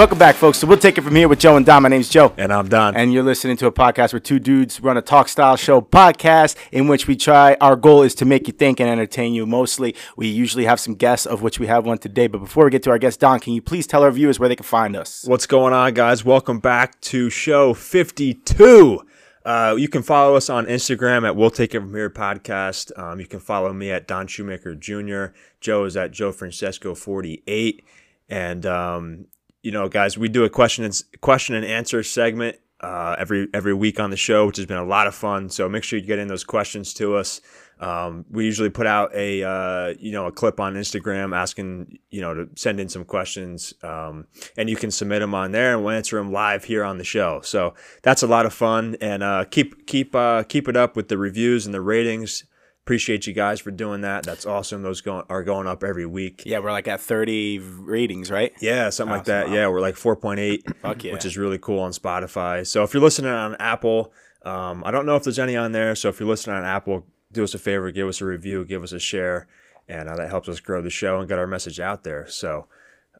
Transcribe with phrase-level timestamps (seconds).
[0.00, 0.56] Welcome back, folks.
[0.56, 1.82] So we'll take it from here with Joe and Don.
[1.82, 2.32] My name's Joe.
[2.38, 2.96] And I'm Don.
[2.96, 6.56] And you're listening to a podcast where two dudes run a talk style show podcast
[6.72, 9.94] in which we try, our goal is to make you think and entertain you mostly.
[10.16, 12.28] We usually have some guests, of which we have one today.
[12.28, 14.48] But before we get to our guest, Don, can you please tell our viewers where
[14.48, 15.26] they can find us?
[15.26, 16.24] What's going on, guys?
[16.24, 19.02] Welcome back to show 52.
[19.44, 22.90] Uh, you can follow us on Instagram at We'll Take It From Here Podcast.
[22.98, 25.34] Um, you can follow me at Don Shoemaker Jr.
[25.60, 27.84] Joe is at Joe Francesco 48.
[28.30, 29.26] And um,
[29.62, 33.74] you know, guys, we do a question and question and answer segment uh, every every
[33.74, 35.48] week on the show, which has been a lot of fun.
[35.50, 37.40] So make sure you get in those questions to us.
[37.78, 42.20] Um, we usually put out a uh, you know a clip on Instagram asking you
[42.20, 44.26] know to send in some questions, um,
[44.56, 47.04] and you can submit them on there, and we'll answer them live here on the
[47.04, 47.40] show.
[47.42, 51.08] So that's a lot of fun, and uh, keep keep uh, keep it up with
[51.08, 52.44] the reviews and the ratings
[52.90, 54.24] appreciate you guys for doing that.
[54.24, 54.82] That's awesome.
[54.82, 56.42] Those go- are going up every week.
[56.44, 58.52] Yeah, we're like at 30 ratings, right?
[58.60, 59.18] Yeah, something awesome.
[59.18, 59.50] like that.
[59.50, 61.12] Yeah, we're like 4.8, yeah.
[61.12, 62.66] which is really cool on Spotify.
[62.66, 65.94] So if you're listening on Apple, um, I don't know if there's any on there.
[65.94, 68.82] So if you're listening on Apple, do us a favor, give us a review, give
[68.82, 69.46] us a share,
[69.86, 72.26] and uh, that helps us grow the show and get our message out there.
[72.26, 72.66] So.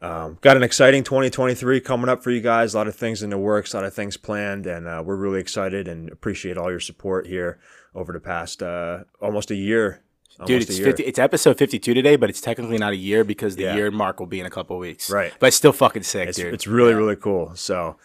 [0.03, 2.73] Um, got an exciting 2023 coming up for you guys.
[2.73, 5.15] A lot of things in the works, a lot of things planned, and uh, we're
[5.15, 7.59] really excited and appreciate all your support here
[7.95, 10.03] over the past uh, almost a year.
[10.39, 13.57] Almost Dude, it's 50, it's episode 52 today, but it's technically not a year because
[13.57, 13.75] the yeah.
[13.75, 15.11] year mark will be in a couple weeks.
[15.11, 15.33] Right.
[15.39, 16.55] But it's still fucking sick, it's, dude.
[16.55, 16.97] It's really, yeah.
[16.97, 17.55] really cool.
[17.57, 17.97] So,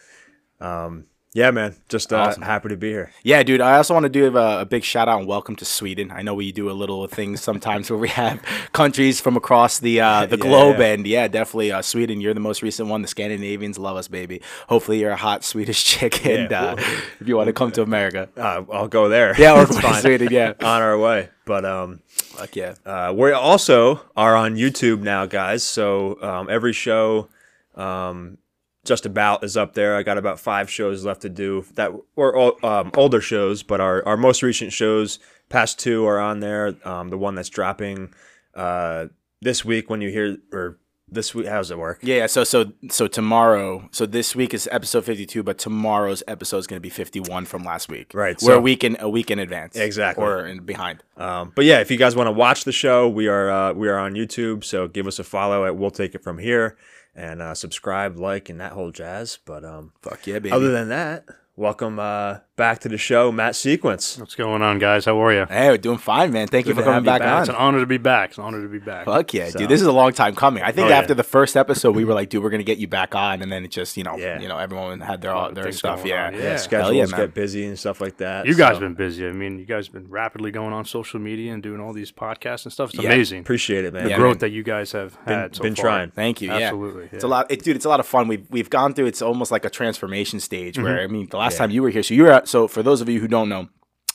[0.59, 2.44] um, yeah, man, just uh, awesome.
[2.44, 3.11] happy to be here.
[3.22, 3.59] Yeah, dude.
[3.59, 6.09] I also want to do a, a, big shout out and welcome to Sweden.
[6.09, 8.41] I know we do a little things sometimes where we have
[8.72, 10.85] countries from across the uh, the yeah, globe, yeah.
[10.94, 12.22] and yeah, definitely uh, Sweden.
[12.22, 13.01] You're the most recent one.
[13.01, 14.41] The Scandinavians love us, baby.
[14.69, 16.75] Hopefully, you're a hot Swedish chick, and yeah, uh,
[17.19, 19.35] if you want to come to America, uh, I'll go there.
[19.38, 20.29] Yeah, or to Sweden.
[20.31, 21.31] Yeah, on our way.
[21.44, 22.75] But um, fuck yeah.
[22.85, 25.63] Uh, we also are on YouTube now, guys.
[25.63, 27.28] So um, every show.
[27.75, 28.38] Um,
[28.85, 29.96] just about is up there.
[29.96, 34.06] I got about five shows left to do that or um, older shows, but our,
[34.07, 35.19] our most recent shows,
[35.50, 36.75] past two, are on there.
[36.85, 38.13] Um, the one that's dropping
[38.53, 39.07] uh,
[39.41, 42.00] this week when you hear or this week, how does it work?
[42.01, 46.57] Yeah, so so so tomorrow, so this week is episode fifty two, but tomorrow's episode
[46.59, 48.13] is going to be fifty one from last week.
[48.13, 51.03] Right, we're a week in a week in advance, exactly, or in behind.
[51.18, 53.88] Um, but yeah, if you guys want to watch the show, we are uh, we
[53.88, 56.78] are on YouTube, so give us a follow at We'll Take It From Here
[57.15, 59.39] and uh, subscribe, like, and that whole jazz.
[59.45, 60.51] But um, fuck yeah, baby.
[60.51, 64.17] Other than that, welcome uh, back to the show, Matt Ciecwicz.
[64.17, 65.05] What's going on, guys?
[65.05, 65.45] How are you?
[65.45, 66.47] Hey, we're doing fine, man.
[66.47, 67.41] Thank Good you for coming back, back, on.
[67.41, 68.29] It's an honor to be back.
[68.29, 69.05] It's an honor to be back.
[69.05, 69.59] Fuck yeah, so.
[69.59, 69.69] dude.
[69.69, 70.63] This is a long time coming.
[70.63, 71.17] I think oh, after yeah.
[71.17, 73.65] the first episode, we were like, dude, we're gonna get you back on, and then
[73.65, 74.39] it just, you know, yeah.
[74.39, 76.05] you know, everyone had their all, their stuff.
[76.05, 76.31] Yeah.
[76.31, 76.55] yeah, yeah.
[76.57, 78.45] Schedules get busy and stuff like that.
[78.45, 78.81] You guys so.
[78.81, 79.27] been busy.
[79.27, 82.11] I mean, you guys have been rapidly going on social media and doing all these
[82.11, 82.94] podcasts and stuff.
[82.94, 83.41] It's amazing.
[83.41, 84.07] Appreciate it, man.
[84.07, 84.39] The growth man.
[84.39, 85.55] that you guys have been, had.
[85.55, 85.85] So been far.
[85.85, 86.11] trying.
[86.11, 86.51] Thank you.
[86.51, 87.09] Absolutely.
[87.11, 87.75] It's a lot, it, dude.
[87.75, 88.27] It's a lot of fun.
[88.29, 89.07] We've we've gone through.
[89.07, 90.77] It's almost like a transformation stage.
[90.77, 91.03] Where mm-hmm.
[91.03, 93.09] I mean, the last time you were here, so you were so for those of
[93.09, 93.67] you who don't know,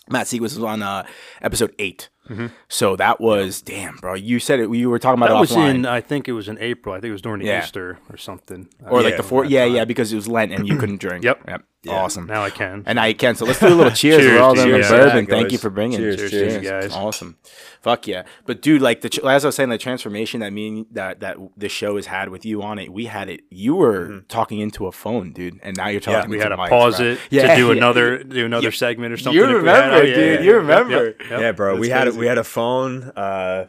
[0.09, 1.07] Matt Ciecwicz was on uh,
[1.41, 2.47] episode 8 mm-hmm.
[2.69, 4.15] So that was damn, bro.
[4.15, 4.71] You said it.
[4.73, 5.75] You were talking about that it was offline.
[5.75, 5.87] in.
[5.87, 6.95] I think it was in April.
[6.95, 7.63] I think it was during yeah.
[7.63, 9.45] Easter or something, or uh, like the four.
[9.45, 11.25] Yeah, yeah, because it was Lent and you couldn't drink.
[11.25, 11.43] Yep.
[11.49, 11.65] Yep.
[11.83, 11.95] Yeah.
[11.95, 12.27] Awesome.
[12.27, 12.83] Now I can.
[12.85, 13.37] And now you can.
[13.37, 14.21] So let's do a little cheers.
[14.21, 15.25] cheers We're all done with bourbon.
[15.25, 15.99] Yeah, Thank you for bringing.
[15.99, 16.95] Cheers, cheers, cheers, guys.
[16.95, 17.39] Awesome.
[17.81, 18.25] Fuck yeah.
[18.45, 21.71] But dude, like the as I was saying, the transformation that mean that that the
[21.71, 23.45] show has had with you on it, we had it.
[23.49, 24.27] You were mm-hmm.
[24.29, 26.31] talking into a phone, dude, and now you're talking.
[26.31, 27.07] Yeah, we had to mics, pause bro.
[27.07, 27.73] it yeah, to do yeah.
[27.73, 29.41] another do another segment or something.
[29.41, 30.45] You remember, dude.
[30.45, 31.15] You remember.
[31.31, 31.79] Yeah, bro.
[31.79, 32.19] We had crazy.
[32.21, 33.05] We had a phone.
[33.17, 33.67] Uh,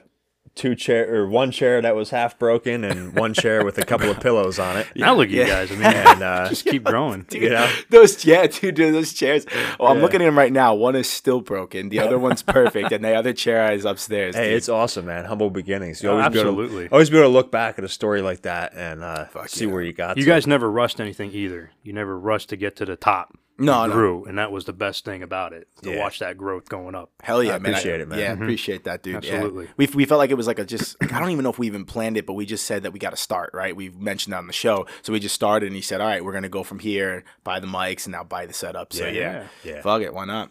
[0.56, 4.10] two chair or one chair that was half broken and one chair with a couple
[4.10, 4.88] of pillows on it.
[4.96, 5.72] Now look at you guys.
[5.72, 7.24] I mean, and, uh, just keep growing.
[7.24, 9.46] Dude, you know those yeah, dude, dude those chairs.
[9.80, 10.74] Well, I'm looking at them right now.
[10.76, 11.90] One is still broken.
[11.90, 14.36] The other one's perfect, and the other chair is upstairs.
[14.36, 14.58] Hey, dude.
[14.58, 15.26] it's awesome, man.
[15.26, 16.04] Humble beginnings.
[16.04, 18.22] You oh, always absolutely be to, always be able to look back at a story
[18.22, 19.72] like that and uh, see yeah.
[19.72, 20.18] where you got.
[20.18, 20.30] You to.
[20.30, 21.72] guys never rushed anything either.
[21.84, 24.26] You never rushed to get to the top no, grew, no.
[24.26, 26.00] and that was the best thing about it to yeah.
[26.00, 27.12] watch that growth going up.
[27.22, 27.74] Hell yeah, I man!
[27.74, 28.20] Appreciate I, it, man.
[28.20, 28.44] Yeah, mm-hmm.
[28.44, 29.18] appreciate that, dude.
[29.18, 29.66] Absolutely.
[29.66, 29.72] Yeah.
[29.78, 30.98] We we felt like it was like a just.
[31.02, 33.00] I don't even know if we even planned it, but we just said that we
[33.00, 33.52] got to start.
[33.54, 33.76] Right?
[33.76, 36.24] We mentioned that on the show, so we just started, and he said, "All right,
[36.24, 39.12] we're gonna go from here, buy the mics, and now buy the setup." So yeah,
[39.12, 39.82] yeah, yeah.
[39.82, 40.50] fuck it, why not?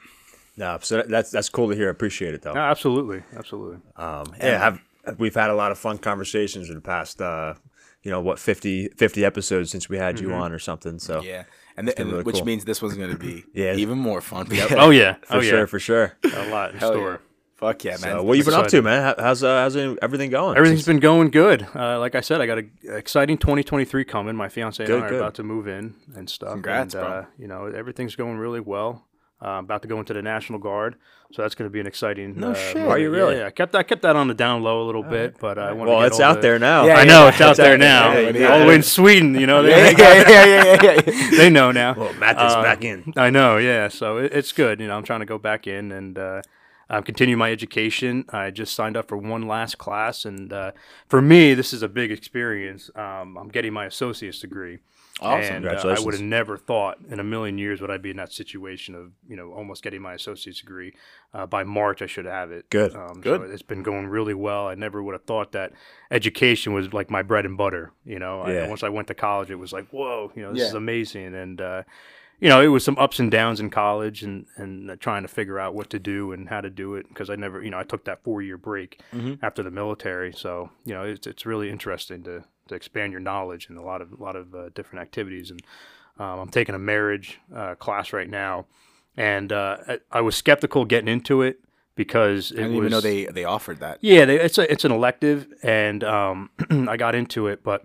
[0.57, 1.89] No, so that's that's cool to hear.
[1.89, 2.55] Appreciate it though.
[2.55, 3.79] No, absolutely, absolutely.
[3.97, 4.81] Um, yeah, have
[5.19, 7.21] we've had a lot of fun conversations in the past.
[7.21, 7.55] Uh,
[8.03, 10.31] you know what 50, 50 episodes since we had mm-hmm.
[10.31, 11.45] you on or something so yeah
[11.77, 12.45] and, the, and really which cool.
[12.45, 13.75] means this one's going to be yeah.
[13.75, 14.47] even more fun.
[14.51, 14.73] Yep.
[14.73, 15.67] oh yeah, for oh, sure, yeah.
[15.67, 16.13] for sure.
[16.25, 17.11] A lot in Hell store.
[17.13, 17.19] Yeah.
[17.57, 18.01] Fuck yeah, man!
[18.01, 19.15] So, what you been up to, man?
[19.19, 20.57] How's uh, how's everything going?
[20.57, 21.67] Everything's been going good.
[21.75, 24.35] Uh, like I said, I got an exciting 2023 coming.
[24.35, 26.53] My fiance good, and I are about to move in and stuff.
[26.53, 27.13] Congrats, and, bro.
[27.13, 29.07] Uh, you know, everything's going really well.
[29.43, 30.97] Uh, I'm about to go into the National Guard,
[31.33, 32.39] so that's going to be an exciting.
[32.39, 32.77] No uh, shit.
[32.79, 33.37] Are you really?
[33.37, 35.73] Yeah, I kept I kept that on the down low a little bit, but I
[35.73, 35.89] want.
[35.89, 36.87] Well, get it's out the- there now.
[36.87, 37.29] Yeah, I know yeah.
[37.29, 39.35] it's out there now, yeah, yeah, all the way in Sweden.
[39.35, 41.31] You know, yeah, they, yeah, yeah, yeah, yeah, yeah.
[41.37, 41.95] they know now.
[41.95, 43.13] Well, Matt is Um, back in.
[43.17, 43.89] I know, yeah.
[43.89, 44.81] So it, it's good.
[44.81, 46.43] You know, I'm trying to go back in and uh,
[46.89, 48.25] um, continue my education.
[48.31, 50.73] I just signed up for one last class, and uh,
[51.09, 52.91] for me, this is a big experience.
[52.97, 54.79] Um, I'm getting my associate's degree.
[55.21, 55.57] Awesome.
[55.57, 58.17] And uh, I would have never thought in a million years would I be in
[58.17, 60.95] that situation of you know almost getting my associate's degree.
[61.33, 62.69] Uh, by March, I should have it.
[62.71, 62.95] Good.
[62.97, 63.41] Um, Good.
[63.41, 64.67] So it's been going really well.
[64.67, 65.73] I never would have thought that
[66.11, 67.93] education was like my bread and butter.
[68.05, 70.63] You know, I- once I went to college, it was like, whoa, you know, this
[70.69, 71.35] is amazing.
[71.35, 71.83] And uh,
[72.41, 75.29] you know, it was some ups and downs in college and and uh, trying to
[75.29, 77.79] figure out what to do and how to do it because I never, you know,
[77.79, 79.39] I took that four year break Mhm.
[79.43, 80.33] after the military.
[80.33, 84.01] So you know, it's it's really interesting to to expand your knowledge in a lot
[84.01, 85.51] of a lot of uh, different activities.
[85.51, 85.63] And
[86.19, 88.67] um, I'm taking a marriage uh, class right now,
[89.17, 91.61] and uh, I, I was skeptical getting into it
[91.95, 93.99] because it I didn't was even know they they offered that.
[94.01, 97.85] yeah, they, it's a, it's an elective, and um, I got into it, but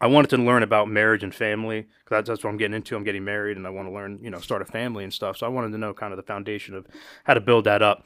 [0.00, 2.96] I wanted to learn about marriage and family because that's, that's what I'm getting into.
[2.96, 5.36] I'm getting married, and I want to learn, you know, start a family and stuff.
[5.36, 6.86] So I wanted to know kind of the foundation of
[7.24, 8.04] how to build that up.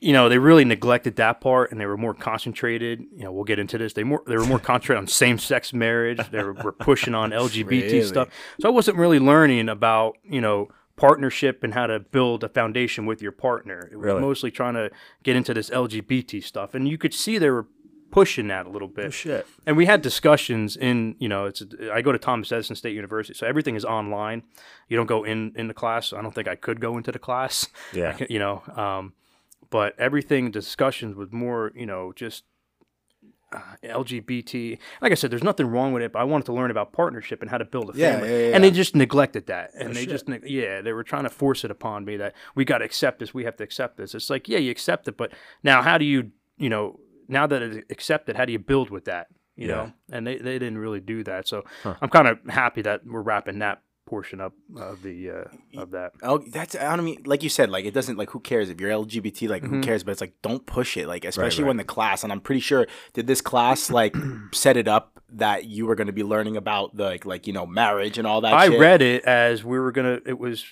[0.00, 3.00] You know, they really neglected that part, and they were more concentrated.
[3.14, 3.92] You know, we'll get into this.
[3.92, 6.20] They more they were more concentrated on same sex marriage.
[6.30, 8.02] They were, were pushing on LGBT Really?
[8.02, 8.28] stuff.
[8.60, 13.04] So I wasn't really learning about you know partnership and how to build a foundation
[13.04, 13.88] with your partner.
[13.92, 14.20] It was Really?
[14.20, 14.90] mostly trying to
[15.22, 17.66] get into this LGBT stuff, and you could see they were
[18.10, 19.06] pushing that a little bit.
[19.06, 19.46] Oh, shit.
[19.66, 21.62] And we had discussions in, you know, it's
[21.92, 24.42] I go to Thomas Edison State University, so everything is online.
[24.88, 26.14] You don't go in in the class.
[26.14, 27.66] I don't think I could go into the class.
[27.92, 28.16] Yeah.
[28.30, 29.12] you know, um,
[29.70, 32.44] but everything discussions was more, you know, just
[33.52, 34.78] uh, LGBT.
[35.00, 37.42] Like I said, there's nothing wrong with it, but I wanted to learn about partnership
[37.42, 38.28] and how to build a Yeah, family.
[38.28, 40.10] yeah, yeah, And they just neglected that, and Oh, they shit.
[40.10, 42.84] just neg- yeah, they were trying to force it upon me that we got to
[42.84, 44.14] accept this, we have to accept this.
[44.14, 45.32] It's like yeah, you accept it, but
[45.62, 46.98] now how do you, you know,
[47.28, 49.28] now that it's accepted, how do you build with that?
[49.58, 51.48] You know, and they, they didn't really do that.
[51.48, 51.94] So Huh.
[52.02, 56.12] I'm kind of happy that we're wrapping that portion up of the uh, of that.
[56.22, 58.80] Oh, that's I don't mean like you said, like it doesn't like who cares if
[58.80, 59.82] you're LGBT, like who Mhm.
[59.82, 60.04] cares?
[60.04, 61.68] But it's like don't push it, like especially right.
[61.68, 62.22] when the class.
[62.24, 64.14] And I'm pretty sure did this class like
[64.52, 67.52] set it up that you were going to be learning about the like like you
[67.52, 68.54] know marriage and all that.
[68.54, 68.78] I shit?
[68.80, 70.20] read it as we were gonna.
[70.24, 70.64] It was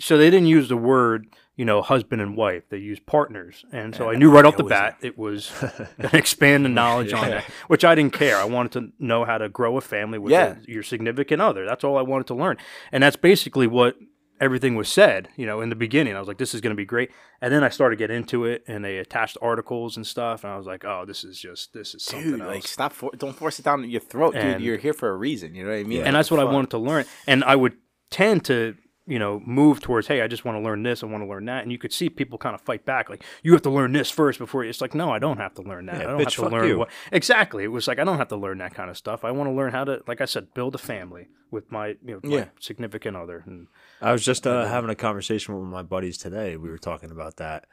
[0.00, 2.64] so they didn't use the word you know husband and wife.
[2.68, 5.50] They use partners, and so I knew right off the bat it was
[6.12, 7.28] expand the knowledge on Yeah.
[7.36, 8.36] that, which I didn't care.
[8.36, 10.56] I wanted to know how to grow a family with Yeah.
[10.66, 11.64] a- your significant other.
[11.66, 12.56] That's all I wanted to learn,
[12.92, 13.96] and that's basically what
[14.38, 15.30] everything was said.
[15.36, 17.10] You know, in the beginning, I was like, "This is going to be great,"
[17.40, 20.58] and then I started getting into it, and they attached articles and stuff, and I
[20.58, 22.92] was like, "Oh, this is just this is something Dude, else." like stop!
[22.92, 24.60] For, don't force it down your throat, dude.
[24.60, 25.54] You're here for a reason.
[25.54, 26.02] You know what I mean?
[26.02, 27.06] and that's what I wanted to learn.
[27.26, 27.78] And I would
[28.10, 28.76] tend to,
[29.06, 31.44] you know, move towards, hey, I just want to learn this, I want to learn
[31.44, 31.62] that.
[31.62, 34.10] And you could see people kind of fight back, like, you have to learn this
[34.10, 34.64] first before.
[34.64, 35.96] It's like, no, I don't have to learn that.
[35.96, 36.78] Yeah, I don't bitch, have to learn you.
[36.78, 36.90] what.
[37.12, 37.62] Exactly.
[37.64, 39.24] It was like, I don't have to learn that kind of stuff.
[39.24, 42.20] I want to learn how to, like I said, build a family with my, you
[42.20, 43.44] know, my significant other.
[43.46, 43.68] And
[44.02, 46.56] I was just uh, having a conversation with my buddies today.
[46.56, 47.66] We were talking about that,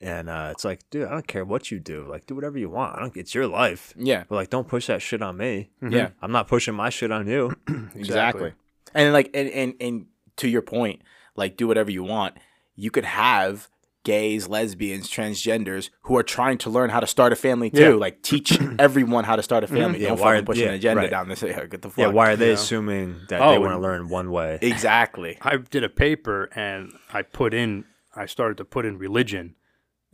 [0.00, 2.06] and uh, it's like, dude, I don't care what you do.
[2.08, 2.96] Like, do whatever you want.
[2.96, 3.16] I don't.
[3.16, 3.92] It's your life.
[3.96, 5.70] Yeah, But like, don't push that shit on me.
[5.86, 7.54] yeah, I'm not pushing my shit on you.
[7.94, 8.54] exactly.
[8.94, 11.02] And like, and, and and to your point,
[11.36, 12.36] like, do whatever you want.
[12.74, 13.68] You could have
[14.04, 17.80] gays, lesbians, transgenders who are trying to learn how to start a family too.
[17.80, 17.94] Yeah.
[17.94, 19.76] Like, teach everyone how to start a mm-hmm.
[19.76, 20.02] family.
[20.02, 21.10] Yeah, Don't why are- fucking push yeah, an agenda right.
[21.10, 21.42] down this.
[21.42, 21.98] Yeah, get the fuck.
[21.98, 22.06] yeah.
[22.08, 22.54] Why are they Yeah.
[22.54, 24.58] assuming that Oh, they want to learn one way?
[24.60, 25.38] Exactly.
[25.42, 27.84] I did a paper and I put in,
[28.14, 29.54] I started to put in religion.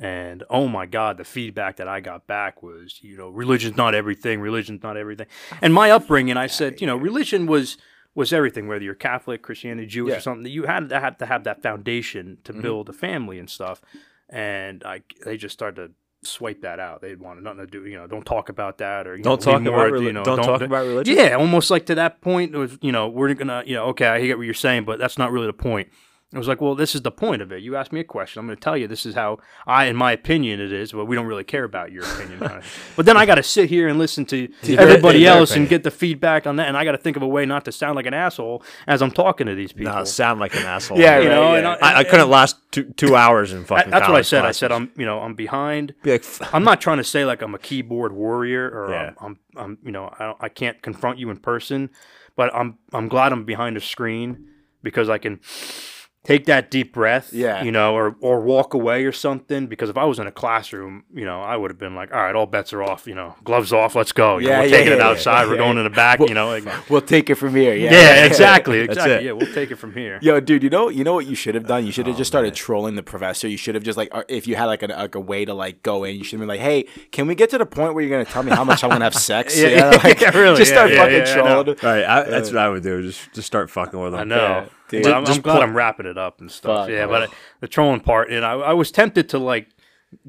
[0.01, 3.97] And oh my God, the feedback that I got back was, you know, religion's not
[3.97, 4.41] everything.
[4.41, 5.27] Religion's not everything.
[5.61, 7.79] And my upbringing, I said, you know, religion was
[8.19, 8.69] was everything.
[8.69, 10.19] Whether you're Catholic, Christianity, Jewish, Yeah.
[10.19, 12.63] or something, you had to have to have that foundation to Mhm.
[12.63, 13.81] build a family and stuff.
[14.29, 15.77] And I, they just started
[16.23, 17.01] to swipe that out.
[17.01, 19.53] They wanted nothing to do, you know, don't talk about that or you Don't know,
[19.53, 21.17] talk lean about more, reli- you know, don't, talk about religion.
[21.17, 24.07] yeah, almost like to that point it was, you know, we're gonna, you know, okay,
[24.07, 25.89] I get what you're saying, but that's not really the point.
[26.31, 27.63] It was like, well, this is the point of it.
[27.63, 28.39] You asked me a question.
[28.41, 30.93] I'm going to tell you this is how I, in my opinion, it is.
[30.93, 32.39] But we don't really care about your opinion.
[32.97, 35.85] But then I got to sit here and listen to their- everybody else and get
[35.85, 36.69] the feedback on that.
[36.69, 39.01] And I got to think of a way not to sound like an asshole as
[39.01, 39.95] I'm talking to these people.
[39.95, 40.99] No, sound like an asshole.
[40.99, 41.59] Yeah, you right, know, yeah.
[41.59, 43.91] and I, I, I couldn't last two, two hours in I- fucking.
[43.91, 44.45] that's what I said.
[44.45, 45.95] I said I'm, you know, I'm behind.
[46.03, 49.13] Be like, I'm not trying to say like I'm a keyboard warrior or Yeah.
[49.19, 51.89] I'm, I'm, I'm, you know, I, don't, I can't confront you in person,
[52.37, 54.49] but I'm, I'm glad I'm behind a screen
[54.83, 55.41] because I can
[56.25, 57.63] take that deep breath, Yeah.
[57.63, 59.67] you know, or or walk away or something.
[59.67, 62.21] Because if I was in a classroom, you know, I would have been like, all
[62.21, 64.39] right, all bets are off, you know, gloves off, let's go.
[64.39, 65.59] You know, Yeah, we're yeah, taking it yeah, outside, we're yeah.
[65.61, 66.49] going in the back, you know.
[66.49, 67.75] Like, We'll take it from here.
[67.75, 69.15] Yeah, yeah, exactly, That's exactly.
[69.15, 69.23] it.
[69.25, 70.19] Yeah, we'll take it from here.
[70.23, 71.87] Yo, dude, you know, you know what you should have done?
[71.87, 73.49] You should Oh, have just started trolling the professor.
[73.49, 75.55] You should have just like, uh, if you had like a, like a way to
[75.55, 77.95] like go in, you should have been like, hey, can we get to the point
[77.95, 79.59] where you're gonna tell me how much I'm gonna have sex?
[79.59, 81.63] Yeah, You know, like, yeah, really, Just start yeah, fucking yeah, I know.
[81.65, 81.69] trolling.
[81.83, 83.03] All right, I, that's what I would do.
[83.03, 84.21] Just just start fucking with them.
[84.21, 84.69] I know.
[84.89, 85.07] Dude.
[85.07, 86.87] I'm, Just I'm glad I'm wrapping it up and stuff.
[86.87, 87.31] Fuck, yeah, but
[87.61, 89.69] the trolling part, and I, I was tempted to like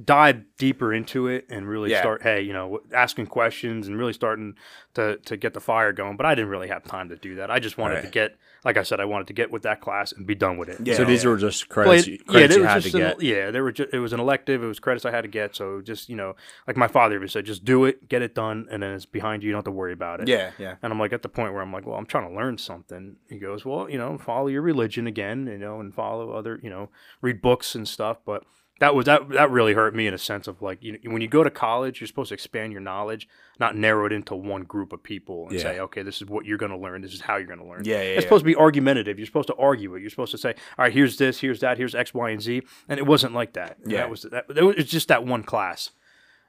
[0.04, 2.02] dive deeper into it and really Yeah.
[2.02, 4.56] start, hey, you know, asking questions and really starting
[4.96, 6.18] to to get the fire going.
[6.18, 7.50] But I didn't really have time to do that.
[7.50, 10.12] I just wanted to get, like I said, I wanted to get with that class
[10.12, 10.80] and be done with it.
[10.86, 10.96] Yeah.
[10.96, 13.02] So these were just credits, Played- you, credits there you was had to just an-
[13.02, 13.22] get.
[13.22, 14.64] yeah, there were just, it was an elective.
[14.64, 15.56] It was credits I had to get.
[15.56, 16.36] So just you know,
[16.68, 19.44] like my father even said, just do it, get it done, and then it's behind
[19.44, 19.48] you.
[19.48, 20.28] You don't have to worry about it.
[20.28, 20.76] Yeah, yeah.
[20.82, 23.16] And I'm like at the point where I'm like, well, I'm trying to learn something.
[23.30, 26.70] He goes, well, you know, follow your religion again, you know, and follow other, you
[26.70, 26.90] know,
[27.22, 28.18] read books and stuff.
[28.26, 28.44] But
[28.80, 31.22] that was that that really hurt me in a sense of like, you know, when
[31.22, 33.28] you go to college, you're supposed to expand your knowledge,
[33.60, 35.62] not narrow it into one group of people and Yeah.
[35.64, 37.02] say, okay, this is what you're going to learn.
[37.02, 37.82] This is how you're going to learn.
[37.86, 38.22] Yeah, yeah, It's yeah.
[38.22, 39.20] supposed to be argumentative.
[39.20, 40.02] You're supposed to argue it.
[40.02, 42.62] You're supposed to say, all right, here's this, here's that, here's X, Y, and Z,
[42.88, 43.78] and it wasn't like that.
[43.86, 43.98] Yeah.
[44.00, 44.46] that was that.
[44.56, 45.92] It was just that one class.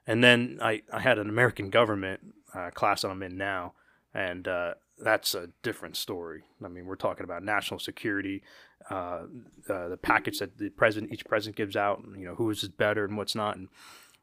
[0.07, 2.21] And then I, I had an American government
[2.55, 3.75] uh, class that I'm in now,
[4.15, 6.43] and uh, that's a different story.
[6.65, 8.43] I mean, we're talking about national security,
[8.91, 9.23] uh,
[9.69, 12.67] uh, the package that the president, each president gives out, and, you know, who is
[12.69, 13.57] better and what's not.
[13.57, 13.69] And,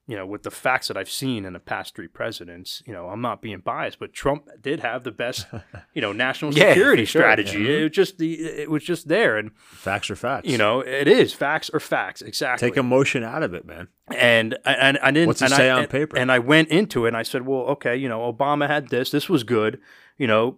[0.10, 3.10] you know, with the facts that I've seen in the past three presidents, you know,
[3.10, 5.48] I'm not being biased, but Trump did have the best,
[5.94, 7.22] you know, national Yeah, security sure.
[7.24, 7.80] strategy.
[7.80, 10.48] It was just the, it was just there, and Facts are facts.
[10.48, 12.70] you know, it is facts are facts exactly.
[12.70, 13.90] take emotion out of it, man.
[14.16, 15.28] And I- and I didn't.
[15.28, 16.18] What's it and say I, on and- paper?
[16.18, 19.12] And I went into it and I said, well, okay, you know, Obama had this.
[19.12, 19.82] This was good.
[20.18, 20.58] You know,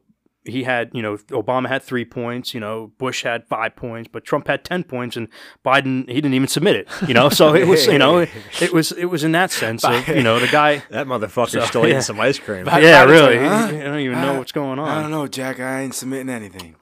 [0.50, 2.54] he had, you know, Obama had three points.
[2.54, 5.28] You know, Bush had five points, but Trump had ten points, and
[5.66, 6.88] Biden he didn't even submit it.
[7.08, 8.30] You know, so it was, you know, it,
[8.62, 10.84] it was it was in that sense of, you know, the guy.
[10.90, 11.90] That motherfucker's So, still yeah.
[11.90, 12.66] eating some ice cream.
[12.66, 13.40] But- Yeah, Biden's really.
[13.40, 13.76] like, huh?
[13.76, 14.88] You don't even know what's going on.
[14.88, 15.60] I don't know, Jack.
[15.60, 16.76] I ain't submitting anything.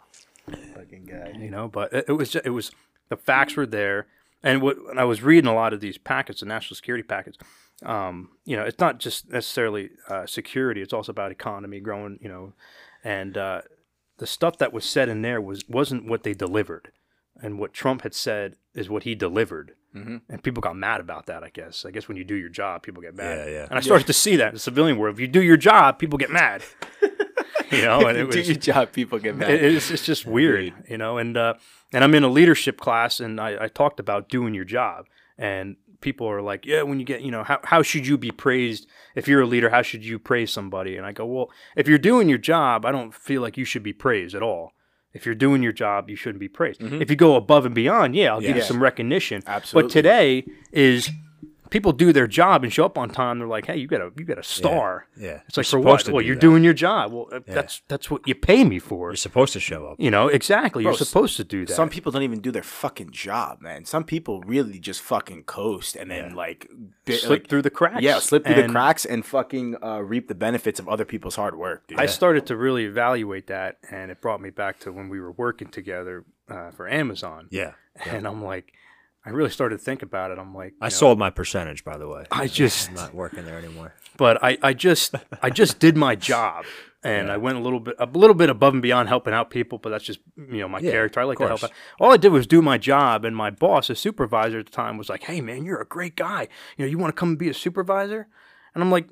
[0.75, 1.33] Fucking guy.
[1.37, 2.71] you know but it, it was ju- it was
[3.09, 4.07] the facts were there
[4.43, 7.37] and what when i was reading a lot of these packets the national security packets
[7.83, 12.29] um, you know it's not just necessarily uh, security it's also about economy growing you
[12.29, 12.53] know
[13.15, 13.61] and uh,
[14.17, 16.85] the stuff that was said in there was wasn't what they delivered
[17.43, 20.21] and what trump had said is what he delivered Mhm.
[20.31, 22.75] and people got mad about that i guess i guess when you do your job
[22.85, 23.65] people get mad Yeah, yeah.
[23.69, 25.89] and i started to see that in the civilian world if you do your job
[26.03, 26.59] people get mad
[27.71, 29.49] you know and it do was your job, people get mad.
[29.51, 31.17] it- it's, it's just weird, you know.
[31.17, 31.53] And uh,
[31.93, 35.05] and I'm in a leadership class, and I, I talked about doing your job,
[35.37, 38.31] and people are like, yeah, when you get, you know, how how should you be
[38.31, 39.69] praised if you're a leader?
[39.69, 40.97] How should you praise somebody?
[40.97, 43.83] And I go, well, if you're doing your job, I don't feel like you should
[43.83, 44.73] be praised at all.
[45.13, 46.81] If you're doing your job, you shouldn't be praised.
[46.81, 48.67] If you go above and beyond, yeah, I'll give you Mm-hmm.
[48.67, 49.41] Some recognition.
[49.47, 49.87] Absolutely.
[49.87, 51.09] But today is
[51.69, 53.39] people do their job and show up on time.
[53.39, 55.07] They're like, hey, you got a you got a star.
[55.17, 55.41] Yeah.
[55.47, 56.01] It's like You're for what?
[56.05, 56.41] to Well, do you're that.
[56.41, 57.11] doing your job.
[57.13, 59.09] Well, uh, that's that's what you pay me for.
[59.11, 59.99] You're supposed to show up.
[59.99, 60.83] You know, exactly.
[60.83, 61.73] Bro, You're supposed to do that.
[61.73, 63.85] Some people don't even do their fucking job, man.
[63.85, 66.69] Some people really just fucking coast and then like,
[67.05, 68.01] bi- slip like through the cracks.
[68.01, 71.57] yeah, slip through the cracks and fucking uh, reap the benefits of other people's hard
[71.57, 71.99] work, dude.
[71.99, 75.31] I started to really evaluate that, and it brought me back to when we were
[75.31, 77.47] working together uh, for Amazon.
[77.51, 77.73] Yeah.
[78.05, 78.73] And I'm like,
[79.27, 80.37] I really started to think about it.
[80.39, 82.25] I'm like, I know, sold my percentage, by the way.
[82.31, 83.93] I just, I'm not working there anymore.
[84.15, 86.65] but I, I just, I just did my job,
[87.03, 89.77] and I went a little bit, a little bit above and beyond helping out people.
[89.77, 91.19] But that's just, you know, my Yeah, character.
[91.19, 91.71] I like to help out.
[91.99, 94.97] All I did was do my job, and my boss, a supervisor at the time,
[94.97, 96.47] was like, "Hey, man, you're a great guy.
[96.77, 98.27] You know, you want to come and be a supervisor?"
[98.73, 99.07] And I'm like,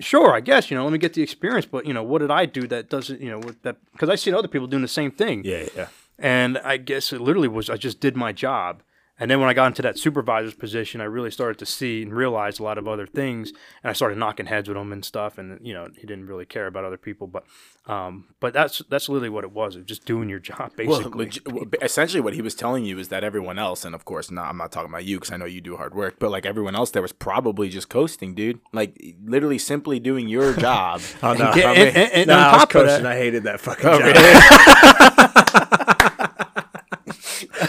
[0.00, 1.66] sure, I guess, you know, let me get the experience.
[1.66, 4.34] But, you know, what did I do that doesn't, you know, that, because I seen
[4.34, 5.42] other people doing the same thing.
[5.44, 5.88] Yeah, yeah.
[6.18, 8.82] And I guess it literally was, I just did my job.
[9.20, 12.12] And then when I got into that supervisor's position, I really started to see and
[12.12, 13.50] realize a lot of other things.
[13.84, 15.38] And I started knocking heads with him and stuff.
[15.38, 17.28] And, you know, he didn't really care about other people.
[17.28, 17.44] But,
[17.86, 19.76] um, but that's, that's literally what it was.
[19.76, 21.30] It was just doing your job, basically.
[21.46, 24.46] well, essentially, what he was telling you is that everyone else, and of course, not,
[24.48, 26.74] I'm not talking about you because I know you do hard work, but like everyone
[26.74, 28.58] else, there was probably just coasting, dude.
[28.72, 31.00] Like literally, simply doing your job.
[31.22, 31.52] Oh, no.
[31.54, 33.02] get- I and- and- and no, on I was top of coaching.
[33.04, 34.16] that- I hated that fucking Oh, job.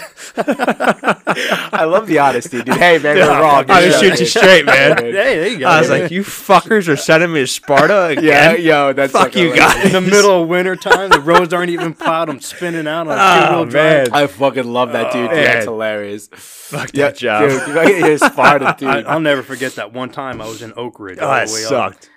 [0.36, 2.74] I love the honesty, dude.
[2.76, 3.64] Hey, man, we're wrong.
[3.70, 3.90] I dude.
[3.92, 4.96] just shoot you straight, man.
[5.02, 5.66] hey, there you go.
[5.68, 8.24] I was like, you fuckers are sending me to Sparta again?
[8.24, 9.84] Yeah, yo, that's Fuck like a- you guys.
[9.86, 12.28] in the middle of winter time, the roads aren't even plowed.
[12.28, 14.12] I'm spinning out on a Oh, two-wheel drive.
[14.12, 15.26] I fucking love that dude.
[15.30, 15.44] Oh, dude.
[15.46, 16.28] That's hilarious.
[16.32, 17.48] Fuck Yeah, that job.
[17.48, 17.98] dude.
[18.04, 18.88] You're Sparta, dude.
[18.88, 21.18] I, I'll never forget that one time I was in Oak Ridge.
[21.20, 22.04] Oh, all that the way sucked.
[22.06, 22.10] Up,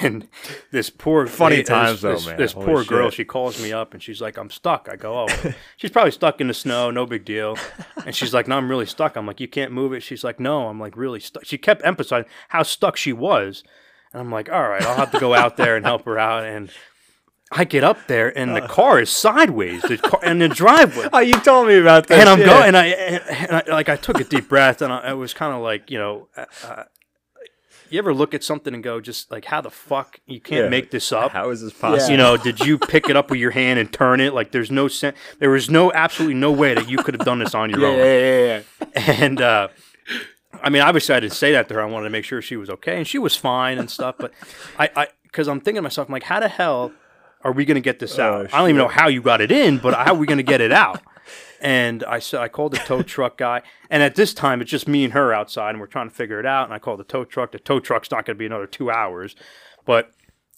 [0.00, 0.28] And
[0.70, 2.36] this poor Funny this- times, though, man.
[2.36, 5.26] This Holy poor girl, she calls me up and she's like, "I'm stuck." I go,
[5.28, 6.90] "Oh, she's probably stuck in the snow.
[6.90, 7.56] No big deal."
[8.06, 10.38] And she's like, "No, I'm really stuck." I'm like, "You can't move it." She's like,
[10.38, 13.64] "No, I'm like really stuck." She kept emphasizing how stuck she was,
[14.12, 16.44] and I'm like, "All right, I'll have to go out there and help her out."
[16.44, 16.70] And
[17.52, 21.20] I get up there and the car is sideways, the car, and the driveway Oh,
[21.20, 22.20] you told me about that.
[22.20, 22.46] and I'm yeah.
[22.46, 25.34] going, and I, and I like I took a deep breath, and I, I was
[25.34, 26.82] kind of like, you know, uh, uh,
[27.94, 30.68] you ever look at something and go, just like, how the fuck you can't Yeah.
[30.68, 31.32] make this up?
[31.32, 32.10] How is this possible?
[32.10, 34.34] You know, did you pick it up with your hand and turn it?
[34.34, 35.16] Like, there's no sense.
[35.38, 37.86] There was no absolutely no way that you could have done this on your Yeah,
[37.88, 37.98] own.
[37.98, 38.62] yeah, yeah,
[38.96, 39.14] yeah.
[39.24, 39.68] And uh,
[40.62, 41.82] I mean, obviously, I didn't say that to her.
[41.82, 44.16] I wanted to make sure she was okay, and she was fine and stuff.
[44.18, 44.32] But
[44.78, 46.92] I, I, because I'm thinking to myself, I'm like, how the hell
[47.42, 48.52] are we going to get this out?
[48.54, 50.42] I don't even know how you got it in, but how are we going to
[50.44, 51.00] get it out?
[51.64, 54.86] And I said, I called the tow truck guy, and at this time it's just
[54.86, 56.64] me and her outside, and we're trying to figure it out.
[56.64, 57.52] And I called the tow truck.
[57.52, 59.34] The tow truck's not going to be another two hours,
[59.86, 60.12] but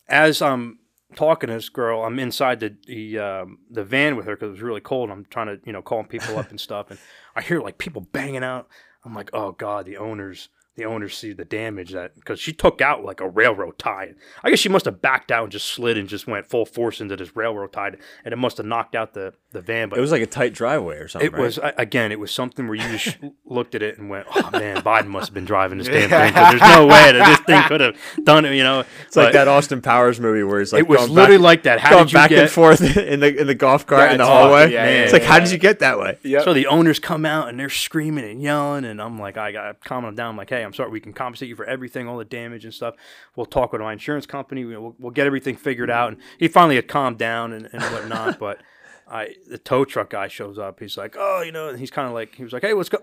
[0.09, 0.81] as I'm
[1.15, 4.53] talking to this girl, I'm inside the the, um, the van with her because it
[4.53, 5.11] was really cold.
[5.11, 6.99] I'm trying to you know calling people up and stuff, and
[7.37, 8.67] I hear like people banging out.
[9.05, 10.49] I'm like, oh god, the owners.
[10.77, 14.13] The owners see the damage that because she took out like a railroad tie.
[14.45, 17.01] I guess she must have backed out and just slid and just went full force
[17.01, 17.93] into this railroad tie,
[18.25, 19.89] and it must have knocked out the, the van.
[19.89, 21.33] But it was like a tight driveway or something.
[21.33, 22.13] it was again.
[22.13, 23.17] It was something where you just
[23.47, 26.33] looked at it and went, "Oh man, Biden must have been driving this damn thing."
[26.35, 28.55] 'cause there's no way that this thing could have done it.
[28.55, 31.39] You know, It's like that Austin Powers movie where he's like It was going literally
[31.39, 31.81] back, like that.
[31.81, 32.39] How going did you back get?
[32.41, 34.61] and forth in the in the golf cart Yeah, in the it's hallway.
[34.65, 34.73] awesome.
[34.73, 36.19] Yeah, yeah, it's like, yeah, how did you get that way?
[36.23, 36.45] Yep.
[36.45, 39.83] So the owners come out and they're screaming and yelling, and I'm like, I got
[39.83, 40.31] calm them down.
[40.33, 42.75] I'm like, hey, I'm sorry, we can compensate you for everything, all the damage and
[42.75, 42.95] stuff.
[43.35, 44.65] We'll talk with my insurance company.
[44.65, 46.13] We'll, we'll get everything figured out.
[46.13, 48.39] And he finally had calmed down and, and whatnot.
[48.41, 48.61] but
[49.09, 50.81] I, the tow truck guy shows up.
[50.81, 52.89] He's like, oh, you know, and he's kind of like, he was like, hey, what's
[52.89, 52.99] go?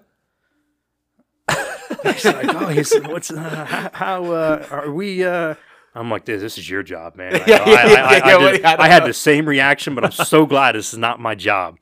[2.04, 5.24] he's like, oh, he's what's uh, how, how uh, are we?
[5.24, 5.56] Uh,
[5.96, 7.36] I'm like, this, this is your job, man.
[7.36, 9.96] I, I, I, I, Yeah, I, what- did- I don't I had the same reaction,
[9.96, 11.78] but I'm so glad this is not my job.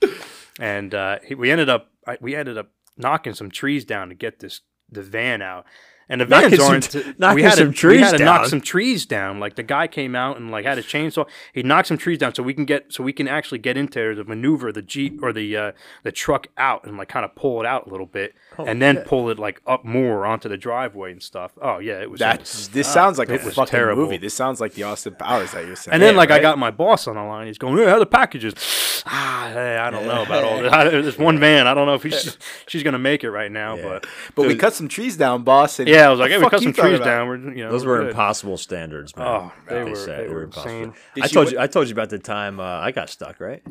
[0.59, 4.15] And uh, he, we ended up, I, we ended up knocking some trees down to
[4.15, 4.61] get this
[4.91, 5.65] the van out.
[6.09, 6.91] And the vans aren't.
[6.91, 8.49] t- we had to, some we trees had to knock down?
[8.49, 9.39] some trees down.
[9.39, 11.25] Like the guy came out and like had a chainsaw.
[11.53, 14.13] He knocked some trees down so we can get so we can actually get into
[14.13, 15.71] the maneuver the jeep or the uh,
[16.03, 18.35] the truck out and like kind of pull it out a little bit
[18.67, 21.51] and then pull it like up more onto the driveway and stuff.
[21.61, 22.19] Oh yeah, it was.
[22.19, 24.03] That's this sounds like a it was fucking terrible.
[24.03, 24.17] movie.
[24.17, 25.93] This sounds like the Austin Powers that you're saying.
[25.93, 27.47] And then, Yeah, like, I got my boss on the line.
[27.47, 28.53] He's going, "Yeah, how are the packages?"
[29.03, 30.71] Ah, hey, I don't know about all this.
[30.71, 31.65] I- There's one van.
[31.65, 34.73] I don't know if he's, she's gonna make it right now, but but we cut
[34.75, 35.79] some trees down, boss.
[35.79, 37.05] And yeah, I was like, the "Hey, we cut some trees about?
[37.05, 37.27] down.
[37.27, 39.25] We're, you know, Those we're were good." impossible standards, man.
[39.27, 40.29] Oh, they were- said.
[40.29, 40.93] they were impossible.
[41.19, 41.59] I told you.
[41.59, 43.39] I told you about the time uh, I got stuck.
[43.39, 43.63] Right?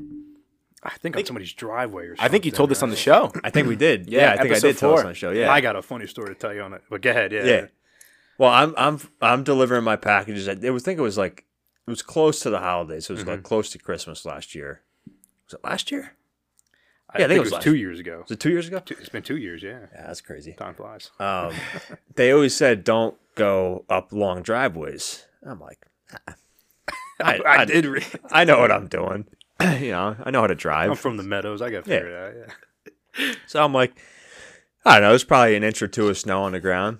[0.82, 2.24] I think on somebody's driveway or something.
[2.24, 3.30] I think you told this on the show.
[3.44, 4.08] I think we did.
[4.08, 5.06] Yeah, Yeah, I think I episode did tell us four.
[5.06, 5.30] on the show.
[5.30, 5.50] Yeah.
[5.52, 7.32] I got a funny story to tell you on it, but go ahead.
[7.32, 7.66] Yeah, Yeah.
[8.38, 10.48] Well, I'm I'm I'm delivering my packages.
[10.48, 11.44] I it was think it was like
[11.86, 13.10] it was close to the holidays.
[13.10, 13.30] It was Mm-hmm.
[13.30, 14.80] like close to Christmas last year.
[15.46, 16.12] Was it last year?
[17.10, 18.20] I, Yeah, I think, think it it was was last- two years ago.
[18.22, 18.78] Was it two years ago?
[18.78, 19.62] Two- It's been two years.
[19.62, 20.52] Yeah, Yeah, that's crazy.
[20.54, 21.10] time flies.
[21.18, 21.52] Um,
[22.14, 25.26] they always said don't go up long driveways.
[25.44, 25.84] I'm like,
[26.28, 26.34] ah.
[27.22, 27.84] I, I, I, did.
[27.84, 29.26] Re- I know what I'm doing.
[29.80, 30.90] you know, I know how to drive.
[30.90, 31.60] I'm from the meadows.
[31.62, 31.96] I got to Yeah.
[31.98, 32.34] it out.
[33.18, 33.34] Yeah.
[33.46, 33.92] So I'm like,
[34.84, 36.98] I don't know, it's probably an inch or two of snow on the ground.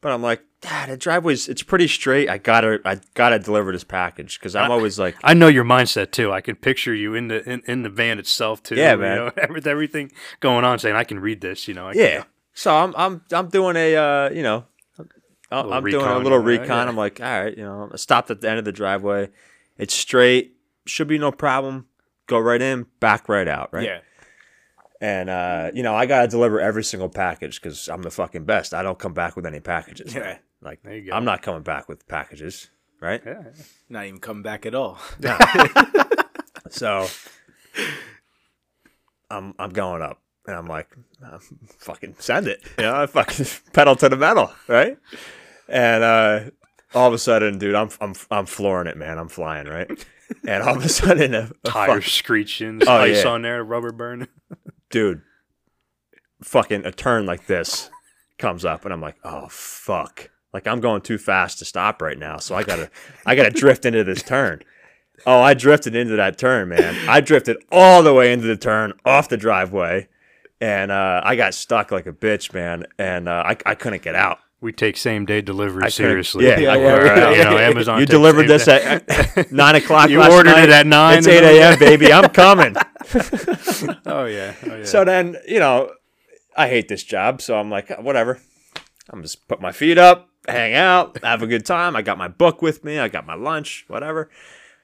[0.00, 2.28] But I'm like, Dad, the driveway's it's pretty straight.
[2.28, 6.10] I gotta I gotta deliver this package because I'm always like, I know your mindset
[6.10, 6.32] too.
[6.32, 8.74] I can picture you in the in, in the van itself too.
[8.76, 9.16] Yeah, you man.
[9.16, 11.68] know, with everything going on, saying I can read this.
[11.68, 12.24] You know, I can- yeah.
[12.54, 14.64] So I'm I'm I'm doing a uh, you know,
[15.50, 16.60] I'm, doing a recon, little right?
[16.60, 16.68] recon.
[16.68, 16.88] Yeah.
[16.88, 19.30] I'm like, all right, you know, I stopped at the end of the driveway.
[19.76, 21.86] It's straight, should be no problem.
[22.28, 23.84] Go right in, back right out, right?
[23.84, 24.00] Yeah.
[25.00, 28.72] And uh, you know, I gotta deliver every single package because I'm the fucking best.
[28.74, 30.14] I don't come back with any packages.
[30.14, 30.20] Yeah.
[30.20, 30.38] man.
[30.62, 31.16] Like There you go.
[31.16, 33.22] I'm not coming back with packages, right?
[33.24, 33.42] Yeah.
[33.88, 34.98] Not even coming back at all.
[36.70, 37.06] So
[39.30, 40.88] I'm I'm going up, and I'm like,
[41.24, 41.38] "Uh,
[41.78, 44.98] fucking send it, you know, I fucking pedal to the metal, right?
[45.68, 46.40] And uh,
[46.94, 49.18] all of a sudden, dude, I'm I'm I'm flooring it, man.
[49.18, 49.90] I'm flying, right?
[50.46, 53.30] And all of a sudden, a, a Tires fuck- screeching, Oh, ice yeah.
[53.30, 54.28] on there, rubber burn.
[54.90, 55.22] dude,
[56.42, 57.90] fucking a turn like this
[58.38, 62.18] comes up, and I'm like, oh fuck, like I'm going too fast to stop right
[62.18, 62.90] now, so I gotta
[63.26, 64.62] I gotta drift into this turn.
[65.26, 66.94] Oh, I drifted into that turn, man.
[67.08, 70.08] I drifted all the way into the turn off the driveway,
[70.60, 72.84] and uh, I got stuck like a bitch, man.
[72.98, 74.38] And uh, I I couldn't get out.
[74.60, 76.46] We take same day delivery I seriously.
[76.46, 78.00] yeah, Yeah, yeah, couldn't- yeah, you know, Amazon.
[78.00, 79.00] You delivered this day.
[79.06, 80.10] at nine o'clock.
[80.10, 80.64] You last ordered night.
[80.64, 82.12] it at nine It's eight a.m., baby.
[82.12, 82.74] I'm coming.
[84.06, 84.54] Oh yeah.
[84.66, 84.84] Oh yeah.
[84.84, 85.90] So then, you know,
[86.56, 88.40] I hate this job, so I'm like, whatever.
[89.10, 90.28] I'm just put my feet up.
[90.48, 91.94] hang out, have a good time.
[91.94, 92.98] I got my book with me.
[92.98, 94.28] I got my lunch, whatever.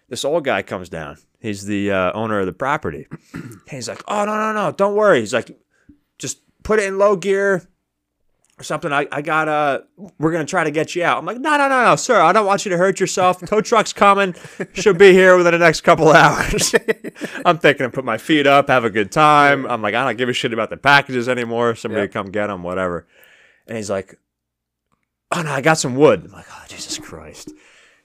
[0.09, 1.17] This old guy comes down.
[1.41, 3.07] He's the uh, owner of the property.
[3.71, 4.73] He's like, "Oh no, no, no!
[4.73, 5.51] Don't worry." He's like,
[6.19, 7.69] "Just put it in low gear."
[8.57, 8.93] Or something.
[8.93, 9.81] I, I got uh
[10.19, 11.19] we're gonna try to get you out.
[11.19, 13.41] I'm like, no no no no, sir, I don't want you to hurt yourself.
[13.45, 14.35] Tow truck's coming.
[14.75, 16.73] Should be here within the next couple hours.
[17.45, 19.67] I'm thinking put my feet up, have a good time.
[19.67, 21.75] I'm like, I don't give a shit about the packages anymore.
[21.75, 22.13] Somebody Yep.
[22.13, 23.09] come get them, whatever.
[23.67, 24.21] And he's like,
[25.33, 26.23] oh no, I got some wood.
[26.27, 27.51] I'm like, oh Jesus Christ.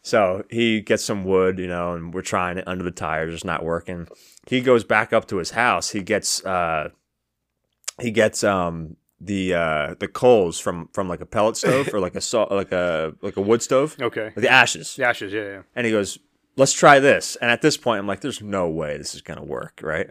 [0.02, 3.36] So he gets some wood, you know, and we're trying it under the tires.
[3.36, 4.08] It's not working.
[4.48, 5.92] He goes back up to his house.
[5.92, 6.90] He gets uh,
[8.02, 12.16] he gets um the uh the coals from from like a pellet stove or like
[12.16, 14.26] a saw like a like a wood stove, Okay.
[14.26, 14.96] like the ashes.
[14.96, 15.62] The ashes, yeah, yeah.
[15.76, 16.18] And he goes,
[16.56, 19.44] "Let's try this." And at this point, I'm like, "There's no way this is gonna
[19.44, 20.10] work, right?"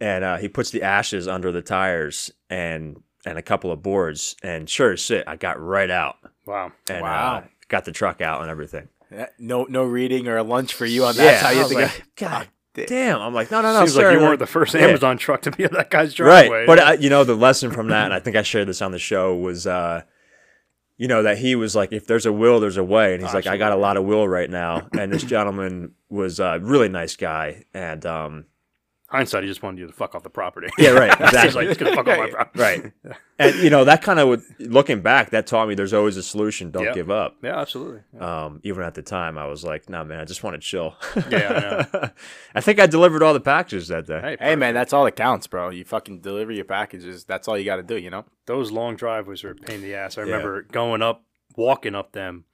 [0.00, 4.36] And uh, he puts the ashes under the tires and and a couple of boards,
[4.42, 6.70] and sure as shit, I got right out Wow.
[6.88, 7.36] and Wow.
[7.38, 8.88] uh, got the truck out and everything.
[9.38, 11.22] No, no reading or a lunch for you on that.
[11.24, 11.80] Yeah, That's how you was think.
[11.80, 12.48] like, God
[12.84, 13.20] damn!
[13.20, 14.10] I'm like, no, no, no, Seems sir.
[14.10, 14.82] like you weren't the first Yeah.
[14.82, 16.58] Amazon truck to be on that guy's driveway.
[16.58, 16.66] right?
[16.66, 18.92] But uh, you know, the lesson from that, and I think I shared this on
[18.92, 20.02] the show, was uh,
[20.98, 23.32] you know that he was like, if there's a will, there's a way, and he's
[23.34, 26.88] like, I got a lot of will right now, and this gentleman was a really
[26.88, 28.44] nice guy, and um,
[29.08, 30.68] hindsight, he just wanted you to fuck off the property.
[30.78, 32.60] yeah, right, He's exactly, like, just gonna fuck off my property.
[32.60, 32.92] right,
[33.38, 36.70] and you know that kind of looking back, that taught me there's always a solution.
[36.70, 36.94] Don't Yep.
[36.94, 37.36] give up.
[37.42, 38.00] Yeah, absolutely.
[38.20, 40.96] Um, even at the time, I was like, "No, man, I just want to chill."
[41.30, 42.10] Yeah, I
[42.54, 44.20] I think I delivered all the packages that day.
[44.20, 45.70] Hey, Hey man, that's all that counts, bro.
[45.70, 47.24] You fucking deliver your packages.
[47.24, 47.96] That's all you got to do.
[47.96, 48.24] You know.
[48.46, 50.18] those long driveways are a pain in the ass.
[50.18, 51.22] I remember going up,
[51.56, 52.44] walking up them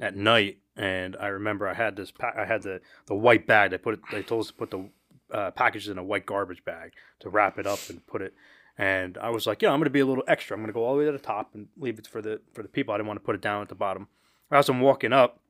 [0.00, 2.10] at night, and I remember I had this.
[2.12, 3.70] Pa- I had the the white bag.
[3.72, 4.00] They put it.
[4.12, 4.88] They told us to put the
[5.32, 8.34] uh, packages in a white garbage bag to wrap it up and put it.
[8.76, 10.56] And I was like, yeah, I'm gonna be a little extra.
[10.56, 12.62] I'm gonna go all the way to the top and leave it for the for
[12.62, 12.94] the people.
[12.94, 14.06] I didn't want to put it down at the bottom.
[14.52, 15.40] As I'm walking up,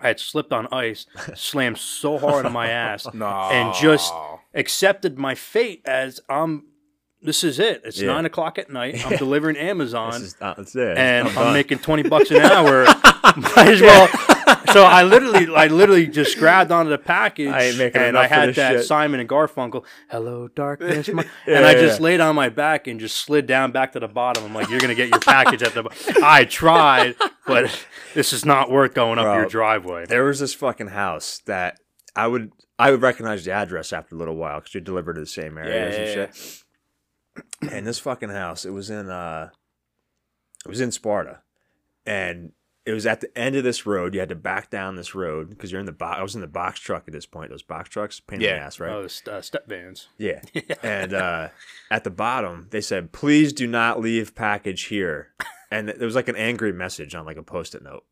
[0.00, 3.26] I had slipped on ice, slammed so hard on my ass, No.
[3.26, 4.12] and just
[4.54, 6.64] accepted my fate as I'm.
[7.20, 7.82] This is it.
[7.84, 8.12] It's Yeah.
[8.12, 9.04] nine o'clock at night.
[9.04, 10.96] I'm delivering Amazon, This is, that's it.
[10.96, 11.52] and I'm I'm done.
[11.54, 12.84] making twenty bucks an hour.
[12.84, 14.08] Might as well.
[14.72, 18.24] So I literally, I literally just grabbed onto the package, I ain't making and enough
[18.24, 18.84] I for had this that shit.
[18.84, 22.04] Simon and Garfunkel, "Hello, darkness," my-" and I yeah, just yeah.
[22.04, 24.44] laid on my back and just slid down back to the bottom.
[24.44, 25.90] I'm like, "You're gonna get your package at the." bo-"
[26.22, 27.14] I tried,
[27.46, 30.06] but this is not worth going up Bro, your driveway.
[30.06, 31.78] there was this fucking house that
[32.14, 35.20] I would I would recognize the address after a little while because you delivered to
[35.20, 37.72] the same areas Yeah, and yeah, shit.
[37.72, 39.50] And this fucking house, it was in uh,
[40.64, 41.40] it was in Sparta,
[42.04, 42.52] and
[42.88, 44.14] it was at the end of this road.
[44.14, 46.18] You had to back down this road because you're in the box.
[46.18, 47.50] I was in the box truck at this point.
[47.50, 48.90] Those box trucks, pain in the ass, right?
[48.90, 50.08] Oh, uh, step vans.
[50.18, 50.40] Yeah.
[50.82, 51.48] And uh,
[51.90, 55.28] at the bottom, they said, please do not leave package here.
[55.70, 58.04] And there was like an angry message on like a post it note.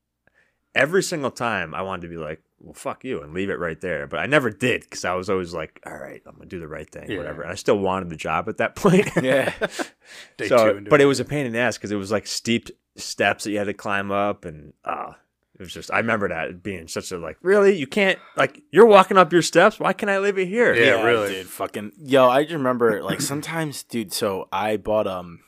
[0.75, 3.81] Every single time I wanted to be like, well, fuck you and leave it right
[3.81, 4.07] there.
[4.07, 6.61] But I never did because I was always like, all right, I'm going to do
[6.61, 7.17] the right thing, Yeah.
[7.17, 7.43] whatever.
[7.43, 9.09] And I still wanted the job at that point.
[9.23, 9.55] Yeah.
[10.37, 11.07] Day so, but it.
[11.07, 13.65] was a pain in the ass because it was like steep steps that you had
[13.65, 14.45] to climb up.
[14.45, 15.13] And uh,
[15.59, 17.77] it was just, I remember that being such a like, really?
[17.77, 19.81] You can't, like, you're walking up your steps.
[19.81, 20.75] Why can't I leave it here?
[20.75, 21.29] Yeah, really.
[21.35, 21.47] dude.
[21.47, 24.13] Fucking yo, I just remember like sometimes, dude.
[24.13, 25.41] So I bought um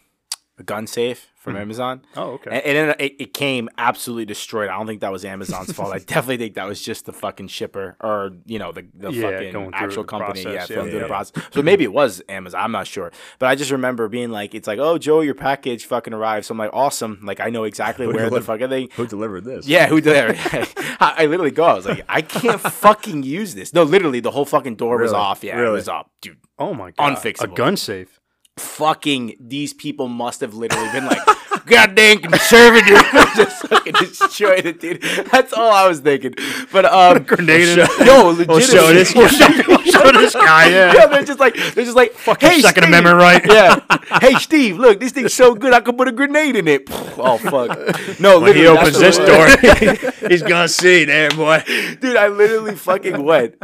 [0.59, 1.61] a gun safe from mm.
[1.61, 2.03] Amazon.
[2.17, 2.51] Oh, okay.
[2.65, 4.69] And, and it, it came absolutely destroyed.
[4.69, 5.95] I don't think that was Amazon's fault.
[5.95, 9.31] I definitely think that was just the fucking shipper or you know the, the Yeah,
[9.31, 10.43] fucking actual the company.
[10.43, 10.77] process, yeah, yeah.
[10.81, 11.05] going through Yeah.
[11.05, 11.45] the process.
[11.53, 12.61] So maybe it was Amazon.
[12.61, 13.13] I'm not sure.
[13.39, 16.47] But I just remember being like, it's like, oh, Joe, your package fucking arrived.
[16.47, 17.21] So I'm like, awesome.
[17.23, 18.89] Like I know exactly where the delivered- fucking thing.
[18.97, 19.67] Who delivered this?
[19.69, 20.37] Yeah, who delivered?
[21.01, 21.65] I, I literally go.
[21.65, 23.73] I was like, I can't fucking use this.
[23.73, 25.45] No, literally, the whole fucking door was off.
[25.45, 26.39] Yeah, it was up, dude.
[26.59, 27.17] oh my god.
[27.17, 27.53] unfixable.
[27.53, 28.18] A gun safe.
[28.59, 31.19] Fucking these people must have literally been like,
[31.67, 32.99] goddamn conservative,
[33.37, 35.03] just fucking destroyed it, dude.
[35.31, 36.35] That's all I was thinking.
[36.73, 38.69] But um, Grenade no, legit.
[38.71, 40.69] show this We'll show, we'll show this guy.
[40.71, 40.93] Yeah.
[40.95, 42.89] Yeah, they're just like they're just like Fucking hey, Second Steve.
[42.95, 43.43] Amendment right.
[43.47, 43.81] Yeah.
[44.21, 46.85] Hey Steve, look, this thing's so good I could put a grenade in it.
[46.91, 48.21] Oh fuck.
[48.21, 49.47] No, When he opens this door,
[50.29, 51.63] he's gonna see there, boy.
[52.01, 53.57] dude, I literally fucking went.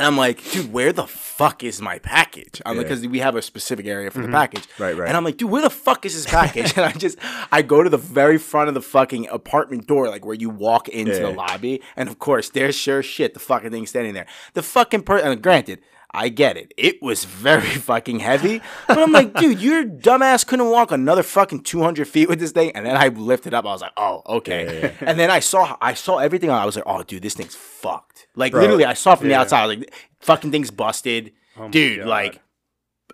[0.00, 2.62] And I'm like, dude, where the fuck is my package?
[2.64, 4.32] I'm like, because we have a specific area for the mm-hmm.
[4.32, 4.66] package.
[4.78, 5.06] Right, right.
[5.06, 6.72] And I'm like, dude, where the fuck is this package?
[6.78, 7.18] and I just,
[7.52, 10.88] I go to the very front of the fucking apartment door, like where you walk
[10.88, 11.82] into the lobby.
[11.96, 14.26] And of course, there's sure shit the fucking thing standing there.
[14.54, 15.80] The fucking person, granted,
[16.12, 16.72] I get it.
[16.76, 18.60] It was very fucking heavy.
[18.88, 22.72] But I'm like, dude, your dumbass couldn't walk another fucking 200 feet with this thing.
[22.74, 23.64] And then I lifted up.
[23.64, 24.64] I was like, oh, okay.
[24.64, 26.50] Yeah, yeah, And then I saw, I saw everything.
[26.50, 28.26] I was like, oh, dude, this thing's fucked.
[28.34, 29.62] Like Bro, literally, I saw from the outside.
[29.62, 32.00] I was like, fucking thing's busted, Oh dude.
[32.00, 32.08] God.
[32.08, 32.40] Like,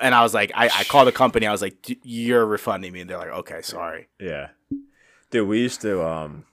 [0.01, 1.47] and I was like, I, I called the company.
[1.47, 3.01] I was like, you're refunding me.
[3.01, 4.09] And they're like, okay, sorry.
[4.21, 4.49] Yeah.
[5.31, 6.45] Dude, we used to um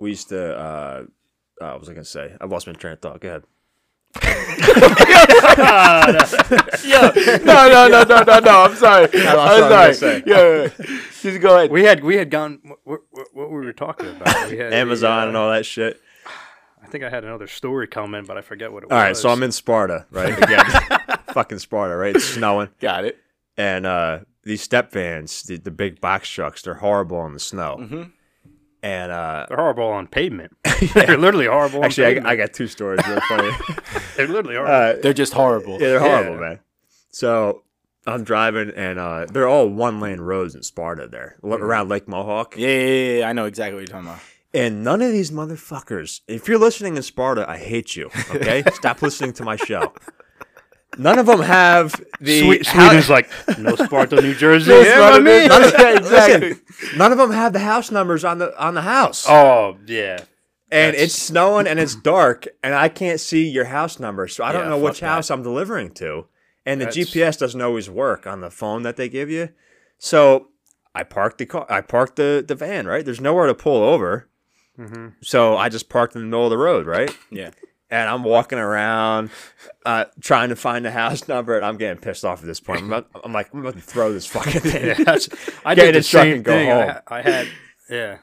[0.00, 1.02] we used to uh,
[1.60, 2.36] uh what was I gonna say?
[2.40, 3.20] I lost my train of thought.
[3.20, 3.42] Go ahead.
[7.44, 8.60] No, no, no, no, no, no.
[8.62, 9.02] I'm sorry.
[9.12, 9.38] lost I'm
[9.72, 10.20] I was sorry.
[10.20, 10.22] gonna.
[10.26, 10.96] Yeah, yeah, yeah.
[11.20, 11.70] just go ahead.
[11.70, 12.60] We had we had gone.
[12.84, 14.50] What, what, what we were talking about?
[14.50, 16.00] We had Amazon the, and uh, all that shit.
[16.82, 19.02] I think I had another story coming, but I forget what it All was.
[19.02, 20.36] All right, so I'm in Sparta, right?
[20.42, 20.64] Again,
[21.32, 22.16] fucking Sparta, right?
[22.16, 23.18] It's snowing, Got it.
[23.58, 27.76] and uh, these step vans, the, the big box trucks, they're horrible in the snow.
[27.80, 28.12] Mhm.
[28.82, 30.56] And uh, They're horrible on pavement.
[30.94, 31.84] They're literally horrible.
[31.84, 32.30] actually, I.
[32.32, 33.00] I got two stories.
[33.06, 33.50] Real funny.
[34.16, 34.98] They're literally horrible.
[34.98, 35.74] uh, They're just horrible.
[35.74, 36.40] Yeah, they're horrible, Yeah.
[36.40, 36.60] man.
[37.10, 37.62] So
[38.06, 42.06] I'm driving, and uh, they're all one lane roads in Sparta there, l- around Lake
[42.08, 42.56] Mohawk.
[42.56, 43.28] Yeah, yeah, yeah, yeah.
[43.28, 44.20] I know exactly what you're talking about.
[44.54, 48.62] And none of these motherfuckers, if you're listening in Sparta, I hate you, okay?
[48.72, 49.92] Stop listening to my show.
[50.96, 52.40] None of them have the.
[52.40, 54.70] Swe- hou- Sweden's like no Sparta, New Jersey.
[54.70, 55.48] No yeah, Sparta, my man.
[55.48, 56.48] none of- exactly.
[56.50, 59.26] Listen, none of them have the house numbers on the on the house.
[59.28, 60.20] Oh yeah.
[60.70, 64.44] And that's- it's snowing and it's dark, and I can't see your house number, so
[64.44, 65.06] I don't Yeah, know which that.
[65.06, 66.26] house I'm delivering to.
[66.66, 69.48] And the That's- GPS doesn't always work on the phone that they give you.
[69.98, 70.48] So
[70.94, 71.66] I parked the car.
[71.70, 72.86] I parked the, the van.
[72.86, 74.28] Right, there's nowhere to pull over.
[74.78, 75.08] Mm-hmm.
[75.22, 76.86] So I just parked in the middle of the road.
[76.86, 77.50] Right, Yeah.
[77.90, 79.30] and I'm walking around
[79.86, 82.80] uh, trying to find the house number, and I'm getting pissed off at this point.
[82.82, 84.90] I'm, about, I'm like, I'm about to throw this fucking thing.
[85.64, 86.70] I did the same and go thing.
[86.70, 87.00] I home.
[87.08, 87.48] I, had
[87.90, 88.18] yeah.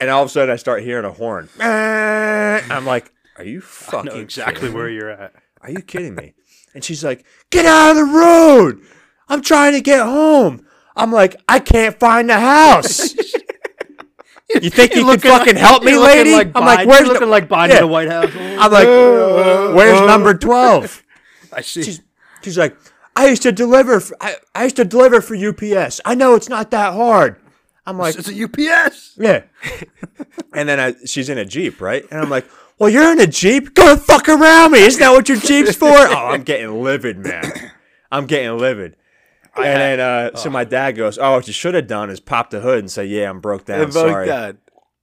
[0.00, 1.48] And all of a sudden, I start hearing a horn.
[1.60, 5.34] I'm like, Are you I fucking know exactly kidding where you're at.
[5.60, 6.34] Are you kidding me?
[6.74, 8.80] And she's like, Get out of the road.
[9.28, 10.64] I'm trying to get home.
[10.94, 13.14] I'm like, I can't find the house.
[14.62, 16.32] you think you can fucking like- help me, lady?
[16.32, 17.80] like I'm like, where's you're looking the, like Biden Yeah.
[17.80, 18.30] the White House?
[18.36, 18.86] I'm like,
[19.74, 21.02] where's number 12?
[21.52, 21.82] I see.
[21.82, 22.02] She's,
[22.42, 22.76] she's like,
[23.16, 23.98] I used to deliver.
[24.00, 26.00] For, I, I used to deliver for UPS.
[26.04, 27.36] I know it's not that hard.
[27.88, 29.14] I'm like, it's a UPS.
[29.18, 29.44] yeah.
[30.54, 32.04] and then I, she's in a jeep, right?
[32.10, 32.46] And I'm like,
[32.78, 33.74] well, you're in a jeep.
[33.74, 34.80] Go the fuck around me.
[34.80, 35.88] Isn't that what your jeep's for?
[35.90, 37.72] oh, I'm getting livid, man.
[38.12, 38.96] I'm getting livid.
[39.56, 42.50] And then uh, so my dad goes, "Oh, what you should have done is pop
[42.50, 43.80] the hood and say, yeah, I'm broke down.
[44.26, 44.52] Yeah,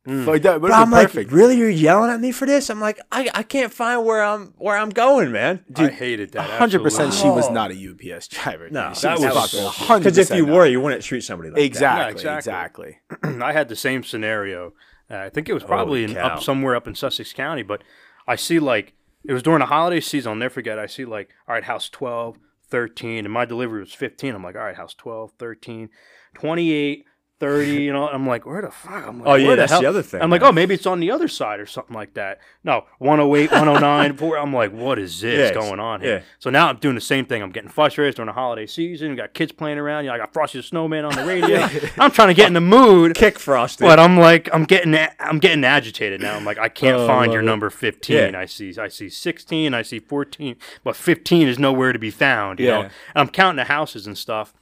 [0.05, 0.25] fuck sorry." that.
[0.25, 0.61] Fuck that.
[0.61, 1.57] But But I'm like, really?
[1.57, 2.69] You're yelling at me for this?
[2.69, 5.63] I'm like, I, I can't find where I'm where I'm going, man.
[5.71, 6.49] Dude, I hated that.
[6.49, 8.69] hundred percent, she was not a UPS driver.
[8.69, 8.97] No, dude.
[8.97, 10.55] She that was was 100% Because if you not.
[10.55, 13.41] were, you wouldn't treat somebody like exactly, Yeah, exactly, exactly.
[13.43, 14.73] I had the same scenario.
[15.09, 17.83] Uh, I think it was probably in, up somewhere up in Sussex County, but
[18.27, 20.29] I see like it was during the holiday season.
[20.29, 20.79] I'll never forget.
[20.79, 22.37] I see like all right, house 12,
[22.69, 24.33] 13, and my delivery was 15.
[24.35, 25.89] I'm like, all right, house 12, 13,
[26.33, 27.05] 28,
[27.39, 28.07] 30, you know.
[28.07, 29.05] I'm like, where the fuck?
[29.05, 31.01] I'm like, Oh, yeah, where that's the other thing, I'm like, oh, maybe it's on
[31.01, 32.39] the other side or something like that.
[32.63, 34.37] No, 108, 109, 4.
[34.37, 36.17] I'm like, what is this Yeah, going on here?
[36.19, 36.23] yeah.
[36.39, 37.41] So now I'm doing the same thing.
[37.43, 39.09] I'm getting frustrated during the holiday season.
[39.11, 40.05] We got kids playing around.
[40.05, 41.57] You know, I got Frosty the Snowman on the radio.
[41.99, 43.15] I'm trying to get in the mood.
[43.15, 43.83] Kick Frosty.
[43.83, 46.35] But I'm like, I'm getting, I'm getting agitated now.
[46.37, 47.45] I'm like, I can't Oh, find your it.
[47.45, 48.15] number 15.
[48.15, 48.39] Yeah.
[48.39, 52.59] I see, I see 16, I see 14, but 15 is nowhere to be found.
[52.61, 54.53] You know, and I'm counting the houses and stuff,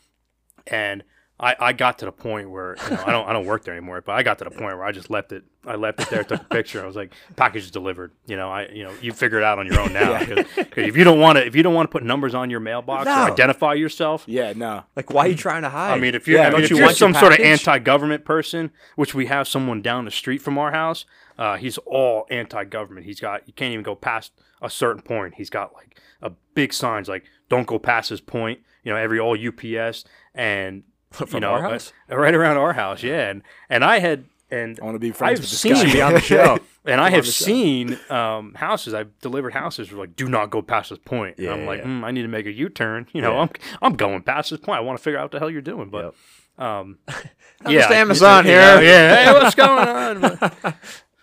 [0.65, 1.03] and
[1.43, 3.75] I, I got to the point where you know, I don't, I don't work there
[3.75, 4.01] anymore.
[4.01, 5.43] But I got to the point where I just left it.
[5.65, 6.83] I left it there, took a picture.
[6.83, 8.11] I was like, package is delivered.
[8.25, 10.19] You know, I, you know, you figure it out on your own now.
[10.19, 12.59] Because if you don't want to, if you don't want to put numbers on your
[12.59, 13.11] mailbox No.
[13.27, 15.93] or identify yourself, yeah, no, like, why are you trying to hide?
[15.93, 17.33] I mean, if you're, Yeah, I mean, don't if you you're want your some sort
[17.33, 21.05] of anti-government person, which we have someone down the street from our house,
[21.37, 23.05] uh, he's all anti-government.
[23.05, 25.35] He's got you can't even go past a certain point.
[25.35, 29.19] He's got like a big signs like "Don't go past this point." You know, every
[29.19, 30.03] all UPS
[30.35, 30.83] and
[31.33, 31.93] you know our house?
[32.11, 33.03] uh, right around our house.
[33.03, 35.73] Yeah, and and I had and I want to be friends I've with this seen
[35.73, 35.91] guy.
[35.93, 36.59] be on the show.
[36.85, 38.93] and I have seen um, houses.
[38.93, 41.37] I've delivered houses where like, do not go past this point.
[41.39, 41.85] And I'm Yeah, like, yeah.
[41.85, 43.07] hmm, I need to make a U-turn.
[43.13, 43.39] You know, Yeah.
[43.41, 43.49] I'm
[43.81, 44.77] I'm going past this point.
[44.77, 45.89] I want to figure out what the hell you're doing.
[45.89, 46.13] But
[46.57, 48.59] um, I'm yeah, just Amazon here.
[48.59, 50.21] know, yeah, hey, what's going on?
[50.21, 50.75] But,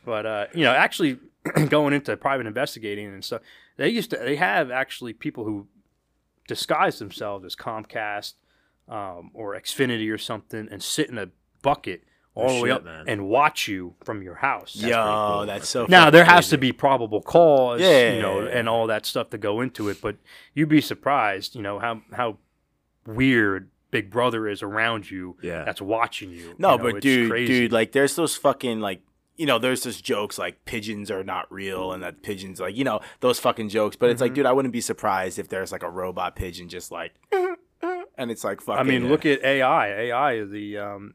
[0.04, 1.18] but, uh, you know, actually
[1.68, 3.42] going into private investigating and stuff,
[3.76, 5.68] they used to they have actually people who
[6.48, 8.32] disguise themselves as Comcast
[8.90, 11.28] um, or Xfinity or something and sit in a
[11.62, 12.02] bucket
[12.34, 13.04] all the way shit, up man.
[13.08, 14.76] and watch you from your house.
[14.76, 14.88] Yo,
[15.38, 15.46] cool.
[15.46, 15.86] that's so.
[15.88, 16.50] Now fucking there has crazy.
[16.50, 18.58] to be probable cause, Yeah, you know, yeah, yeah.
[18.58, 20.00] and all that stuff to go into it.
[20.02, 20.16] But
[20.54, 22.36] you'd be surprised, you know, how how
[23.06, 25.36] weird Big Brother is around you.
[25.42, 25.64] Yeah.
[25.64, 26.54] that's watching you.
[26.58, 27.52] No, you know, but dude, crazy.
[27.52, 29.02] dude, like there's those fucking like
[29.36, 32.84] you know, there's those jokes like pigeons are not real and that pigeons like you
[32.84, 33.96] know those fucking jokes.
[33.96, 34.12] But Mm-hmm.
[34.12, 37.12] it's like, dude, I wouldn't be surprised if there's like a robot pigeon just like,
[38.20, 38.78] and it's like fucking.
[38.80, 39.88] I mean, look at AI.
[39.88, 41.14] AI is the um,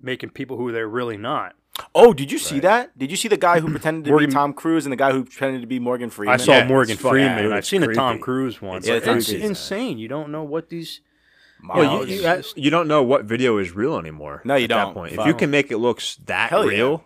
[0.00, 1.54] making people who they're really not.
[1.94, 2.96] Oh, did you see that?
[2.98, 5.12] Did you see the guy who pretended to Morgan- be Tom Cruise and the guy
[5.12, 6.32] who pretended to be Morgan Freeman?
[6.34, 7.42] I saw Yeah, Morgan it's fucking- Freeman.
[7.42, 8.22] dude, I've it's seen a Tom creepy.
[8.22, 8.78] Cruise one.
[8.78, 9.44] It's It's, like it's creepy.
[9.44, 9.98] insane.
[9.98, 11.00] You don't know what these
[11.60, 11.78] Miles.
[11.78, 14.42] Well, you, you, you don't know what video is real anymore.
[14.44, 14.88] No, you at don't.
[14.88, 15.12] That point.
[15.12, 15.26] If Fuck.
[15.26, 16.76] you can make it look s- that Hell yeah.
[16.76, 17.04] real,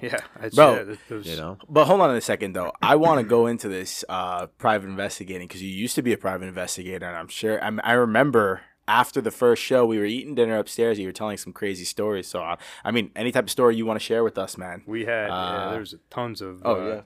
[0.00, 0.16] Yeah,
[0.54, 2.72] Bro, yeah, it- it was- you know, But hold on a second, though.
[2.82, 6.18] I want to go into this uh, private investigating because you used to be a
[6.18, 10.34] private investigator, and I'm sure I'm, I remember after the first show we were eating
[10.34, 10.98] dinner upstairs.
[10.98, 12.26] You were telling some crazy stories.
[12.26, 14.82] So uh, I mean, any type of story you want to share with us, man.
[14.86, 17.00] we had yeah, Uh, there's tons of Oh uh, yeah.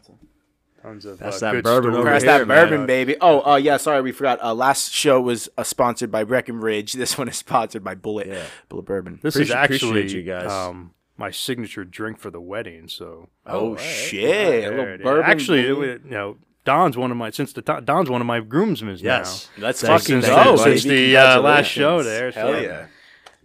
[0.83, 2.15] tons of That's uh, that good bourbon over stories.
[2.15, 2.69] Pass here, that man.
[2.69, 3.17] bourbon, baby.
[3.21, 3.77] Oh, uh, yeah.
[3.77, 4.43] Sorry, we forgot.
[4.43, 6.93] Uh, last show was uh, sponsored by Breckenridge.
[6.99, 8.27] This one is sponsored by Bulleit.
[8.27, 8.45] Yeah.
[8.69, 9.21] Bulleit Bourbon.
[9.23, 10.51] This Appreciate- is actually you guys.
[10.51, 12.89] Um, my signature drink for the wedding.
[12.89, 13.81] So Oh, alright.
[13.85, 14.23] shit!
[14.63, 14.97] Yeah, a little yeah.
[14.99, 15.31] bourbon.
[15.31, 16.05] Actually, it baby.
[16.05, 19.49] you know, Don's one of my since the Don's one of my groomsmen yes.
[19.59, 20.79] Let's Thanks- fucking thanks, go, everybody.
[20.79, 22.35] Since the uh, last show Congratulations.
[22.35, 22.87] there, Hell so, yeah.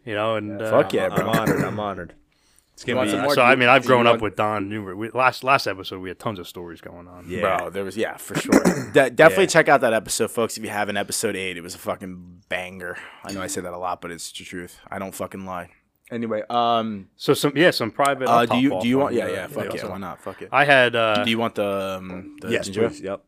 [0.06, 1.30] you know, and uh, Fuck yeah, I'm bro.
[1.30, 1.64] honored.
[1.64, 2.14] I'm honored.
[2.74, 3.12] It's You gonna be.
[3.12, 3.36] some Yeah, more?
[3.36, 4.68] so I mean, I've grown up want- with Don.
[4.70, 7.26] Numer- we, last last episode, we had tons of stories going on.
[7.30, 7.58] Yeah.
[7.60, 8.64] Bro, there was yeah for sure.
[8.94, 9.48] De- definitely Yeah.
[9.50, 10.58] check out that episode, folks.
[10.58, 12.98] If you haven't, episode eight, it was a fucking banger.
[13.24, 14.80] I know I say that a lot, but it's the truth.
[14.90, 15.70] I don't fucking lie.
[16.14, 18.28] Anyway, um, So some yeah, some private.
[18.30, 19.14] uh, do you do you want?
[19.14, 20.22] on Yeah, the- yeah, fuck yeah, so why not?
[20.22, 20.50] Fuck it.
[20.52, 22.90] I had uh, do you want the um, the yes, ginger?
[22.90, 23.02] please.
[23.02, 23.24] Yep.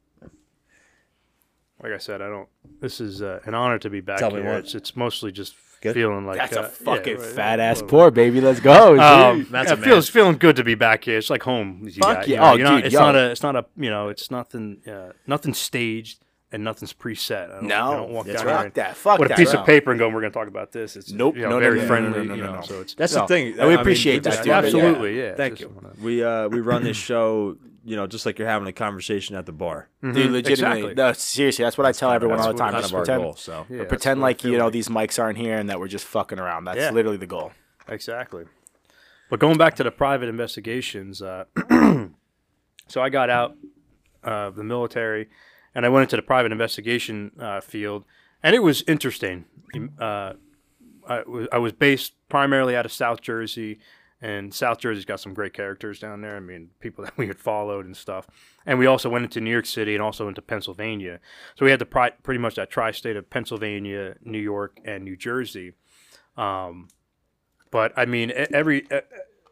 [1.84, 2.48] like I said, I don't.
[2.82, 4.54] This is uh, an honor to be back Tell me here.
[4.54, 5.94] It's it's mostly just Good.
[5.94, 8.40] feeling like That's uh, a fucking yeah, right, fat ass well, pour, baby.
[8.42, 9.00] Let's go.
[9.00, 9.48] Um.
[9.52, 11.18] That's yeah, it feels feeling good to be back here.
[11.18, 11.82] It's like home.
[11.84, 12.34] You Fuck got, yeah.
[12.34, 13.00] you know, Oh, you're not- dude, it's yo.
[13.02, 13.32] not a.
[13.32, 13.66] It's not a.
[13.78, 14.82] You know, it's nothing.
[14.88, 16.20] Uh, nothing's staged
[16.56, 17.50] and nothing's preset.
[17.52, 18.54] I don't, No, I don't walk that's down right.
[18.62, 18.96] here Fuck that.
[18.98, 19.60] Fuck with a piece bro.
[19.62, 20.08] of paper and go.
[20.10, 20.96] We're going to talk about this.
[20.96, 21.36] It's Nope.
[21.36, 22.10] You know, No, no, very no, no, friendly.
[22.20, 22.62] no, no, you no, know, no.
[22.62, 23.22] so it's That's No.
[23.22, 23.48] the thing.
[23.50, 24.74] And we I mean, appreciate just- that, yeah, dude.
[24.76, 25.20] absolutely.
[25.20, 25.36] Yeah.
[25.36, 25.92] Thank Just you.
[26.02, 29.46] We uh we run this show, you know, just like you're having a conversation at
[29.46, 29.90] the bar.
[30.02, 30.80] Dude, Mhm, legitimately.
[30.92, 30.94] exactly.
[30.96, 32.72] No, seriously, that's what I tell everyone all the time.
[32.72, 33.36] kind Just our pretend, goal.
[33.36, 36.06] So Yeah, pretend like you feel know these mics aren't here and that we're just
[36.06, 36.64] fucking around.
[36.66, 36.92] That's Yeah.
[36.92, 37.52] literally the goal.
[37.88, 38.46] Exactly.
[39.30, 41.46] But going back to the private investigations, uh,
[42.88, 43.56] so I got out
[44.24, 45.30] of the military
[45.76, 48.06] and I went into the private investigation uh, field,
[48.42, 49.46] and it was interesting.
[50.00, 50.34] Uh,
[51.08, 53.80] I, was, based primarily out of South Jersey,
[54.22, 56.38] and South Jersey's got some great characters down there.
[56.38, 58.28] I mean, people that we had followed and stuff.
[58.66, 61.20] And we also went into New York City and also into Pennsylvania.
[61.56, 65.16] So we had the pri- pretty much that tri-state of Pennsylvania, New York, and New
[65.16, 65.74] Jersey.
[66.38, 66.88] Um,
[67.70, 68.88] but I mean, every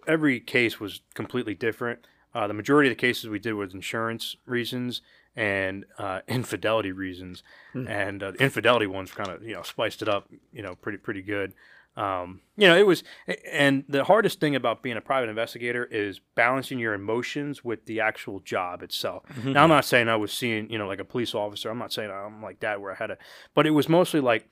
[0.07, 2.07] every case was completely different.
[2.33, 5.01] Uh, the majority of the cases we did was insurance reasons
[5.35, 7.43] and uh, infidelity reasons,
[7.73, 10.97] and uh, the infidelity ones kind of you know spiced it up, you know, pretty
[10.97, 11.53] pretty good.
[11.95, 13.03] Um, you know, it was,
[13.51, 17.99] and the hardest thing about being a private investigator is balancing your emotions with the
[17.99, 19.23] actual job itself.
[19.43, 21.69] Now, I'm not saying I was seeing, you know, like a police officer.
[21.69, 23.17] I'm not saying I'm like that where I had a,
[23.53, 24.49] but it was mostly like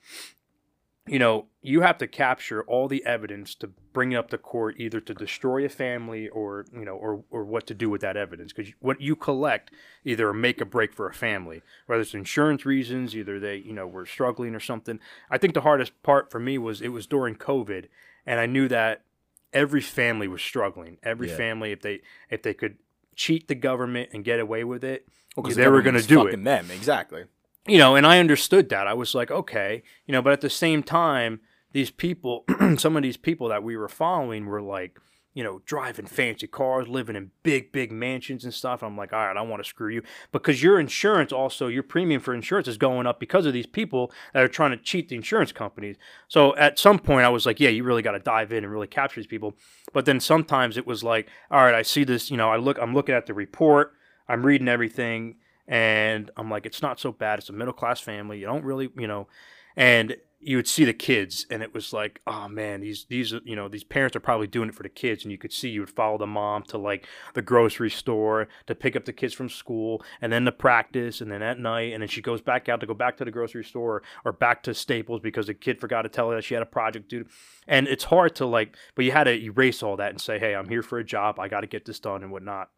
[1.06, 4.76] you know, you have to capture all the evidence to bring it up to court,
[4.78, 8.16] either to destroy a family or you know, or or what to do with that
[8.16, 8.52] evidence.
[8.52, 9.72] Because what you collect
[10.04, 13.86] either make a break for a family, whether it's insurance reasons, either they you know
[13.86, 15.00] were struggling or something.
[15.28, 17.86] I think the hardest part for me was it was during COVID,
[18.24, 19.02] and I knew that
[19.52, 20.98] every family was struggling.
[21.02, 21.36] Every Yeah.
[21.36, 22.78] family, if they if they could
[23.16, 26.26] cheat the government and get away with it, Well, they the were going to do
[26.26, 27.24] it Them exactly.
[27.66, 28.86] You know, and I understood that.
[28.86, 31.40] I was like, okay, you know, but at the same time,
[31.72, 32.44] these people,
[32.76, 34.98] some of these people that we were following were like,
[35.34, 38.82] you know, driving fancy cars, living in big, big mansions and stuff.
[38.82, 42.20] I'm like, all right, I want to screw you because your insurance also, your premium
[42.20, 45.16] for insurance is going up because of these people that are trying to cheat the
[45.16, 45.96] insurance companies.
[46.28, 48.72] So at some point, I was like, yeah, you really got to dive in and
[48.72, 49.54] really capture these people.
[49.94, 52.78] But then sometimes it was like, all right, I see this, you know, I look,
[52.78, 53.94] I'm looking at the report,
[54.28, 57.38] I'm reading everything, and I'm like, it's not so bad.
[57.38, 58.38] It's a middle class family.
[58.38, 59.28] You don't really, you know,
[59.76, 63.54] and you would see the kids, and it was like, oh man, these these you
[63.54, 65.80] know, these parents are probably doing it for the kids, and you could see you
[65.80, 69.48] would follow the mom to like the grocery store to pick up the kids from
[69.48, 72.80] school, and then to practice, and then at night, and then she goes back out
[72.80, 76.02] to go back to the grocery store or back to Staples because the kid forgot
[76.02, 77.24] to tell her that she had a project due.
[77.68, 80.56] And it's hard to like, but you had to erase all that and say, hey,
[80.56, 81.38] I'm here for a job.
[81.38, 82.70] I got to get this done and whatnot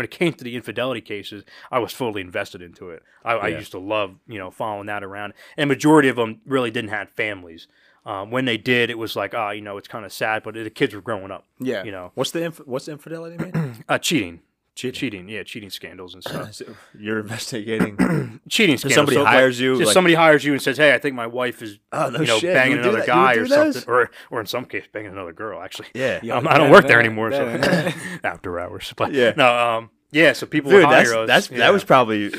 [0.00, 3.02] when it came to the infidelity cases, I was fully invested into it.
[3.22, 5.34] I, I used to love, you know, following that around.
[5.58, 7.68] And majority of them really didn't have families.
[8.06, 10.54] Um, when they did, it was like, ah, you know, it's kind of sad, but
[10.54, 11.44] the kids were growing up.
[11.58, 11.84] Yeah.
[11.84, 13.84] You know, what's the inf- what's infidelity mean?
[13.90, 14.40] uh, cheating,
[14.74, 16.52] cheating, yeah, cheating scandals and stuff.
[16.54, 16.64] So
[16.98, 18.40] you're investigating.
[18.48, 19.14] cheating So scandals.
[19.14, 21.78] somebody hires you, like- somebody hires you and says, "Hey, I think my wife is,
[21.92, 22.54] Oh, no you know, shit.
[22.54, 23.14] banging You would do another that?
[23.14, 23.74] You would guy do or those?
[23.74, 25.60] something, or or in some case, banging another girl.
[25.60, 26.20] Actually, Yeah.
[26.36, 27.44] Um, I don't work there anymore, so
[28.24, 28.92] after hours.
[28.96, 29.32] But Yeah.
[29.36, 30.32] no, um, yeah.
[30.32, 31.26] So people Dude, would that's hire us.
[31.26, 31.58] that's yeah.
[31.58, 32.32] that was probably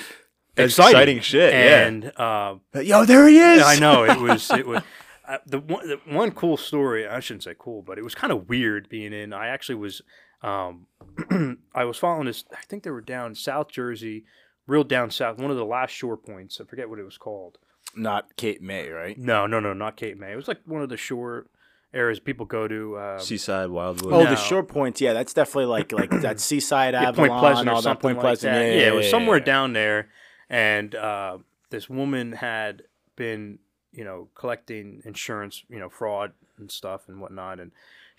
[0.58, 1.54] exciting, shit.
[1.54, 2.82] And uh, yeah.
[2.82, 3.64] Yo, there he is.
[3.64, 4.82] I know it was it was
[5.28, 7.08] uh, the one the one cool story.
[7.08, 9.34] I shouldn't say cool, but it was kind of weird being in.
[9.34, 10.02] I actually was
[10.42, 10.88] um,
[11.76, 12.44] I was following this.
[12.52, 14.26] I think they were down South Jersey,
[14.68, 16.60] real down south, one of the last shore points.
[16.62, 17.58] I forget what it was called.
[17.96, 19.18] Not Cape May, right?
[19.18, 20.32] No, no, no, not Cape May.
[20.32, 21.48] It was like one of the shore
[21.94, 22.96] areas people go to.
[22.96, 24.14] Uh, Seaside Wildwood.
[24.14, 24.30] Oh, No.
[24.30, 25.02] the shore points.
[25.02, 28.02] Yeah, that's definitely like like that Seaside yeah, Avalon, Point Pleasant or all that something
[28.02, 28.54] Point like Pleasant.
[28.54, 28.62] that.
[28.66, 29.44] Yeah, Yeah, it was yeah, somewhere yeah.
[29.44, 30.10] down there,
[30.50, 31.38] and uh,
[31.70, 32.84] this woman had
[33.18, 33.60] been,
[33.92, 37.72] you know, collecting insurance, you know, fraud and stuff and whatnot, and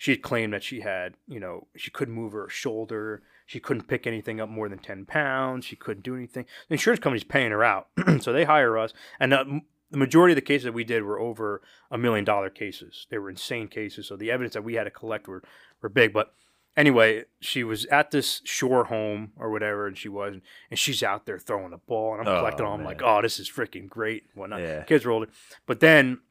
[0.03, 3.87] she had claimed that she had, you know, she couldn't move her shoulder, she couldn't
[3.87, 6.43] pick anything up more than ten pounds, she couldn't do anything.
[6.67, 7.87] The insurance company's paying her out,
[8.19, 9.33] so they hire us, and.
[9.33, 9.45] Uh,
[9.91, 13.05] the majority of the cases that we did were over a million dollar cases.
[13.11, 14.07] They were insane cases.
[14.07, 15.43] So the evidence that we had to collect were,
[15.83, 16.11] were big.
[16.13, 16.33] But
[16.75, 20.37] anyway, she was at this shore home or whatever, and she was,
[20.71, 22.65] and she's out there throwing a ball, and I'm Oh, collecting.
[22.65, 22.73] all.
[22.73, 24.61] I'm like, oh, this is freaking great, whatnot.
[24.61, 24.81] Yeah.
[24.81, 25.27] Kids were older,
[25.67, 26.21] but then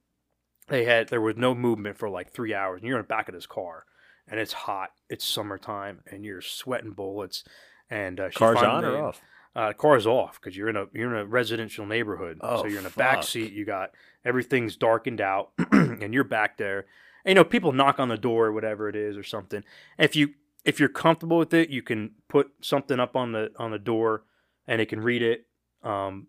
[0.72, 3.28] they had there was no movement for like three hours, and you're in the back
[3.28, 3.84] of this car,
[4.26, 7.44] and it's hot, it's summertime, and you're sweating bullets.
[7.90, 9.20] And uh, she Cars on or off?
[9.54, 12.38] uh, car's off because you're in a you're in a residential neighborhood.
[12.40, 13.52] Oh, so you're in a back seat.
[13.52, 13.90] You got
[14.24, 16.86] everything's darkened out, and you're back there.
[17.24, 19.62] And, you know, people knock on the door or whatever it is or something.
[19.98, 20.30] If you
[20.64, 24.24] if you're comfortable with it, you can put something up on the on the door,
[24.66, 25.46] and they can read it.
[25.82, 26.28] Um,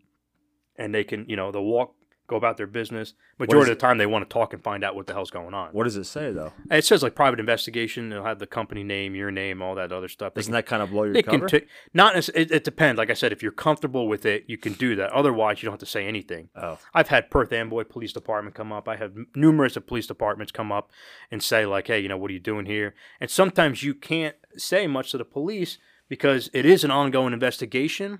[0.75, 1.95] and they can you know they'll walk
[2.27, 3.13] go about their business.
[3.37, 5.53] Majority of the time, they want to talk and find out what the hell's going
[5.53, 5.69] on.
[5.73, 6.53] What does it say though?
[6.71, 8.09] It says like private investigation.
[8.09, 10.33] They'll have the company name, your name, all that other stuff.
[10.33, 11.47] They Doesn't that kind of blow your it cover?
[11.47, 12.97] can t- not it, it depends.
[12.97, 15.11] Like I said, if you're comfortable with it, you can do that.
[15.11, 16.49] Otherwise, you don't have to say anything.
[16.55, 18.87] oh, I've had Perth Amboy Police Department come up.
[18.87, 20.91] I have numerous of police departments come up
[21.29, 24.35] and say like, "Hey, you know, what are you doing here?" And sometimes you can't
[24.55, 28.19] say much to the police because it is an ongoing investigation.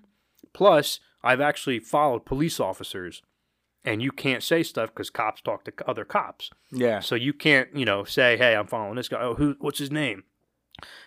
[0.54, 3.22] Plus, I've actually followed police officers,
[3.86, 6.52] and you can't say stuff because cops talk to other cops.
[6.72, 7.00] Yeah.
[7.00, 9.22] So you can't, you know, say, "Hey, I'm following this guy.
[9.22, 9.56] Oh, who?
[9.60, 10.24] What's his name?"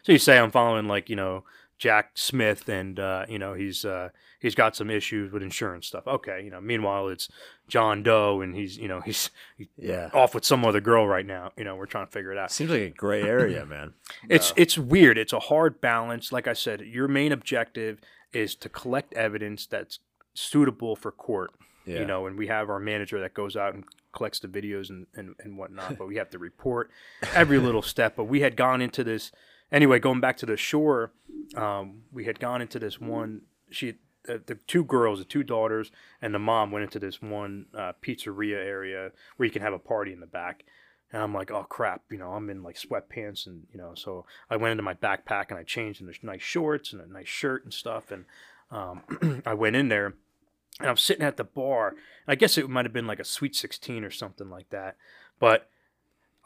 [0.03, 1.45] So you say, "I'm following like you know
[1.79, 4.11] Jack Smith, and uh, you know he's uh,
[4.41, 6.61] he's got some issues with insurance stuff." Okay, you know.
[6.61, 7.29] Meanwhile, it's
[7.69, 9.31] John Doe, and he's you know he's
[9.77, 10.11] yeah.
[10.13, 11.53] off with some other girl right now.
[11.57, 12.53] You know, we're trying to figure it out.
[12.53, 13.95] Seems like a gray area, man.
[14.29, 15.17] It's it's weird.
[15.17, 16.31] It's a hard balance.
[16.31, 18.01] Like I said, your main objective
[18.33, 20.01] is to collect evidence that's
[20.35, 21.53] suitable for court.
[21.87, 22.01] Yeah.
[22.01, 25.07] You know, and we have our manager that goes out and collects the videos and,
[25.15, 26.91] and, and whatnot, but we have to report
[27.35, 28.17] every little step.
[28.17, 29.31] But we had gone into this
[29.71, 31.13] anyway, going back to the shore,
[31.55, 35.91] um, we had gone into this one she the, the two girls, the two daughters,
[36.21, 39.79] and the mom went into this one uh, pizzeria area where you can have a
[39.79, 40.65] party in the back.
[41.13, 44.27] And I'm like, oh crap, you know, I'm in like sweatpants and you know, so
[44.51, 47.65] I went into my backpack and I changed into nice shorts and a nice shirt
[47.65, 48.25] and stuff, and
[48.71, 50.15] um, I went in there
[50.81, 51.89] and I'm sitting at the bar.
[51.89, 51.99] And
[52.29, 54.97] I guess it might have been like a sweet 16 or something like that,
[55.39, 55.69] but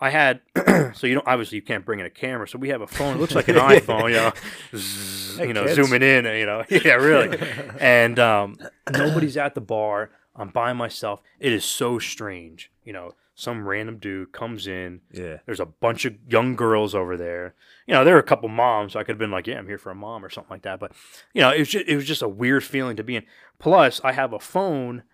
[0.03, 0.41] I had
[0.95, 3.17] so you don't obviously you can't bring in a camera, so we have a phone.
[3.17, 4.33] It looks like an iPhone, you know,
[4.75, 5.75] zzz, Hey, you know, kids.
[5.77, 7.39] zooming in, you know, yeah, really.
[7.79, 8.57] And um,
[8.91, 10.11] nobody's at the bar.
[10.35, 11.21] I'm by myself.
[11.39, 13.15] It is so strange, you know.
[13.41, 15.01] Some random dude comes in.
[15.11, 15.39] Yeah.
[15.47, 17.55] There's a bunch of young girls over there.
[17.87, 18.93] You know, there were a couple moms.
[18.93, 20.63] So I could have been like, "Yeah, I'm here for a mom" or something like
[20.63, 20.79] that.
[20.79, 20.93] But
[21.33, 23.25] you know, it was just, it was just a weird feeling to be in.
[23.59, 25.05] Plus, I have a phone.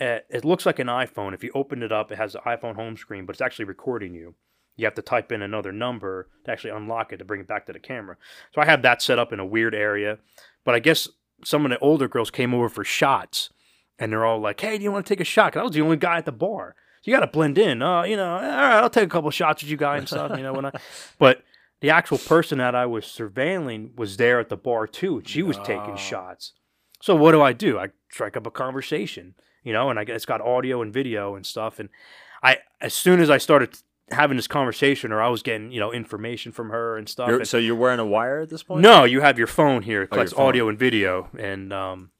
[0.00, 1.34] Uh, it looks like an iPhone.
[1.34, 4.14] If you open it up, it has the iPhone home screen, but it's actually recording
[4.14, 4.36] you.
[4.76, 7.66] You have to type in another number to actually unlock it to bring it back
[7.66, 8.16] to the camera.
[8.54, 10.18] So I have that set up in a weird area.
[10.64, 11.08] But I guess
[11.44, 13.50] some of the older girls came over for shots,
[13.98, 15.72] and they're all like, "Hey, do you want to take a shot?" 'Cause I was
[15.74, 16.76] the only guy at the bar.
[17.04, 17.82] You got to blend in.
[17.82, 20.36] Uh, you know, all right, I'll take a couple shots with you guys and stuff.
[20.36, 20.72] You know, when I,
[21.18, 21.42] but
[21.80, 25.42] the actual person that I was surveilling was there at the bar too, and she
[25.42, 26.52] was taking shots.
[27.00, 27.78] So what do I do?
[27.78, 29.34] I strike up a conversation,
[29.64, 31.80] you know, and I it's got audio and video and stuff.
[31.80, 31.88] And
[32.42, 33.76] I, as soon as I started
[34.12, 37.28] having this conversation, or I was getting, you know, information from her and stuff.
[37.28, 38.82] You're, and- so you're wearing a wire at this point?
[38.82, 40.02] no, you have your phone here.
[40.02, 42.10] It Oh, collects audio and video, and um,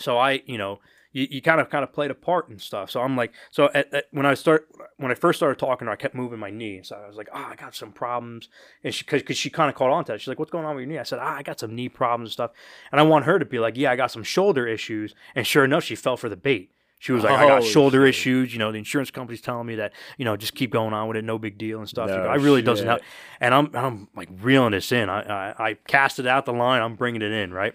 [0.00, 0.80] so I, you know,
[1.16, 2.90] you, you kind of kind of played a part and stuff.
[2.90, 5.90] So I'm like, so at, at, when I start when I first started talking to
[5.90, 6.80] her, I kept moving my knee.
[6.82, 8.50] So I was like, oh, I got some problems,
[8.84, 10.20] and she because she kind of caught on to that.
[10.20, 10.98] She's like, what's going on with your knee?
[10.98, 12.50] I said, ah, I got some knee problems and stuff,
[12.92, 15.64] and I want her to be like, yeah, I got some shoulder issues, and sure
[15.64, 16.72] enough, she fell for the bait.
[16.98, 18.08] She was like, I got shoulder shit.
[18.08, 18.52] issues.
[18.52, 21.18] You know, the insurance company's telling me that, you know, just keep going on with
[21.18, 22.08] it, no big deal and stuff.
[22.08, 22.88] No I really doesn't shit.
[22.88, 23.02] help.
[23.38, 25.10] And I'm, I'm like reeling this in.
[25.10, 26.80] I, I, I cast it out the line.
[26.80, 27.74] I'm bringing it in, right?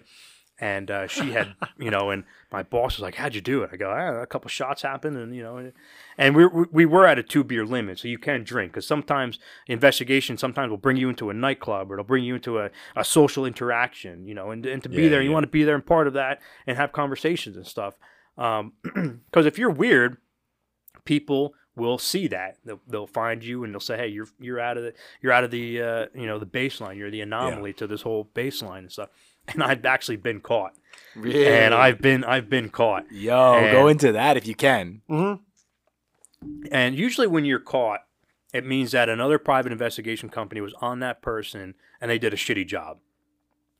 [0.58, 3.70] And uh, she had, you know, and my boss was like, "How'd you do it?"
[3.72, 5.56] I go, ah, "A couple shots happened, and you know,
[6.18, 8.86] and- we we- we were at a two beer limit, so you can drink because
[8.86, 12.70] sometimes investigation sometimes will bring you into a nightclub or it'll bring you into a,
[12.94, 15.64] a social interaction, you know, and and to be Yeah, there, you want to be
[15.64, 17.94] there and part of that and have conversations and stuff.
[18.36, 20.18] Because if you're weird,
[21.04, 24.76] people will see that they'll, they'll find you and they'll say hey you're you're out
[24.76, 24.92] of the
[25.22, 28.28] you're out of the uh, you know the baseline you're the anomaly to this whole
[28.34, 29.08] baseline and stuff
[29.48, 30.72] and I've actually been caught.
[31.14, 31.46] Really?
[31.46, 33.04] And I've been I've been caught.
[33.10, 35.02] Yo, And- go into that if you can.
[36.70, 38.00] And usually when you're caught,
[38.52, 42.36] it means that another private investigation company was on that person and they did a
[42.36, 42.98] shitty job.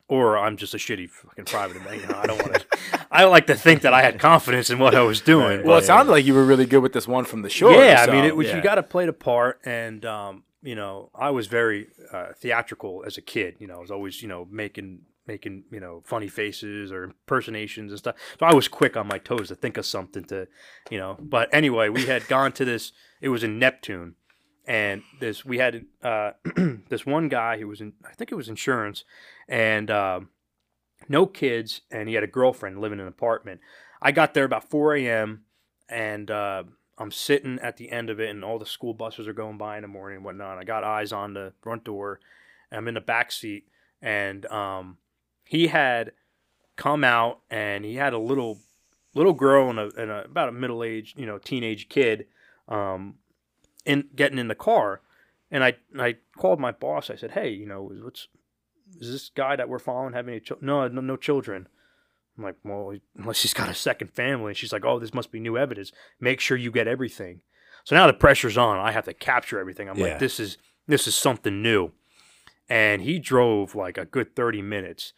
[0.09, 1.77] Or I'm just a shitty fucking private.
[1.77, 3.07] You know, I don't want to.
[3.11, 5.59] I like to think that I had confidence in what I was doing.
[5.65, 7.73] Well, but- it sounded like you were really good with this one from the shore.
[7.73, 8.57] yeah, so- I mean, it was yeah.
[8.57, 13.05] you got to play the part, and um, you know, I was very uh, theatrical
[13.07, 13.57] as a kid.
[13.59, 17.93] You know, I was always you know making making you know funny faces or impersonations
[17.93, 18.17] and stuff.
[18.39, 20.49] So I was quick on my toes to think of something to,
[20.91, 21.17] you know.
[21.21, 22.93] But anyway, we had gone to this.
[23.21, 24.15] It was in Neptune,
[24.67, 26.33] and this we had uh,
[26.89, 29.05] this one guy who was in I think it was insurance,
[29.49, 30.29] and um,
[31.09, 33.61] no kids, and he had a girlfriend living in an apartment.
[34.01, 35.45] I got there about 4 a.m.
[35.89, 36.65] and uh,
[36.99, 39.77] I'm sitting at the end of it, and all the school buses are going by
[39.77, 40.59] in the morning and whatnot.
[40.59, 42.21] I got eyes on the front door,
[42.71, 43.69] I'm in the back seat,
[44.01, 44.99] and um,
[45.45, 46.13] he had
[46.77, 48.59] come out, and he had a little
[49.15, 52.27] little girl and a, and a about a middle aged, you know, teenage kid,
[52.69, 53.17] um,
[53.85, 55.01] in getting in the car,
[55.51, 57.11] and I I called my boss.
[57.11, 58.29] I said, hey, you know, what's
[59.01, 60.67] is this guy that we're following having any children?
[60.67, 61.69] No, no, no children.
[62.37, 64.55] I'm like, well, unless he's got a second family.
[64.55, 65.93] She's like, oh, this must be new evidence.
[66.19, 67.41] Make sure you get everything.
[67.85, 68.79] So now the pressure's on.
[68.79, 69.89] I have to capture everything.
[69.91, 70.05] I'm Yeah.
[70.13, 71.93] like, this is this is something new.
[72.69, 75.13] And he drove like a good 30 minutes.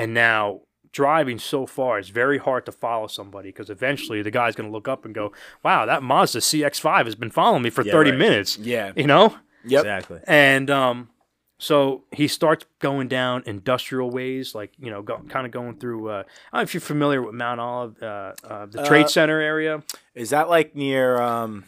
[0.00, 0.60] And now
[0.92, 4.72] driving so far, it's very hard to follow somebody because eventually the guy's going to
[4.72, 5.32] look up and go,
[5.62, 8.18] wow, that Mazda CX5 has been following me for Yeah, 30 right.
[8.18, 8.58] minutes.
[8.58, 8.92] Yeah.
[8.96, 9.36] You know?
[9.64, 9.80] Yep.
[9.80, 10.20] Exactly.
[10.26, 11.10] And um,
[11.58, 16.08] so he starts going down industrial ways, like you know, go, kind of going through.
[16.08, 19.10] Uh, I don't know if you're familiar with Mount Olive, uh, uh, the Uh, Trade
[19.10, 19.82] Center area.
[20.14, 21.20] Is that like near?
[21.20, 21.64] um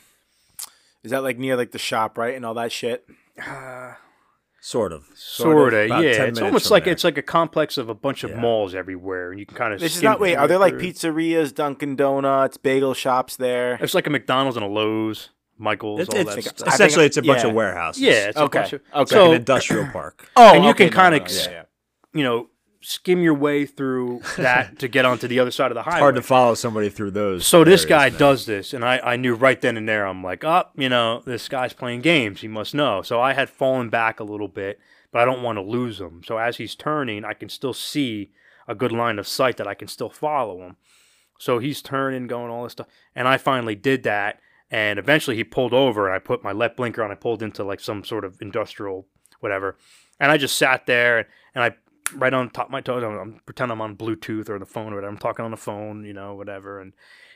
[1.05, 3.07] Is that like near like the shop, right, and all that shit?
[4.65, 5.07] Sort of.
[5.17, 6.23] Sort of, About 10 yeah.
[6.23, 6.93] It's almost like there.
[6.93, 8.37] it's like a complex of a bunch of Yeah.
[8.41, 9.81] malls everywhere, and you can kind of.
[9.81, 10.21] This is not.
[10.21, 13.77] Wait, are there like pizzerias, Dunkin' Donuts, bagel shops there?
[13.81, 16.69] It's like a McDonald's and a Lowe's, Michael's, It's, all it's, that stuff.
[16.75, 17.49] Essentially, it's a bunch yeah.
[17.49, 18.03] of warehouses.
[18.03, 18.81] Yeah, it's Okay, a bunch of.
[18.95, 19.15] okay.
[19.17, 20.29] So an industrial park.
[20.37, 21.63] Oh, and you okay, can kinda no, no, ex- yeah, yeah.
[22.15, 22.49] you know
[22.83, 26.01] skim your way through that to get onto the other side of the highway.
[26.01, 27.47] Hard to follow somebody through those.
[27.47, 30.07] So this guy does this, and I, I knew right then and there.
[30.07, 32.41] I'm like, oh, you know, this guy's playing games.
[32.41, 33.03] He must know.
[33.03, 34.81] So I had fallen back a little bit,
[35.13, 36.23] but I don't want to lose him.
[36.25, 38.33] So as he's turning, I can still see
[38.69, 40.77] a good line of sight that I can still follow him.
[41.39, 44.41] So he's turning, going all this stuff, and I finally did that.
[44.71, 47.11] And eventually he pulled over, and I put my left blinker on.
[47.11, 49.07] I pulled into like some sort of industrial
[49.41, 49.77] whatever,
[50.19, 51.75] and I just sat there, and I
[52.15, 53.03] right on top of my toes.
[53.03, 55.13] I'm, I'm pretend I'm on Bluetooth or the phone or whatever.
[55.13, 56.81] I'm talking on the phone, you know, whatever.
[56.81, 56.93] And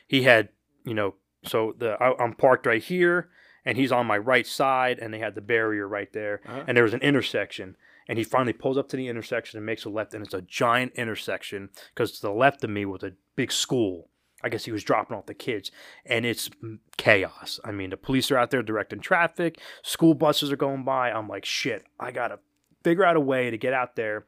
[0.07, 0.49] he had,
[0.83, 3.29] you know, so the I, I'm parked right here,
[3.65, 6.63] and he's on my right side, and they had the barrier right there, Uh-huh.
[6.67, 7.75] and there was an intersection.
[8.09, 10.41] And he finally pulls up to the intersection and makes a left, and it's a
[10.41, 14.09] giant intersection because to the left of me was a big school.
[14.43, 15.71] I guess he was dropping off the kids,
[16.05, 16.49] and it's
[16.97, 17.59] chaos.
[17.65, 21.11] I mean, the police are out there directing traffic, school buses are going by.
[21.11, 22.39] I'm like, shit, I gotta
[22.83, 24.25] figure out a way to get out there.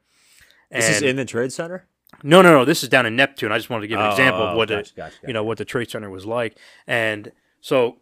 [0.70, 1.86] This is And- in the trade center.
[2.22, 2.64] no, no, no.
[2.64, 3.52] This is down in Neptune.
[3.52, 5.44] I just wanted to give an Oh, example of what gotcha, it, gotcha, you know,
[5.44, 6.56] what the trade center was like.
[6.86, 7.98] And so,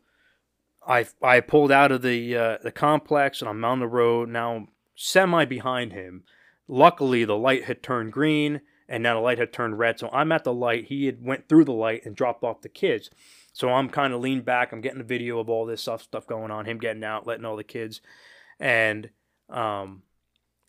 [0.87, 4.69] I I pulled out of the uh, the complex and I'm on the road now.
[5.01, 6.25] Semi behind him.
[6.67, 9.99] Luckily, the light had turned green and now the light had turned red.
[9.99, 10.87] So I'm at the light.
[10.87, 13.09] He had went through the light and dropped off the kids.
[13.53, 14.73] So I'm kind of leaned back.
[14.73, 16.65] I'm getting a video of all this stuff stuff going on.
[16.65, 18.01] Him getting out, letting all the kids,
[18.59, 19.11] and
[19.51, 20.03] um,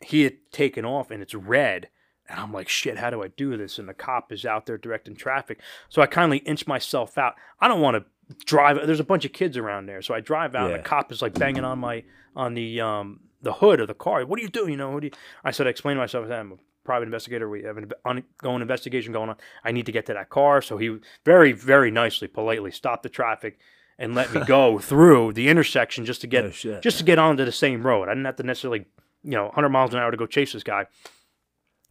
[0.02, 1.90] he had taken off and it's red.
[2.28, 3.80] And I'm like, shit, how do I do this?
[3.80, 5.60] And the cop is out there directing traffic.
[5.90, 7.34] So I kindly inch myself out.
[7.60, 8.78] I don't want to drive.
[8.86, 10.02] There's a bunch of kids around there.
[10.04, 10.76] So I drive out Yeah.
[10.76, 12.04] and the cop is like banging on my,
[12.36, 14.24] on the, um, the hood of the car.
[14.26, 14.70] What are you doing?
[14.72, 16.56] You know, what do you, I said, I explained to myself, I said, I'm a
[16.84, 17.50] private investigator.
[17.50, 19.38] We have an ongoing investigation going on.
[19.64, 20.62] I need to get to that car.
[20.62, 23.58] So he very, very nicely, politely stopped the traffic
[23.98, 27.44] and let me go through the intersection just to get Oh, just to get onto
[27.44, 28.04] the same road.
[28.08, 28.86] I didn't have to necessarily,
[29.24, 30.86] you know, 100 miles an hour to go chase this guy.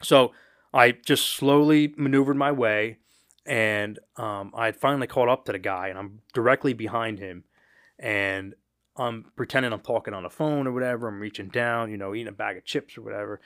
[0.03, 0.33] So
[0.73, 2.99] I just slowly maneuvered my way,
[3.47, 7.45] and um, I had finally caught up to the guy, and I'm directly behind him,
[7.99, 8.55] and
[8.97, 11.09] I'm pretending I'm talking on the phone or whatever.
[11.09, 13.41] I'm reaching down, you know, eating a bag of chips or whatever.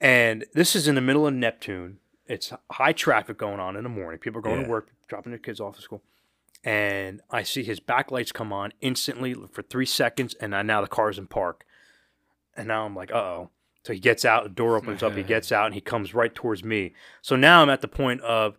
[0.00, 1.98] And this is in the middle of Neptune.
[2.26, 4.18] It's high traffic going on in the morning.
[4.18, 4.64] People are going Yeah.
[4.64, 6.02] to work, dropping their kids off to school.
[6.62, 10.86] And I see his backlights come on instantly for three seconds, and I, now the
[10.88, 11.66] car's in park.
[12.56, 13.50] And now I'm like, uh oh.
[13.84, 16.34] So he gets out, the door opens up, he gets out, and he comes right
[16.34, 16.92] towards me.
[17.22, 18.58] So now I'm at the point of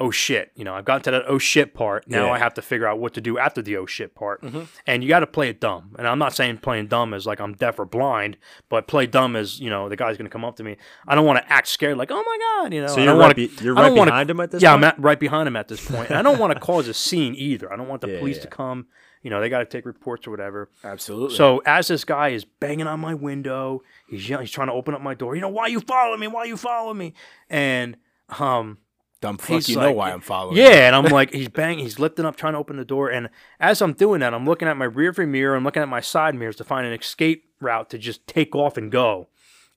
[0.00, 2.06] oh shit, you know, I've gotten to that oh shit part.
[2.06, 2.32] Now Yeah.
[2.32, 4.44] I have to figure out what to do after the oh shit part.
[4.86, 5.96] And you got to play it dumb.
[5.98, 8.36] And I'm not saying playing dumb is like I'm deaf or blind,
[8.68, 10.76] but play dumb is, you know, the guy's going to come up to me.
[11.08, 12.86] I don't want to act scared like, oh my God, you know.
[12.86, 14.62] So you're don't right, wanna- be, you're I right don't wanna- behind him at this
[14.62, 14.84] yeah, point?
[14.84, 16.10] I'm at, right behind him at this point.
[16.10, 17.72] And I don't want to cause a scene either.
[17.72, 18.42] I don't want the Yeah, police yeah.
[18.42, 18.86] to come.
[19.22, 20.70] You know, they got to take reports or whatever.
[20.84, 21.36] Absolutely.
[21.36, 24.94] So as this guy is banging on my window, he's yelling, he's trying to open
[24.94, 25.34] up my door.
[25.34, 26.28] You know, why you following me?
[26.28, 27.14] Why you following me?
[27.50, 27.96] And
[28.38, 28.78] um,
[29.20, 30.56] dumb fuck, you know why I'm following.
[30.56, 33.10] yeah, and I'm like, he's banging, he's lifting up, trying to open the door.
[33.10, 36.00] And as I'm doing that, I'm looking at my rearview mirror, I'm looking at my
[36.00, 39.28] side mirrors to find an escape route to just take off and go.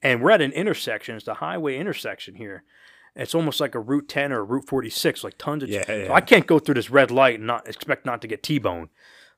[0.03, 1.15] And we're at an intersection.
[1.15, 2.63] It's a highway intersection here.
[3.15, 5.69] It's almost like a Route 10 or a Route 46, like tons of.
[5.69, 6.13] Yeah, so yeah.
[6.13, 8.89] I can't go through this red light and not expect not to get T-bone.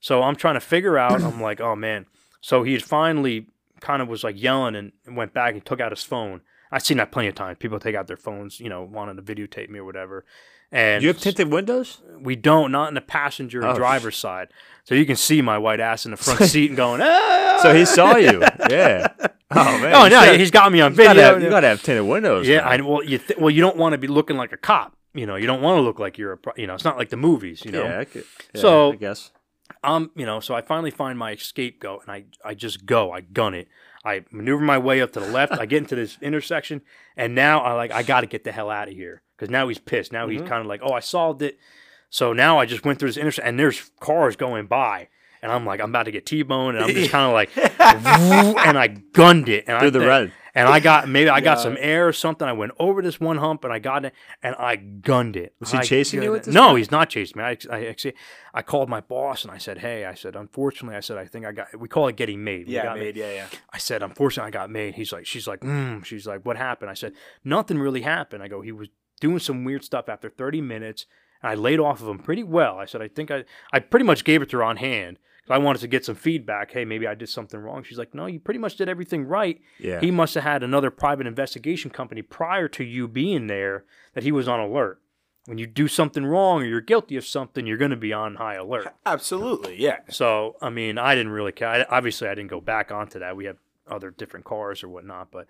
[0.04, 1.24] So I'm trying to figure out.
[1.24, 2.06] I'm like, oh man.
[2.42, 3.48] So he finally
[3.80, 6.42] kind of was like yelling and went back and took out his phone.
[6.74, 7.58] I've seen that plenty of times.
[7.58, 10.26] People take out their phones, you know, wanting to videotape me or whatever.
[10.74, 12.02] And you have tinted windows?
[12.20, 14.50] we don't, not in the passenger and Oh, driver's side.
[14.84, 17.60] So you can see my white ass in the front seat and going, ah!
[17.62, 18.44] So he saw you.
[18.70, 19.08] Yeah.
[19.52, 19.94] Oh man.
[19.96, 21.34] Oh no, gotta- he's got me on you gotta, video.
[21.36, 22.46] have, you gotta have tinted windows.
[22.46, 22.68] yeah.
[22.68, 24.98] I well you th- well you don't want to be looking like a cop.
[25.14, 26.98] You know, you don't want to look like you're a pro- you know, it's not
[26.98, 27.64] like the movies.
[27.64, 29.32] You know, yeah, I could, yeah, So- I guess.
[29.84, 33.12] Um, you know, so I finally find my escape scapegoat and I, I just go,
[33.12, 33.68] I gun it.
[34.06, 35.54] I maneuver my way up to the left.
[35.54, 36.82] I get into this intersection,
[37.16, 39.68] and now I like I got to get the hell out of here because now
[39.70, 40.12] he's pissed.
[40.12, 41.58] Now he's kind of like, oh, I solved it.
[42.10, 45.08] So now I just went through this intersection, and there's cars going by,
[45.42, 47.50] and I'm like, I'm about to get T-boned, and I'm just kind of like,
[48.68, 50.32] and I gunned it, and I Through the think- red.
[50.56, 52.48] And I got maybe I got some air or something.
[52.48, 55.56] I went over this one hump and I got it and I gunned it.
[55.60, 56.42] Was he I chasing you.
[56.48, 56.78] No, point?
[56.78, 57.44] he's not chasing me.
[57.44, 58.14] I, I actually
[58.54, 61.46] I called my boss and I said, "Hey, I said, unfortunately, I said I think
[61.46, 61.80] I got.
[61.80, 62.68] We call it getting made.
[62.68, 63.48] We Yeah, got made, yeah, yeah.
[63.72, 64.96] I said, unfortunately, I got made.
[64.96, 66.04] He's like, she's like, mm.
[66.06, 66.92] she's like, what happened?
[66.92, 68.44] I said, nothing really happened.
[68.44, 68.90] I go, he was
[69.20, 71.06] doing some weird stuff after 30 minutes.
[71.44, 72.80] And I laid off of him pretty well.
[72.80, 75.20] I said, I think I, I pretty much gave it to her on hand.
[75.50, 76.72] I wanted to get some feedback.
[76.72, 77.84] Hey, maybe I did something wrong.
[77.84, 79.60] She's like, no, you pretty much did everything right.
[79.78, 80.00] Yeah.
[80.00, 83.84] He must have had another private investigation company prior to you being there
[84.14, 85.02] that he was on alert.
[85.46, 88.36] When you do something wrong or you're guilty of something, you're going to be on
[88.36, 88.88] high alert.
[89.06, 89.98] Absolutely, yeah.
[90.10, 91.68] So, I mean, I didn't really care.
[91.68, 93.36] I, obviously, I didn't go back onto that.
[93.36, 95.48] We have other different cars or whatnot, but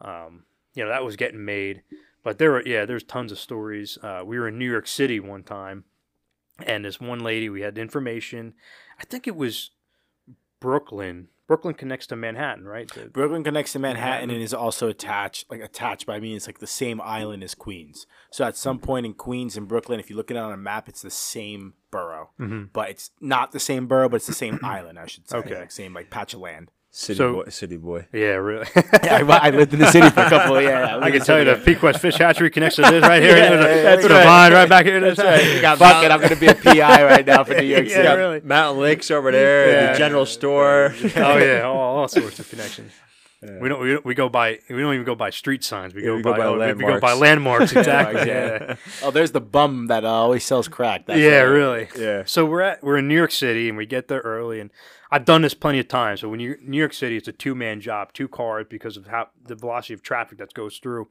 [0.00, 1.82] um, you know that was getting made.
[2.24, 3.96] But there were yeah, there's tons of stories.
[4.02, 5.84] Uh, we were in New York City one time,
[6.66, 8.54] and this one lady we had information.
[8.98, 9.70] I think it was
[10.60, 11.28] Brooklyn.
[11.46, 12.90] Brooklyn connects to Manhattan, right?
[12.90, 14.30] The- Brooklyn connects to Manhattan Manhattan.
[14.30, 16.34] and is also attached, like attached by me.
[16.34, 18.06] It's like the same island as Queens.
[18.30, 20.56] So at some point in Queens and Brooklyn, if you look at it on a
[20.56, 22.30] map, it's the same borough,
[22.72, 24.98] but it's not the same borough, but it's the same island.
[24.98, 25.36] I should say.
[25.36, 25.60] Okay.
[25.60, 26.70] like same like patch of land.
[26.96, 27.44] City So- boy.
[27.48, 28.06] City boy.
[28.12, 28.66] yeah, really.
[28.76, 30.62] Yeah, I, I lived in the city for a couple.
[30.62, 33.36] Yeah, I can tell you the Pequest Fish Hatchery connects to this right here.
[33.36, 34.24] Yeah, to yeah, that's to the right.
[34.24, 35.00] vine right back here.
[35.00, 35.60] That's right.
[35.60, 38.00] got Fuck it, I'm gonna be a PI right now for New York City.
[38.04, 38.40] Yeah, really.
[38.42, 39.70] Mountain Lakes over there.
[39.72, 39.92] Yeah.
[39.92, 40.94] The general store.
[41.16, 42.92] oh yeah, all, all sorts of connections.
[43.60, 45.92] We don't, we don't we go by we don't even go by street signs.
[45.94, 47.74] We Yeah, go we go by, by oh, we- we go by landmarks.
[47.74, 48.28] landmarks exactly.
[48.28, 48.76] yeah.
[49.02, 51.04] Oh, there's the bum that uh, always sells crack.
[51.06, 51.42] That's yeah, right.
[51.42, 51.88] really.
[51.98, 52.22] Yeah.
[52.24, 54.70] So we're at we're in New York City and we get there early and
[55.14, 56.22] I've done this plenty of times.
[56.22, 59.06] So when you New York City, it's a two man job, two cars because of
[59.06, 61.06] how the velocity of traffic that goes through.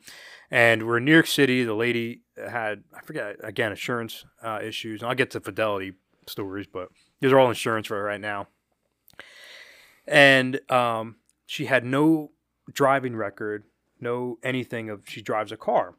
[0.52, 1.64] And we're in New York City.
[1.64, 5.02] The lady had I forget again insurance uh, issues.
[5.02, 5.94] And I'll get to fidelity
[6.28, 6.90] stories, but
[7.22, 8.50] these are all insurance for right now.
[10.06, 12.32] And um, she had no
[12.74, 13.64] driving record,
[14.02, 15.96] no anything of she drives a car.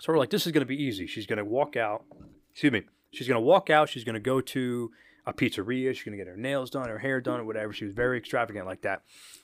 [0.00, 1.06] So we're like, this is going to be easy.
[1.06, 2.02] She's going to walk out.
[2.50, 2.82] Excuse me.
[3.12, 3.88] She's going to walk out.
[3.88, 4.90] She's going to go to
[5.26, 5.94] a pizzeria.
[5.94, 7.72] She's to get her nails done, her hair done, or whatever.
[7.72, 9.02] She was very extravagant like that.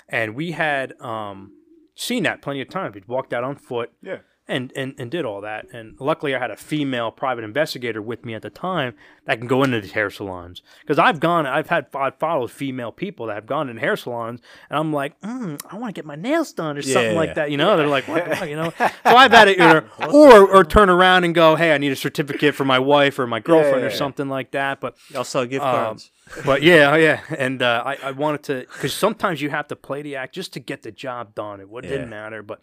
[0.08, 1.52] And we had um,
[1.94, 2.94] seen that plenty of times.
[2.94, 4.18] We'd walked out on foot Yeah.
[4.49, 5.66] And, and, and did all that.
[5.72, 8.94] And luckily, I had a female private investigator with me at the time
[9.26, 10.62] that can go into these hair salons.
[10.80, 14.40] Because I've gone, I've had I've followed female people that have gone in hair salons,
[14.70, 17.18] and I'm like, mm, I want to get my nails done or something Yeah.
[17.18, 17.51] like that.
[17.51, 18.72] You know, they're like, what, the you know?
[18.78, 21.96] So I've had it, either, or or turn around and go, hey, I need a
[21.96, 23.94] certificate for my wife or my girlfriend or yeah.
[23.96, 24.80] something like that.
[24.80, 26.11] But I'll sell gift Um, cards.
[26.44, 29.76] but yeah, oh, yeah, and uh, I, I wanted to because sometimes you have to
[29.76, 31.61] play the act just to get the job done.
[31.61, 32.61] It, what didn't matter, but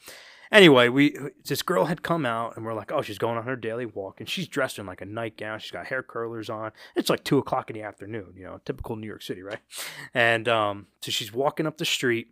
[0.52, 3.56] anyway, we this girl had come out and we're like, oh, she's going on her
[3.56, 5.60] daily walk, and she's dressed in like a nightgown.
[5.60, 6.72] She's got hair curlers on.
[6.96, 9.60] It's like two o'clock in the afternoon, you know, typical New York City, right?
[10.14, 12.30] And um, so she's walking up the street,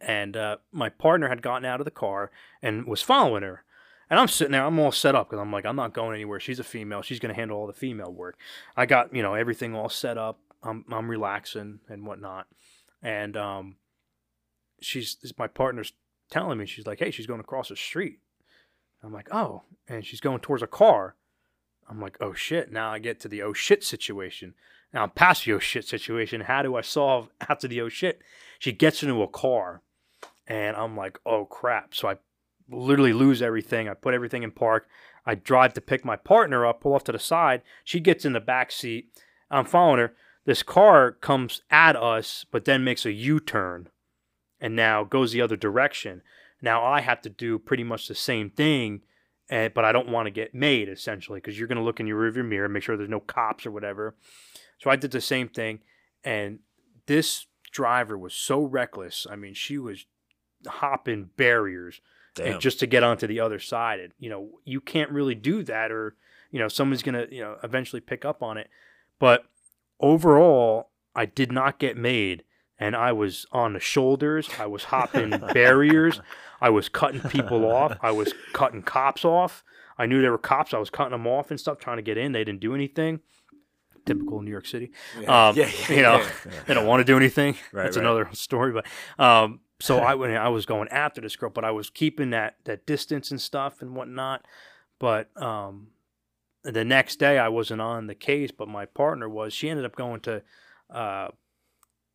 [0.00, 2.30] and uh, my partner had gotten out of the car
[2.62, 3.64] and was following her.
[4.10, 6.38] And I'm sitting there, I'm all set up because I'm like, I'm not going anywhere.
[6.38, 7.00] She's a female.
[7.00, 8.38] She's going to handle all the female work.
[8.76, 10.38] I got, you know, everything all set up.
[10.62, 12.46] I'm, I'm relaxing and whatnot.
[13.02, 13.76] And um,
[14.80, 15.94] she's, my partner's
[16.34, 18.18] telling me, she's like, hey, she's going across the street.
[19.04, 19.62] I'm like, oh.
[19.86, 21.14] And she's going towards a car.
[21.88, 22.72] I'm like, oh shit.
[22.72, 24.54] Now I get to the oh shit situation.
[24.92, 26.40] Now I'm past the oh shit situation.
[26.40, 28.20] How do I solve after the oh shit?
[28.58, 29.82] She gets into a car
[30.48, 31.94] and I'm like, oh crap.
[31.94, 32.16] So I
[32.68, 33.88] literally lose everything.
[33.88, 34.88] I put everything in park.
[35.24, 37.62] I drive to pick my partner up, pull off to the side.
[37.84, 39.08] She gets in the back seat.
[39.52, 40.14] I'm following her.
[40.46, 43.88] This car comes at us, but then makes a U turn
[44.60, 46.22] and now goes the other direction.
[46.62, 49.02] Now I have to do pretty much the same thing,
[49.50, 52.06] uh, but I don't want to get made essentially because you're going to look in
[52.06, 54.14] your rearview mirror, and make sure there's no cops or whatever.
[54.78, 55.80] So I did the same thing,
[56.22, 56.60] and
[57.06, 59.26] this driver was so reckless.
[59.30, 60.06] I mean, she was
[60.66, 62.00] hopping barriers
[62.42, 64.00] and just to get onto the other side.
[64.00, 66.16] And, you know, you can't really do that, or
[66.50, 68.68] you know, someone's going to you know eventually pick up on it.
[69.18, 69.44] But
[70.00, 72.44] overall, I did not get made
[72.78, 74.48] and I was on the shoulders.
[74.58, 76.20] I was hopping barriers.
[76.60, 77.96] I was cutting people off.
[78.02, 79.62] I was cutting cops off.
[79.98, 80.74] I knew there were cops.
[80.74, 82.32] I was cutting them off and stuff, trying to get in.
[82.32, 83.20] They didn't do anything.
[84.06, 84.90] Typical New York City.
[85.20, 85.48] Yeah.
[85.48, 86.26] Um, Yeah, yeah, you know,
[86.66, 87.54] they don't want to do anything.
[87.72, 88.04] Right, That's right.
[88.04, 88.72] another story.
[88.72, 88.86] But
[89.22, 90.34] um, so I went.
[90.36, 93.80] I was going after this girl, but I was keeping that that distance and stuff
[93.80, 94.46] and whatnot.
[94.98, 95.88] But um,
[96.64, 99.52] the next day, I wasn't on the case, but my partner was.
[99.54, 100.42] She ended up going to.
[100.90, 101.28] Uh,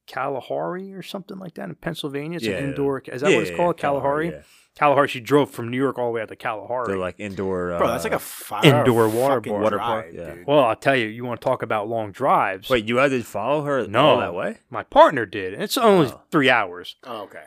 [0.10, 2.38] Kalahari or something like that in Pennsylvania.
[2.38, 2.58] It's Yeah.
[2.58, 3.00] an indoor.
[3.06, 3.76] Is that Yeah, what it's called?
[3.78, 4.30] yeah, Kalahari.
[4.32, 4.42] yeah.
[4.78, 5.08] Kalahari.
[5.08, 6.88] She drove from New York all the way out to Kalahari.
[6.88, 7.74] They're like indoor.
[7.74, 9.62] Uh, Bro, that's like a five Indoor water park.
[9.62, 10.34] Water park, yeah.
[10.36, 10.48] dude.
[10.48, 11.08] well, I'll tell you.
[11.08, 12.70] You want to talk about long drives?
[12.70, 14.06] Wait, you had to follow her No.
[14.06, 14.58] all that way?
[14.70, 15.54] my partner did.
[15.54, 16.22] It's only Oh.
[16.32, 17.44] three hours, Oh, okay.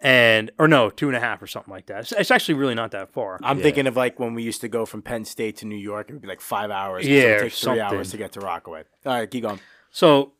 [0.00, 2.00] and or no, two and a half or something like that.
[2.00, 3.38] It's, it's actually really not that far.
[3.42, 3.62] I'm Yeah.
[3.64, 6.08] thinking of like when we used to go from Penn State to New York.
[6.08, 7.06] It would be like five hours.
[7.06, 7.80] Yeah, it would take three something.
[7.82, 8.84] hours to get to Rockaway.
[9.04, 9.60] All right, keep going.
[9.90, 10.32] So,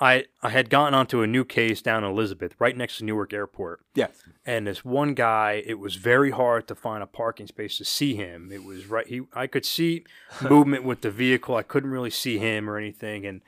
[0.00, 3.32] I I had gotten onto a new case down in Elizabeth, right next to Newark
[3.32, 3.80] Airport.
[3.94, 4.08] Yeah.
[4.46, 8.14] and this one guy it was very hard to find a parking space to see
[8.14, 10.04] him it was right he i could see
[10.48, 13.40] movement with the vehicle i couldn't really see him or anything and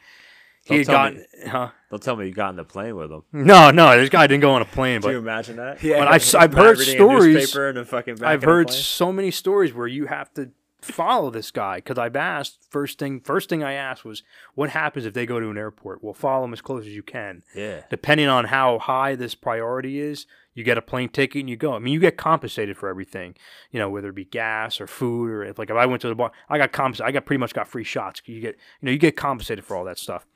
[0.64, 1.70] he had gotten me- huh?
[1.90, 3.22] Don't tell me you got in the plane with him.
[3.32, 5.82] no no this guy didn't go on a plane But Do you imagine that?
[5.82, 5.98] Yeah.
[6.04, 9.72] but I've, I've heard stories newspaper and then fucking back i've heard so many stories
[9.72, 10.50] where you have to
[10.84, 14.22] follow this guy because i've asked first thing first thing i asked was
[14.54, 17.02] what happens if they go to an airport well follow them as close as you
[17.02, 17.82] can Yeah.
[17.90, 21.74] depending on how high this priority is, you get a plane ticket and you go.
[21.74, 23.36] I mean, you get compensated for everything,
[23.70, 26.08] you know, whether it be gas or food or if, like if I went to
[26.08, 27.08] the bar, I got compensated.
[27.08, 28.20] I got pretty much got free shots.
[28.26, 30.26] You get, you know, you get compensated for all that stuff.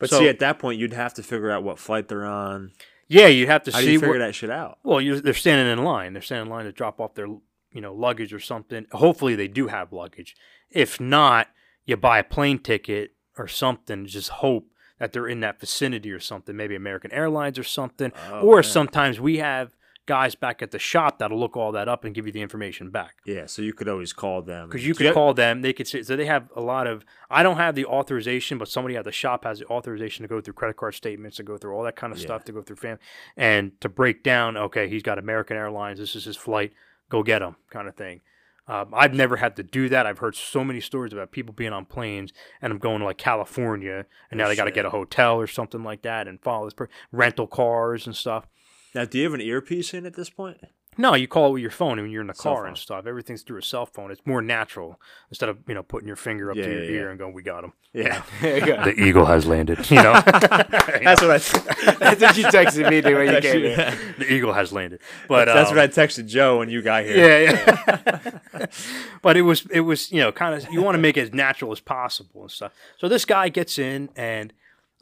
[0.00, 2.72] But So- see, at that point, you'd have to figure out what flight they're on.
[3.06, 3.92] Yeah, you have to How do see.
[3.92, 4.78] you figure what, that shit out?
[4.82, 6.14] well, they're standing in line.
[6.14, 7.28] They're standing in line to drop off their,
[7.74, 8.86] you know, luggage or something.
[8.92, 10.34] Hopefully, they do have luggage.
[10.70, 11.48] If not,
[11.84, 14.06] you buy a plane ticket or something.
[14.06, 14.68] Just hope
[14.98, 16.56] that they're in that vicinity or something.
[16.56, 18.12] Maybe American Airlines or something.
[18.30, 18.62] Oh, or man.
[18.62, 19.74] sometimes we have
[20.06, 22.90] guys back at the shop that'll look all that up and give you the information
[22.90, 23.14] back.
[23.24, 24.68] Yeah, so you could always call them.
[24.68, 27.06] Because you could have- call them, they could say, so they have a lot of,
[27.30, 30.42] I don't have the authorization, but somebody at the shop has the authorization to go
[30.42, 32.26] through credit card statements, to go through all that kind of Yeah.
[32.26, 33.00] stuff, to go through family
[33.34, 36.74] and to break down, okay, he's got American Airlines, this is his flight,
[37.08, 38.20] go get them kind of thing.
[38.66, 40.06] Um, I've never had to do that.
[40.06, 42.32] I've heard so many stories about people being on planes
[42.62, 45.38] and I'm going to like California and now Oh, they got to get a hotel
[45.38, 48.46] or something like that and follow this per- rental cars and stuff.
[48.94, 50.58] Now, do you have an earpiece in at this point?
[50.96, 52.68] No, you call it with your phone when you're in the Cell car phone.
[52.68, 53.06] and stuff.
[53.06, 54.10] Everything's through a cell phone.
[54.10, 56.90] It's more natural instead of you know putting your finger up Yeah, to your yeah,
[56.90, 57.10] ear yeah.
[57.10, 58.22] and going, "We got him." Yeah.
[58.40, 58.84] There you go.
[58.84, 59.90] The eagle has landed.
[59.90, 61.38] You know, That's what I.
[61.38, 63.98] That's what you texted me dude, when you came in.
[64.18, 65.00] The eagle has landed.
[65.28, 67.16] But that's um, what I texted Joe when you got here.
[67.46, 68.66] Yeah, yeah.
[69.22, 71.32] but it was it was you know kind of you want to make it as
[71.32, 72.72] natural as possible and stuff.
[72.98, 74.52] So this guy gets in and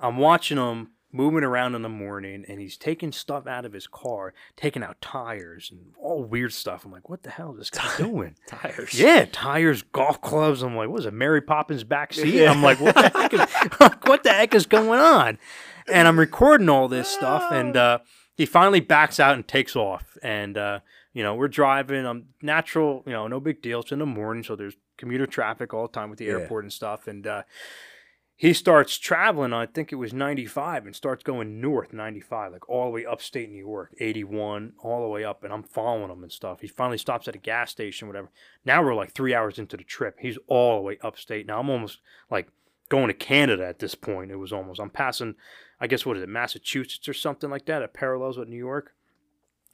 [0.00, 3.86] I'm watching him moving around in the morning and he's taking stuff out of his
[3.86, 6.84] car, taking out tires and all weird stuff.
[6.84, 8.34] I'm like, what the hell is this guy doing?
[8.46, 8.98] Tires.
[8.98, 10.62] Yeah, tires, golf clubs.
[10.62, 12.34] I'm like, what is it, Mary Poppins back seat?
[12.34, 12.50] Yeah.
[12.50, 13.40] I'm like, what the heck is
[14.06, 15.38] what the heck is going on?
[15.92, 17.98] And I'm recording all this stuff, and uh,
[18.36, 20.16] he finally backs out and takes off.
[20.22, 20.78] And uh,
[21.12, 22.06] you know, we're driving.
[22.06, 23.80] I'm natural, you know, no big deal.
[23.80, 26.32] It's in the morning, so there's commuter traffic all the time with the Yeah.
[26.34, 27.08] airport and stuff.
[27.08, 27.42] And uh,
[28.36, 29.52] he starts traveling.
[29.52, 33.50] I think it was 95, and starts going north 95, like all the way upstate
[33.50, 35.44] New York, 81, all the way up.
[35.44, 36.60] And I'm following him and stuff.
[36.60, 38.30] He finally stops at a gas station, whatever.
[38.64, 40.16] Now we're like three hours into the trip.
[40.20, 41.46] He's all the way upstate.
[41.46, 42.48] Now I'm almost like
[42.88, 44.30] going to Canada at this point.
[44.30, 45.34] It was almost I'm passing,
[45.80, 47.82] I guess what is it, Massachusetts or something like that.
[47.82, 48.94] It parallels with New York,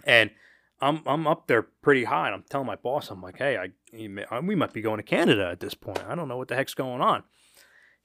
[0.05, 0.31] and
[0.81, 2.27] I'm I'm up there pretty high.
[2.27, 3.71] And I'm telling my boss, I'm like, hey, I
[4.09, 6.05] may- we might be going to Canada at this point.
[6.09, 7.25] I don't know what the heck's going on.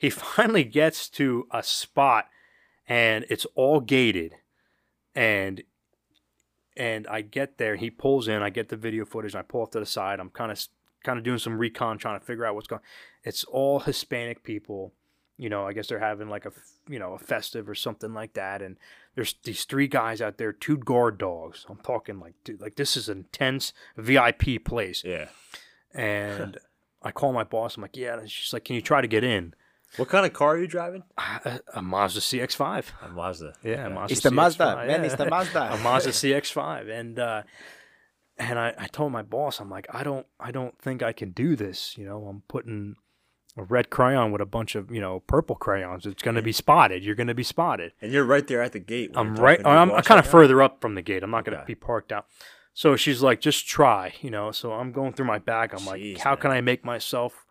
[0.04, 2.28] He finally gets to a spot,
[2.90, 4.36] and it's all gated,
[5.16, 5.64] and
[6.76, 7.78] and I get there.
[7.78, 8.42] He pulls in.
[8.42, 9.34] I get the video footage.
[9.34, 10.20] I pull off to the side.
[10.20, 10.62] I'm kind of
[11.06, 12.82] kind of doing some recon, trying to figure out what's going.
[13.24, 14.92] It's all Hispanic people.
[15.38, 16.52] You know, I guess they're having like a
[16.90, 18.76] you know a festive or something like that, and
[19.16, 21.66] there's these three guys out there, two guard dogs.
[21.70, 25.02] I'm talking like, dude, like this is an intense VIP place.
[25.06, 25.30] Yeah.
[25.94, 26.58] And
[27.02, 27.78] I call my boss.
[27.78, 28.20] I'm like, yeah.
[28.20, 29.54] And she's like, can you try to get in?
[29.98, 31.04] What kind of car are you driving?
[31.18, 32.86] A, a Mazda CX-5.
[33.04, 33.54] A Mazda.
[33.64, 34.90] Yeah, a Mazda It's the CX-5, Mazda, man.
[34.90, 35.02] yeah.
[35.06, 35.74] It's the Mazda.
[35.74, 37.44] a Mazda CX-5, and uh,
[38.38, 41.32] and I, I told my boss, I'm like, I don't I don't think I can
[41.32, 41.98] do this.
[41.98, 42.96] You know, I'm putting
[43.56, 46.08] a red crayon with a bunch of you know purple crayons.
[46.08, 47.04] It's going to be spotted.
[47.04, 47.92] You're going to be spotted.
[48.02, 49.12] And you're right there at the gate.
[49.16, 49.60] I'm right.
[49.62, 51.22] talking to I'm kind of further up from the gate.
[51.22, 51.74] I'm not going to Okay.
[51.74, 52.26] be parked out.
[52.74, 54.52] So she's like, just try, you know.
[54.52, 55.76] So I'm going through my bag.
[55.78, 57.46] I'm like, Jeez, how can I make myself,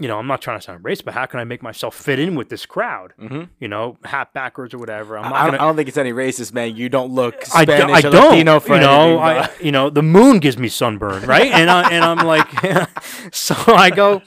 [0.00, 2.18] you know, I'm not trying to sound racist, but how can I make myself fit
[2.18, 3.14] in with this crowd?
[3.20, 3.48] Mhm.
[3.58, 5.18] You know, hat backwards or whatever.
[5.18, 5.62] I'm not I don't, gonna.
[5.62, 6.76] I don't think it's any racist, man.
[6.76, 9.64] You don't look I, do, Spanish I or don't, Latino for you know, anything, I,
[9.64, 11.50] you know, the moon gives me sunburn, right?
[11.50, 12.48] And I, and I'm like,
[13.32, 14.22] so I go,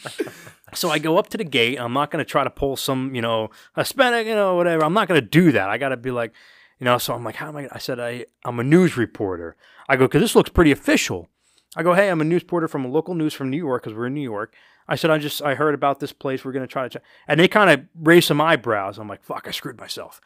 [0.74, 1.80] so I go up to the gate.
[1.80, 4.84] I'm not gonna try to pull some, you know, Hispanic, you know, whatever.
[4.84, 5.70] I'm not gonna do that.
[5.70, 6.34] I gotta be like,
[6.80, 6.98] you know.
[6.98, 7.70] So I'm like, how am I?
[7.72, 9.56] I said, I I'm a news reporter.
[9.88, 11.30] I go, because this looks pretty official.
[11.76, 13.96] I go, hey, I'm a news reporter from a local news from New York because
[13.96, 14.54] we're in New York.
[14.88, 16.44] I said, I just I heard about this place.
[16.44, 17.04] We're gonna try to, ch-.
[17.28, 18.98] and they kind of raised some eyebrows.
[18.98, 20.22] I'm like, fuck, I screwed myself.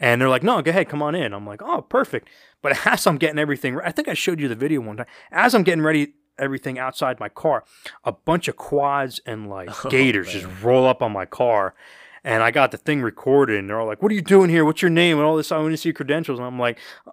[0.00, 1.34] And they're like, no, go ahead, come on in.
[1.34, 2.28] I'm like, oh, perfect.
[2.62, 5.06] But as I'm getting everything, I think I showed you the video one time.
[5.30, 7.64] As I'm getting ready, everything outside my car,
[8.02, 11.74] a bunch of quads and like oh, gators just roll up on my car.
[12.22, 14.62] And I got the thing recorded, and they're all like, "What are you doing here?
[14.62, 15.50] What's your name?" And all this.
[15.50, 16.38] I want to see your credentials.
[16.38, 17.12] And I'm like, uh,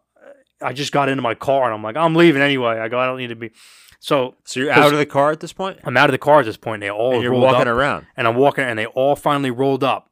[0.61, 2.77] I just got into my car, and I'm like, I'm leaving anyway.
[2.77, 3.51] I go, I don't need to be.
[3.99, 5.79] So So you're out of the car at this point?
[5.83, 6.81] I'm out of the car at this point.
[6.81, 8.05] They all And you're walking around.
[8.15, 10.09] and I'm walking, and they all finally rolled up,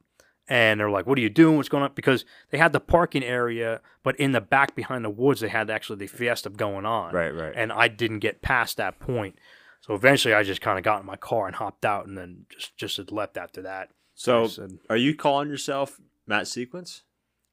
[0.48, 1.56] and they're like, "What are you doing?
[1.56, 5.10] What's going on?" Because they had the parking area, but in the back behind the
[5.10, 7.14] woods, they had actually the fiesta going on.
[7.14, 7.52] Right, right.
[7.54, 9.38] And I didn't get past that point,
[9.80, 12.46] so eventually I just kind of got in my car and hopped out, and then
[12.48, 13.90] just just had left after that.
[14.14, 17.02] So said- are you calling yourself Matt Ciecwicz?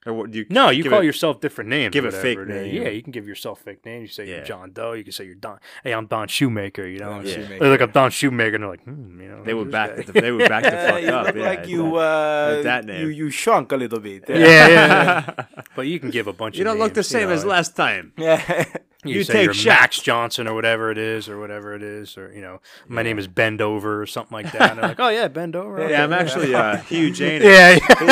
[0.06, 1.94] Or what do you No, you call it- yourself different names.
[1.94, 2.74] give a fake name.
[2.74, 4.02] Yeah, you can give yourself fake names.
[4.04, 4.36] You say Yeah.
[4.38, 4.94] you're John Doe.
[4.94, 5.60] You can say you're Don.
[5.84, 6.86] Hey, I'm Don Shoemaker.
[6.88, 7.60] You know, Don And Shoemaker.
[7.60, 10.06] they're like I'm Don Shoemaker, and they're like, hmm, you know, They would back this
[10.08, 11.26] the, they would back the Yeah, fuck you up.
[11.28, 13.02] look yeah, like you uh, With that name.
[13.02, 14.24] You you shrunk a little bit.
[14.28, 15.46] yeah, yeah, yeah.
[15.76, 16.58] but you can give a bunch.
[16.58, 18.14] You of don't look the same you as last time.
[18.18, 18.66] yeah.
[19.06, 19.66] You, You say take you're shots.
[19.82, 23.20] Max Johnson or whatever it is, or whatever it is, or you know, my name
[23.20, 24.72] is Bend Over or something like that.
[24.72, 25.82] And they're like, oh yeah, Bend Over.
[25.82, 27.44] okay." Yeah, I'm actually uh, Hugh Janus.
[27.44, 28.06] Yeah, yeah.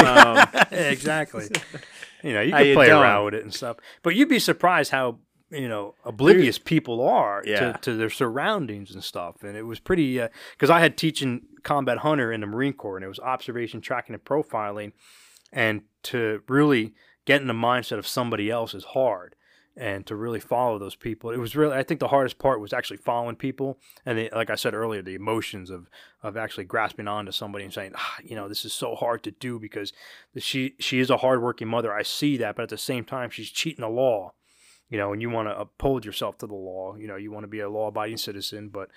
[0.53, 1.47] Um, Yeah, exactly.
[2.23, 2.99] You know, you can you play doing?
[2.99, 5.19] around with it and stuff, but you'd be surprised how
[5.49, 7.73] you know oblivious people are Yeah.
[7.73, 9.43] to, to their surroundings and stuff.
[9.43, 12.97] And it was pretty uh, because I had teaching combat hunter in the Marine Corps,
[12.97, 14.93] and it was observation, tracking, and profiling,
[15.51, 16.93] and to really
[17.25, 19.35] get in the mindset of somebody else is hard.
[19.77, 21.77] And to really follow those people, it was really.
[21.77, 25.01] I think the hardest part was actually following people, and the, like I said earlier,
[25.01, 25.89] the emotions of
[26.21, 29.31] of actually grasping onto somebody and saying, ah, you know, this is so hard to
[29.31, 29.93] do because
[30.37, 31.93] she she is a hardworking mother.
[31.93, 34.33] I see that, but at the same time, she's cheating the law.
[34.89, 36.97] You know, and you want to uphold yourself to the law.
[36.97, 38.89] You know, you want to be a law-abiding citizen, but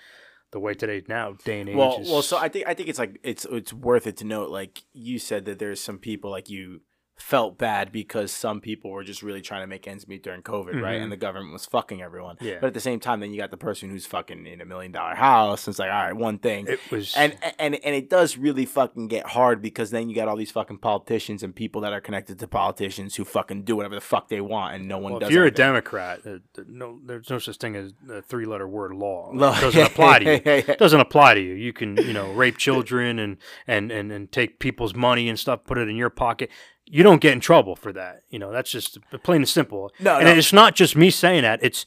[0.51, 2.89] the way today now day and age Well, is well, so I think I think
[2.89, 4.49] it's like it's it's worth it to note.
[4.49, 6.81] Like you said that there's some people like you
[7.15, 10.81] felt bad because some people were just really trying to make ends meet during COVID,
[10.81, 10.99] right?
[10.99, 11.03] Mhm.
[11.03, 12.37] And the government was fucking everyone.
[12.41, 12.57] Yeah.
[12.59, 14.91] But at the same time, then you got the person who's fucking in a million
[14.91, 15.65] dollar house.
[15.65, 16.67] And it's like, all right, one thing.
[16.67, 20.27] it was and and and it does really fucking get hard because then you got
[20.27, 23.95] all these fucking politicians and people that are connected to politicians who fucking do whatever
[23.95, 25.29] the fuck they want and no one well, does.
[25.29, 25.51] if you're a.
[25.55, 29.31] Democrat, uh, no, there's no such thing as a three-letter word law.
[29.33, 30.41] It doesn't apply to you.
[30.45, 31.53] It doesn't apply to you.
[31.53, 33.37] You can, you know, rape children and,
[33.67, 36.49] and, and, and take people's money and stuff, put it in your pocket.
[36.85, 38.23] You don't get in trouble for that.
[38.29, 39.91] You know, that's just plain and simple.
[39.99, 40.33] No, and no.
[40.33, 41.59] it's not just me saying that.
[41.63, 41.85] It's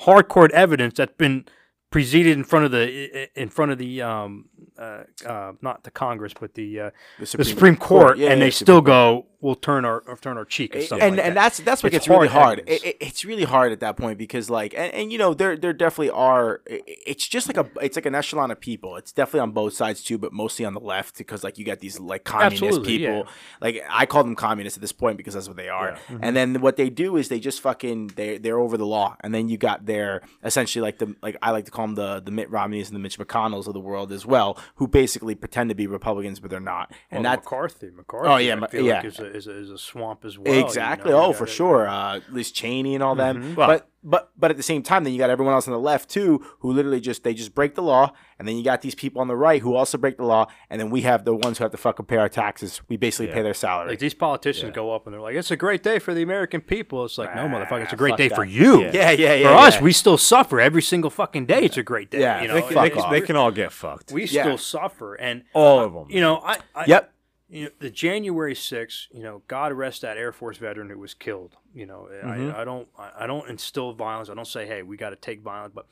[0.00, 1.46] hardcore evidence that's been
[1.90, 4.46] presented in front of the in front of the um
[4.78, 8.50] uh, uh not the Congress but the uh, the Supreme Court, Yeah, and yeah, they
[8.50, 8.86] Supreme still Court.
[8.86, 11.34] go we'll turn our or turn our cheek or and something and like that.
[11.34, 12.68] that's that's what It's gets really hard hard.
[12.68, 15.56] It, it- it's really hard at that point because like and, and you know there
[15.56, 16.62] there definitely are.
[16.66, 18.96] it- It's just like a it's like an echelon of people.
[18.96, 21.80] It's definitely on both sides too, but mostly on the left because like you got
[21.80, 23.16] these like communist Absolutely, people.
[23.18, 23.22] yeah.
[23.60, 25.98] Like I call them communists at this point because that's what they are.
[26.22, 29.16] And then what they do is they just fucking they they're over the law.
[29.20, 32.20] And then you got their essentially like the like I like to call them the
[32.20, 35.68] the Mitt Romneys and the Mitch McConnells of the world as well, who basically pretend
[35.70, 36.92] to be Republicans but they're not.
[37.10, 37.90] And Well, that's McCarthy.
[37.90, 38.28] McCarthy.
[38.28, 38.96] Oh, yeah, I feel yeah.
[38.96, 40.54] like is a, is a, is a swamp as well.
[40.54, 41.10] you exactly.
[41.10, 41.88] know, you oh, for gotta- sure.
[41.88, 43.42] Uh, Liz Cheney and all them.
[43.42, 43.56] Mhm.
[43.56, 45.78] Well- but but but at the same time, then you got everyone else on the
[45.80, 48.94] left too, who literally just they just break the law, and then you got these
[48.94, 51.58] people on the right who also break the law, and then we have the ones
[51.58, 52.82] who have to fucking pay our taxes.
[52.88, 53.90] We basically pay their salary.
[53.90, 56.60] Like these politicians go up and they're like, "It's a great day for the American
[56.60, 58.34] people." It's like, no, motherfucker, it's a great day that.
[58.34, 58.82] for you.
[58.82, 58.90] Yeah.
[58.92, 59.48] yeah, yeah, yeah.
[59.48, 61.62] For us, we still suffer every single fucking day.
[61.62, 62.20] It's a great day.
[62.20, 64.12] Yeah, you know, They, Fuck can, they, can, they can all get fucked.
[64.12, 64.42] we Yeah.
[64.42, 66.06] still suffer, and all of them.
[66.10, 67.13] you know, I, I Yep.
[67.54, 71.14] You know, the January 6th, you know, God rest that Air Force veteran who was
[71.14, 71.54] killed.
[71.72, 72.60] You know, I, mm-hmm.
[72.60, 74.28] I don't, I I don't instill violence.
[74.28, 75.72] I don't say, hey, we got to take violence.
[75.72, 75.86] But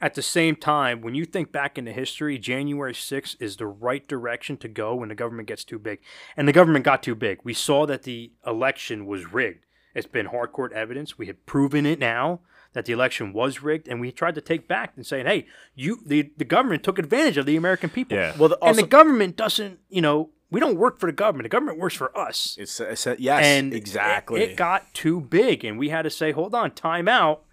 [0.00, 4.06] at the same time, when you think back into history, January 6th is the right
[4.06, 5.98] direction to go when the government gets too big.
[6.36, 7.40] And the government got too big.
[7.42, 9.66] We saw that the election was rigged.
[9.96, 11.18] It's been hardcore evidence.
[11.18, 12.38] We have proven it now
[12.72, 15.98] that the election was rigged, and we tried to take back and saying, "Hey, you,
[16.06, 18.36] the, the government took advantage of the American people." Yeah.
[18.38, 21.44] Well, the- and the government doesn't, you know, we don't work for the government.
[21.44, 22.56] The government works for us.
[22.58, 24.42] It's, it's yes, and exactly.
[24.42, 27.44] It, it got too big, and we had to say, "Hold on, time out."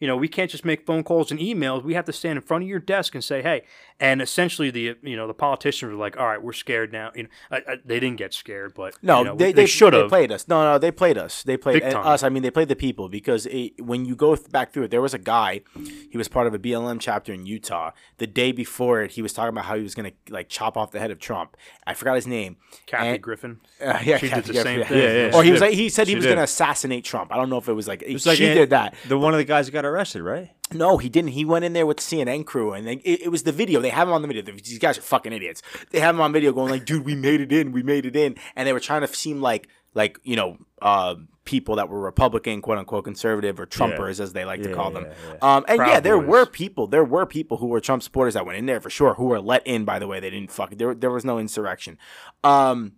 [0.00, 1.82] You know, we can't just make phone calls and emails.
[1.82, 3.62] We have to stand in front of your desk and say, "Hey."
[4.00, 7.24] And essentially, the you know the politicians were like, "All right, we're scared now." You
[7.24, 9.98] know, I, I, they didn't get scared, but No, you know, they, they, should They
[9.98, 10.08] have.
[10.08, 10.46] played us.
[10.46, 11.42] No, no, they played us.
[11.42, 12.22] They played us.
[12.22, 14.92] I mean, they played the people because it, when you go th- back through it,
[14.92, 15.62] there was a guy.
[16.10, 17.90] He was part of a BLM chapter in Utah.
[18.18, 20.92] The day before it, he was talking about how he was gonna like chop off
[20.92, 21.56] the head of Trump.
[21.84, 22.56] I forgot his name.
[22.86, 23.58] Kathy And- Griffin.
[23.84, 24.84] Uh, yeah, She did the Griffin, same yeah.
[24.86, 24.98] thing.
[24.98, 27.32] Yeah, yeah, Or she he was like, he said he was gonna assassinate Trump.
[27.32, 28.94] I don't know if it was like It's she like did that.
[29.08, 30.50] The one of the guys who got arrested, right?
[30.72, 31.30] No, he didn't.
[31.30, 33.80] He went in there with the CNN crew, and they, it, it was the video.
[33.80, 34.42] They have him on the video.
[34.42, 35.62] These guys are fucking idiots.
[35.90, 37.72] They have him on video going like, "Dude, we made it in.
[37.72, 41.14] We made it in," and they were trying to seem like like you know uh,
[41.46, 44.90] people that were Republican, quote unquote conservative, or Trumpers as they like to Yeah, call
[44.90, 45.06] them.
[45.06, 46.28] yeah, Um, and Proud yeah, there Boys.
[46.28, 46.86] were people.
[46.86, 49.14] There were people who were Trump supporters that went in there for sure.
[49.14, 50.20] Who were let in, by the way.
[50.20, 50.70] They didn't fuck.
[50.76, 51.96] There, there was no insurrection.
[52.44, 52.92] Um,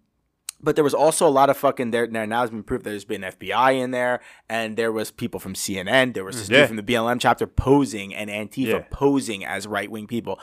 [0.62, 2.06] but there was also a lot of fucking there.
[2.06, 6.14] Now has been proved there's been FBI in there, and there was people from CNN.
[6.14, 6.60] There was this Yeah.
[6.60, 8.84] dude from the BLM chapter posing and Antifa Yeah.
[8.90, 10.38] posing as right wing people.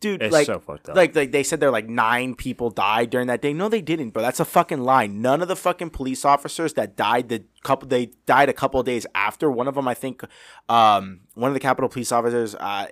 [0.00, 0.62] Dude, It's like, so
[0.94, 3.52] like, like they said, there like nine people died during that day.
[3.52, 4.22] No, they didn't, bro.
[4.22, 5.06] That's a fucking lie.
[5.06, 8.86] None of the fucking police officers that died the couple they died a couple of
[8.86, 9.50] days after.
[9.50, 10.22] One of them, I think,
[10.70, 12.86] um, one of the Capitol police officers, uh,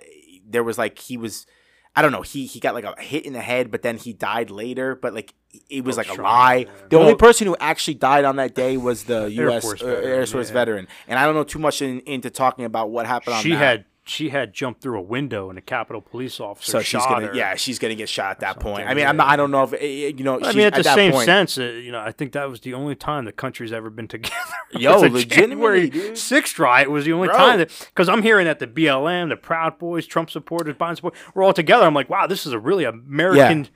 [0.47, 1.47] there was like he was.
[1.95, 2.21] I don't know.
[2.21, 4.95] He he got like a hit in the head, but then he died later.
[4.95, 5.33] But like
[5.69, 6.55] it was like a lie.
[6.67, 6.71] yeah.
[6.89, 9.63] The only person who actually died on that day was the U.S.
[9.63, 10.53] Force uh, veteran, Air Force yeah.
[10.53, 13.49] veteran, and I don't know too much in, into talking about what happened on She
[13.49, 13.57] that.
[13.57, 17.09] had she had jumped through a window, and a Capitol police officer so she's shot
[17.09, 17.35] gonna her.
[17.35, 18.87] yeah she's gonna get shot at that point.
[18.87, 20.73] I mean I'm not, I don't know if eh, eh, you know I mean, at
[20.73, 23.25] the that same point, sense, uh, you know, I think that was the only time
[23.25, 24.35] the country's ever been together.
[24.71, 27.37] Yo, the January 6th riot was the only Bro.
[27.37, 31.19] time that because I'm hearing that the BLM, the Proud Boys, Trump supporters, Biden supporters,
[31.33, 31.85] we're all together.
[31.85, 33.67] I'm like, wow, this is a really American,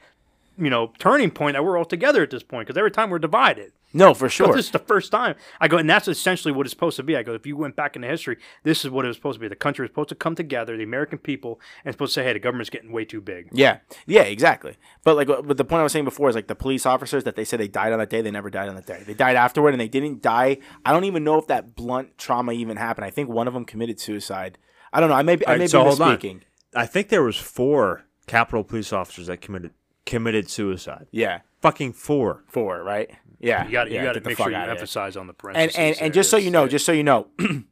[0.57, 2.67] you know, turning point that we're all together at this point.
[2.67, 3.71] Because every time we're divided.
[3.93, 4.55] No, for So sure.
[4.55, 7.15] this is the first time I go, and that's essentially what it's supposed to be.
[7.15, 9.39] I go, if you went back into history, this is what it was supposed to
[9.39, 9.47] be.
[9.47, 12.33] The country was supposed to come together, the American people, and supposed to say, hey,
[12.33, 13.49] the government's getting way too big.
[13.51, 14.75] Yeah, yeah, exactly.
[15.03, 17.35] But like, but the point I was saying before is like the police officers that
[17.35, 19.03] they said they died on that day, they never died on that day.
[19.05, 20.57] They died afterward, and they didn't die.
[20.85, 23.05] I don't even know if that blunt trauma even happened.
[23.05, 24.57] I think one of them committed suicide.
[24.91, 25.15] I don't know.
[25.15, 26.17] I may be, I All right, may so be hold on.
[26.17, 26.41] misspeaking.
[26.75, 29.71] I think there was four Capitol police officers that committed
[30.05, 31.07] committed suicide.
[31.11, 32.43] Yeah, Fucking four.
[32.47, 33.09] four, right?
[33.39, 34.72] Yeah, You got yeah, you got to make sure you outta here.
[34.76, 35.76] emphasize on the and parentheses.
[35.78, 36.09] and, and there.
[36.11, 37.28] just so you know, just so you know,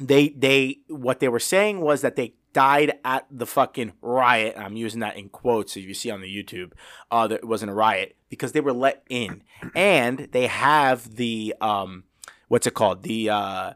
[0.00, 4.54] they they what they were saying was that they died at the fucking riot.
[4.56, 6.72] I'm using that in quotes, if you see on the YouTube,
[7.10, 9.42] uh, that it wasn't a riot because they were let in,
[9.74, 12.04] and they have the um,
[12.48, 13.72] what's it called, the uh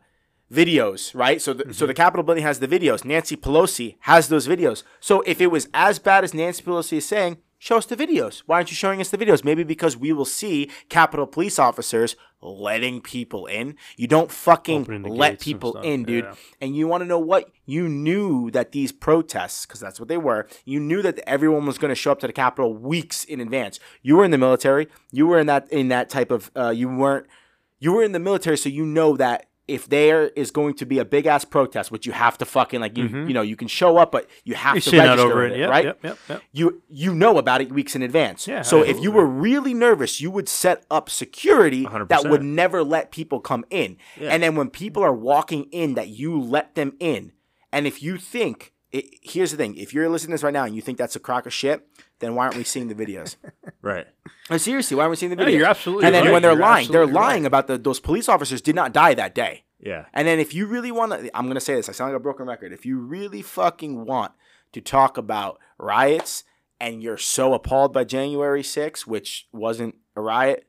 [0.52, 1.40] videos, right?
[1.40, 3.04] So the, so the Capitol building has the videos.
[3.04, 4.82] Nancy Pelosi has those videos.
[5.00, 8.42] So if it was as bad as Nancy Pelosi is saying, show us the videos.
[8.46, 9.44] Why aren't you showing us the videos?
[9.44, 13.76] Maybe because we will see Capitol police officers letting people in.
[13.96, 16.24] You don't fucking let people in, dude.
[16.24, 16.34] yeah.
[16.60, 17.52] And you want to know what?
[17.64, 21.78] You knew that these protests, because that's what they were, you knew that everyone was
[21.78, 23.78] going to show up to the Capitol weeks in advance.
[24.02, 24.88] You were in the military.
[25.12, 26.50] You were in that in that type of.
[26.56, 27.28] Uh, you weren't.
[27.78, 30.98] You were in the military, so you know that if there is going to be
[30.98, 33.68] a big ass protest, which you have to fucking like you you know you can
[33.68, 35.52] show up, but you have You've to register over it.
[35.52, 35.84] it, Yep, right?
[35.84, 36.42] yep, yep, yep.
[36.52, 38.48] You you know about it weeks in advance.
[38.48, 42.30] Yeah, so if you were really nervous, you would set up security that 100%.
[42.30, 43.96] would never let people come in.
[44.20, 47.32] And then when people are walking in, that you let them in.
[47.72, 50.64] And if you think, it, here's the thing: if you're listening to this right now
[50.64, 51.86] and you think that's a crock of shit,
[52.22, 53.36] then why aren't we seeing the videos?
[53.84, 54.06] Right.
[54.48, 55.46] No, seriously, why aren't we seeing the videos?
[55.46, 56.32] No, you're absolutely And then right.
[56.32, 57.28] when they're You're lying, they're absolutely right.
[57.32, 59.64] lying about the those police officers did not die that day.
[59.80, 60.04] Yeah.
[60.14, 62.20] And then if you really want to, I'm going to say this, I sound like
[62.20, 62.72] a broken record.
[62.72, 64.32] If you really fucking want
[64.72, 66.44] to talk about riots
[66.80, 70.68] and you're so appalled by January 6th, which wasn't a riot,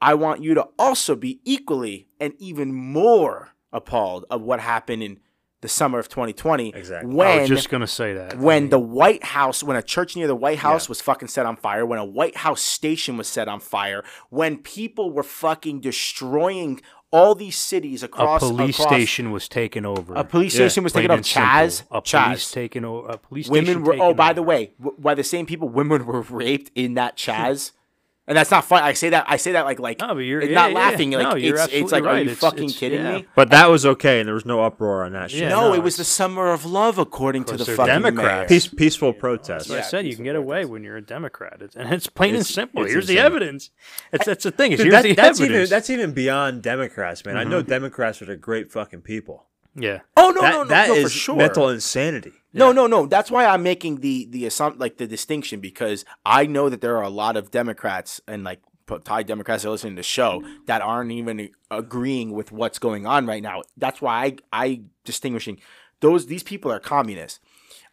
[0.00, 5.18] I want you to also be equally and even more appalled of what happened in
[5.62, 7.20] the summer of 2020 Exactly.
[7.20, 8.38] I was just gonna say that.
[8.38, 10.90] when the White House, when a church near the White House Yeah.
[10.90, 14.58] was fucking set on fire, when a White House station was set on fire, when
[14.58, 16.80] people were fucking destroying
[17.12, 18.42] all these cities across.
[18.42, 20.14] a police across- station was taken over.
[20.14, 21.16] a police Yeah, station was Plain taken off.
[21.18, 22.00] and simple.
[22.02, 23.08] Chaz, police taken over.
[23.08, 23.96] A police Women station were.
[24.00, 27.70] Oh, by the way, w- by the same people, women were raped in that Chaz.
[28.28, 28.82] And that's not funny.
[28.82, 29.24] I say that.
[29.28, 30.78] I say that like like No, but you're- it's yeah, not yeah.
[30.78, 31.10] laughing.
[31.12, 33.18] Like No, you're it's it's absolutely like, are you It's- fucking it's- kidding yeah.
[33.18, 33.26] me?
[33.36, 35.42] But that was okay, and there was no uproar on that shit.
[35.42, 38.50] Yeah, no, no, it was the summer of love, according to the fucking Democrats.
[38.50, 38.58] mayor.
[38.60, 39.68] Peace, peaceful protest.
[39.68, 40.06] That's I said.
[40.08, 40.70] You can get away protest.
[40.72, 42.82] when you're a Democrat, it's, and it's plain and simple.
[42.82, 43.70] it's Here's the evidence.
[44.10, 44.72] That's that's the thing.
[44.72, 47.36] Is Dude, here's that- the that's even that's even beyond Democrats, man.
[47.36, 47.70] I know Mm-hmm.
[47.70, 49.46] Democrats are the great fucking people.
[49.76, 50.00] Yeah.
[50.16, 51.36] Oh no, that no, no, that no, is for sure.
[51.36, 52.32] mental insanity.
[52.52, 53.04] No, no, no.
[53.06, 56.96] That's why I'm making the the assump- like the distinction because I know that there
[56.96, 58.60] are a lot of Democrats and like
[59.04, 63.06] Thai Democrats that are listening to the show that aren't even agreeing with what's going
[63.06, 63.62] on right now.
[63.76, 65.60] That's why I I distinguishing
[66.00, 67.40] those these people are communists.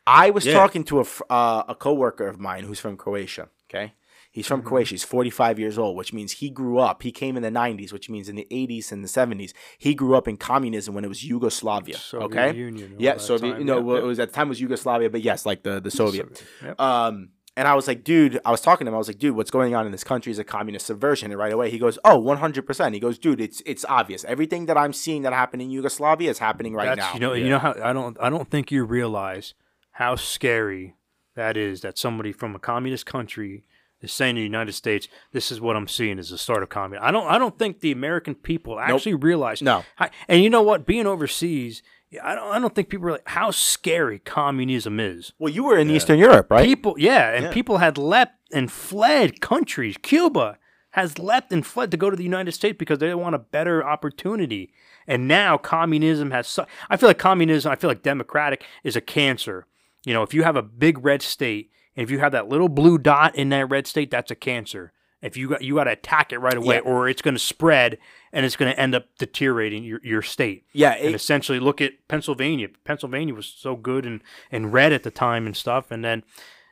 [0.08, 0.54] I was Yeah.
[0.54, 3.50] talking to a uh, a coworker of mine who's from Croatia.
[3.70, 3.94] Okay.
[4.34, 4.54] He's Mm-hmm.
[4.56, 4.90] from Croatia.
[4.96, 7.04] He's 45 years old, which means he grew up.
[7.04, 10.16] He came in the 90s, which means in the 80s and the 70s, he grew
[10.16, 11.98] up in communism when it was Yugoslavia.
[11.98, 13.14] Soviet okay, Union, all yeah.
[13.14, 13.54] that Soviet.
[13.54, 13.66] time.
[13.66, 14.04] No, Yep, well, yep.
[14.04, 16.44] it was at the time it was Yugoslavia, but yes, like the the Soviet.
[16.64, 16.82] Yep.
[16.82, 18.96] Um, and I was like, dude, I was talking to him.
[18.96, 21.30] I was like, dude, what's going on in this country is a communist subversion.
[21.30, 22.94] And right away, he goes, oh, 100%.
[22.96, 24.26] He goes, dude, it's it's obvious.
[24.26, 27.14] Everything that I'm seeing that happened in Yugoslavia is happening right That's, now.
[27.14, 29.54] You know, you know how I don't I don't think you realize
[29.92, 30.96] how scary
[31.36, 33.64] that is that somebody from a communist country
[34.04, 36.70] is saying to the United States, "This is what I'm seeing is the start of
[36.70, 39.62] communism." I don't I don't think the American people actually realize.
[39.64, 39.84] No.
[39.96, 40.86] how- and you know what?
[40.86, 41.82] Being overseas,
[42.24, 45.34] I don't I don't think people realize how scary communism is.
[45.40, 46.64] well, you were in Eastern Europe, right?
[46.66, 47.52] People, yeah, and Yeah.
[47.52, 49.98] people had leapt and fled countries.
[50.02, 50.60] Cuba
[50.92, 53.84] has leapt and fled to go to the United States because they want a better
[53.84, 54.72] opportunity.
[55.08, 56.48] And now communism has.
[56.48, 57.72] Su- I feel like communism.
[57.72, 59.66] I feel like democratic is a cancer.
[60.06, 62.70] You know, if you have a big red state, and if you have that little
[62.70, 64.92] blue dot in that red state, that's a cancer.
[65.22, 66.82] If you got you got to attack it right away, Yeah.
[66.82, 67.98] or it's going to spread
[68.34, 70.66] and it's going to end up deteriorating your, your state.
[70.74, 72.68] yeah, and essentially look at Pennsylvania.
[72.84, 74.22] Pennsylvania was so good and,
[74.52, 75.92] and red at the time and stuff.
[75.92, 76.24] And then,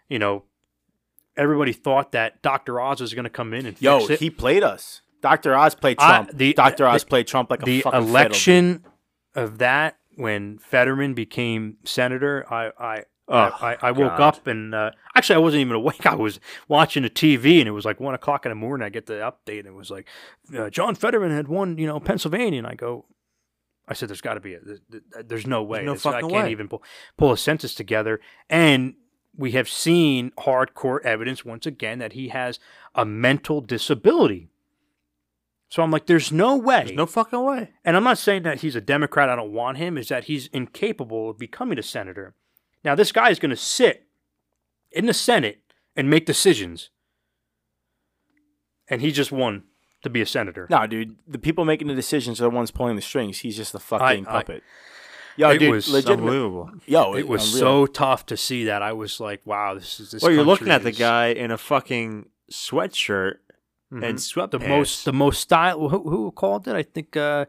[0.10, 0.44] you know,
[1.38, 2.80] everybody thought that Dr.
[2.82, 4.20] Oz was going to come in and fix yo, it.
[4.20, 5.02] he played us.
[5.22, 5.56] Dr.
[5.56, 6.38] Oz played I- Trump.
[6.38, 6.86] the- Dr.
[6.88, 8.86] Oz the- played Trump like a the fucking fiddle, election
[9.36, 13.04] of that when Fetterman became senator, I I
[13.34, 14.22] Oh, I, I woke God.
[14.22, 16.06] up and uh, actually I wasn't even awake.
[16.06, 18.86] I was watching the TV and it was like one o'clock in the morning.
[18.86, 20.08] I get the update and it was like
[20.58, 23.06] uh, John Fetterman had won, you know, Pennsylvania, and I go.
[23.88, 24.60] I said, "There's got to be a.
[24.60, 25.84] th- th- There's no way.
[25.84, 26.52] no This- I can't way.
[26.52, 26.84] even pull
[27.18, 28.20] pull a census together."
[28.50, 28.94] And
[29.36, 32.60] we have seen hardcore evidence once again that he has
[32.96, 34.50] a mental disability.
[35.70, 37.72] So I'm like, "There's no way." There's no fucking way.
[37.86, 40.48] and I'm not saying that he's a Democrat, I don't want him, is that he's
[40.48, 42.36] incapable of becoming a senator.
[42.84, 44.08] Now, this guy is going to sit
[44.92, 45.62] in the Senate
[45.96, 46.90] and make decisions.
[48.88, 49.64] And he just won
[50.04, 50.68] to be a senator.
[50.70, 53.40] No, dude, the people making the decisions are the ones pulling the strings.
[53.40, 54.64] He's just a fucking I- puppet.
[55.38, 56.24] Yo, It dude, was legitimate.
[56.24, 56.72] Unbelievable.
[56.86, 57.86] Yo, it was unreal.
[57.86, 58.82] so tough to see that.
[58.82, 61.52] I was like, wow, this is this Well, you're looking country at the guy in
[61.52, 63.36] a fucking sweatshirt
[63.94, 64.04] Mhm.
[64.04, 64.52] and sweatpants.
[64.52, 67.46] the most the most style who, who called it i think uh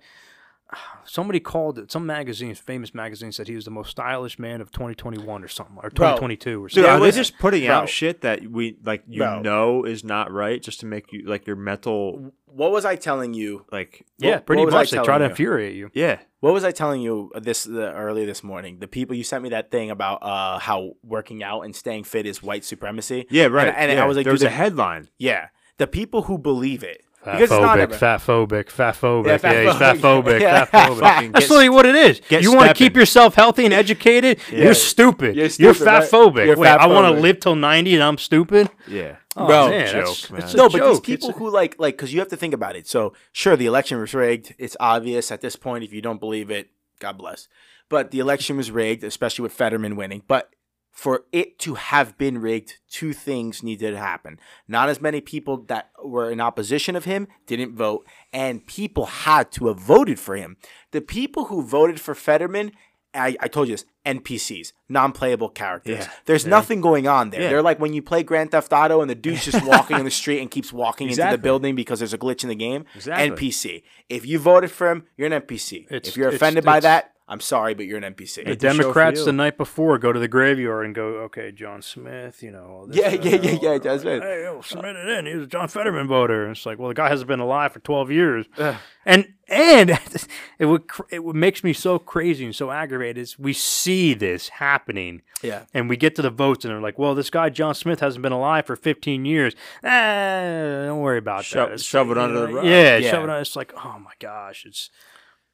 [1.04, 4.70] somebody called it some magazine famous magazine said he was the most stylish man of
[4.72, 7.74] 2021 or something or 2022 or Dude, something are they was- just putting bro.
[7.74, 9.42] out shit that we like you Bro.
[9.42, 13.34] know is not right just to make you like your mental What was I telling
[13.34, 13.66] you?
[13.72, 15.30] like yeah what pretty was I much they try telling to you?
[15.30, 18.78] infuriate you yeah What was I telling you this the, earlier this morning?
[18.78, 22.26] The people you sent me that thing about uh, how working out and staying fit
[22.26, 23.26] is white supremacy.
[23.30, 24.04] yeah right And, and yeah.
[24.04, 25.48] I was like, there was a headline yeah,
[25.78, 29.26] the people who believe it Fat because it's not phobic, ever- fat phobic, fat phobic.
[29.26, 30.22] Yeah, Yeah, fat he's fat phobic.
[30.24, 30.64] phobic, Yeah.
[30.64, 31.32] fat phobic.
[31.32, 32.20] That's literally what it is.
[32.28, 34.38] get You want to keep yourself healthy and educated?
[34.50, 34.64] Yeah.
[34.64, 35.36] You're stupid.
[35.36, 36.10] You're You're, stupid, fat right?
[36.10, 36.46] phobic.
[36.46, 38.70] You're Wait, I want to live till 90 and I'm stupid?
[38.88, 40.42] yeah Oh, Bro, man, joke, that's- man.
[40.42, 42.36] it's a no, but these people It's a- who like like because you have to
[42.36, 42.86] think about it.
[42.86, 44.54] So sure, the election was rigged.
[44.58, 45.84] It's obvious at this point.
[45.84, 46.68] If you don't believe it,
[47.00, 47.48] God bless.
[47.88, 50.22] But the election was rigged, especially with Fetterman winning.
[50.28, 50.50] But
[50.92, 54.38] for it to have been rigged, two things needed to happen.
[54.68, 59.50] Not as many people that were in opposition of him didn't vote, and people had
[59.52, 60.58] to have voted for him.
[60.90, 62.72] The people who voted for Fetterman,
[63.14, 65.98] I, I told you this, NPCs, non-playable characters.
[66.00, 66.10] Yeah.
[66.26, 67.42] There's nothing going on there.
[67.42, 67.48] Yeah.
[67.50, 70.10] They're like when you play Grand Theft Auto and the dude's just walking in the
[70.10, 72.84] street and keeps walking into the building because there's a glitch in the game.
[72.94, 73.48] Exactly.
[73.48, 73.82] NPC.
[74.08, 75.86] If you voted for him, you're an NPC.
[75.90, 78.36] It's- if you're offended by that, I'm sorry, but you're an NPC.
[78.44, 82.42] The the Democrats the night before go to the graveyard and go, okay, John Smith,
[82.42, 82.86] you know.
[82.88, 84.22] this, Yeah, uh, yeah, yeah, yeah, John Smith.
[84.22, 85.26] Hey, yo, submit it in.
[85.26, 86.42] He was a John Fetterman voter.
[86.42, 88.46] And it's like, well, the guy hasn't been alive for 12 years.
[88.58, 88.74] Ugh.
[89.06, 89.90] And and
[90.58, 93.18] it would it would makes me so crazy and so aggravated.
[93.18, 95.64] Is we see this happening, Yeah.
[95.74, 98.22] and we get to the votes, and they're like, "Well, this guy John Smith hasn't
[98.22, 99.54] been alive for 15 years.
[99.82, 101.74] Eh, don't worry about Shove- that.
[101.74, 102.64] It's- shove it under the rug.
[102.64, 103.10] Yeah, Yeah.
[103.10, 103.30] shove it.
[103.30, 103.40] On.
[103.40, 104.90] It's like, oh my gosh, it's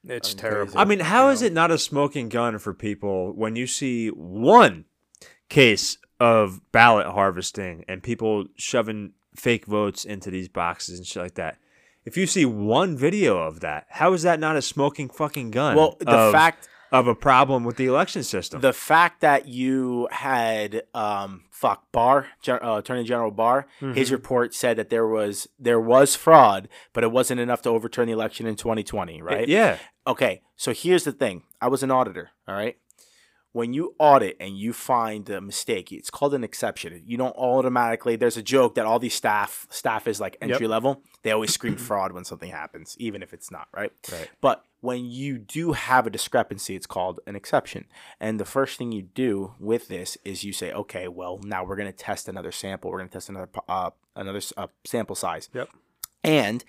[0.09, 0.73] it's Fucking terrible.
[0.73, 0.79] crazy.
[0.79, 4.85] I mean, how is it not a smoking gun for people when you see one
[5.49, 11.35] case of ballot harvesting and people shoving fake votes into these boxes and shit like
[11.35, 11.59] that?
[12.05, 15.77] If you see one video of that, how is that not a smoking fucking gun?
[15.77, 18.63] Well, the of, fact of a problem with the election system.
[18.63, 24.55] the fact that you had um fuck Barr, Gen- uh, Attorney General Barr, his report
[24.55, 28.47] said that there was there was fraud, but it wasn't enough to overturn the election
[28.47, 29.47] in 2020, right?
[29.49, 29.77] Yeah.
[30.09, 31.43] Okay, so here's the thing.
[31.61, 32.79] I was an auditor, all right?
[33.53, 37.03] When you audit and you find a mistake, it's called an exception.
[37.05, 41.03] You don't automatically there's a joke that all these staff staff is like entry level.
[41.23, 43.93] They always scream fraud when something happens, even if it's not, right?
[44.11, 44.31] Right.
[44.41, 47.87] But when you do have a discrepancy, it's called an exception.
[48.21, 51.77] And the first thing you do with this is you say, okay, well, now we're
[51.77, 52.91] going to test another sample.
[52.91, 55.51] We're going to test another uh, another uh, sample size.
[55.53, 55.69] Yep.
[56.23, 56.65] And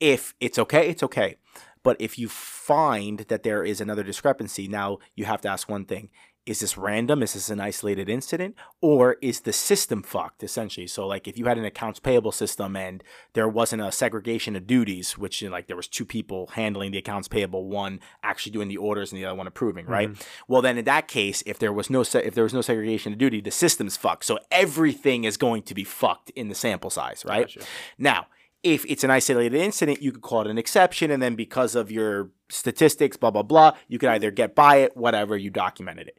[0.00, 1.36] if it's okay, it's okay.
[1.82, 5.84] But if you find that there is another discrepancy, now you have to ask one
[5.84, 6.10] thing.
[6.44, 7.22] Is this random?
[7.22, 8.56] Is this an isolated incident?
[8.80, 10.88] Or is the system fucked, essentially?
[10.88, 13.04] So, like, if you had an accounts payable system and
[13.34, 16.90] there wasn't a segregation of duties, which, you know, like, there was two people handling
[16.90, 20.10] the accounts payable, one actually doing the orders and the other one approving, right?
[20.10, 20.52] Mm-hmm.
[20.52, 23.12] Well, then in that case, if there was no se- if there was no segregation
[23.12, 24.24] of duty, the system's fucked.
[24.24, 27.46] So everything is going to be fucked in the sample size, right?
[27.46, 27.60] Gotcha.
[27.98, 28.26] Now,
[28.62, 31.90] if it's an isolated incident, you could call it an exception, and then because of
[31.90, 36.18] your statistics, blah blah blah, you could either get by it, whatever, you documented it.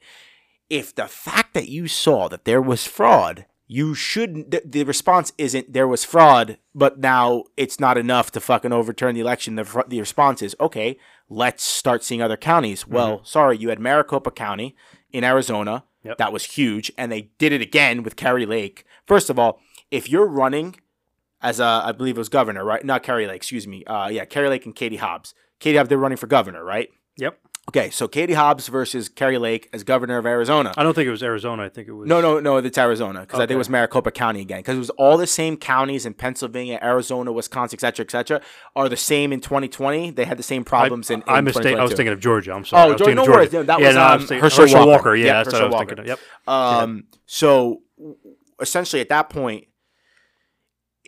[0.69, 4.51] If the fact that you saw that there was fraud, you shouldn't.
[4.51, 9.15] The, the response isn't there was fraud, but now it's not enough to fucking overturn
[9.15, 9.55] the election.
[9.55, 10.97] The, the response is okay.
[11.29, 12.83] Let's start seeing other counties.
[12.83, 12.93] Mm-hmm.
[12.93, 14.75] Well, sorry, you had Maricopa County
[15.11, 15.85] in Arizona.
[16.03, 16.17] Yep.
[16.17, 18.83] That was huge, and they did it again with Kari Lake.
[19.07, 20.75] First of all, if you're running
[21.43, 22.83] as a, I believe it was governor, right?
[22.83, 23.83] Not Kari Lake, excuse me.
[23.85, 25.35] Uh, yeah, Kari Lake and Katie Hobbs.
[25.59, 26.89] Katie Hobbs, they're running for governor, right?
[27.17, 27.37] Yep.
[27.69, 30.73] Okay, so Katie Hobbs versus Kari Lake as governor of Arizona.
[30.75, 31.63] I don't think it was Arizona.
[31.63, 34.11] I think it was No, no, no, it's Arizona because I think it was Maricopa
[34.11, 38.03] County again because it was all the same counties in Pennsylvania, Arizona, Wisconsin, et cetera,
[38.03, 38.41] et cetera,
[38.75, 40.11] are the same in 2020.
[40.11, 41.77] They had the same problems in, in I mistake.
[41.77, 42.51] I was thinking of Georgia.
[42.53, 42.81] I'm sorry.
[42.83, 43.53] Oh, I was Georgia- no worries.
[43.53, 44.91] No, that yeah, was, no, I um, thinking- Herschel Herschel Walker.
[44.91, 45.15] Walker.
[45.15, 46.07] Yeah, Yeah, that's what I was Herschel thinking of.
[46.07, 46.19] Yep.
[46.49, 47.81] Um, so
[48.59, 49.67] essentially, at that point,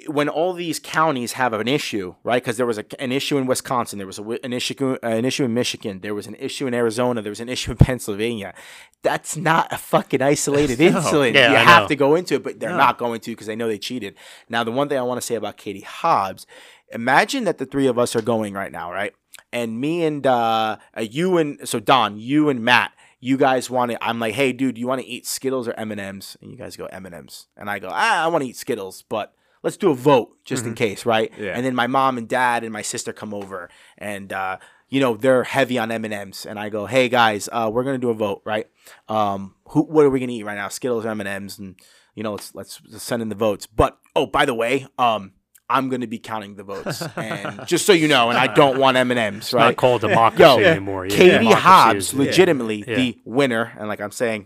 [0.07, 2.41] when all these counties have an issue, right?
[2.41, 5.43] Because there was a, an issue in Wisconsin, there was a, an issue, an issue
[5.45, 8.53] in Michigan, there was an issue in Arizona, there was an issue in Pennsylvania.
[9.01, 11.35] That's not a fucking isolated incident.
[11.35, 11.87] Yeah, you I have know.
[11.89, 12.77] to go into it, but they're No.
[12.77, 14.15] not going to because they know they cheated.
[14.49, 16.45] Now, the one thing I want to say about Katie Hobbs,
[16.91, 19.13] imagine that the three of us are going right now, right?
[19.51, 23.91] And me and uh, uh, you and so Don, you and Matt, you guys want
[23.91, 24.03] to.
[24.03, 26.35] I'm like, hey, dude, you want to eat Skittles or M and M's?
[26.41, 28.57] And you guys go M and M's, and I go, ah, I want to eat
[28.57, 29.33] Skittles, but
[29.65, 31.33] let's do a vote just in case, right?
[31.37, 31.53] Yeah.
[31.55, 33.67] And then my mom and dad and my sister come over,
[33.97, 34.59] and uh,
[34.89, 37.83] you know they're heavy on M and M's, and I go, hey guys, uh, we're
[37.83, 38.67] gonna do a vote, right?
[39.09, 40.69] Um, who, what are we gonna eat right now?
[40.69, 41.75] Skittles or M and M's, and
[42.13, 43.65] you know, let's, let's send in the votes.
[43.65, 45.33] But oh, by the way, um.
[45.67, 48.97] I'm gonna be counting the votes, and just so you know, and I don't want
[48.97, 49.65] M and M's, right?
[49.69, 51.07] not called democracy Yo, anymore.
[51.07, 52.95] Yeah, Katie Hobbs, legitimately Yeah.
[52.95, 54.45] the winner, and like I'm saying,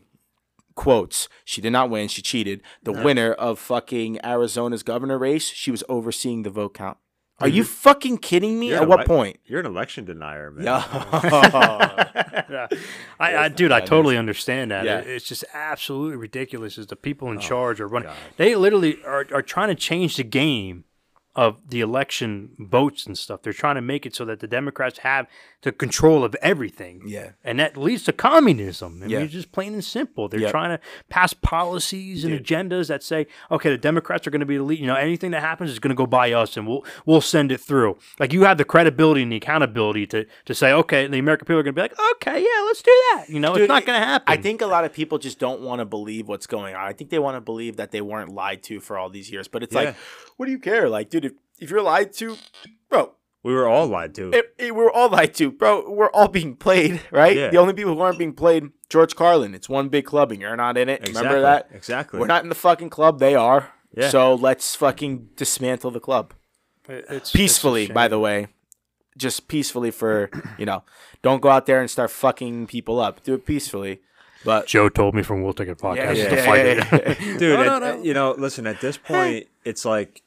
[0.80, 2.62] quotes, she did not win, she cheated.
[2.84, 6.98] The winner of fucking Arizona's governor race, she was overseeing the vote count.
[7.42, 8.70] Are you fucking kidding me?
[8.70, 9.40] You're At what elec- point?
[9.46, 10.66] You're an election denier, man.
[10.66, 10.84] Yeah.
[13.20, 14.86] I, I, dude, I totally understand that.
[14.86, 15.00] Yeah.
[15.00, 16.78] It- It's just absolutely ridiculous.
[16.78, 20.16] As the people in oh, charge are running, they literally are, are trying to change
[20.16, 20.86] the game
[21.44, 23.42] of the election votes and stuff.
[23.44, 25.26] They're trying to make it so that the Democrats have
[25.62, 27.02] the control of everything.
[27.06, 27.32] Yeah.
[27.44, 29.02] and that leads to communism.
[29.04, 29.18] I Yeah.
[29.18, 30.28] mean, it's just plain and simple.
[30.30, 30.52] They're Yep.
[30.52, 30.80] trying to
[31.10, 34.80] pass policies and agendas that say, okay, the Democrats are going to be the lead.
[34.80, 37.52] You know, anything that happens is going to go by us, and we'll we'll send
[37.52, 37.98] it through.
[38.20, 41.60] Like you have the credibility and the accountability to to say, okay, the American people
[41.60, 43.26] are going to be like, okay, yeah, let's do that.
[43.30, 44.26] You know, Dude, it's not going to happen.
[44.28, 46.82] I think a lot of people just don't want to believe what's going on.
[46.82, 49.48] I think they want to believe that they weren't lied to for all these years.
[49.48, 49.82] But it's Yeah.
[49.82, 49.96] like,
[50.38, 50.90] what do you care?
[50.90, 51.29] Like, dude,
[51.60, 52.38] if, if you're lied to,
[52.90, 53.14] bro,
[53.44, 54.32] We were all lied to.
[54.32, 55.90] it, it- we were all lied to, bro.
[55.90, 57.36] We're all being played, right?
[57.38, 57.50] Yeah.
[57.50, 59.54] The only people who aren't being played, George Carlin.
[59.56, 61.02] It's one big club, and you're not in it.
[61.02, 61.22] exactly.
[61.24, 61.70] Remember that?
[61.74, 62.20] Exactly.
[62.20, 63.20] We're not in the fucking club.
[63.20, 63.72] They are.
[63.96, 64.10] Yeah.
[64.10, 66.34] So let's fucking dismantle the club
[66.88, 67.84] it's, peacefully.
[67.86, 68.48] it's by the way,
[69.18, 70.84] just peacefully for you know.
[71.22, 73.24] Don't go out there and start fucking people up.
[73.24, 74.02] Do it peacefully.
[74.46, 77.40] But Joe told me from We'll Take It podcast yeah, to yeah, fight yeah, it.
[77.40, 77.60] dude.
[77.66, 78.66] No, no, at- You know, listen.
[78.68, 80.22] At this point, it's like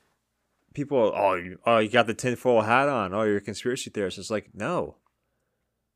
[0.73, 1.13] people.
[1.15, 3.13] Oh, you, oh, you got the tinfoil hat on.
[3.15, 4.19] Oh, you're a conspiracy theorist.
[4.19, 4.97] It's like no.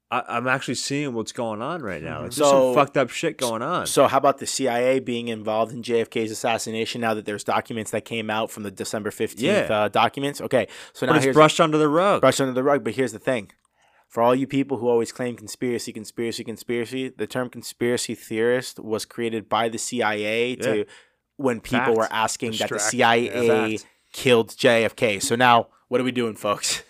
[0.08, 2.24] I, I'm actually seeing what's going on right now.
[2.24, 3.86] It's just So- some fucked up shit going on.
[3.88, 7.00] So how about the CIA being involved in JFK's assassination?
[7.00, 9.76] Now that there's documents that came out from the December fifteenth Yeah.
[9.76, 10.40] uh, documents.
[10.40, 12.20] Okay, so but now it's here's brushed under the rug.
[12.20, 12.84] brushed under the rug.
[12.84, 13.50] But here's the thing:
[14.08, 19.04] for all you people who always claim conspiracy, conspiracy, conspiracy, the term conspiracy theorist was
[19.04, 20.86] created by the CIA to
[21.36, 21.96] when people Fact.
[21.98, 23.24] were asking that the CIA
[23.72, 23.78] Yeah.
[24.16, 25.22] Killed JFK.
[25.22, 26.82] So now what are we doing, folks?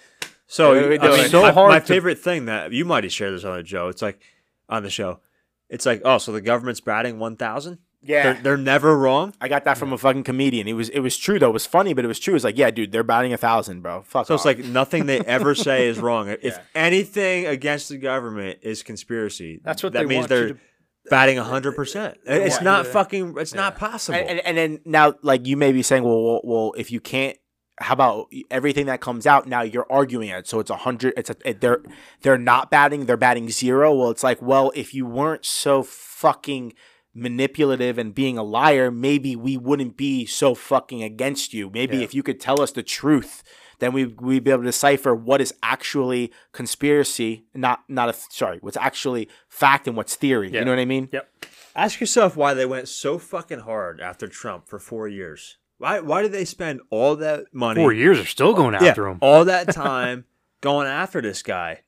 [0.48, 1.28] So, What are we I mean.
[1.28, 3.62] So my, hard my to- favorite thing that you might have shared this on the
[3.64, 3.88] Joe.
[3.88, 4.20] It's like
[4.68, 5.18] on the show.
[5.68, 7.78] It's like, oh, so the government's batting one thousand.
[8.00, 8.22] Yeah.
[8.34, 9.34] they're, they're never wrong.
[9.40, 10.68] I got that from a fucking comedian.
[10.68, 11.48] It was it was true though.
[11.50, 12.36] It was funny, but it was true.
[12.36, 14.02] It's like, yeah, dude, they're batting a thousand, bro.
[14.02, 14.28] Fuck.
[14.28, 16.28] So it's like nothing they ever say is wrong.
[16.42, 16.60] If Yeah.
[16.76, 20.58] anything against the government is conspiracy, That's what that they means want they're to-
[21.10, 22.18] batting hundred percent.
[22.26, 22.62] It's Yeah.
[22.62, 22.92] not Yeah.
[22.92, 23.34] fucking.
[23.38, 24.18] It's not possible.
[24.18, 27.00] and, and, and then now, like you may be saying, well, well, well, if you
[27.00, 27.36] can't,
[27.78, 29.46] how about everything that comes out?
[29.46, 31.14] Now you're arguing it, so it's a hundred.
[31.16, 31.82] It's a it- they're
[32.22, 33.94] they're not batting, they're batting zero.
[33.94, 36.72] Well, it's like, well, if you weren't so fucking
[37.14, 41.70] manipulative and being a liar, maybe we wouldn't be so fucking against you.
[41.72, 42.04] Maybe Yeah.
[42.04, 43.42] if you could tell us the truth.
[43.78, 48.58] Then we we'd be able to decipher what is actually conspiracy, not not a sorry,
[48.60, 50.50] what's actually fact and what's theory.
[50.50, 50.60] Yeah.
[50.60, 51.08] You know what I mean?
[51.12, 51.28] Yep.
[51.74, 55.58] Ask yourself why they went so fucking hard after Trump for four years.
[55.78, 56.00] Why?
[56.00, 57.82] Why did they spend all that money?
[57.82, 59.18] Four years are still going yeah, after him.
[59.20, 60.24] all that time
[60.62, 61.82] going after this guy,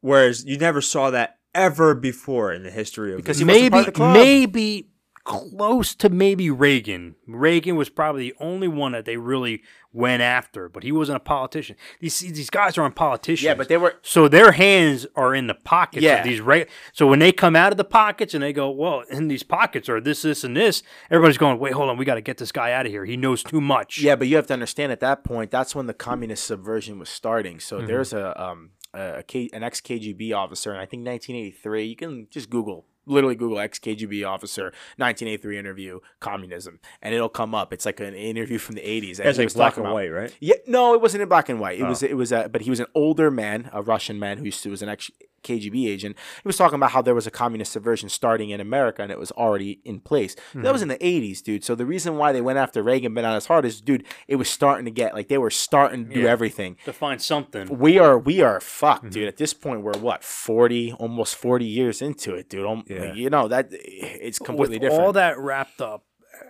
[0.00, 3.72] whereas you never saw that ever before in the history of Because the- he wasn't
[3.72, 4.88] maybe part the maybe
[5.30, 7.14] close to maybe Reagan.
[7.26, 9.62] Reagan was probably the only one that they really
[9.92, 11.76] went after, but he wasn't a politician.
[12.00, 13.44] These these guys aren't politicians.
[13.44, 16.16] Yeah, but they were so their hands are in the pockets Yeah.
[16.18, 16.68] of these right.
[16.92, 19.88] So when they come out of the pockets and they go, well, in these pockets
[19.88, 22.52] are this, this, and this, everybody's going, wait, hold on, we got to get this
[22.52, 23.04] guy out of here.
[23.04, 23.98] He knows too much.
[23.98, 27.08] Yeah, but you have to understand at that point, that's when the communist subversion was
[27.08, 27.60] starting.
[27.60, 27.86] So Mm-hmm.
[27.86, 31.84] there's a um a K, an ex KGB officer, and I think 1983.
[31.84, 37.54] You can just Google, literally Google ex KGB officer 1983 interview communism, and it'll come
[37.54, 37.72] up.
[37.72, 39.18] It's like an interview from the 80s.
[39.18, 40.36] and It's he like was black talking and about- white, right?
[40.40, 41.78] Yeah, no, it wasn't in black and white.
[41.78, 41.88] It Oh.
[41.88, 44.62] was it was a but he was an older man, a Russian man who used
[44.62, 45.10] to was an ex
[45.42, 46.16] KGB agent.
[46.42, 49.18] He was talking about how there was a communist subversion starting in America and it
[49.18, 50.36] was already in place.
[50.54, 51.64] That was in the 80s, dude.
[51.64, 54.36] So the reason why they went after Reagan but not as hard is dude, it
[54.36, 56.76] was starting to get like they were starting to do everything.
[56.84, 57.68] To find something.
[57.78, 59.10] We are we are fucked, Mm-hmm.
[59.10, 59.28] dude.
[59.28, 62.66] At this point we're what, 40, almost 40 years into it, dude.
[62.66, 63.12] Um, Yeah.
[63.14, 65.02] You know, that it's completely with different.
[65.04, 66.04] all that wrapped up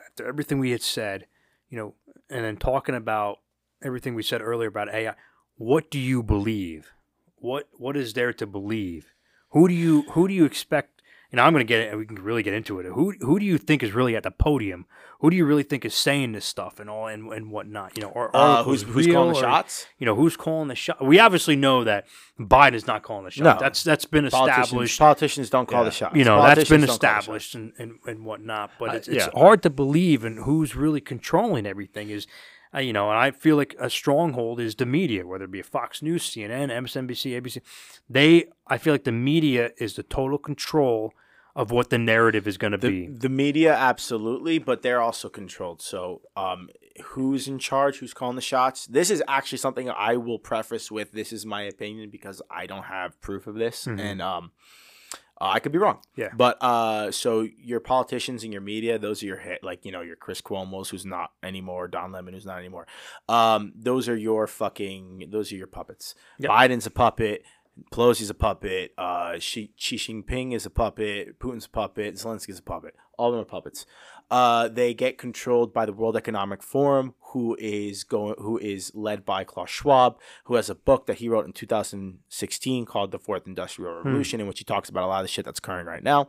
[0.07, 1.27] after everything we had said,
[1.69, 1.95] you know,
[2.29, 3.39] and then talking about
[3.83, 5.15] everything we said earlier about AI,
[5.57, 6.93] what do you believe?
[7.41, 9.13] What what is there to believe?
[9.51, 10.97] Who do you who do you expect?
[11.33, 11.97] And I'm going to get it.
[11.97, 12.87] We can really get into it.
[12.87, 14.87] Who who do you think is really at the podium?
[15.21, 17.97] Who do you really think is saying this stuff and all and, and whatnot?
[17.97, 19.87] You know, or uh, who's who's calling the or- shots?
[19.99, 21.05] You know, who's calling the shot?
[21.05, 22.07] We obviously know that
[22.39, 23.45] Biden is not calling the shot.
[23.45, 23.57] No.
[23.61, 25.85] That's that's been Politicians, established politicians don't call Yeah.
[25.85, 26.17] the shots.
[26.17, 27.47] you know that's been Politicians don't call the shots.
[27.47, 29.41] established and, and, and whatnot but it's, it's yeah.
[29.41, 32.27] hard to believe and who's really controlling everything is
[32.75, 35.63] uh, you know and i feel like a stronghold is the media whether it be
[35.63, 37.61] fox news cnn msnbc abc
[38.09, 41.13] they i feel like the media is the total control
[41.57, 45.83] of what the narrative is going to be the media, absolutely, but they're also controlled.
[45.83, 46.69] So, um,
[47.03, 47.99] who's in charge?
[47.99, 48.87] Who's calling the shots?
[48.87, 51.11] This is actually something I will preface with.
[51.11, 54.01] This is my opinion because I don't have proof of this, Mhm.
[54.01, 54.53] and um,
[55.41, 55.99] uh, I could be wrong.
[56.17, 56.29] Yeah.
[56.37, 60.03] But uh, so your politicians and your media, those are your hit, like you know
[60.03, 62.87] your Chris Cuomo's, who's not anymore, Don Lemon, who's not anymore.
[63.29, 66.15] Um, those are your fucking, those are your puppets.
[66.39, 66.51] Yep.
[66.51, 67.43] Biden's a puppet.
[67.93, 68.93] Pelosi's a puppet.
[68.99, 71.39] Uh, Xi, Xi Jinping is a puppet.
[71.39, 72.17] Putin's a puppet.
[72.17, 72.95] Zelensky's a puppet.
[73.17, 73.87] All of them are puppets.
[74.31, 79.25] Uh, they get controlled by the World Economic Forum, who is going, who is led
[79.25, 83.47] by Klaus Schwab, who has a book that he wrote in 2016 called "The Fourth
[83.47, 86.03] Industrial Revolution," in which he talks about a lot of the shit that's occurring right
[86.03, 86.29] now.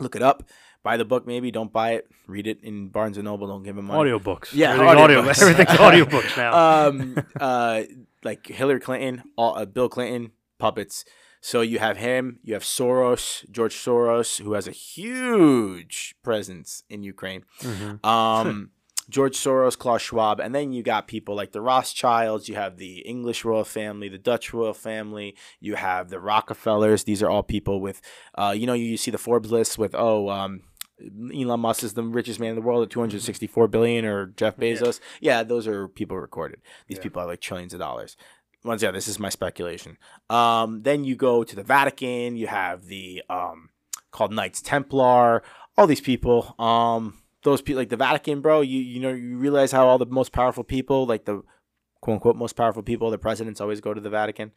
[0.00, 0.42] Look it up.
[0.82, 1.50] Buy the book, maybe.
[1.50, 2.08] Don't buy it.
[2.26, 3.46] Read it in Barnes and Noble.
[3.46, 4.10] Don't give him money.
[4.10, 5.42] audiobooks Yeah, everything's, audio, audiobooks.
[5.42, 7.82] everything's audiobooks now um, uh,
[8.22, 11.04] like Hillary Clinton, all, uh, Bill Clinton, puppets.
[11.50, 17.02] So you have him, you have Soros, George Soros, who has a huge presence in
[17.02, 17.44] Ukraine.
[17.60, 18.02] Mhm.
[18.02, 18.70] Um,
[19.10, 22.48] George Soros, Klaus Schwab, and then you got people like the Rothschilds.
[22.48, 25.36] You have the English royal family, the Dutch royal family.
[25.60, 27.04] You have the Rockefellers.
[27.04, 28.00] These are all people with,
[28.36, 30.62] uh, you know, you see the Forbes list with oh, um,
[31.38, 35.00] Elon Musk is the richest man in the world at 264 billion, or Jeff Bezos.
[35.20, 36.62] Yeah, those are people recorded.
[36.88, 37.02] These Yeah.
[37.02, 38.16] people have like trillions of dollars.
[38.64, 39.98] Once yeah, this is my speculation.
[40.30, 42.36] Um, then you go to the Vatican.
[42.36, 43.70] You have the um,
[44.10, 45.42] called Knights Templar.
[45.76, 46.54] All these people.
[46.58, 48.62] Um, those people like the Vatican, bro.
[48.62, 51.42] You you know you realize how all the most powerful people, like the
[52.00, 54.52] quote unquote most powerful people, the presidents always go to the Vatican.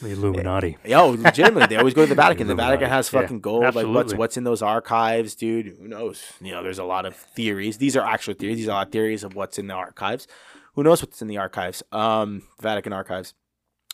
[0.00, 0.78] The Illuminati.
[0.84, 2.48] Yo, legitimately, they always go to the Vatican.
[2.48, 3.74] The Vatican has Yeah, fucking gold.
[3.74, 5.76] Like what's what's in those archives, dude?
[5.78, 6.24] Who knows?
[6.40, 7.78] You know, there's a lot of theories.
[7.78, 8.56] These are actual theories.
[8.56, 10.26] These are a lot of theories of what's in the archives.
[10.74, 11.82] Who knows what's in the archives?
[11.92, 13.34] Um, Vatican archives.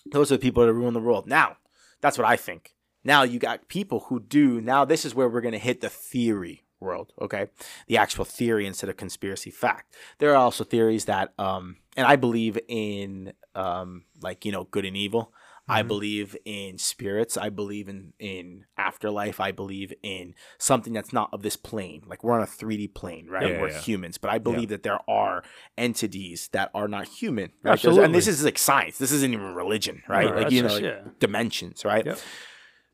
[0.06, 1.26] Those are the people that rule the world.
[1.26, 1.56] Now,
[2.00, 2.74] that's what I think.
[3.05, 4.60] Now you got people who do.
[4.60, 7.12] Now this is where we're gonna hit the theory world.
[7.20, 7.48] Okay,
[7.86, 9.94] the actual theory instead of conspiracy fact.
[10.18, 14.84] There are also theories that, um, and I believe in, um, like you know, good
[14.84, 15.32] and evil.
[15.69, 15.89] I Mm-hmm.
[15.89, 17.36] believe in spirits.
[17.36, 19.39] I believe in in afterlife.
[19.40, 22.03] I believe in something that's not of this plane.
[22.07, 23.51] Like we're on a 3D plane, right?
[23.51, 23.81] Yeah, we're yeah.
[23.81, 25.43] humans, but I believe that there are
[25.77, 27.45] entities that are not human.
[27.45, 27.53] Right?
[27.62, 28.05] There's- Absolutely.
[28.05, 28.99] And this is like science.
[28.99, 30.27] This isn't even religion, right?
[30.28, 31.01] No, like you know, like yeah.
[31.19, 32.05] dimensions, right?
[32.05, 32.19] Yep.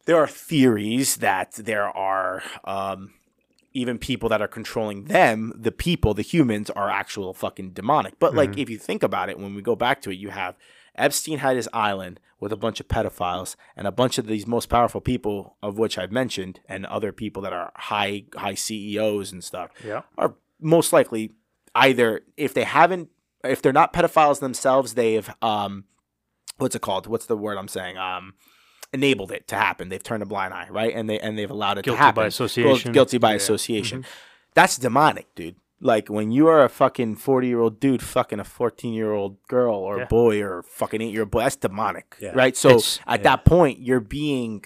[0.06, 3.14] There are theories that there are um,
[3.72, 5.52] even people that are controlling them.
[5.56, 8.18] The people, the humans, are actual fucking demonic.
[8.18, 8.36] But Mm-hmm.
[8.38, 10.56] like, if you think about it, when we go back to it, you have
[10.96, 14.68] Epstein had his island with a bunch of pedophiles and a bunch of these most
[14.68, 19.42] powerful people, of which I've mentioned, and other people that are high high CEOs and
[19.42, 20.02] stuff Yeah.
[20.18, 21.32] are most likely
[21.74, 23.08] either if they haven't
[23.42, 25.84] if they're not pedophiles themselves they've um
[26.58, 27.06] what's it called?
[27.06, 27.96] What's the word i'm saying?
[27.98, 28.34] Um
[28.92, 29.88] enabled it to happen.
[29.88, 30.94] They've turned a blind eye right?
[30.94, 32.22] And they and they've allowed it Guilty to happen.
[32.22, 32.92] by association.
[32.92, 33.36] guilty by Yeah.
[33.36, 34.06] association.
[34.54, 38.44] That's demonic dude like when you are a fucking 40 year old dude fucking a
[38.44, 40.04] 14 year old girl or Yeah.
[40.06, 42.32] boy or fucking 8 year old boy that's demonic Yeah.
[42.34, 44.64] right so It's- at that point you're being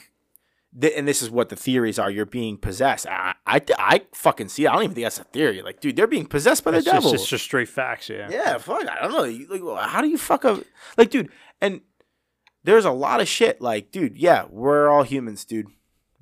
[0.80, 2.10] th- and this is what the theories are.
[2.10, 3.06] You're being possessed.
[3.08, 4.64] I, I, I fucking see.
[4.64, 4.68] It.
[4.68, 5.60] I don't even think that's a theory.
[5.62, 7.12] Like, dude, they're being possessed by the just, devil.
[7.14, 8.08] it's just straight facts.
[8.10, 8.28] Yeah.
[8.30, 8.86] yeah, fuck.
[8.86, 9.24] I don't know.
[9.24, 10.62] You- Like, how do you fuck up?
[10.96, 11.30] Like, dude,
[11.60, 11.80] and
[12.64, 13.60] there's a lot of shit.
[13.60, 15.66] Like, dude, yeah, we're all humans, dude.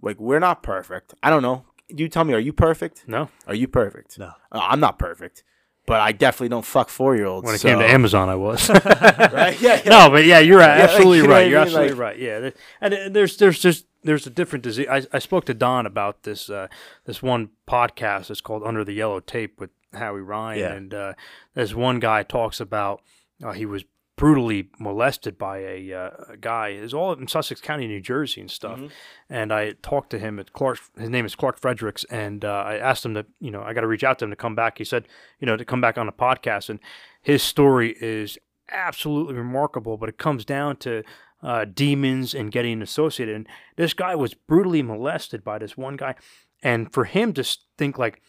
[0.00, 1.12] Like, we're not perfect.
[1.22, 1.64] I don't know.
[1.88, 3.04] You tell me, are you perfect?
[3.06, 3.28] No.
[3.46, 4.18] Are you perfect?
[4.18, 4.32] No.
[4.50, 5.44] Uh, I'm not perfect,
[5.86, 7.44] but I definitely don't fuck four year olds.
[7.46, 8.68] When it came to Amazon, I was.
[8.84, 9.60] right?
[9.60, 9.88] Yeah, yeah.
[9.88, 10.76] no, but yeah, you're right.
[10.78, 11.48] Yeah, like, absolutely you right.
[11.48, 11.66] You're mean?
[11.68, 12.18] absolutely Like- right.
[12.18, 12.50] Yeah,
[12.80, 14.86] and uh, there's there's just there's a different disease.
[14.90, 16.66] I, I spoke to Don about this uh,
[17.04, 18.30] this one podcast.
[18.30, 20.72] It's called Under the Yellow Tape with Howie Ryan, Yeah.
[20.72, 21.12] and uh,
[21.54, 23.00] there's one guy talks about
[23.44, 23.84] uh, he was
[24.16, 26.68] brutally molested by a, uh, a guy.
[26.68, 28.80] It's all in Sussex County, New Jersey, and stuff.
[29.28, 30.78] And I talked to him at Clark.
[30.98, 33.82] His name is Clark Fredericks, and uh, I asked him to, you know, I got
[33.82, 34.78] to reach out to him to come back.
[34.78, 35.06] He said,
[35.38, 36.80] you know, to come back on the podcast, and
[37.20, 38.38] his story is
[38.70, 39.98] absolutely remarkable.
[39.98, 41.02] But it comes down to
[41.42, 43.36] uh, demons and getting associated.
[43.36, 46.14] And this guy was brutally molested by this one guy,
[46.62, 47.44] and for him to
[47.76, 48.22] think like,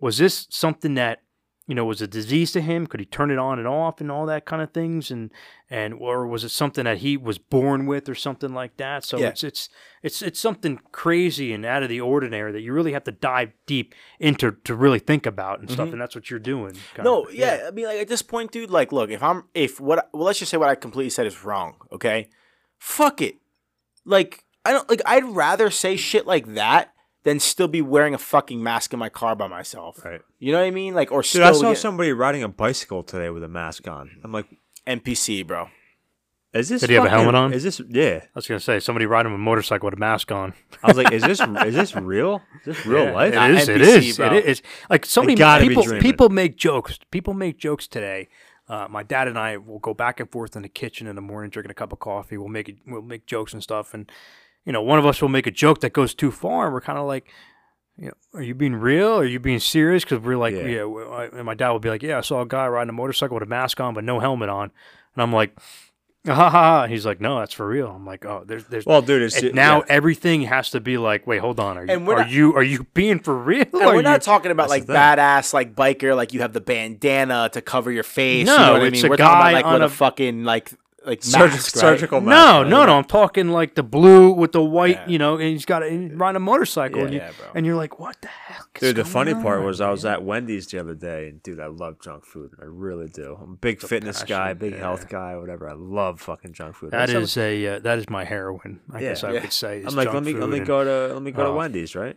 [0.00, 1.22] was this something that
[1.68, 2.86] you know was a disease to him?
[2.86, 5.10] Could he turn it on and off and all that kind of things?
[5.10, 5.30] And
[5.68, 9.04] and or was it something that he was born with or something like that?
[9.04, 9.28] So Yeah.
[9.28, 9.68] it's it's
[10.02, 13.52] it's it's something crazy and out of the ordinary that you really have to dive
[13.66, 15.84] deep into to really think about and stuff.
[15.84, 15.92] Mm-hmm.
[15.92, 16.72] And that's what you're doing.
[17.00, 17.34] No, of.
[17.34, 17.66] yeah.
[17.68, 18.70] I mean, like at this point, dude.
[18.70, 21.44] Like, look, if I'm, if what, well, let's just say what I completely said is
[21.44, 21.74] wrong.
[21.92, 22.30] Okay,
[22.78, 23.36] fuck it.
[24.06, 25.02] Like, I don't like.
[25.04, 29.08] I'd rather say shit like that than still be wearing a fucking mask in my
[29.08, 30.04] car by myself.
[30.04, 30.20] Right.
[30.38, 30.94] You know what I mean?
[30.94, 33.88] Like, or Dude, still I saw yeah, somebody riding a bicycle today with a mask
[33.88, 34.10] on.
[34.22, 34.46] I'm like,
[34.86, 35.68] NPC, bro.
[36.54, 36.80] is this?
[36.80, 37.52] Did he have a fucking- helmet on?
[37.52, 37.80] Is this?
[37.88, 38.20] Yeah.
[38.24, 40.54] I was gonna say somebody riding a motorcycle with a mask on.
[40.82, 41.40] I was like, is this?
[41.40, 42.40] is this real?
[42.60, 43.34] Is this real Yeah, life?
[43.34, 43.68] It is.
[43.68, 44.16] It NPC, is.
[44.16, 44.34] bro.
[44.34, 44.62] It is.
[44.88, 45.82] Like so many gotta be people.
[45.82, 46.02] dreaming.
[46.02, 46.98] People make jokes.
[47.10, 48.28] People make jokes today.
[48.68, 51.22] Uh, my dad and I will go back and forth in the kitchen in the
[51.22, 52.36] morning, drinking a cup of coffee.
[52.38, 52.76] We'll make it.
[52.86, 53.92] We'll make jokes and stuff.
[53.94, 54.10] And
[54.68, 56.82] you know, one of us will make a joke that goes too far, and we're
[56.82, 57.26] kind of like,
[57.96, 59.14] you know, are you being real?
[59.18, 60.04] Are you being serious?
[60.04, 60.84] Because we're like, Yeah.
[60.84, 61.28] yeah.
[61.32, 63.42] and my dad would be like, yeah, I saw a guy riding a motorcycle with
[63.42, 64.70] a mask on, but no helmet on.
[65.14, 65.58] And I'm like,
[66.26, 66.86] ha ha ha.
[66.86, 67.88] He's like, no, that's for real.
[67.88, 68.84] I'm like, oh, there's, there's.
[68.84, 69.84] Well, dude, it's and now yeah.
[69.88, 71.78] everything has to be like, wait, hold on.
[71.78, 73.62] Are you And we're are not- you are you being for real?
[73.72, 75.24] And Are we're you- not talking about like That's the thing.
[75.24, 78.46] badass, like biker, like you have the bandana to cover your face.
[78.46, 79.06] No, you know what I it's mean?
[79.06, 80.70] a We're talking guy about like on with a, a- fucking like
[81.08, 81.80] like Surgi- mask, right?
[81.80, 82.30] surgical mask.
[82.30, 82.70] no, on.
[82.70, 82.98] no, no.
[82.98, 85.08] I'm talking like the blue with the white, Yeah.
[85.08, 87.04] you know, and he's got a, he's riding a motorcycle, Yeah.
[87.04, 87.46] and, you, Yeah, bro.
[87.54, 88.64] and you're like, what the hell?
[88.74, 91.28] is Dude, the going funny part on, was I was at Wendy's the other day,
[91.28, 92.52] and dude, I love junk food.
[92.60, 93.36] I really do.
[93.42, 94.78] I'm a big fitness guy, passion, big yeah.
[94.80, 95.68] health guy, whatever.
[95.68, 96.90] I love fucking junk food.
[96.92, 98.80] That That's is a uh, that is my heroin.
[98.92, 99.08] I Yeah.
[99.08, 99.40] guess I Yeah.
[99.40, 99.82] would say.
[99.86, 101.56] I'm like, junk let me let me and- go to let me go to Oh.
[101.56, 102.16] Wendy's, right?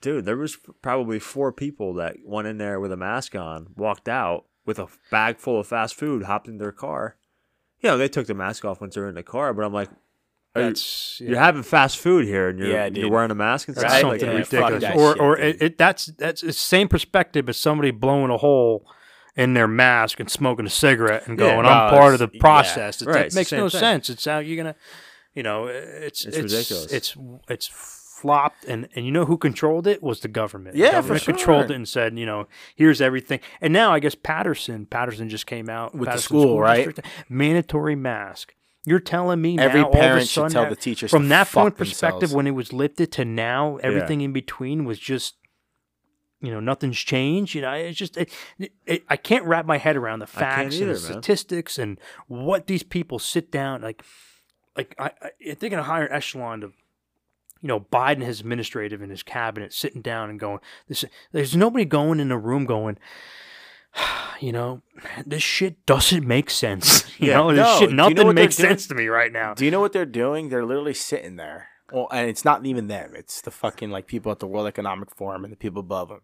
[0.00, 4.08] Dude, there was probably four people that went in there with a mask on, walked
[4.08, 7.16] out with a bag full of fast food, hopped in their car.
[7.80, 9.72] You know, they took the mask off once they were in the car, but I'm
[9.72, 9.88] like,
[10.56, 11.30] are you, That's yeah.
[11.30, 14.02] you're having fast food here and you're Yeah, you're wearing a mask and That's stuff.
[14.10, 14.20] Right?
[14.20, 14.82] something Yeah, ridiculous.
[14.82, 18.36] that Or shit, or it, it that's that's the same perspective as somebody blowing a
[18.38, 18.84] hole
[19.36, 22.24] in their mask and smoking a cigarette and Yeah, going, bro, "I'm part of the
[22.24, 23.78] it's- yeah, process." It's- right, it makes no thing.
[23.80, 24.10] sense.
[24.10, 24.74] It's how you're gonna,
[25.34, 26.92] you know, it's It's it's ridiculous.
[26.92, 27.16] It's
[27.48, 27.66] it's
[28.18, 30.76] flopped, and and you know who controlled it was the government.
[30.76, 33.40] Yeah, the for government controlled it and said, you know, here's everything.
[33.60, 36.86] And now I guess Paterson, Paterson just came out With the Paterson school, right?
[36.86, 38.54] District, mandatory mask.
[38.86, 41.48] You're telling me Every now, all of a parent should tell the teachers from that
[41.48, 42.34] point perspective themselves.
[42.34, 45.34] when it was lifted to now, everything in between was just
[46.40, 48.30] you know nothing's changed you know it's just it,
[48.86, 51.00] it, i can't wrap my head around the facts and either, the man.
[51.00, 54.04] statistics and what these people sit down like
[54.76, 56.74] like i, I I think in a higher echelon of
[57.60, 60.58] you know biden his administrative and his cabinet sitting down and going
[60.88, 62.98] this there's nobody going in a room going
[64.40, 64.82] you know
[65.26, 67.36] this shit doesn't make sense you Yeah.
[67.38, 69.64] know this No, shit do you know nothing makes sense to me right now Do
[69.64, 70.48] you know what they're doing?
[70.48, 71.68] They're literally sitting there.
[71.92, 73.12] Well, and it's not even them.
[73.14, 76.20] It's the fucking like people at the World Economic Forum and the people above them.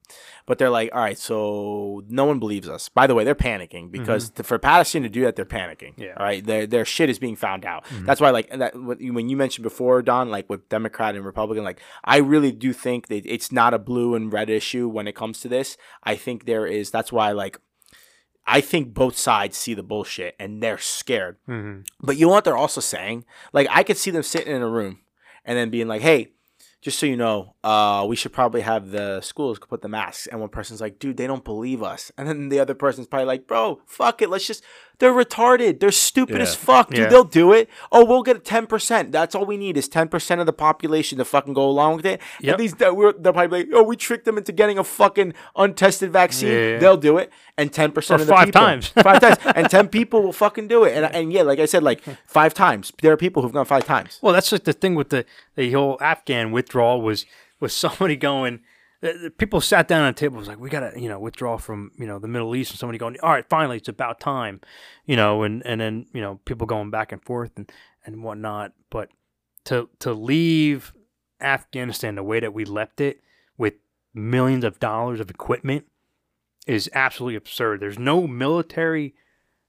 [0.47, 2.89] But they're like, all right, so no one believes us.
[2.89, 5.95] By the way, they're panicking because to, for Palestine to do that, they're panicking.
[5.97, 6.15] Yeah.
[6.19, 7.85] All right, their their shit is being found out.
[8.03, 11.81] That's why, like that when you mentioned before, Don, like with Democrat and Republican, like
[12.05, 15.41] I really do think that it's not a blue and red issue when it comes
[15.41, 15.77] to this.
[16.03, 16.91] I think there is.
[16.91, 17.59] That's why, like.
[18.47, 21.39] I think both sides see the bullshit and they're scared.
[21.49, 21.87] Mhm.
[22.03, 23.25] But you know what they're also saying?
[23.55, 24.99] Like I could see them sitting in a room
[25.45, 26.33] and then being like, "Hey,
[26.83, 30.41] just so you know, uh, we should probably have the schools put the masks." And
[30.41, 33.47] one person's like, "Dude, they don't believe us." And then the other person's probably like,
[33.47, 34.63] "Bro, fuck it, let's just."
[35.01, 35.81] They're retarded.
[35.81, 36.99] They're stupid as fuck, dude.
[37.01, 37.09] Yeah.
[37.09, 37.69] They'll do it.
[37.91, 39.11] Oh, we'll get ten percent.
[39.11, 42.07] That's all we need is ten percent of the population to fucking go along with
[42.07, 42.21] it.
[42.41, 42.53] Yep.
[42.53, 45.35] At least that we're they're probably like, "Oh, we tricked them into getting a fucking
[45.57, 46.79] untested vaccine." Yeah.
[46.79, 48.89] They'll do it, and ten percent Or of the five people, times.
[49.03, 50.97] five times, and ten people will fucking do it.
[50.97, 52.93] And and yeah, like I said, like five times.
[53.03, 54.21] There are people who've gone five times.
[54.23, 55.25] Well, that's like the thing with the
[55.57, 57.27] the whole Afghan withdrawal was
[57.61, 58.61] was somebody going.
[59.37, 60.39] People sat down at a table.
[60.39, 62.99] Was like, we gotta, you know, withdraw from, you know, the Middle East, and somebody
[62.99, 64.61] going, all right, finally, it's about time,
[65.05, 67.71] you know, and and then you know, people going back and forth and
[68.07, 68.73] and whatnot.
[68.91, 69.11] But
[69.65, 70.95] to to leave
[71.41, 73.21] Afghanistan the way that we left it,
[73.59, 73.75] with
[74.15, 75.85] millions of dollars of equipment,
[76.67, 77.81] is absolutely absurd.
[77.81, 79.15] There's no military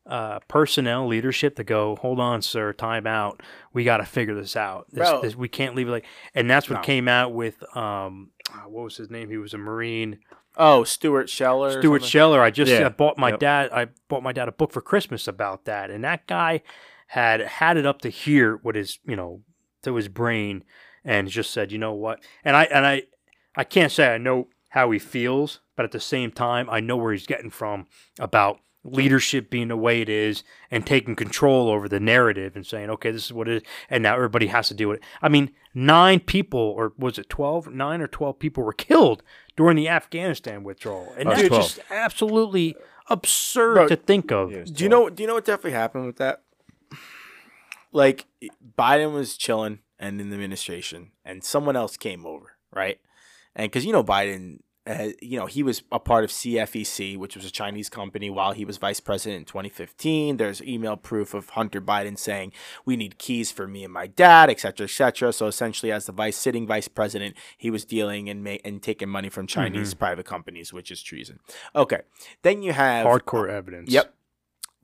[0.05, 3.41] uh, personnel leadership to go, hold on, sir, time out.
[3.73, 4.87] We got to figure this out.
[4.91, 5.21] This, Bro.
[5.21, 6.81] this, we can't leave it like, and that's what No.
[6.81, 9.29] came out with, um, uh, what was his name?
[9.29, 10.19] He was a Marine,
[10.57, 11.69] Oh, Stuart Scheller.
[11.71, 12.07] Stuart something?
[12.09, 12.41] Scheller.
[12.41, 12.85] I just Yeah.
[12.85, 13.39] I bought my Yep.
[13.39, 15.89] dad, I bought my dad a book for Christmas about that.
[15.89, 16.61] And that guy
[17.07, 19.41] had had it up to here with his, you know,
[19.83, 20.63] to his brain
[21.03, 22.23] and just said, you know what?
[22.45, 23.03] And I, and I,
[23.55, 26.95] I can't say I know how he feels, but at the same time, I know
[26.95, 27.87] where he's getting from
[28.17, 32.89] about leadership being the way it is and taking control over the narrative and saying,
[32.89, 33.69] okay, this is what it is.
[33.89, 35.01] And now everybody has to do it.
[35.21, 37.73] I mean, nine people, or was it 12?
[37.73, 39.23] Nine or 12 people were killed
[39.57, 41.13] during the Afghanistan withdrawal.
[41.17, 41.61] And that's 12.
[41.63, 42.75] just absolutely
[43.09, 44.51] absurd Bro, to think of.
[44.51, 45.09] Do you know?
[45.09, 46.43] Do you know what definitely happened with that?
[47.91, 48.25] Like
[48.77, 52.99] Biden was chilling and in the administration, and someone else came over, right?
[53.55, 57.35] And because you know Biden, uh, you know he was a part of CFEC, which
[57.35, 60.37] was a Chinese company, while he was vice president in 2015.
[60.37, 62.51] There's email proof of Hunter Biden saying
[62.85, 65.33] we need keys for me and my dad, et cetera, et cetera.
[65.33, 69.09] So essentially, as the vice sitting vice president, he was dealing and ma- and taking
[69.09, 71.39] money from Chinese private companies, which is treason.
[71.75, 72.01] Okay,
[72.41, 73.91] then you have Hardcore evidence.
[73.91, 74.14] Yep.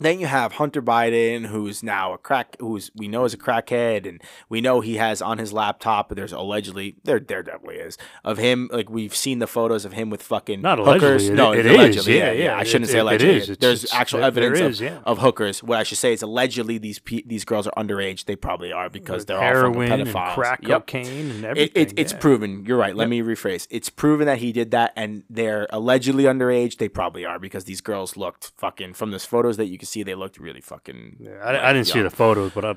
[0.02, 4.08] Then you have Hunter Biden, who's now a crack, who's we know is a crackhead,
[4.08, 6.14] and we know he has on his laptop.
[6.16, 8.70] There's allegedly there there definitely is of him.
[8.74, 11.28] Like we've seen the photos of him with fucking Not hookers.
[11.28, 12.18] allegedly, it- no, it is, allegedly.
[12.18, 13.36] yeah, Yeah, yeah, I shouldn't it- say it allegedly.
[13.36, 13.44] is.
[13.44, 15.00] It's- There's it's- actual evidence there of, yeah.
[15.06, 15.62] of hookers.
[15.64, 18.26] What I should say is allegedly these pe- these girls are underage.
[18.26, 20.34] They probably are because they're all fucking heroin and pedophiles.
[20.34, 20.88] crack Yep.
[20.88, 21.82] cocaine and It, everything.
[21.82, 22.66] it, it's proven.
[22.66, 22.96] You're right.
[22.96, 23.68] Let me rephrase.
[23.70, 26.78] It's proven that he did that, and they're allegedly underage.
[26.78, 28.94] They probably are because these girls looked fucking.
[28.96, 31.18] From those photos that you can see, they looked really fucking.
[31.20, 32.76] Yeah, I, I didn't see the photos, but I, Uh,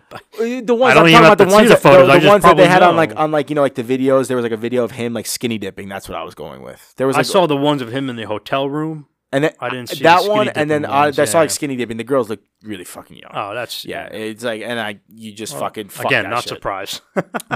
[0.62, 2.28] The ones I even talking about, the ones, the that, photos, the, I the just
[2.32, 4.28] ones that they had on like on like you know like the videos.
[4.28, 5.88] There was like a video of him like skinny dipping.
[5.88, 6.94] That's what I was going with.
[6.96, 9.06] There was I saw the ones of him in the hotel room.
[9.32, 11.50] and then I didn't see that one, and then dipping I, ones, I saw like
[11.50, 11.96] skinny dipping.
[11.96, 13.32] The girls look really fucking young.
[13.34, 16.50] Oh, that's yeah, it's like and I you just fucking fuck again not shit.
[16.50, 17.00] surprised.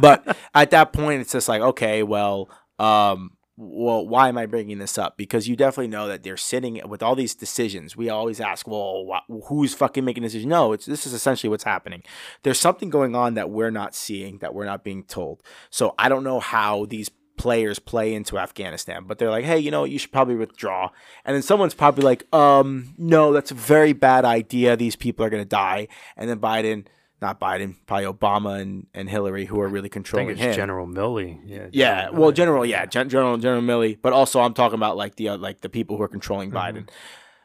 [0.01, 2.49] but at that point it's just like okay well
[2.79, 5.17] um well why am i bringing this up?
[5.17, 7.97] Because you definitely know that they're sitting with all these decisions.
[7.97, 11.65] We always ask well wh- who's fucking making decisions no it's this is essentially what's
[11.65, 12.03] happening.
[12.45, 15.43] There's something going on that we're not seeing that we're not being told.
[15.71, 19.71] So i don't know how these players play into afghanistan but they're like hey you
[19.71, 20.91] know you should probably withdraw.
[21.25, 24.77] And then someone's probably like um no that's a very bad idea.
[24.77, 25.89] These people are to die.
[26.17, 26.87] And then biden
[27.21, 30.55] not Biden, probably Obama and, and Hillary, who are really I think controlling it's him.
[30.55, 31.41] General Milley.
[31.45, 32.35] Yeah, yeah, General well, Milley.
[32.37, 35.61] General, yeah, Gen- General General Milley, but also I'm talking about like the uh, like
[35.61, 36.79] the people who are controlling Mm-hmm.
[36.79, 36.89] Biden.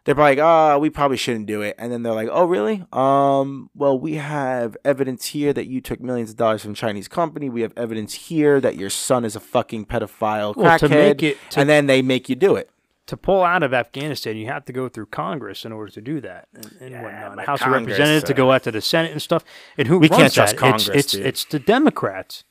[0.06, 2.86] they're like, "Ah, we probably shouldn't do it," and then they're like, "Oh, really?
[2.92, 7.08] Um, well, we have evidence here that you took millions of dollars from a Chinese
[7.08, 7.50] company.
[7.50, 11.24] We have evidence here that your son is a fucking pedophile Well, to crackhead," make
[11.24, 12.70] it- to- and then they make you do it.
[13.08, 16.22] To pull out of Afghanistan, you have to go through Congress in order to do
[16.22, 17.36] that, and, and Yeah, whatnot.
[17.36, 19.44] but House of Congress, Representatives to uh, go after the Senate and stuff.
[19.78, 20.60] And who We runs can't trust that?
[20.60, 22.44] Congress, It's it's, it's the Democrats.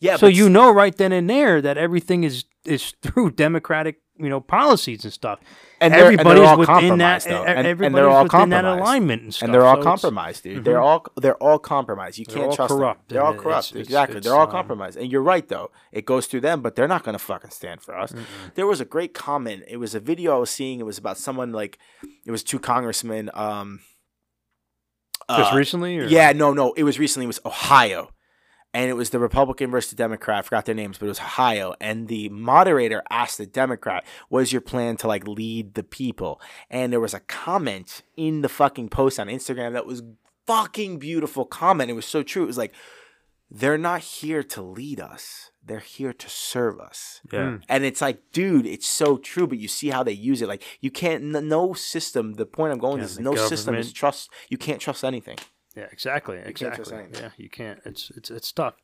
[0.00, 4.28] Yeah, so you know right then and there that everything is is through Democratic, you
[4.28, 5.40] know, policies and stuff.
[5.80, 7.26] And and everybody's within that.
[7.26, 9.46] And- and everybody's they're all within that alignment and stuff.
[9.46, 10.64] and they're all So compromised, dude.
[10.64, 12.18] They're all they're all compromised.
[12.18, 13.16] You can't trust corrupt, them.
[13.16, 13.70] They're all corrupt.
[13.70, 14.18] it's- it's- exactly.
[14.18, 14.96] it's, they're all um, compromised.
[14.96, 15.70] And you're right though.
[15.92, 18.14] It goes through them, but they're not gonna fucking stand for us.
[18.54, 19.64] There was a great comment.
[19.68, 20.78] It was a video I was seeing.
[20.80, 21.78] It was about someone like
[22.24, 23.30] it was two congressmen.
[23.34, 23.80] Um,
[25.28, 26.04] Just uh, recently, or?
[26.06, 26.72] yeah, no, no.
[26.74, 27.24] It was recently.
[27.24, 28.10] It was Ohio,
[28.74, 30.38] and it was the Republican versus the Democrat.
[30.38, 31.74] I forgot their names, but it was Ohio.
[31.80, 36.40] And the moderator asked the Democrat, "What is your plan to like lead the people?"
[36.68, 40.02] And there was a comment in the fucking post on Instagram that was
[40.46, 41.46] fucking beautiful.
[41.46, 41.90] Comment.
[41.90, 42.42] It was so true.
[42.42, 42.74] It was like,
[43.48, 45.52] "They're not here to lead us.
[45.64, 47.40] They're here to serve us." Yeah.
[47.40, 47.62] Mm.
[47.68, 50.48] And it's like, dude, it's so true, but you see how they use it.
[50.48, 52.34] Like, you can't, no system.
[52.34, 54.30] The point I'm going Yeah, is the no system is trust.
[54.50, 55.38] You can't trust anything.
[55.76, 57.20] Yeah, exactly, can't trust exactly.
[57.20, 57.80] Yeah, you can't.
[57.84, 58.74] It's it's it's tough.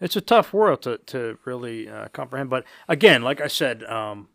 [0.00, 2.50] It's a tough world to to really uh, comprehend.
[2.50, 4.28] But again, like I said, um,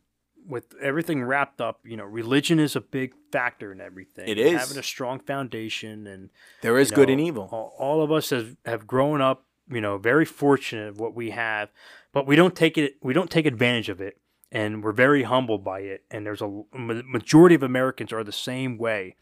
[0.47, 4.27] with everything wrapped up, you know, religion is a big factor in everything.
[4.27, 6.29] It is having a strong foundation, and
[6.61, 7.49] There is you good and evil.
[7.51, 11.31] All, all of us have have grown up, you know, very fortunate of what we
[11.31, 11.69] have,
[12.11, 12.97] but we don't take it.
[13.01, 14.19] We don't take advantage of it.
[14.55, 16.05] And we're very humbled by it.
[16.09, 19.15] And there's a majority of Americans are the same way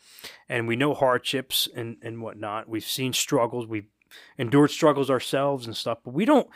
[0.48, 2.70] and we know hardships and, and whatnot.
[2.70, 3.66] We've seen struggles.
[3.66, 3.88] We've
[4.38, 6.48] endured struggles ourselves and stuff, but we don't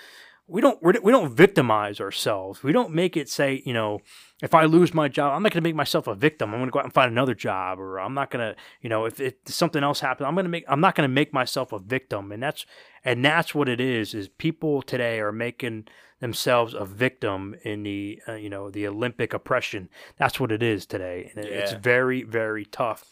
[0.50, 2.64] we don't we don't victimize ourselves.
[2.64, 4.00] We don't make it say you know
[4.42, 6.54] if I lose my job, I'm not going to make myself a victim.
[6.54, 8.90] I'm going to go out and find another job, or I'm not going to you
[8.90, 11.34] know if, if something else happens, I'm going to make I'm not going to make
[11.34, 12.32] myself a victim.
[12.32, 12.66] And that's
[13.04, 14.14] and that's what it is.
[14.14, 15.88] Is people today are making
[16.20, 19.90] themselves a victim in the uh, you know the Olympic oppression.
[20.18, 23.06] That's what it is today, and it- it's very very tough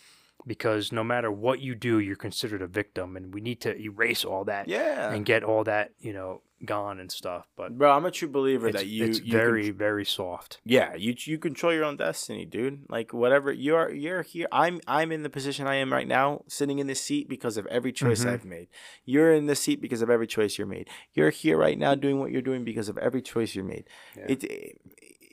[0.47, 4.23] because no matter what you do, you're considered a victim, and we need to erase
[4.23, 5.11] all that Yeah.
[5.11, 7.47] and get all that you know gone and stuff.
[7.55, 10.59] But Bro, I'm a true believer that you it's you very con- very soft.
[10.65, 12.85] yeah, you you control your own destiny, dude.
[12.89, 14.47] Like whatever you're you're here.
[14.51, 17.65] I'm I'm in the position I am right now, sitting in this seat because of
[17.67, 18.31] every choice Mhm.
[18.33, 18.67] I've made.
[19.05, 20.89] You're in the seat because of every choice you're made.
[21.13, 23.85] You're here right now doing what you're doing because of every choice you're made.
[24.17, 24.25] Yeah.
[24.29, 24.43] It,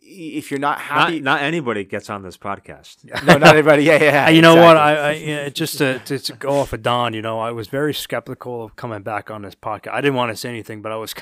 [0.04, 3.04] if you're not Not, happy, not anybody gets on this podcast.
[3.24, 3.84] no, not everybody.
[3.84, 4.28] Yeah, yeah.
[4.28, 4.76] You know what?
[4.76, 5.02] exactly.
[5.02, 7.68] I, I yeah, just to, to, to go off of Don, you know, I was
[7.68, 9.92] very skeptical of coming back on this podcast.
[9.92, 11.14] I didn't want to say anything, but I was,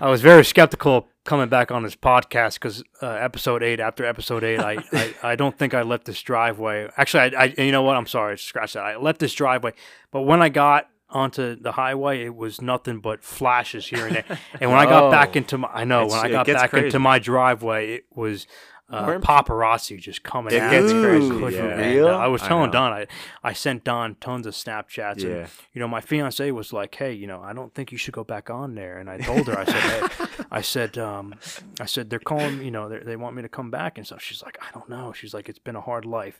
[0.00, 4.04] I was very skeptical of coming back on this podcast because uh, episode eight, after
[4.04, 6.88] episode eight, I, I, I don't think I left this driveway.
[6.96, 7.96] Actually, I, I, you know what?
[7.96, 8.84] I'm sorry, scratch that.
[8.84, 9.72] I left this driveway,
[10.10, 14.38] but when I got onto the highway, it was nothing but flashes here and there.
[14.60, 15.38] And when I got back Oh.
[15.38, 16.86] into my, I know when I got back crazy.
[16.86, 18.46] into my driveway, it was.
[18.88, 21.00] Uh, More imp- paparazzi just coming It at gets me.
[21.02, 21.76] crazy, yeah.
[21.76, 21.98] me.
[21.98, 22.72] And, uh, I was telling know.
[22.72, 23.06] Don, I,
[23.42, 25.22] I sent Don tons of Snapchats.
[25.24, 25.28] Yeah.
[25.28, 28.14] And, you know, my fiance was like, hey, you know, I don't think you should
[28.14, 28.98] go back on there.
[28.98, 29.74] And I told her, I said,
[30.10, 31.34] hey, I said, um,
[31.80, 34.22] I said, they're calling, you know, they're- they want me to come back and stuff.
[34.22, 35.12] She's like, I don't know.
[35.12, 36.38] She's like, it's been a hard life.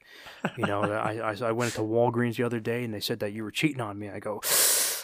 [0.56, 3.32] You know, I, I, I went to Walgreens the other day and they said that
[3.32, 4.08] you were cheating on me.
[4.08, 4.40] I go,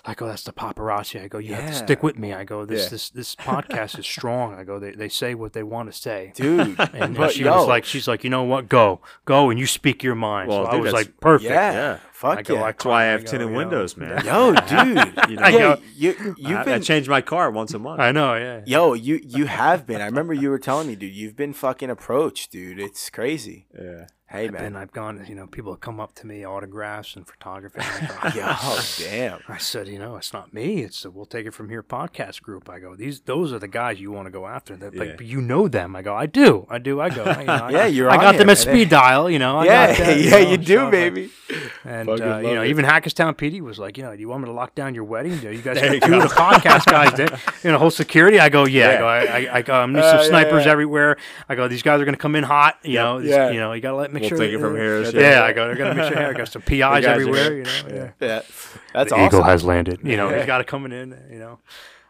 [0.05, 1.23] I go, that's the paparazzi.
[1.23, 2.33] I go, you have to stick with me.
[2.33, 2.89] I go, this, Yeah.
[2.89, 4.53] this, this podcast is strong.
[4.55, 6.33] I go, they, they say what they want to say.
[6.35, 6.77] dude.
[6.93, 8.69] And she yo, was like, she's like, you know what?
[8.69, 10.49] Go, go, and you speak your mind.
[10.49, 11.49] Well, so I was like, perfect.
[11.51, 11.99] yeah, Yeah.
[12.23, 12.63] Fuck I go, yeah.
[12.63, 14.25] I That's why I I have go, tinted you know, windows, man.
[14.25, 15.31] Yo, dude.
[15.31, 18.01] You know, yeah, go- you you've I, I change my car once a month.
[18.01, 18.63] I know, yeah.
[18.65, 20.01] Yo, you you have been.
[20.01, 21.13] I remember you were telling me, dude.
[21.15, 22.79] You've been fucking approached, dude.
[22.79, 23.67] It's crazy.
[23.79, 24.07] Yeah.
[24.29, 24.79] Hey, man, And.
[24.79, 27.83] I've gone, you know, people have come up to me, autographs and photography.
[27.83, 28.79] and I go, Yo,
[29.11, 29.41] damn.
[29.47, 30.83] I said, you know, it's not me.
[30.85, 32.71] It's the We'll Take It From Here podcast group.
[32.71, 34.75] I go, these, those are the guys you want to go after.
[34.75, 35.03] They're Yeah.
[35.03, 35.95] like, you know them.
[35.95, 36.99] I go, I do, I do.
[36.99, 38.57] I go, you know, I, Yeah, you're I on got them here, at man.
[38.57, 39.29] speed dial.
[39.29, 41.31] You know, I yeah, got that, yeah, know, you do, so, like, baby.
[41.85, 42.69] And Fucking uh, you know, it.
[42.69, 45.05] even Hackettstown PD was like, you know, do you want me to lock down your
[45.05, 45.39] wedding?
[45.39, 47.39] Do you guys There got you two the podcast guys there?
[47.65, 48.39] You know, whole security.
[48.41, 48.89] I go, yeah.
[48.91, 50.73] I go, I, I, I go, I'm need Uh, some yeah, snipers yeah.
[50.73, 51.17] everywhere.
[51.49, 52.79] I go, these guys are gonna come in hot.
[52.83, 53.51] You know, this- yeah.
[53.51, 54.39] you know, you gotta let make We'll sure.
[54.39, 56.27] take it from here, Yeah, so- I go, they're gonna make sure.
[56.27, 57.55] I got some PIs guys are everywhere.
[57.57, 57.95] You know, yeah.
[57.95, 58.43] Yeah,
[58.93, 59.21] that's The awesome.
[59.27, 60.01] Eagle has landed.
[60.05, 60.39] You know, Yeah.
[60.39, 61.17] he's got it coming in.
[61.31, 61.59] You know,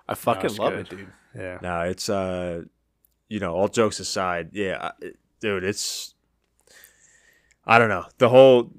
[0.09, 1.07] I fucking love it, dude.
[1.37, 1.59] yeah.
[1.62, 2.62] No, it's uh,
[3.29, 4.91] you know, all jokes aside, yeah,
[5.41, 6.15] dude, it's
[7.66, 8.70] I don't know the whole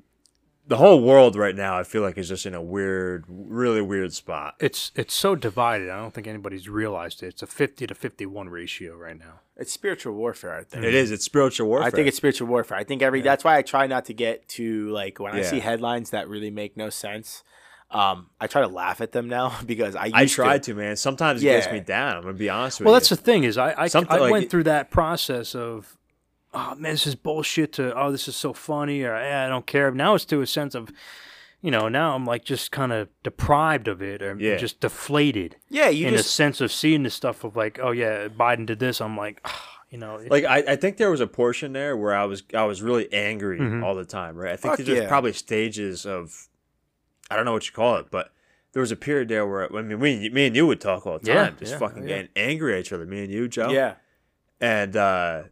[0.65, 4.13] the whole world right now, I feel like is just in a weird, really weird
[4.13, 4.55] spot.
[4.59, 5.89] It's it's so divided.
[5.89, 7.27] I don't think anybody's realized it.
[7.27, 9.41] It's a fifty to fifty one ratio right now.
[9.57, 10.55] It's spiritual warfare.
[10.55, 11.11] I think It is.
[11.11, 11.87] It's spiritual warfare.
[11.87, 12.77] I think it's spiritual warfare.
[12.77, 15.49] I think every that's why I try not to get to like when I Yeah.
[15.49, 17.43] see headlines that really make no sense.
[17.91, 20.63] Um, I try to laugh at them now because I used I try to.
[20.71, 20.95] to, man.
[20.95, 21.73] Sometimes it gets Yeah.
[21.73, 22.15] me down.
[22.17, 22.89] I'm gonna be honest with you.
[22.89, 22.99] Well, you.
[23.01, 25.97] that's the thing is I I, Something I like went it- through that process of
[26.53, 29.65] oh man this is bullshit to oh this is so funny or eh, I don't
[29.65, 29.89] care.
[29.91, 30.89] Now it's to a sense of
[31.61, 34.57] you know now I'm like just kind of deprived of it or Yeah.
[34.57, 37.91] just deflated Yeah, you in just a sense of seeing this stuff of like oh
[37.91, 38.99] yeah Biden did this.
[39.01, 39.45] I'm like
[39.89, 42.43] you know it- like I, I think there was a portion there where I was
[42.53, 43.83] I was really angry Mhm.
[43.83, 44.53] all the time, right?
[44.53, 45.07] I think Fuck there's yeah.
[45.07, 46.47] probably stages of
[47.31, 48.31] I don't know what you call it, but
[48.73, 51.19] there was a period there where I mean we me and you would talk all
[51.19, 52.07] the Yeah, time, just yeah, fucking yeah.
[52.09, 53.69] getting angry at each other, me and you, Joe.
[53.69, 53.93] yeah.
[54.59, 55.43] And uh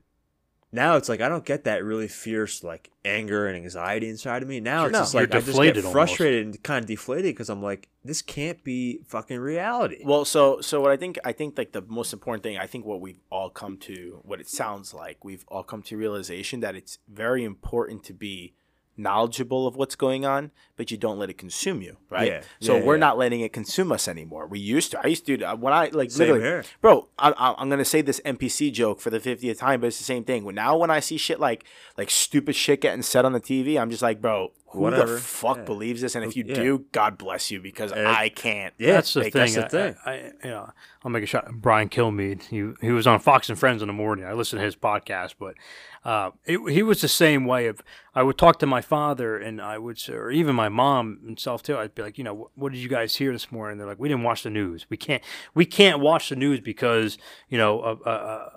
[0.72, 4.48] now it's like I don't get that really fierce like anger and anxiety inside of
[4.48, 4.60] me.
[4.60, 5.00] Now it's No.
[5.00, 5.92] just like I just get almost.
[5.92, 10.02] frustrated and kind of deflated because I'm like, this can't be fucking reality.
[10.06, 12.86] Well, so so what I think I think like the most important thing I think
[12.86, 16.76] what we've all come to what it sounds like we've all come to realization that
[16.76, 18.54] it's very important to be
[19.02, 22.28] knowledgeable of what's going on, but you don't let it consume you, right?
[22.28, 22.42] Yeah.
[22.60, 23.00] So Yeah, we're yeah.
[23.02, 24.48] not letting it consume us anymore.
[24.48, 25.00] We used to.
[25.04, 26.64] I used to uh, when I like Same literally, here.
[26.82, 27.08] bro.
[27.20, 30.04] I, I, I'm gonna say this NPC joke for the 50th time, but it's the
[30.04, 30.44] same thing.
[30.44, 31.66] When now when I see shit like
[31.98, 35.14] like stupid shit getting said on the TV, I'm just like, bro, who Whatever.
[35.16, 35.64] the fuck Yeah.
[35.64, 36.16] believes this?
[36.16, 36.56] And if you Yeah.
[36.56, 38.74] do, God bless you because And- I can't.
[38.78, 39.32] Yeah, that's the thing.
[39.34, 39.96] that's the I- thing.
[40.06, 40.70] I, I, you know,
[41.04, 41.52] I'll make a shot.
[41.54, 42.44] Brian Kilmeade.
[42.44, 44.26] He he was on Fox and Friends in the morning.
[44.26, 45.56] I listened to his podcast, but
[46.04, 47.68] uh, it, he was the same way.
[47.68, 47.82] Of
[48.16, 51.62] I would talk to my father, and I would, say, or even my mom himself
[51.64, 51.78] too.
[51.78, 53.78] I'd be like, you know, what, what did you guys hear this morning?
[53.78, 54.86] They're like, we didn't watch the news.
[54.90, 55.22] We can't
[55.54, 57.18] we can't watch the news because
[57.50, 58.52] you know a, a, a,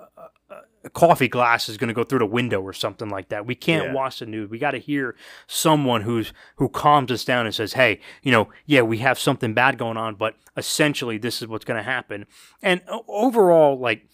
[0.83, 3.45] a- coffee glass is going to go through the window or something like that.
[3.47, 3.93] We can't Yeah.
[3.93, 4.51] watch the news.
[4.51, 5.15] We got to hear
[5.47, 9.53] someone who's who calms us down and says, "Hey, you know, yeah, we have something
[9.55, 12.25] bad going on, but essentially this is what's going to happen."
[12.61, 14.07] And overall, like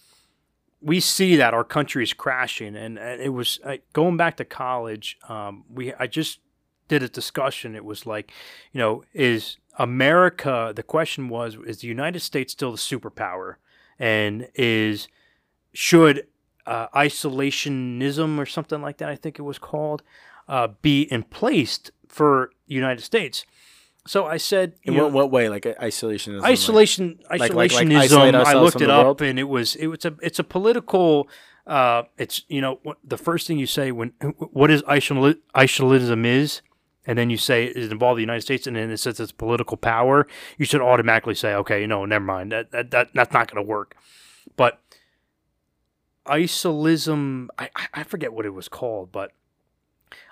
[0.82, 4.46] we see that our country is crashing, and, and it was uh, going back to
[4.46, 5.18] college.
[5.30, 6.40] Um, we I just
[6.88, 7.76] did a discussion.
[7.76, 8.32] It was like,
[8.72, 10.74] you know, is America?
[10.76, 13.56] The question was, is the United States still the superpower,
[14.00, 15.08] and is
[15.74, 16.28] should
[16.66, 20.04] uh, isolationism or something like that, I think it was called,
[20.48, 23.46] uh, be in place for United States.
[24.08, 25.48] So I said, In know, what, what way?
[25.50, 26.42] Like isolationism?
[26.42, 27.52] like- isolation like- like
[28.32, 28.46] isolationism.
[28.46, 29.22] I looked it up, world?
[29.22, 31.28] and it was it was a it's a political.
[31.68, 34.10] Uh, it's you know what, the first thing you say when
[34.40, 36.62] what is isol- isolationism is,
[37.06, 39.78] and then you say it involved the United States, and then it says it's political
[39.78, 40.26] power.
[40.58, 42.52] You should automatically say, okay, no, never mind.
[42.52, 43.96] That that, that that's not going to work.
[44.58, 44.80] But
[46.26, 49.32] isolism, I- I forget what it was called, but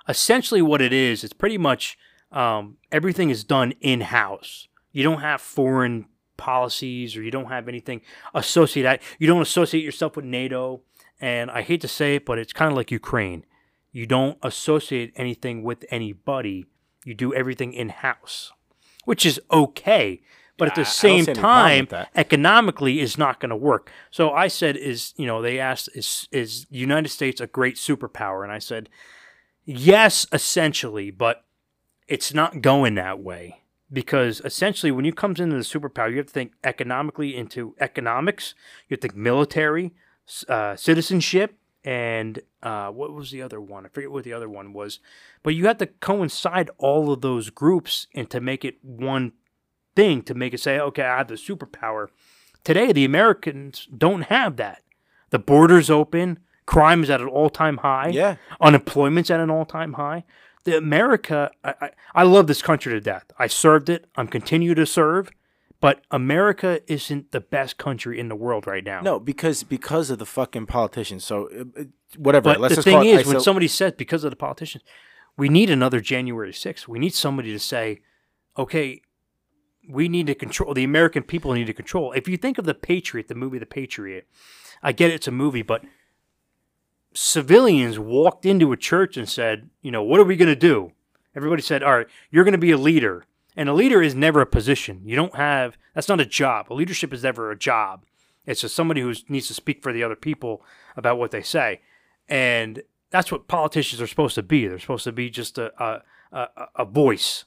[0.08, 1.98] essentially what it is, it's pretty much
[2.32, 4.68] um, everything is done in house.
[4.92, 6.06] You don't have foreign
[6.38, 8.02] policies or you don't have anything
[8.34, 9.00] associated.
[9.20, 10.82] You don't associate yourself with NATO.
[11.20, 13.46] And I hate to say it, but it's kind of like Ukraine.
[13.92, 16.66] You don't associate anything with anybody.
[17.04, 18.52] You do everything in house,
[19.06, 20.22] which is okay.
[20.58, 23.92] But at the same see any problem time, economically is not going to work.
[24.12, 28.44] So I said, is you know, they asked, is is United States a great superpower?
[28.44, 28.90] And I said,
[29.66, 31.46] yes, essentially, but
[32.10, 33.62] it's not going that way.
[33.92, 38.54] Because essentially when you comes into the superpower you have to think economically into economics.
[38.88, 39.94] You have to think military
[40.48, 43.86] uh, citizenship and uh, what was the other one?
[43.86, 45.00] I forget what the other one was.
[45.44, 49.32] But you have to coincide all of those groups and to make it one
[49.96, 52.08] thing to make it say okay i have the superpower.
[52.64, 54.84] Today the americans don't have that.
[55.30, 56.40] The borders open.
[56.66, 58.10] Crime is at an all-time high.
[58.10, 58.36] Yeah.
[58.62, 60.24] unemployment's at an all-time high
[60.76, 63.26] america I, I, I love this country to death.
[63.38, 64.06] I served it.
[64.16, 65.32] I'm continue to serve.
[65.82, 69.02] But america isn't the best country in the world right now.
[69.02, 71.24] No, because because of the fucking politicians.
[71.24, 71.84] So uh, uh,
[72.18, 72.44] whatever.
[72.46, 74.84] but let's the just call thing is when somebody says because of the politicians
[75.38, 78.00] we need another january 6th we need somebody to say
[78.58, 79.02] okay
[79.88, 82.12] we need to control the american people need to control.
[82.12, 84.28] If you think of the patriot the movie the patriot
[84.84, 85.84] i get it's a movie but
[87.14, 90.92] civilians walked into a church and said, you know, what are we going to do?
[91.36, 93.26] Everybody said, all right, you're going to be a leader.
[93.56, 95.02] And a leader is never a position.
[95.04, 96.68] You don't have, that's not a job.
[96.72, 98.06] A leadership is never a job.
[98.46, 100.64] It's just somebody who needs to speak for the other people
[100.96, 101.82] about what they say.
[102.28, 104.68] And that's what politicians are supposed to be.
[104.68, 107.46] They're supposed to be just a, a, a, voice.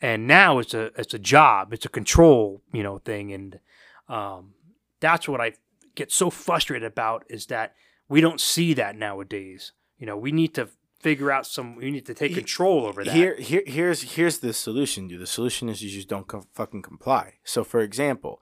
[0.00, 1.72] And now it's a, it's a job.
[1.72, 3.32] It's a control, you know, thing.
[3.32, 3.60] And
[4.08, 4.54] um,
[5.00, 5.52] that's what I
[5.94, 7.74] get so frustrated about is that
[8.08, 9.72] we don't see that nowadays.
[9.98, 10.68] You know, we need to
[11.00, 11.76] figure out some.
[11.76, 13.14] We need to take control over that.
[13.14, 15.20] Here, here, here's here's the solution, dude.
[15.20, 17.34] The solution is you just don't co- fucking comply.
[17.44, 18.40] So, for example,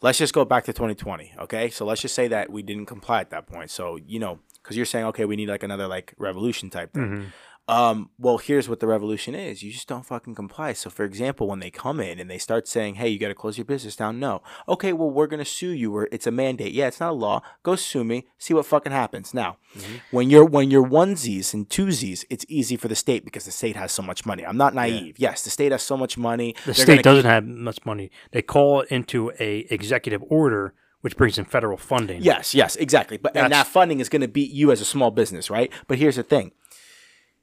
[0.00, 1.34] let's just go back to 2020.
[1.40, 3.70] Okay, so let's just say that we didn't comply at that point.
[3.70, 7.02] So, you know, because you're saying, okay, we need like another like revolution type thing.
[7.02, 7.24] Mm-hmm.
[7.68, 9.62] Um, well, here's what the revolution is.
[9.62, 10.72] You just don't fucking comply.
[10.72, 13.34] So, for example, when they come in and they start saying, "Hey, you got to
[13.34, 16.72] close your business down," no, okay, well, we're gonna sue you, or it's a mandate.
[16.72, 17.40] Yeah, it's not a law.
[17.62, 18.26] Go sue me.
[18.36, 19.32] See what fucking happens.
[19.32, 19.94] Now, Mm-hmm.
[20.10, 23.76] when you're when you're onesies and twosies, it's easy for the state because the state
[23.76, 24.44] has so much money.
[24.44, 25.14] I'm not naive.
[25.18, 26.54] Yes, the state has so much money.
[26.66, 28.10] the state doesn't have much money.
[28.32, 32.22] They call it into a executive order, which brings in federal funding.
[32.22, 33.16] Yes, yes, exactly.
[33.18, 35.72] But and that funding is going to beat you as a small business, right?
[35.86, 36.52] But here's the thing.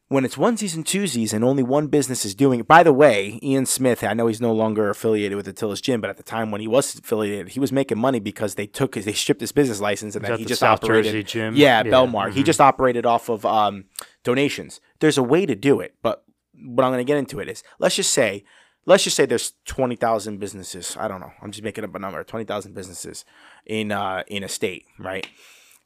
[0.09, 3.39] When it's onesies and twosies and only one business is doing it, by the way,
[3.43, 6.49] Ian Smith, I know he's no longer affiliated with Atilis Gym, but at the time
[6.49, 9.51] when he was affiliated, he was making money because they took his, they stripped his
[9.51, 11.11] business license and then that he just South operated.
[11.11, 11.55] Jersey gym?
[11.55, 11.93] Yeah, Yeah, mm-hmm.
[11.93, 12.33] Bellmawr.
[12.33, 13.85] He just operated off of um,
[14.23, 14.81] donations.
[14.99, 16.23] There's a way to do it, but
[16.53, 18.43] what I'm going to get into it is let's just say,
[18.87, 20.97] let's just say there's 20,000 businesses.
[20.99, 21.33] I don't know.
[21.39, 22.23] I'm just making up a number.
[22.23, 23.25] 20,000 businesses
[23.63, 25.27] in uh, in a state, right?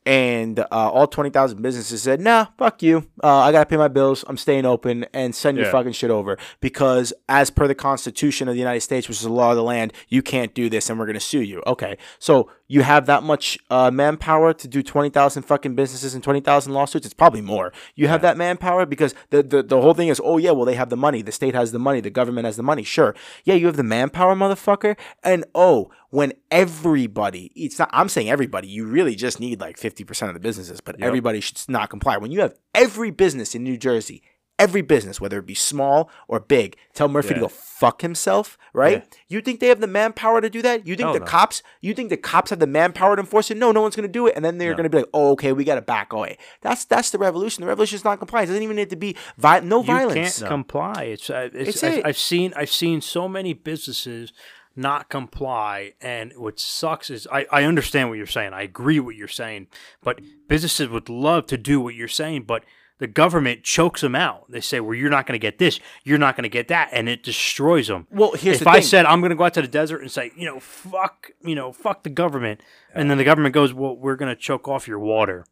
[0.05, 3.09] And uh, all 20,000 businesses said, nah, fuck you.
[3.23, 4.25] Uh, I got to pay my bills.
[4.27, 6.37] I'm staying open and send your fucking shit over.
[6.59, 9.63] Because, as per the Constitution of the United States, which is the law of the
[9.63, 11.63] land, you can't do this and we're going to sue you.
[11.65, 11.97] Okay.
[12.19, 17.05] So, you have that much uh, manpower to do 20,000 fucking businesses and 20,000 lawsuits?
[17.05, 17.71] It's probably more.
[17.93, 20.73] You have that manpower because the, the, the whole thing is, oh, yeah, well, they
[20.73, 21.21] have the money.
[21.21, 22.01] The state has the money.
[22.01, 22.81] The government has the money.
[22.81, 23.13] Sure.
[23.43, 24.97] Yeah, you have the manpower, motherfucker.
[25.21, 30.29] And, oh, when everybody, it's not, I'm saying everybody, you really just need like 50%
[30.29, 32.17] of the businesses, but everybody should not comply.
[32.17, 34.23] When you have every business in New Jersey,
[34.63, 39.03] every business, whether it be small or big, tell Murphy to go fuck himself, right?
[39.27, 40.87] You think they have the manpower to do that?
[40.87, 41.25] You think Hell the no.
[41.25, 43.57] cops, you think the cops have the manpower to enforce it?
[43.57, 44.33] No, no one's going to do it.
[44.35, 44.77] And then they're No.
[44.77, 46.37] going to be like, oh, okay, we got to back away.
[46.61, 47.61] That's that's the revolution.
[47.61, 48.49] The revolution is not compliance.
[48.49, 49.87] It doesn't even need to be vi- no violence.
[49.87, 50.39] you violence.
[50.39, 51.03] can't comply.
[51.03, 52.05] It's, uh, it's, It's I've, it.
[52.05, 54.31] I've seen I've seen so many businesses
[54.75, 58.53] not comply, and what sucks is I, I understand what you're saying.
[58.53, 59.67] I agree with what you're saying,
[60.03, 62.63] but businesses would love to do what you're saying, but
[62.99, 64.45] the government chokes them out.
[64.49, 66.89] They say, "Well, you're not going to get this, you're not going to get that,"
[66.91, 68.07] and it destroys them.
[68.11, 68.83] Well, here's if I thing.
[68.83, 71.55] said I'm going to go out to the desert and say, you know, fuck, you
[71.55, 72.61] know, fuck the government,
[72.93, 75.45] and then the government goes, "Well, we're going to choke off your water."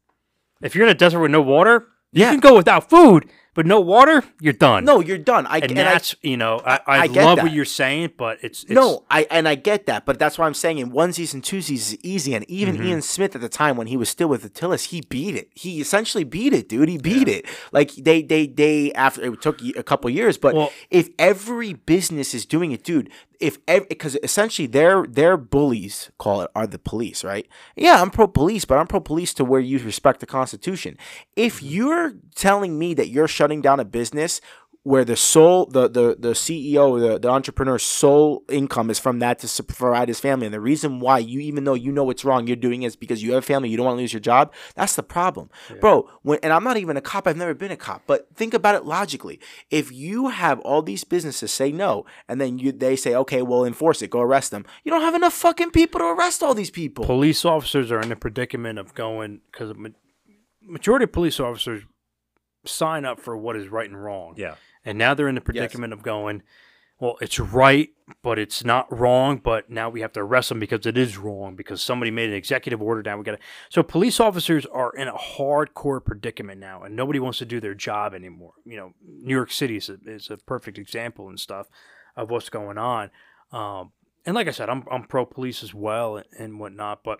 [0.61, 2.31] If you're in a desert with no water, you Yeah.
[2.31, 4.85] can go without food, but no water, you're done.
[4.85, 5.45] no, you're done.
[5.47, 7.43] I and and I- that's you know, I, I, I love that.
[7.43, 10.45] what you're saying, but it's, it's no, I and I get that, but that's why
[10.45, 12.33] I'm saying in onesies and twosies is easy.
[12.33, 12.85] And even Mm-hmm.
[12.87, 15.49] Ian Smith at the time when he was still with Atilis, he beat it.
[15.53, 16.87] He essentially beat it, dude.
[16.89, 17.45] He beat it.
[17.71, 18.93] Like they, they, they.
[18.93, 23.09] After it took a couple years, but Well- if every business is doing it, dude,
[23.39, 27.47] if because essentially their their bullies call it are the police, right?
[27.75, 30.97] Yeah, I'm pro police, but I'm pro police to where you respect the Constitution.
[31.35, 31.67] If Mm-hmm.
[31.67, 34.39] you're telling me that you're shutting down a business
[34.83, 39.39] where the sole the the the CEO the, the entrepreneur's sole income is from that
[39.39, 40.45] to provide his family.
[40.45, 42.95] And the reason why you even though you know it's wrong you're doing it is
[42.95, 45.49] because you have a family you don't want to lose your job that's the problem.
[45.79, 48.53] Bro when and I'm not even a cop I've never been a cop but think
[48.53, 49.39] about it logically.
[49.71, 53.65] If you have all these businesses say no and then you they say okay well
[53.65, 56.71] enforce it go arrest them you don't have enough fucking people to arrest all these
[56.71, 57.05] people.
[57.05, 59.73] Police officers are in the predicament of going because
[60.61, 61.83] majority of police officers
[62.65, 64.35] sign up for what is right and wrong.
[64.37, 64.55] Yeah.
[64.85, 66.43] And now they're in the predicament of going,
[66.99, 67.89] well, it's right,
[68.21, 69.37] but it's not wrong.
[69.37, 72.35] But now we have to arrest them because it is wrong because somebody made an
[72.35, 73.01] executive order.
[73.03, 73.39] Now we got to.
[73.69, 77.73] So police officers are in a hardcore predicament now, and nobody wants to do their
[77.73, 78.53] job anymore.
[78.65, 81.67] You know, New York City is a, is a perfect example and stuff
[82.15, 83.09] of what's going on.
[83.51, 83.91] Um,
[84.25, 87.19] and like I said, I'm I'm pro police as well and, and whatnot, but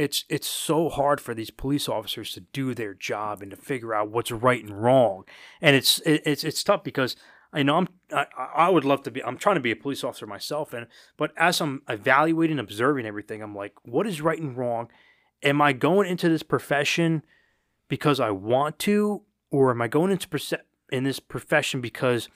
[0.00, 3.94] it's it's so hard for these police officers to do their job and to figure
[3.94, 5.24] out what's right and wrong,
[5.60, 7.16] and it's it, it's it's tough because
[7.52, 10.02] I know I'm I, I would love to be I'm trying to be a police
[10.02, 10.86] officer myself, and
[11.18, 14.88] but as I'm evaluating, observing everything, I'm like, what is right and wrong?
[15.42, 17.22] Am I going into this profession
[17.88, 20.54] because I want to, or am I going into perce-
[20.90, 22.30] in this profession because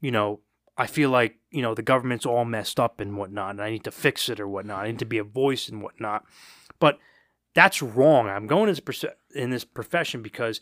[0.00, 0.38] you know
[0.76, 3.84] I feel like you know the government's all messed up and whatnot, and I need
[3.84, 4.84] to fix it or whatnot.
[4.84, 6.24] I need to be a voice and whatnot.
[6.80, 6.98] But
[7.54, 8.28] that's wrong.
[8.28, 8.74] I'm going
[9.34, 10.60] in this profession because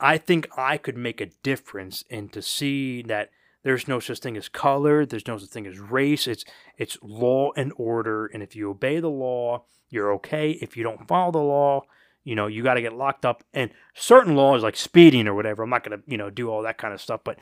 [0.00, 3.30] I think I could make a difference and to see that
[3.62, 6.26] there's no such thing as color, there's no such thing as race.
[6.26, 6.44] It's
[6.76, 10.52] it's law and order, and if you obey the law, you're okay.
[10.60, 11.82] If you don't follow the law,
[12.24, 13.44] you know you got to get locked up.
[13.52, 16.78] And certain laws like speeding or whatever, I'm not gonna you know do all that
[16.78, 17.38] kind of stuff, but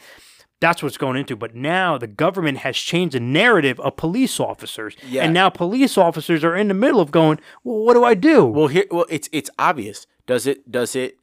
[0.61, 1.37] that's what's going into.
[1.37, 5.25] But now the government has changed the narrative of police officers, Yeah.
[5.25, 8.45] and now police officers are in the middle of going, well, what do I do?
[8.47, 10.07] Well, here, well, it's it's obvious.
[10.27, 10.71] Does it?
[10.71, 11.17] Does it?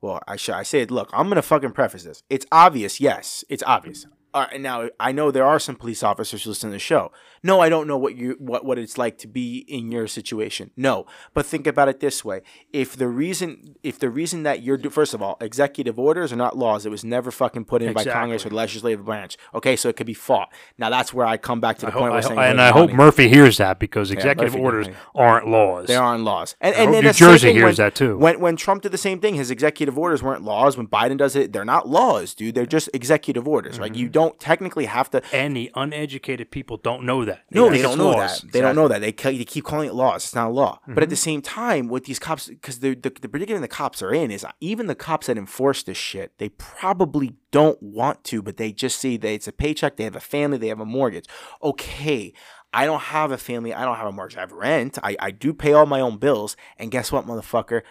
[0.00, 0.90] well, I should I say it.
[0.90, 2.22] Look, I'm gonna fucking preface this.
[2.28, 4.06] It's obvious, yes, it's obvious.
[4.34, 7.12] Uh, now I know there are some police officers listening to the show.
[7.42, 10.70] No, I don't know what you what what it's like to be in your situation.
[10.76, 12.42] No, but think about it this way:
[12.72, 16.36] if the reason if the reason that you're do- first of all, executive orders are
[16.36, 16.86] not laws.
[16.86, 19.36] It was never fucking put in by Congress or the legislative branch.
[19.54, 20.52] Okay, so it could be fought.
[20.78, 22.42] Now that's where I come back to the I point hope, where I saying, ho-
[22.42, 25.88] and "Hey, I hope Murphy hears that because executive Murphy orders aren't laws.
[25.88, 26.54] They aren't laws.
[26.60, 28.16] And, and then New that's the same Jersey hears when, that too.
[28.16, 30.76] When when Trump did the same thing, his executive orders weren't laws.
[30.76, 32.54] When Biden does it, they're not laws, dude.
[32.54, 33.80] They're just executive orders.
[33.80, 33.92] Right?
[33.92, 34.00] Mm-hmm.
[34.00, 35.22] You don't technically have to.
[35.32, 37.42] and the uneducated people don't know that.
[37.50, 38.40] No, they don't know laws.
[38.42, 38.52] that.
[38.52, 39.00] They don't know that.
[39.00, 40.24] They, they keep calling it laws.
[40.24, 40.78] It's not a law.
[40.86, 41.10] But at Mm-hmm.
[41.10, 44.30] the same time, with these cops, because the, the the predicament the cops are in
[44.30, 48.72] is even the cops that enforce this shit, they probably don't want to, but they
[48.72, 49.96] just see that it's a paycheck.
[49.96, 50.58] They have a family.
[50.58, 51.26] They have a mortgage.
[51.62, 52.32] Okay.
[52.74, 53.74] I don't have a family.
[53.74, 54.38] I don't have a mortgage.
[54.38, 54.98] I have rent.
[55.02, 56.56] I, I do pay all my own bills.
[56.78, 57.82] And guess what, motherfucker?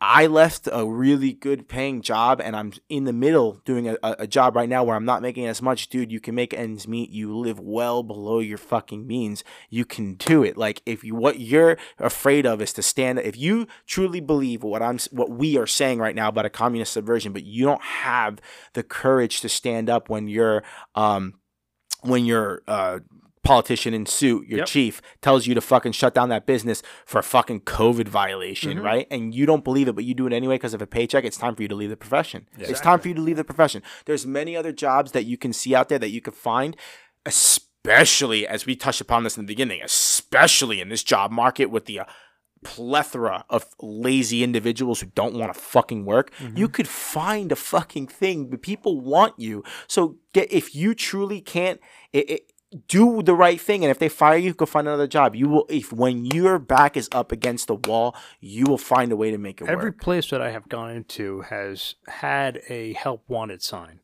[0.00, 4.26] I left a really good paying job and I'm in the middle doing a, a
[4.28, 5.88] job right now where I'm not making as much.
[5.88, 7.10] Dude, you can make ends meet.
[7.10, 9.42] You live well below your fucking means.
[9.70, 10.56] You can do it.
[10.56, 14.82] Like if you what you're afraid of is to stand if you truly believe what
[14.82, 18.40] I'm what we are saying right now about a communist subversion, but you don't have
[18.74, 20.62] the courage to stand up when you're
[20.94, 21.34] um
[22.02, 23.00] when you're uh
[23.42, 24.66] politician in suit, your Yep.
[24.66, 28.84] chief, tells you to fucking shut down that business for a fucking COVID violation, Mm-hmm.
[28.86, 29.06] right?
[29.10, 31.24] And you don't believe it, but you do it anyway because of a paycheck.
[31.24, 32.46] It's time for you to leave the profession.
[32.58, 33.82] It's time for you to leave the profession.
[34.06, 36.76] There's many other jobs that you can see out there that you can find,
[37.26, 41.86] especially as we touched upon this in the beginning, especially in this job market with
[41.86, 42.04] the uh,
[42.64, 46.32] plethora of lazy individuals who don't want to fucking work.
[46.54, 49.62] You could find a fucking thing, but people want you.
[49.86, 51.80] So get if you truly can't.
[52.12, 52.52] It, it,
[52.86, 55.64] do the right thing and if they fire you go find another job you will
[55.70, 59.38] if when your back is up against the wall you will find a way to
[59.38, 59.72] make it work.
[59.72, 64.00] Every work place that I have gone into has had a help wanted sign,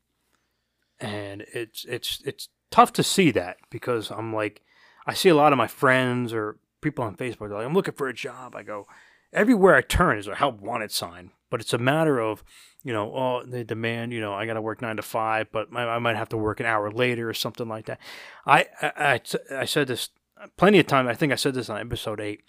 [0.98, 4.62] and it's it's it's tough to see that because I'm like,
[5.06, 7.48] I see a lot of my friends or people on Facebook.
[7.48, 8.54] They're like, I'm looking for a job.
[8.56, 8.86] I go,
[9.34, 12.42] everywhere I turn is a help wanted sign, but it's a matter of,
[12.82, 15.68] you know, oh, they demand, you know, I got to work nine to five, but
[15.74, 18.00] I, I might have to work an hour later or something like that.
[18.46, 19.20] I, I I
[19.60, 20.10] I said this
[20.56, 21.08] plenty of time.
[21.08, 22.42] I think I said this on episode eight.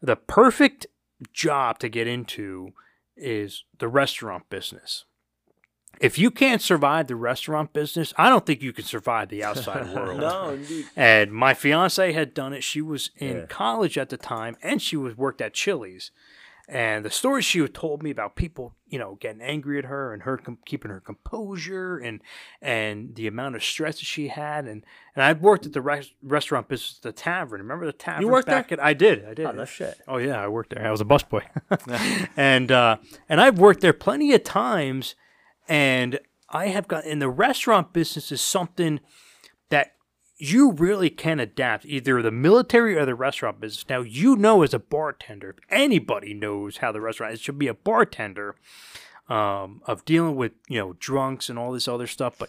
[0.00, 0.86] The perfect
[1.32, 2.72] job to get into
[3.16, 5.04] is the restaurant business.
[6.00, 9.94] If you can't survive the restaurant business, I don't think you can survive the outside
[9.94, 10.20] world.
[10.20, 12.64] No, dude And my fiance had done it.
[12.64, 13.46] She was in Yeah.
[13.46, 16.10] college at the time, and she was worked at Chili's.
[16.68, 20.12] And the stories she had told me about people, you know, getting angry at her
[20.14, 22.20] and her com- keeping her composure and
[22.62, 24.66] and the amount of stress that she had.
[24.66, 27.60] And and I've worked at the res- restaurant business, the tavern.
[27.60, 28.22] Remember the tavern?
[28.22, 29.24] You worked back At, I did.
[29.26, 29.44] I did.
[29.46, 30.00] Oh, no shit.
[30.08, 30.86] Oh yeah, I worked there.
[30.86, 31.42] I was a busboy,
[32.36, 32.96] and uh,
[33.28, 35.14] and I've worked there plenty of times,
[35.68, 36.18] and
[36.48, 39.00] I have got in the restaurant business is something
[39.70, 39.92] that
[40.36, 43.88] you really can adapt either the military or the restaurant business.
[43.88, 47.68] Now you know as a bartender, if anybody knows how the restaurant it should be
[47.68, 48.56] a bartender
[49.28, 52.48] um, of dealing with you know drunks and all this other stuff, but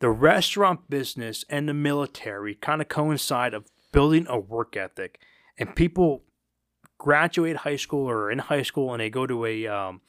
[0.00, 5.20] the restaurant business and the military kind of coincide of building a work ethic,
[5.58, 6.22] and people
[6.98, 10.00] graduate high school or in high school and they go to a um,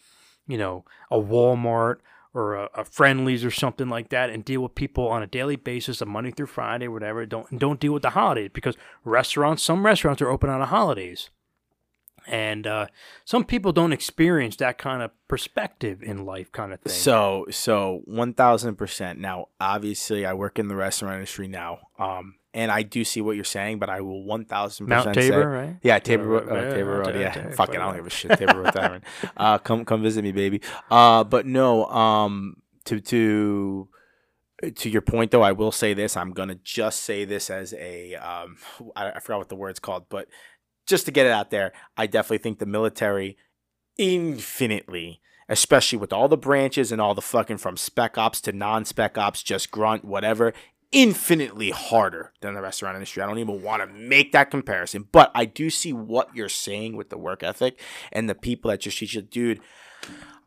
[0.45, 1.98] you know a Walmart
[2.34, 5.56] or a, a Friendly's or something like that and deal with people on a daily
[5.56, 7.26] basis, a Monday through Friday, whatever.
[7.26, 11.30] Don't don't deal with the holidays because restaurants, some restaurants are open on the holidays.
[12.26, 12.88] And uh,
[13.26, 16.94] some people don't experience that kind of perspective in life, kind of thing.
[16.94, 19.20] So so one thousand percent.
[19.20, 23.36] Now, obviously, I work in the restaurant industry now, um, and I do see what
[23.36, 25.76] you're saying, but I will one thousand Mount percent Tabor, say, right?
[25.82, 27.32] yeah, Tabor, Road, uh, yeah, Tabor Road, yeah.
[27.32, 28.38] Ta- Fucking, I don't give a shit.
[28.38, 29.02] Tabor Road Tavern.
[29.38, 30.62] Uh, come come visit me, baby.
[30.92, 33.88] Uh, but no, um, to to
[34.76, 36.16] to your point though, I will say this.
[36.16, 38.58] I'm gonna just say this as a um,
[38.96, 40.28] I, I forgot what the word's called, but
[40.86, 43.38] just to get it out there, I definitely think the military
[43.98, 48.86] infinitely, especially with all the branches and all the fucking from spec ops to non
[48.86, 50.54] spec ops, just grunt, whatever,
[50.94, 53.22] infinitely harder than the restaurant industry.
[53.22, 56.95] I don't even want to make that comparison, but I do see what you're saying
[56.95, 59.60] with the work ethic and the people that just teach you, dude.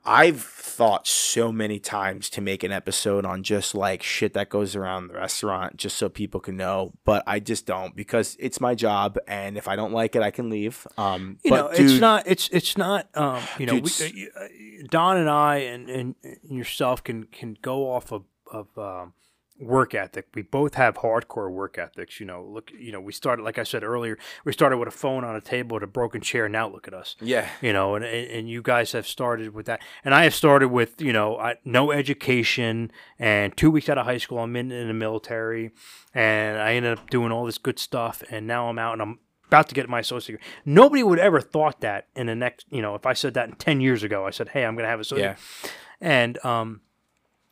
[0.08, 4.76] I've thought so many times to make an episode on just like shit that goes
[4.76, 8.76] around the restaurant just so people can know, but I just don't because it's my
[8.76, 10.86] job and if I don't like it I can leave.
[10.96, 12.22] Um you but know, dude, it's not.
[12.24, 13.08] It's it's not.
[13.14, 14.48] Um, you know, Dude, we, uh, uh,
[14.88, 19.14] Don and I and, and and yourself can can go off of of um,
[19.58, 20.26] work ethic.
[20.34, 22.20] We both have hardcore work ethics.
[22.20, 24.18] You know, look, you know, we started like I said earlier.
[24.44, 26.48] We started with a phone on a table with a broken chair.
[26.48, 27.16] Now look at us.
[27.20, 27.48] Yeah.
[27.60, 31.00] You know, and and you guys have started with that, and I have started with
[31.00, 34.88] you know I, no education, and two weeks out of high school, I'm in in
[34.88, 35.72] the military,
[36.14, 39.18] and I ended up doing all this good stuff, and now I'm out and I'm
[39.48, 40.40] about to get my associate.
[40.40, 40.52] degree.
[40.64, 43.80] Nobody would ever thought that in the next, you know, if I said that ten
[43.80, 45.70] years ago, I said, hey, I'm going to have a associate, Yeah.
[46.00, 46.80] and um,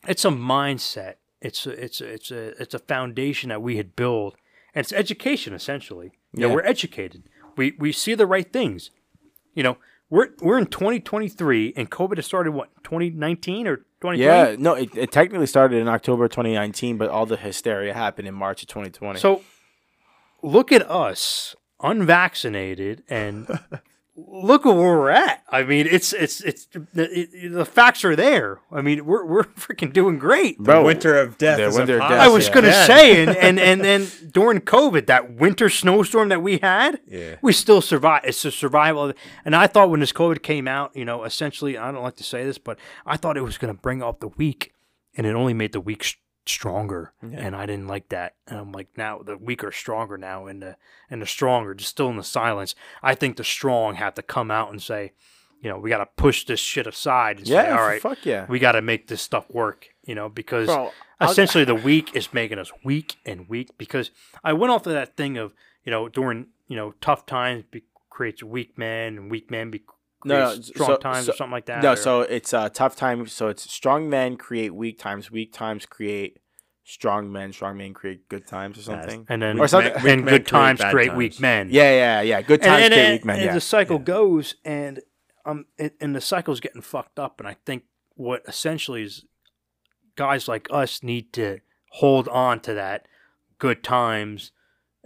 [0.09, 1.14] it's a mindset.
[1.44, 4.34] It's a, it's a, it's a it's a foundation that we had built,
[4.74, 6.12] and it's education essentially.
[6.32, 7.24] You know, we're educated.
[7.54, 8.90] We we see the right things.
[9.52, 9.76] You know,
[10.08, 14.18] we're we're in 2023, and COVID has started what 2019 or 2020.
[14.22, 18.34] Yeah, no, it, it technically started in October 2019, but all the hysteria happened in
[18.34, 19.20] March of 2020.
[19.20, 19.42] So
[20.42, 23.46] look at us, unvaccinated, and
[24.16, 25.42] look at where we're at.
[25.48, 26.88] I mean, it's it's it's it,
[27.32, 28.60] it- the facts are there.
[28.70, 30.58] I mean, we're we're freaking doing great.
[30.58, 31.58] Bro, winter of death.
[31.58, 32.54] the is winter of death, I was yeah.
[32.54, 32.86] gonna Yeah.
[32.86, 37.36] say, and, and and then during COVID, that winter snowstorm that we had, Yeah.
[37.42, 38.26] we still survived.
[38.26, 39.12] It's a survival,
[39.44, 42.24] and I thought when this COVID came out, you know, essentially, I don't like to
[42.24, 44.72] say this, but I thought it was gonna bring up the weak,
[45.16, 46.04] and it only made the weak
[46.46, 48.34] stronger, and I didn't like that.
[48.46, 50.76] And I'm like, now the weak are stronger now, and the
[51.10, 52.74] and the strong are just still in the silence.
[53.02, 55.12] I think the strong have to come out and say,
[55.64, 58.24] you know, we got to push this shit aside and yeah, say, all right, fuck
[58.26, 58.44] yeah.
[58.50, 60.92] we got to make this stuff work, you know, because Bro,
[61.22, 63.70] essentially the weak is making us weak and weak.
[63.78, 64.10] Because
[64.44, 67.84] I went off of that thing of, you know, during, you know, tough times be,
[68.10, 69.82] creates weak men and weak men be,
[70.24, 71.82] No, creates no, strong so- times so- or something like that.
[71.82, 73.32] No, or- so it's uh, tough times.
[73.32, 75.30] So it's strong men create weak times.
[75.30, 76.38] Weak times create
[76.84, 77.52] strong men.
[77.52, 79.26] Strong men create good times or something.
[79.28, 81.18] and then or something- and weak men good create times bad create times.
[81.18, 81.68] weak men.
[81.70, 82.42] Yeah, yeah, yeah.
[82.42, 83.36] Good times and, create and, weak men.
[83.36, 83.55] and Yeah.
[83.55, 85.01] the cycle goes, and
[85.46, 87.38] um, and, and the cycle's getting fucked up.
[87.38, 87.84] And I think
[88.16, 89.24] what essentially is
[90.16, 91.59] guys like us need to
[91.90, 93.06] hold on to that
[93.59, 94.52] good times,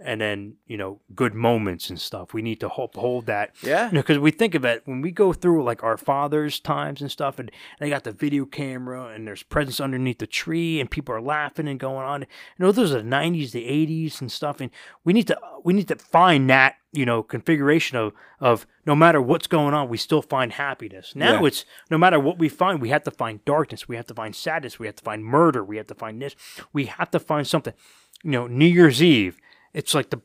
[0.03, 2.33] and then you know good moments and stuff.
[2.33, 3.55] We need to hold hold that.
[3.61, 3.87] yeah.
[3.87, 7.01] You know, because we think of it when we go through like our father's times
[7.01, 10.89] and stuff, and they got the video camera and there's presents underneath the tree, and
[10.89, 12.21] people are laughing and going on.
[12.21, 12.27] You
[12.59, 14.61] know, those are the '90s, the '80s, and stuff.
[14.61, 14.71] And
[15.03, 19.21] we need to we need to find that you know configuration of of no matter
[19.21, 21.13] what's going on, we still find happiness.
[21.15, 21.47] Now Yeah.
[21.47, 24.35] it's no matter what we find, we have to find darkness, we have to find
[24.35, 26.35] sadness, we have to find murder, we have to find this,
[26.73, 27.73] we have to find something.
[28.23, 29.37] You know, New Year's Eve,
[29.73, 30.21] it's like the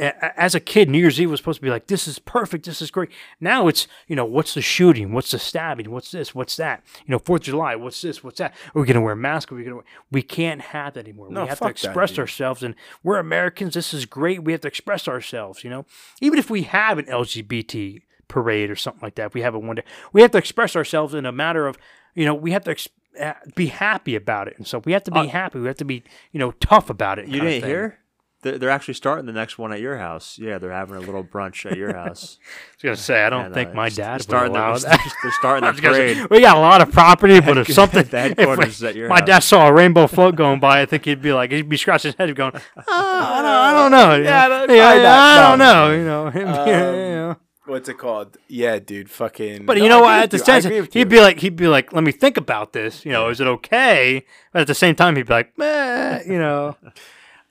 [0.00, 2.20] a- a- as a kid, New Year's Eve was supposed to be like, this is
[2.20, 3.10] perfect, this is great.
[3.40, 5.12] Now it's, you know, what's the shooting?
[5.12, 5.90] What's the stabbing?
[5.90, 6.34] What's this?
[6.36, 6.84] What's that?
[7.04, 8.22] You know, Fourth of July, what's this?
[8.22, 8.52] What's that?
[8.74, 9.50] Are we going to wear masks?
[9.50, 9.84] Are we going to wear...
[10.12, 11.28] We can't have that anymore.
[11.30, 13.74] No, we have to fuck that, express ourselves, and we're Americans.
[13.74, 14.44] This is great.
[14.44, 15.84] We have to express ourselves, you know?
[16.20, 19.62] Even if we have an LGBT parade or something like that, if we have it
[19.62, 21.76] one day, we have to express ourselves in a matter of,
[22.14, 22.88] you know, we have to ex-
[23.20, 24.54] uh, be happy about it.
[24.58, 25.58] And so we have to be happy.
[25.58, 27.26] We have to be, you know, tough about it.
[27.26, 27.98] You didn't hear?
[28.42, 30.38] They're, they're actually starting the next one at your house.
[30.38, 32.38] Yeah, they're having a little brunch at your house.
[32.44, 35.00] I was gonna say I don't And, think uh, my dad would allow the, that.
[35.22, 38.04] They're starting the was gonna say, we got a lot of property, but if something,
[38.10, 39.26] the if, headquarters at your my house.
[39.26, 42.10] dad saw a rainbow float going by, I think he'd be like, he'd be scratching
[42.12, 44.66] his head, going, oh, I, don't, I don't know, you Yeah, know?
[44.66, 45.64] that's yeah, fine, yeah, I don't no.
[45.88, 47.36] know, you know, him, yeah, Um, you know.
[47.66, 48.38] What's it called?
[48.48, 49.10] Yeah, dude.
[49.10, 49.66] Fucking.
[49.66, 50.22] But No, you know what?
[50.22, 50.52] At the with you.
[50.54, 51.04] I sense, agree with he'd you.
[51.04, 53.04] be like, he'd be like, let me think about this.
[53.04, 54.24] You know, is it okay?
[54.54, 56.76] But at the same time, he'd be like, meh, you know.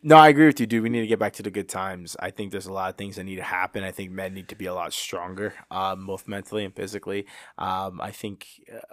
[0.07, 0.83] No, I agree with you, dude.
[0.83, 2.15] We need to get back to the good times.
[2.17, 3.83] I think there's a lot of things that need to happen.
[3.83, 7.25] I think men need to be a lot stronger, um, both mentally and physically.
[7.57, 8.47] Um, I think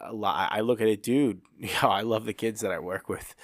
[0.04, 0.50] a lot.
[0.50, 1.40] I look at it, dude.
[1.60, 3.36] You know, I love the kids that I work with,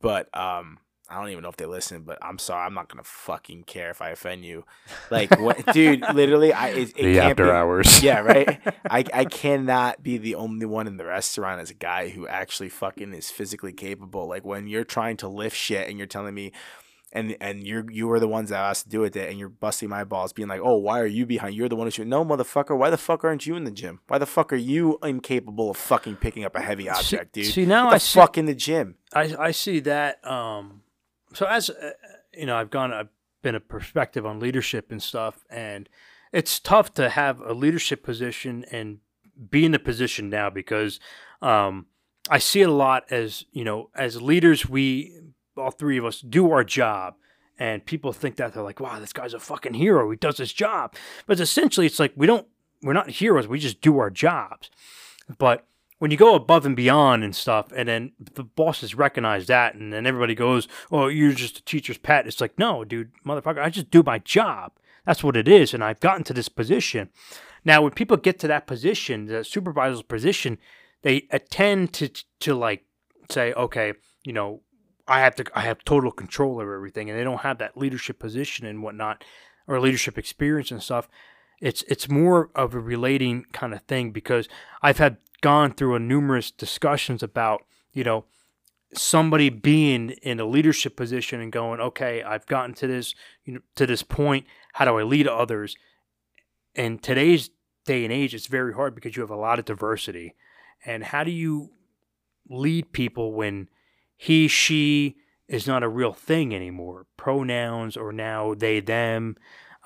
[0.00, 0.78] but um,
[1.08, 2.04] I don't even know if they listen.
[2.04, 4.64] But I'm sorry, I'm not gonna fucking care if I offend you.
[5.10, 6.04] Like, what, dude?
[6.14, 8.04] Literally, I it, it can't be, hours.
[8.04, 8.60] yeah, right.
[8.88, 12.68] I I cannot be the only one in the restaurant as a guy who actually
[12.68, 14.28] fucking is physically capable.
[14.28, 16.52] Like when you're trying to lift shit and you're telling me,
[17.12, 19.88] and and you're you were the ones that asked to do it, and you're busting
[19.88, 21.54] my balls, being like, oh, why are you behind?
[21.54, 22.06] You're the one who should.
[22.06, 22.76] No, motherfucker.
[22.76, 24.00] Why the fuck aren't you in the gym?
[24.08, 27.46] Why the fuck are you incapable of fucking picking up a heavy object, dude?
[27.46, 28.96] see, now I see- fuck in the gym.
[29.14, 30.24] I I see that.
[30.26, 30.82] Um,
[31.34, 31.92] so as uh,
[32.32, 33.08] you know, I've gone, I've
[33.42, 35.88] been a perspective on leadership and stuff, and
[36.32, 38.98] it's tough to have a leadership position and
[39.50, 41.00] be in the position now because
[41.42, 41.86] um,
[42.28, 45.16] I see it a lot as you know, as leaders, we
[45.56, 47.14] all three of us do our job.
[47.58, 50.10] And people think that they're like, wow, this guy's a fucking hero.
[50.10, 50.94] He does his job.
[51.26, 52.46] But essentially, it's like we don't,
[52.82, 53.46] we're not heroes.
[53.46, 54.70] We just do our jobs.
[55.38, 55.66] But
[55.98, 59.92] when you go above and beyond and stuff, and then the bosses recognize that, and
[59.92, 63.68] then everybody goes, "Oh, you're just a teacher's pet." It's like, no, dude, motherfucker, I
[63.68, 64.72] just do my job.
[65.04, 67.10] That's what it is, and I've gotten to this position.
[67.66, 70.56] Now, when people get to that position, the supervisor's position,
[71.02, 72.08] they attend to
[72.40, 72.86] to like
[73.28, 73.92] say, okay,
[74.24, 74.62] you know,
[75.10, 78.20] I have to I have total control over everything, and they don't have that leadership
[78.20, 79.24] position and whatnot,
[79.66, 81.08] or leadership experience and stuff.
[81.60, 84.48] It's it's more of a relating kind of thing because
[84.82, 88.24] I've had gone through a numerous discussions about you know
[88.94, 93.60] somebody being in a leadership position and going, okay, I've gotten to this you know
[93.74, 94.46] to this point.
[94.74, 95.76] How do I lead others?
[96.76, 97.50] In today's
[97.84, 100.36] day and age, it's very hard because you have a lot of diversity.
[100.86, 101.72] And how do you
[102.48, 103.68] lead people when
[104.20, 105.16] he, she
[105.48, 107.06] is not a real thing anymore?
[107.16, 109.36] Pronouns or now they, them,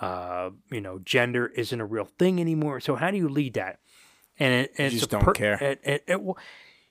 [0.00, 2.80] uh, you know, gender isn't a real thing anymore.
[2.80, 3.78] So how do you lead that?
[4.36, 5.54] And, it, You it's just don't care.
[5.62, 6.20] It, it, it,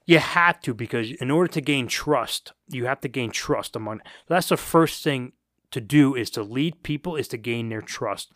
[0.06, 4.00] you have to because in order to gain trust, you have to gain trust among.
[4.30, 5.34] That's the first thing
[5.72, 8.32] to do is to lead people is to gain their trust,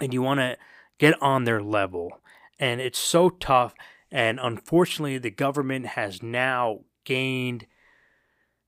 [0.00, 0.56] and you want to
[0.98, 2.20] get on their level.
[2.58, 3.74] And it's so tough.
[4.10, 7.66] And unfortunately, the government has now gained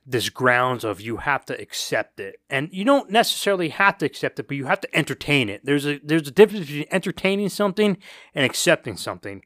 [0.06, 4.38] this grounds of you have to accept it, and you don't necessarily have to accept
[4.38, 5.62] it, but you have to entertain it.
[5.64, 7.98] There's a there's a difference between entertaining something
[8.34, 9.42] and accepting something.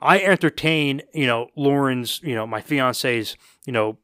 [0.00, 3.98] I entertain, you know, Lauren's, you know, my fiance's, you know,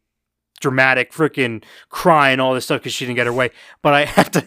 [0.60, 3.50] dramatic freaking crying all this stuff because she didn't get her way.
[3.82, 4.44] But I have to.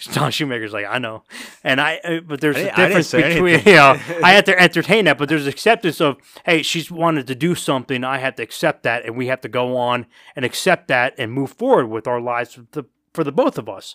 [0.00, 1.24] John Shoemaker's like, I know,
[1.64, 1.96] and I.
[2.04, 3.90] uh, But there's I a didn't- I didn't difference between, you know,
[4.24, 8.04] I had to entertain that, but there's acceptance of, hey, she's wanted to do something.
[8.04, 10.06] I have to accept that, and we have to go on
[10.36, 12.84] and accept that and move forward with our lives for the,
[13.14, 13.94] for the both of us.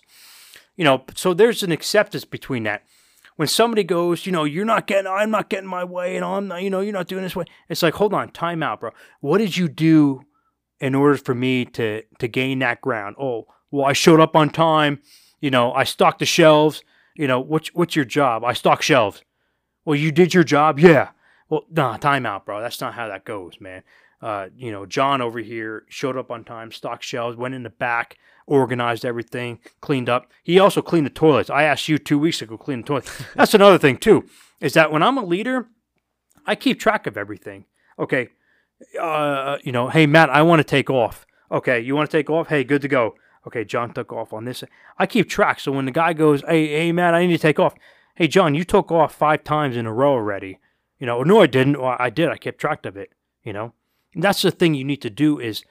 [0.76, 2.84] You know, so there's an acceptance between that
[3.36, 6.48] when somebody goes, you know, you're not getting, I'm not getting my way, and I'm
[6.48, 7.44] not, you know, you're not doing this way.
[7.68, 8.90] It's like, hold on, time out, bro.
[9.20, 10.22] What did you do
[10.80, 13.16] in order for me to to gain that ground?
[13.18, 15.00] Oh, well, I showed up on time.
[15.40, 16.82] You know, I stocked the shelves.
[17.14, 18.44] You know, what's what's your job?
[18.44, 19.22] I stock shelves.
[19.84, 21.10] Well, you did your job, yeah.
[21.48, 22.60] Well, nah, time out, bro.
[22.60, 23.82] That's not how that goes, man.
[24.20, 27.70] Uh, you know, John over here showed up on time, stocked shelves, went in the
[27.70, 30.30] back, organized everything, cleaned up.
[30.42, 31.50] He also cleaned the toilets.
[31.50, 33.22] I asked you two weeks ago clean the toilets.
[33.34, 34.28] That's another thing too,
[34.60, 35.68] is that when I'm a leader,
[36.46, 37.66] I keep track of everything.
[37.98, 38.28] Okay,
[39.00, 41.26] uh, you know, hey Matt, I want to take off.
[41.50, 42.48] Okay, you want to take off?
[42.48, 43.14] Hey, good to go.
[43.46, 44.62] Okay, John took off on this.
[44.98, 45.60] I keep track.
[45.60, 47.74] So when the guy goes, hey, hey Matt, I need to take off.
[48.14, 50.58] Hey John, you took off five times in a row already.
[50.98, 51.80] You know, no, I didn't.
[51.80, 52.28] Well, I did.
[52.28, 53.10] I kept track of it.
[53.44, 53.72] You know,
[54.14, 55.64] and that's the thing you need to do is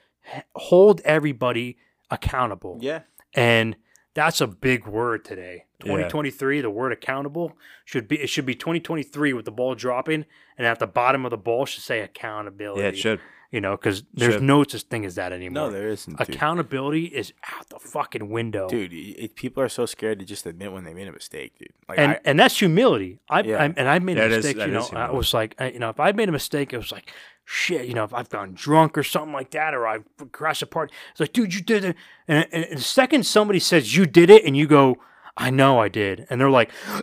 [0.54, 1.76] hold everybody
[2.10, 2.78] accountable.
[2.80, 3.02] Yeah.
[3.34, 3.76] And
[4.18, 5.64] that's a big word today.
[5.80, 5.92] Yeah.
[5.92, 10.24] 2023, the word accountable should be it should be 2023 with the ball dropping
[10.56, 12.82] and at the bottom of the ball should say accountability.
[12.82, 13.20] Yeah, it should.
[13.50, 14.42] You know, cuz there's Should.
[14.42, 15.68] no such thing as that anymore.
[15.68, 16.18] No, there isn't.
[16.18, 16.28] Dude.
[16.28, 18.68] Accountability is out the fucking window.
[18.68, 21.68] Dude, it, people are so scared to just admit when they made a mistake, dude.
[21.88, 23.20] Like, and I, and that's humility.
[23.30, 23.62] I, Yeah.
[23.62, 24.56] I and I made a That is- mistake.
[24.58, 26.76] that you know, I was like, I, you know, if I made a mistake, it
[26.76, 27.10] was like,
[27.50, 27.86] shit.
[27.86, 30.92] You know, if I've gone drunk or something like that, or I've crashed a party,
[31.10, 31.96] it's like, dude, you did it.
[32.28, 34.98] And, and, and the second somebody says you did it, and you go,
[35.36, 36.70] I know I did, and they're like.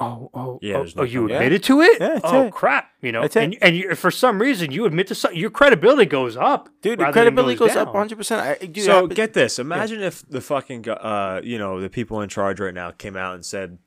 [0.00, 1.36] Oh, oh, Yeah, oh, no oh, you coming back.
[1.38, 2.00] admitted to it?
[2.00, 2.52] Yeah, that's oh, it.
[2.52, 2.88] crap!
[3.02, 3.42] You know, That's it.
[3.42, 7.00] and and you, for some reason you admit to something, your credibility goes up, dude,
[7.00, 8.16] the rather than credibility goes, up 100.
[8.16, 9.58] percent I dude, so I- get this.
[9.58, 13.34] Imagine if the fucking uh, you know, the people in charge right now came out
[13.34, 13.78] and said,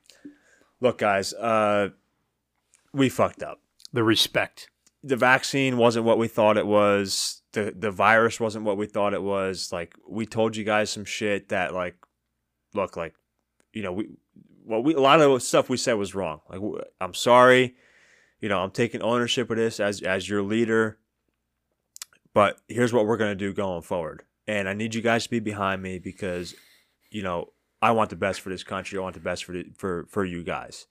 [0.82, 1.92] "Look, guys, uh,
[2.92, 3.62] we fucked up.
[3.94, 4.70] The respect.
[5.04, 7.42] The vaccine wasn't what we thought it was.
[7.54, 9.72] The the virus wasn't what we thought it was.
[9.72, 11.96] Like we told you guys some shit that like,
[12.74, 13.16] look, like,
[13.74, 14.10] you know, we
[14.66, 16.42] well, we a lot of stuff we said was wrong.
[16.50, 16.62] Like,
[17.00, 17.76] I'm sorry.
[18.40, 21.00] You know, I'm taking ownership of this as as your leader.
[22.34, 24.24] But here's what we're gonna do going forward.
[24.48, 26.56] And I need you guys to be behind me because,
[27.10, 28.98] you know, I want the best for this country.
[28.98, 30.88] I want the best for the, for for you guys.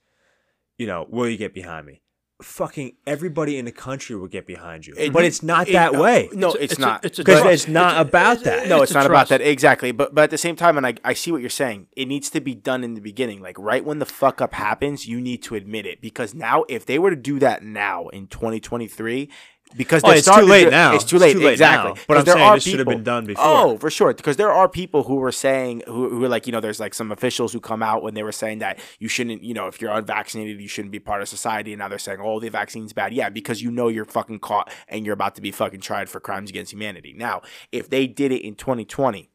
[0.78, 2.02] You know, will you get behind me?
[2.42, 4.94] Fucking everybody in the country will get behind you.
[4.96, 6.28] It- but it's not it- that way.
[6.32, 7.04] No, It's it's, it's not.
[7.04, 7.52] it's Because trust.
[7.54, 8.68] it's not It's about it's a- that.
[8.68, 9.10] No, It's it's, not trust.
[9.10, 9.92] about that exactly.
[9.92, 11.86] But but at the same time, and I, I see what you're saying.
[11.96, 15.06] It needs to be done in the beginning, like right when the fuck up happens.
[15.06, 18.26] You need to admit it because now, if they were to do that now in
[18.26, 19.28] 2023,
[19.76, 20.94] because Oh, it's too starting to late now.
[20.94, 21.92] It's too It's late, too late exactly.
[21.92, 22.00] now.
[22.08, 23.44] But I'm there saying are this should have been done before.
[23.46, 24.12] Oh, for sure.
[24.12, 26.94] Because there are people who were saying who, who were like, you know, there's like
[26.94, 29.80] some officials who come out when they were saying that you shouldn't, you know, if
[29.80, 31.72] you're unvaccinated, you shouldn't be part of society.
[31.72, 33.12] And now they're saying, oh, the vaccine's bad.
[33.12, 36.20] Yeah, because you know you're fucking caught and you're about to be fucking tried for
[36.20, 37.14] crimes against humanity.
[37.16, 37.42] Now,
[37.72, 39.30] if they did it in 2020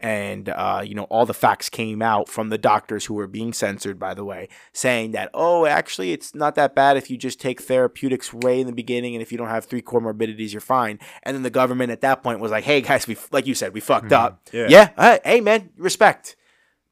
[0.00, 3.52] and uh, you know all the facts came out from the doctors who were being
[3.52, 7.40] censored by the way saying that oh actually it's not that bad if you just
[7.40, 10.98] take therapeutics way in the beginning and if you don't have three comorbidities you're fine.
[11.22, 13.72] And then the government at that point was like hey guys we like you said
[13.72, 14.48] we fucked up.
[14.52, 14.66] Yeah.
[14.68, 16.36] yeah uh, hey man respect.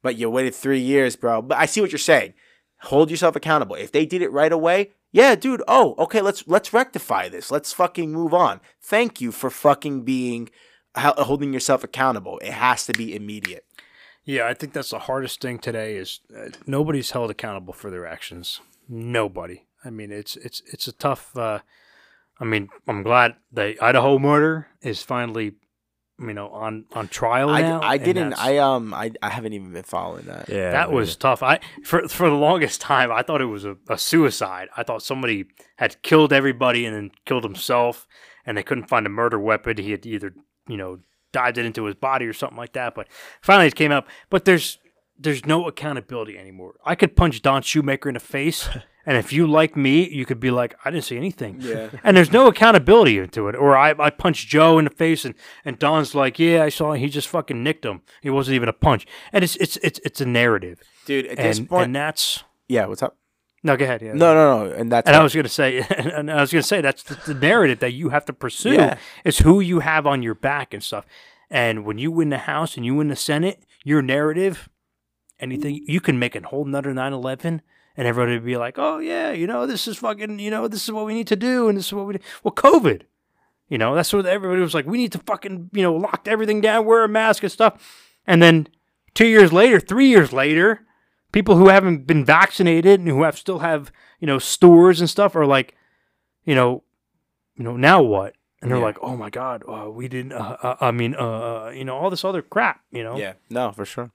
[0.01, 1.41] But you waited three years bro.
[1.41, 2.33] But i see what you're saying.
[2.81, 3.75] Hold yourself accountable.
[3.75, 7.51] If they did it right away yeah dude oh okay let's let's rectify this.
[7.51, 8.61] Let's fucking move on.
[8.81, 10.49] Thank you for fucking being
[10.95, 12.39] holding yourself accountable.
[12.39, 13.65] It has to be immediate.
[14.25, 18.07] Yeah, I think that's the hardest thing today is uh, nobody's held accountable for their
[18.07, 18.59] actions.
[18.89, 19.65] Nobody.
[19.83, 21.37] I mean, it's it's it's a tough.
[21.37, 21.59] Uh,
[22.39, 25.53] I mean, I'm glad the Idaho murder is finally,
[26.19, 27.81] you know, on on trial I, now.
[27.81, 28.33] I didn't.
[28.33, 28.95] I um.
[28.95, 30.49] I, I haven't even been following that.
[30.49, 31.43] Yeah, that was tough.
[31.43, 34.69] I for for the longest time I thought it was a, a suicide.
[34.75, 35.45] I thought somebody
[35.77, 38.07] had killed everybody and then killed himself,
[38.43, 39.77] and they couldn't find a murder weapon.
[39.77, 40.33] He had either
[40.67, 40.99] you know
[41.31, 42.95] dived it into his body or something like that.
[42.95, 43.07] But
[43.41, 44.05] finally, it came out.
[44.29, 44.79] But there's
[45.17, 46.75] there's no accountability anymore.
[46.85, 48.69] I could punch Don Shoemaker in the face,
[49.05, 51.57] and if you like me, you could be like, I didn't see anything.
[51.59, 51.89] Yeah.
[52.03, 53.55] And there's no accountability into it.
[53.55, 56.93] Or I, I punch Joe in the face, and, and Don's like, yeah, I saw
[56.93, 58.01] he just fucking nicked him.
[58.21, 59.05] He wasn't even a punch.
[59.31, 62.85] And it's it's it's it's a narrative Dude, at this and, point, and that's yeah.
[62.85, 63.17] What's up?
[63.65, 63.75] No.
[63.75, 64.01] Go ahead.
[64.01, 64.13] Yeah.
[64.13, 64.71] No, no, no.
[64.73, 67.39] And that's And I was gonna say, and I was gonna say that's the, the
[67.39, 68.73] narrative that you have to pursue.
[68.73, 68.97] Yeah.
[69.23, 71.05] It's who you have on your back and stuff.
[71.49, 74.69] And when you win the House and you win the Senate, your narrative,
[75.39, 77.61] anything you can make a whole another 9/11,
[77.97, 80.83] and everybody would be like, "Oh yeah, you know this is fucking, you know this
[80.83, 83.03] is what we need to do, and this is what we do." Well, COVID,
[83.69, 84.85] you know that's what everybody was like.
[84.85, 88.03] We need to fucking, you know, lock everything down, wear a mask and stuff.
[88.27, 88.67] And then
[89.13, 90.84] two years later, three years later,
[91.35, 93.91] people who haven't been vaccinated and who have still have
[94.21, 95.75] you know stores and stuff are like,
[96.45, 96.83] you know,
[97.57, 98.33] you know now what?
[98.61, 98.85] And they're Yeah.
[98.85, 100.31] like, oh my god, uh, we didn't.
[100.33, 101.19] Uh, uh, I mean, uh,
[101.67, 102.79] uh, you know, all this other crap.
[102.91, 103.17] You know.
[103.17, 104.11] Yeah, no, for sure.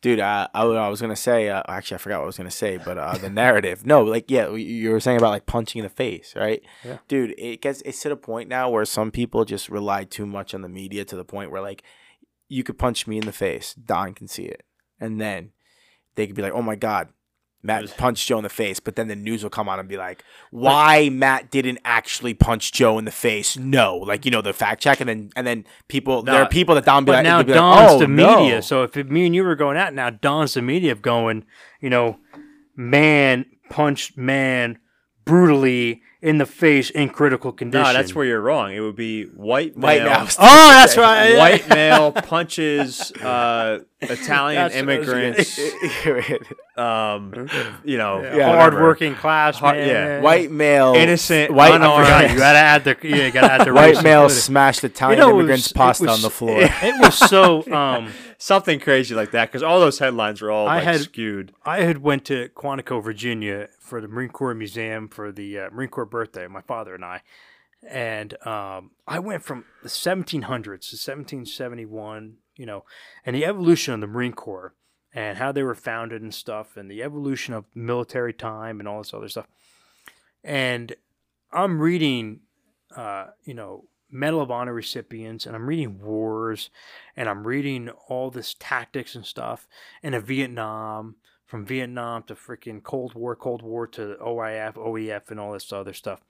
[0.00, 1.48] Dude, uh, I, I was gonna say.
[1.48, 3.86] Uh, actually, I forgot what I was gonna say, but uh, the narrative.
[3.86, 6.62] No, like yeah, you- you were saying about like punching in the face, right?
[6.84, 6.98] Yeah.
[7.08, 10.52] Dude, it gets it's to the point now where some people just rely too much
[10.54, 11.82] on the media to the point where like
[12.48, 14.62] you could punch me in the face, Don can see it,
[15.00, 15.50] and then
[16.18, 17.08] they could be like, "Oh my god,
[17.62, 19.96] Matt punched Joe in the face," but then the news will come on and be
[19.96, 24.52] like, "Why Matt didn't actually punch Joe in the face?" No, like you know the
[24.52, 27.42] fact check, and then and then people there are people that Don be like, now
[27.42, 28.62] be like, Don's "Oh, the no." media.
[28.62, 31.44] So if it, me and you were going out now, Don's the media of going,
[31.80, 32.18] you know,
[32.76, 34.78] man punched man
[35.24, 37.84] brutally in the face in critical condition.
[37.84, 38.72] No, that's where you're wrong.
[38.72, 39.86] It would be white male.
[39.86, 40.28] White male.
[40.38, 41.36] Oh, that's right.
[41.38, 46.40] White male punches uh, Italian That's what I was gonna immigrants.
[46.78, 47.48] Um,
[47.84, 48.44] you know, Yeah.
[48.54, 48.82] hard whatever.
[48.84, 49.88] working class Hard- man.
[49.88, 50.20] yeah.
[50.20, 52.06] white male, Innocent, white unarmed.
[52.06, 54.40] God, you gotta add the yeah, you gotta add the race white male included.
[54.42, 56.60] smashed Italian You know, immigrants was- pasta was- on the floor.
[56.60, 57.66] It was so.
[57.72, 61.52] Um, something crazy like that because all those headlines were all I like had- skewed.
[61.64, 65.90] I had went to Quantico, Virginia, for the Marine Corps Museum for the uh, Marine
[65.90, 66.46] Corps birthday.
[66.46, 67.22] My father and I,
[67.86, 72.36] and um, I went from the 1700s to 1771.
[72.56, 72.84] You know,
[73.24, 74.74] and the evolution of the Marine Corps
[75.14, 78.98] and how they were founded and stuff, and the evolution of military time and all
[78.98, 79.46] this other stuff.
[80.42, 80.94] And
[81.52, 82.40] I'm reading,
[82.96, 86.70] uh, you know, Medal of Honor recipients, and I'm reading wars,
[87.16, 89.68] and I'm reading all this tactics and stuff,
[90.02, 95.40] and a Vietnam, from Vietnam to freaking Cold War, Cold War to OIF, OEF, and
[95.40, 96.20] all this other stuff.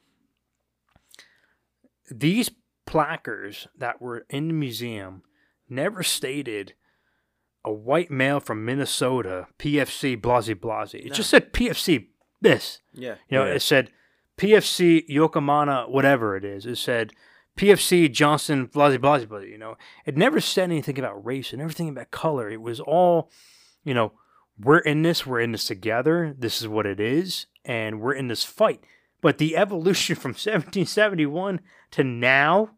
[2.11, 2.51] These
[2.87, 5.23] placards that were in the museum
[5.69, 6.75] never stated
[7.65, 10.95] a white male from Minnesota, PFC, blase blase.
[10.95, 12.07] It just said PFC,
[12.41, 12.81] this.
[12.95, 13.17] Yeah.
[13.29, 13.55] You know, Yeah.
[13.55, 13.91] it said
[14.39, 16.65] PFC Yokomana, whatever it is.
[16.65, 17.13] It said
[17.59, 19.51] PFC Johnson, blase, blase, blase.
[19.51, 19.77] You know,
[20.07, 22.49] it never said anything about race and everything about color.
[22.49, 23.31] It was all,
[23.85, 24.13] you know,
[24.61, 26.35] we're in this, we're in this together.
[26.39, 28.85] This is what it is, and we're in this fight.
[29.21, 31.61] But the evolution from 1771
[31.93, 32.71] to now,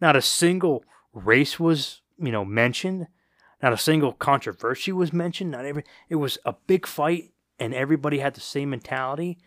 [0.00, 3.06] not a single race was, you know, mentioned.
[3.62, 5.52] Not a single controversy was mentioned.
[5.52, 5.84] Not every.
[6.08, 9.38] It was a big fight, and everybody had the same mentality,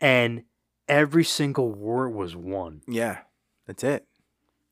[0.00, 0.44] and
[0.88, 3.20] every single war was won Yeah.
[3.66, 4.06] That's it.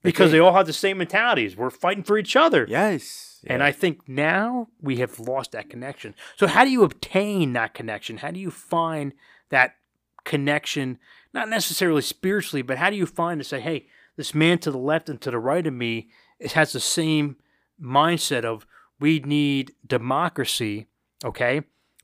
[0.05, 1.57] Because they all had the same mentalities.
[1.57, 2.67] We're fighting for each other.
[2.69, 3.41] Yes.
[3.47, 6.15] And I think now we have lost that connection.
[6.37, 8.19] So how do you obtain that connection?
[8.19, 9.13] How do you find
[9.51, 9.77] that
[10.25, 10.99] connection,
[11.35, 13.87] not necessarily spiritually, but how do you find to say, hey,
[14.17, 16.09] this man to the left and to the right of me
[16.39, 17.37] it has the same
[17.81, 18.67] mindset of
[19.01, 20.87] we need democracy,
[21.25, 21.63] okay?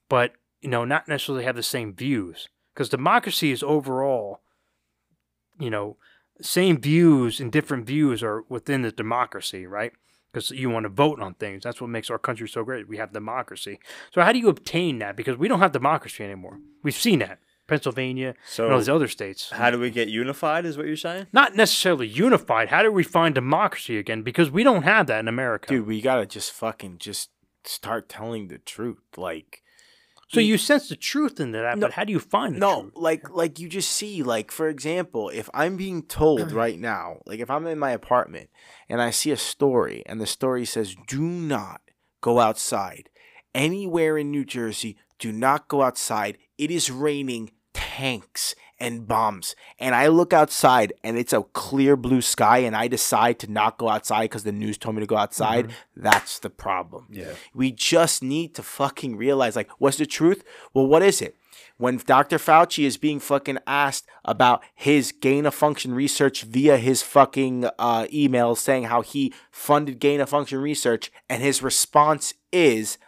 [0.08, 2.48] But, you know, not necessarily have the same views.
[2.74, 4.40] Because democracy is overall,
[5.58, 5.96] you know,
[6.42, 9.92] same views and different views are within the democracy, right?
[10.32, 11.62] Because you want to vote on things.
[11.64, 12.88] That's what makes our country so great.
[12.88, 13.80] We have democracy.
[14.12, 15.16] So how do you obtain that?
[15.16, 16.58] Because we don't have democracy anymore.
[16.82, 17.38] We've seen that.
[17.66, 19.50] Pennsylvania So and all these other states.
[19.50, 20.64] how do we get unified?
[20.66, 21.28] Is what you're saying?
[21.32, 22.68] Not necessarily unified.
[22.68, 24.22] How do we find democracy again?
[24.22, 25.68] Because we don't have that in America.
[25.68, 27.30] Dude, we gotta just fucking just
[27.64, 28.98] start telling the truth.
[29.16, 29.62] Like,
[30.32, 32.92] So you sense the truth in that, but how do you find the no truth?
[32.94, 37.40] like like you just see like for example if i'm being told right now like
[37.40, 38.48] if i'm in my apartment
[38.88, 41.80] and i see a story and the story says do not
[42.20, 43.10] go outside
[43.54, 49.54] anywhere in new jersey do not go outside it is raining tanks and bombs.
[49.78, 53.78] And i look outside and it's a clear blue sky and i decide to not
[53.78, 55.72] go outside because the news told me to go outside.
[55.96, 57.06] That's the problem.
[57.10, 57.34] Yeah.
[57.54, 60.42] we just need to fucking realize like what's the truth?
[60.74, 61.36] Well what is it?
[61.76, 62.36] When Dr.
[62.36, 68.06] Fauci is being fucking asked about his gain of function research via his fucking uh,
[68.12, 72.98] email saying how he funded gain of function research, and his response is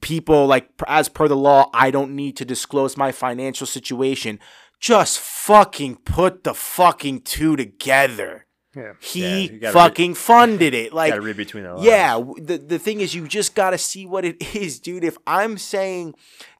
[0.00, 4.38] people like as per the law, I don't need to disclose my financial situation.
[4.80, 8.46] Just fucking put the fucking two together.
[8.74, 8.82] Yeah.
[8.82, 10.92] Yeah, He you gotta fucking funded it.
[10.92, 11.86] Like Gotta read between the lines.
[11.86, 15.02] yeah, the the thing is, you just gotta see what it is, dude.
[15.04, 16.14] If I'm saying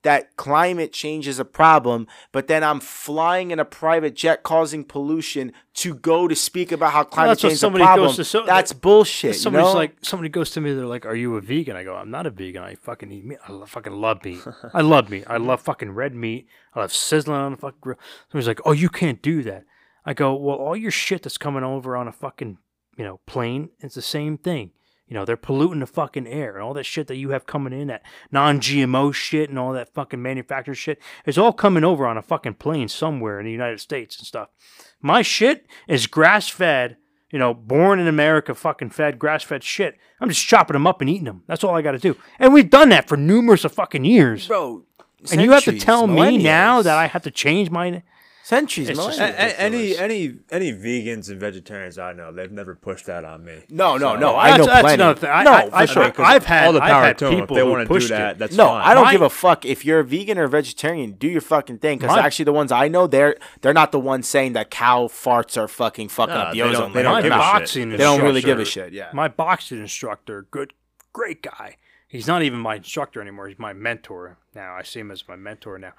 [0.07, 4.85] that climate change is a problem, but then I'm flying in a private jet causing
[4.85, 8.25] pollution to go to speak about how climate what change is a problem, goes to
[8.25, 9.35] so- that's bullshit.
[9.35, 9.75] You Somebody's know?
[9.75, 12.25] like, somebody goes to me, they're like, "Are you a vegan?" I go, "I'm not
[12.25, 12.63] a vegan.
[12.63, 13.39] I fucking eat meat.
[13.49, 14.39] I lo- fucking love meat.
[14.73, 15.25] I love meat.
[15.27, 16.47] I love fucking red meat.
[16.73, 17.99] I love sizzling on the fucking grill."
[18.31, 19.65] Somebody's like, "Oh, you can't do that."
[20.05, 22.59] I go, "Well, all your shit that's coming over on a fucking
[22.97, 24.71] you know plane, it's the same thing.
[25.09, 27.73] You know, they're polluting the fucking air and all that shit that you have coming
[27.73, 28.03] in, that
[28.33, 31.01] non-GMO shit and all that fucking manufactured shit.
[31.25, 34.49] It's all coming over on a fucking plane somewhere in the United States and stuff.
[35.01, 36.97] My shit is grass-fed."
[37.33, 39.99] you know, born in America, fucking fed, grass fed shit.
[40.21, 41.43] I'm just chopping them up and eating them.
[41.47, 42.17] That's all I got to do.
[42.39, 44.47] And we've done that for numerous of fucking years.
[44.47, 44.85] bro.
[45.33, 48.03] and you have to tell me now that I have to change my.
[48.47, 53.07] Centuries, It's just- A- any any any vegans and vegetarians I know, they've never pushed
[53.07, 53.65] that on me.
[53.71, 54.37] No, no, So- no.
[54.37, 54.95] I That's- know that's plenty.
[55.03, 55.31] another thing.
[55.31, 56.03] I- no, I- for I've- sure.
[56.05, 57.35] I- I've had- all the I've power had to them.
[57.35, 58.39] If people they want to do that, it.
[58.39, 58.83] that's no, fine.
[58.89, 61.13] I don't My- give a fuck if you're a vegan or a vegetarian.
[61.13, 64.29] Do your fucking thing because actually the ones I know, they're they're not the ones
[64.29, 67.03] saying that cow farts are fucking fucking No, up the they don't- ozone they layer.
[67.05, 67.41] don't my give a shit.
[67.41, 68.93] boxing They don't really give a shit.
[68.93, 69.09] Yeah.
[69.13, 70.73] My boxing instructor, good,
[71.13, 71.79] great guy.
[72.07, 73.49] He's not even my instructor anymore.
[73.49, 74.77] He's my mentor now.
[74.77, 75.93] I see him as my mentor now.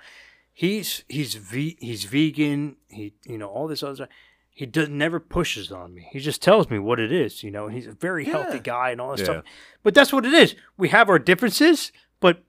[0.59, 2.77] He's he's ve- he's vegan.
[2.89, 3.93] He you know all this other.
[3.95, 4.09] stuff.
[4.49, 6.07] He does never pushes on me.
[6.11, 7.43] He just tells me what it is.
[7.43, 9.25] You know, and he's a very healthy guy and all that Yeah.
[9.25, 9.43] stuff.
[9.83, 10.55] But that's what it is.
[10.75, 12.41] We have our differences, but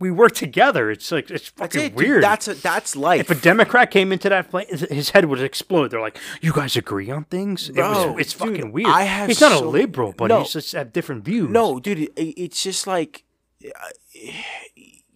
[0.00, 0.90] we work together.
[0.90, 2.08] It's like it's That's fucking it, dude.
[2.08, 2.24] weird.
[2.24, 3.20] That's a, that's life.
[3.30, 5.92] if a Democrat came into that plane, his- head would explode.
[5.92, 8.88] They're like, "You guys agree on things?" it was, it's dude, fucking weird.
[8.88, 10.40] I have he's not a liberal, but No.
[10.40, 11.50] he's just have different views.
[11.50, 13.22] No, dude, it, it's just like
[13.64, 14.32] uh,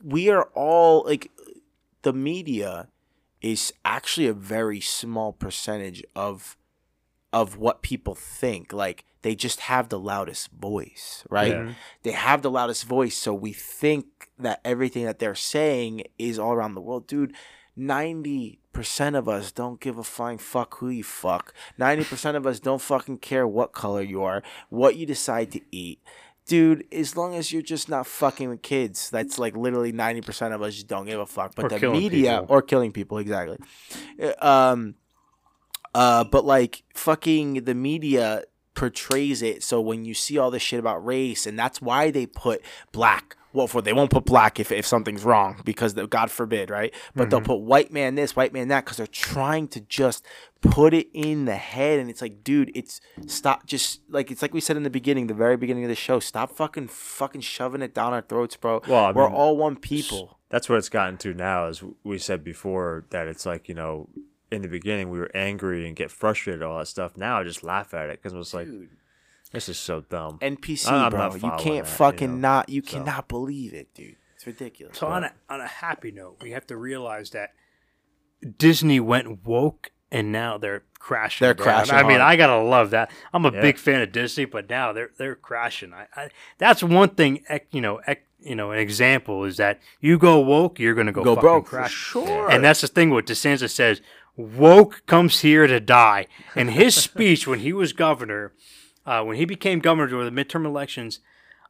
[0.05, 1.31] we are all like
[2.09, 2.89] the media
[3.43, 6.57] is actually a very small percentage of
[7.35, 8.73] of what people think.
[8.73, 11.53] Like they just have the loudest voice, right?
[11.53, 11.73] Yeah.
[12.05, 16.55] They have the loudest voice, so we think that everything that they're saying is all
[16.55, 17.35] around the world, dude.
[17.77, 21.53] Ninety percent of us don't give a flying fuck who you fuck.
[21.77, 25.61] Ninety percent of us don't fucking care what color you are, what you decide to
[25.71, 26.01] eat.
[26.49, 30.53] Dude, as long as you're just not fucking with kids, that's like literally ninety percent
[30.55, 31.55] of us just don't give a fuck.
[31.55, 32.47] But Or the media people.
[32.57, 33.59] or killing people, exactly.
[34.20, 34.33] Uh,
[34.73, 34.95] Um,
[35.95, 38.43] uh, but like fucking the media
[38.75, 42.27] portrays it so when you see all this shit about race, and that's why they
[42.27, 42.62] put
[42.93, 43.37] black.
[43.59, 46.95] Well, for they won't put black if, if something's wrong because the, God forbid, right?
[47.17, 47.47] But they'll mm-hmm.
[47.47, 50.25] put white man this, white man that because they're trying to just
[50.61, 53.67] put it in the head, and it's like, dude, it's stop.
[53.67, 56.21] Just like it's like we said in the beginning, the very beginning of the show,
[56.21, 58.81] stop fucking fucking shoving it down our throats, bro.
[58.87, 60.39] Well, I We're all one people.
[60.51, 61.67] That's what it's gotten to now.
[61.67, 64.09] As we said before, that it's like you know,
[64.53, 67.17] in the beginning we were angry and get frustrated all that stuff.
[67.17, 68.69] Now I just laugh at it because it's like
[69.53, 70.39] this is so dumb.
[70.41, 71.20] NPC, I'm bro.
[71.29, 72.69] not You can't that, you fucking know, not.
[72.69, 72.99] You so.
[72.99, 74.16] cannot believe it, dude.
[74.37, 74.99] It's ridiculous.
[74.99, 75.16] So bro.
[75.16, 77.51] on a on a happy note, we have to realize that
[78.57, 81.45] Disney went woke, and now they're crashing.
[81.45, 81.65] They're down.
[81.65, 82.23] crashing I mean, hard.
[82.23, 83.11] I gotta love that.
[83.33, 83.61] I'm a Yeah.
[83.61, 85.93] big fan of Disney, but now they're they're crashing.
[85.93, 87.45] I, I that's one thing.
[87.73, 88.01] You know,
[88.39, 91.65] you know, an example is that you go woke, you're gonna go, go fucking broke
[91.66, 91.93] for crash.
[91.93, 92.51] sure.
[92.51, 94.01] And that's the thing what DeSantis says.
[94.37, 96.29] Woke comes here to die.
[96.55, 98.53] In his speech when he was governor,
[99.09, 101.21] uh, when he became governor during the midterm elections,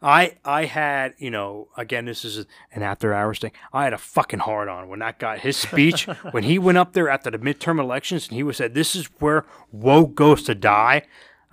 [0.02, 3.52] I I had you know again this is an after hours thing.
[3.72, 6.92] I had a fucking hard on when that guy his speech when he went up
[6.94, 10.54] there after the midterm elections and he was said this is where woke goes to
[10.54, 11.02] die.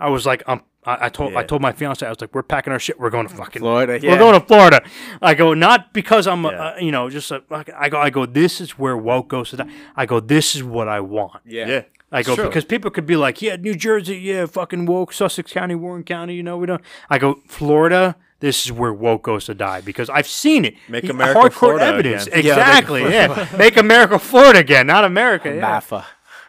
[0.00, 0.62] I was like um.
[0.84, 3.10] I I told I told my fiance I was like we're packing our shit we're
[3.10, 4.12] going to fucking Florida, yeah.
[4.12, 4.84] we're going to Florida.
[5.20, 6.50] I go not because I'm Yeah.
[6.50, 7.42] uh, you know just a,
[7.76, 9.70] I go I go this is where woke goes to die.
[9.96, 11.42] I go this is what I want.
[11.44, 11.82] yeah.
[12.12, 15.74] I go because people could be like, yeah, New Jersey, yeah, fucking woke, Sussex County,
[15.74, 16.82] Warren County, you know, we don't.
[17.10, 18.16] I go Florida.
[18.38, 20.74] This is where woke goes to die because I've seen it.
[20.88, 22.26] Make America hardcore Florida evidence.
[22.26, 22.44] again.
[22.44, 23.02] Yeah, make Exactly.
[23.02, 25.54] Yeah, make America Florida again, not America.
[25.54, 25.80] Yeah.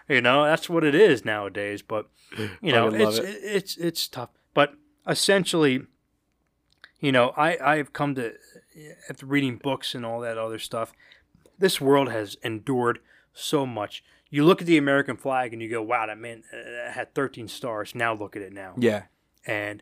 [0.10, 1.82] You know, that's what it is nowadays.
[1.82, 2.08] But
[2.62, 3.40] you know, it's it.
[3.42, 4.30] it's it's tough.
[4.54, 4.74] But
[5.08, 5.84] essentially,
[7.00, 8.34] you know, I I've come to
[9.10, 10.94] after reading books and all that other stuff.
[11.58, 13.00] This world has endured
[13.34, 14.04] so much.
[14.30, 17.48] You look at the American flag and you go, "Wow, that man uh, had 13
[17.48, 18.74] stars." Now look at it now.
[18.78, 19.04] Yeah.
[19.46, 19.82] And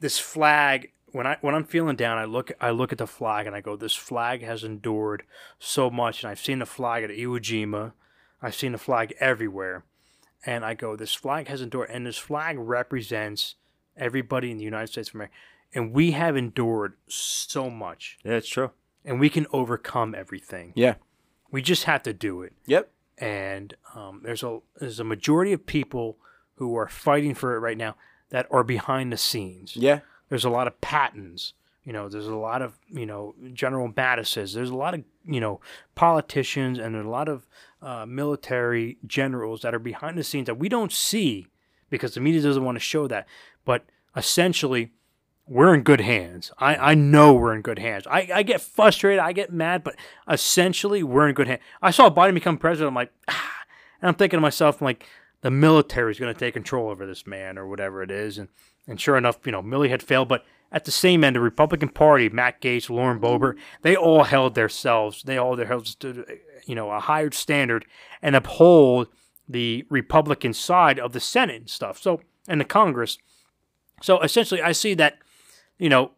[0.00, 3.46] this flag, when I when I'm feeling down, I look I look at the flag
[3.46, 5.22] and I go, "This flag has endured
[5.58, 7.92] so much." And I've seen the flag at Iwo Jima.
[8.42, 9.84] I've seen the flag everywhere.
[10.44, 11.90] And I go, this flag has endured.
[11.90, 13.56] And this flag represents
[13.96, 15.34] everybody in the United States of America.
[15.74, 18.18] And we have endured so much.
[18.24, 18.70] Yeah, it's true.
[19.04, 20.72] And we can overcome everything.
[20.74, 20.94] Yeah.
[21.50, 22.52] We just have to do it.
[22.66, 22.90] Yep.
[23.20, 26.18] And um, there's a there's a majority of people
[26.56, 27.96] who are fighting for it right now
[28.30, 30.00] that are behind the scenes Yeah.
[30.28, 31.54] there's a lot of Pattons
[31.84, 35.40] you know there's a lot of you know general mattises there's a lot of you
[35.40, 35.60] know
[35.94, 37.46] politicians and there's a lot of
[37.80, 41.46] uh, military generals that are behind the scenes that we don't see
[41.90, 43.26] because the media doesn't want to show that
[43.64, 43.84] but
[44.16, 44.92] essentially
[45.48, 49.20] we're in good hands i, I know we're in good hands I, I get frustrated
[49.20, 49.96] i get mad but
[50.28, 53.52] essentially we're in good hands i saw biden become president i'm like ah,
[54.00, 55.06] and i'm thinking to myself I'm like
[55.40, 58.48] the military is going to take control over this man or whatever it is and
[58.88, 60.28] and sure enough, you know, Milley had failed.
[60.28, 64.54] But at the same end, the Republican Party, Matt Gaetz, Lauren Boebert, they all held
[64.54, 66.24] themselves, they all held to,
[66.66, 67.84] you know, a higher standard
[68.22, 69.08] and uphold
[69.46, 71.98] the Republican side of the Senate and stuff.
[72.00, 73.18] So, and the Congress.
[74.02, 75.18] So essentially, I see that,
[75.78, 76.12] you know,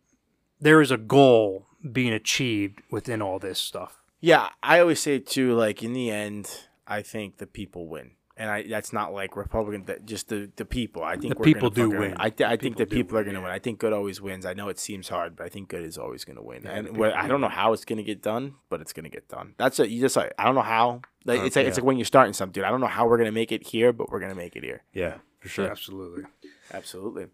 [0.61, 3.99] there is a goal being achieved within all this stuff.
[4.21, 5.55] Yeah, I always say too.
[5.55, 6.51] Like in the end,
[6.87, 9.85] I think the people win, and I that's not like Republican.
[9.87, 11.03] That just the the people.
[11.03, 12.15] I think The we're people do fucking- win.
[12.19, 13.51] I th- I think People the people are gonna win.
[13.51, 14.45] I think good always wins.
[14.45, 16.65] I know it seems hard, but I think good is always gonna win.
[16.65, 19.55] the and I don't know how it's gonna get done, but it's gonna get done.
[19.57, 19.89] That's it.
[19.89, 21.01] You just like I don't know how.
[21.25, 22.65] Like, it's like it's like when you're starting something, dude.
[22.65, 24.83] I don't know how we're gonna make it here, but we're gonna make it here.
[24.93, 25.71] Yeah, for sure.
[25.71, 26.25] Absolutely.
[26.73, 27.27] Absolutely.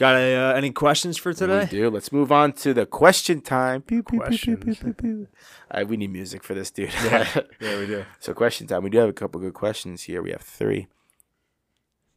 [0.00, 1.68] Got uh, any questions for today?
[1.70, 1.90] We do.
[1.90, 3.82] Let's move on to the question time.
[3.82, 4.78] Pew, pew, pew, pew, pew, Questions.
[4.78, 5.28] pew, pew.
[5.70, 6.90] All right, we need music for this, dude.
[7.04, 7.28] Yeah,
[7.60, 8.06] yeah, we do.
[8.18, 8.82] So question time.
[8.82, 10.22] We do have a couple good questions here.
[10.22, 10.88] We have three.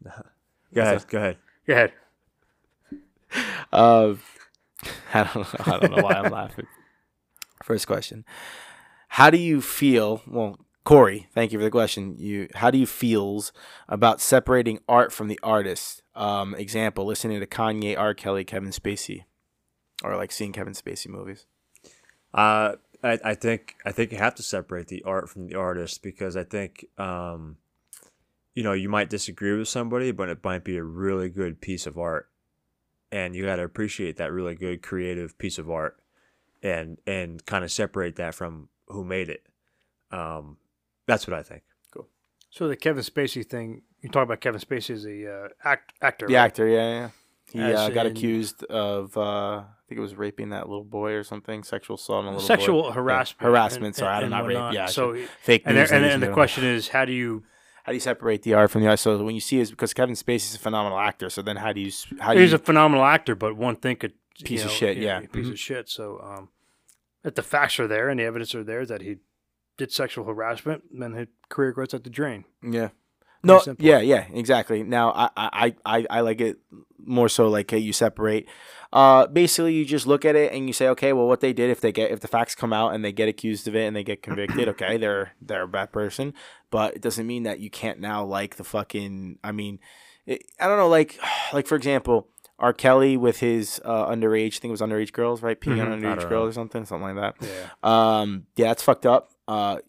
[0.01, 0.11] Go
[0.81, 1.05] ahead.
[1.09, 1.37] Go ahead.
[1.67, 1.91] Go ahead.
[3.73, 4.13] Uh,
[5.13, 5.45] I don't know.
[5.73, 6.67] I don't know why I'm laughing.
[7.63, 8.23] First question:
[9.09, 10.21] How do you feel?
[10.25, 12.15] Well, Corey, thank you for the question.
[12.17, 13.53] You, how do you feels
[13.87, 16.03] about separating art from the artist?
[16.13, 18.13] Um, example: listening to Kanye, R.
[18.13, 19.23] Kelly, Kevin Spacey,
[20.03, 21.45] or like seeing Kevin Spacey movies.
[22.33, 26.03] Uh, I, I think I think you have to separate the art from the artist
[26.03, 27.57] because I think um,
[28.53, 31.87] you know you might disagree with somebody, but it might be a really good piece
[31.87, 32.29] of art,
[33.09, 35.97] and you got to appreciate that really good creative piece of art,
[36.61, 39.47] and and kind of separate that from who made it.
[40.11, 40.57] Um,
[41.07, 41.63] that's what I think.
[41.91, 42.07] Cool.
[42.49, 46.27] So the Kevin Spacey thing, you talk about Kevin Spacey as a uh, act, actor.
[46.27, 46.39] The right?
[46.41, 47.09] actor, yeah, yeah.
[47.51, 51.11] He uh, got in- accused of, uh, I think it was raping that little boy
[51.13, 52.55] or something, sexual assault on a little boy.
[52.55, 53.41] sexual Yeah, harassment.
[53.41, 53.85] harassment.
[53.85, 54.73] and- sorry, I and don't not rape.
[54.73, 55.89] Yeah, So, fake and, news.
[55.89, 57.43] there, and, news and the question is, how do you?
[57.85, 58.97] how do you separate the art from the art?
[58.97, 61.29] So when you see is because Kevin Spacey's a phenomenal actor.
[61.29, 63.75] So then how do you s- how do He's you a phenomenal actor, but one
[63.75, 65.27] thing could you Piece of shit, yeah, yeah.
[65.27, 65.51] piece Mhm.
[65.51, 65.89] of shit.
[65.89, 66.49] So, um,
[67.25, 69.17] if the facts are there and the evidence are there that he
[69.77, 72.45] did sexual harassment, then his career goes out the drain.
[72.61, 72.89] yeah.
[73.45, 74.83] No, yeah, yeah, exactly.
[74.83, 76.59] Now, I, I, I, I like it
[76.97, 78.47] more so like hey, you separate.
[78.93, 81.69] Uh, basically, you just look at it and you say, okay, well, what they did,
[81.69, 83.93] if they get, if the facts come out and they get accused of it and
[83.97, 86.33] they get convicted, okay, they're they're a bad person,
[86.71, 89.39] but it doesn't mean that you can't now like the fucking.
[89.43, 89.79] I mean,
[90.25, 91.19] it, I don't know, like,
[91.53, 92.29] like for example,
[92.59, 92.71] R.
[92.71, 95.59] Kelly with his uh, underage, I think it was underage girls, right?
[95.59, 95.91] Peeing Mhm.
[95.91, 97.45] on underage girls or something, something like that.
[97.45, 98.19] Yeah.
[98.21, 99.31] Um, yeah, that's fucked up.
[99.47, 99.79] Uh,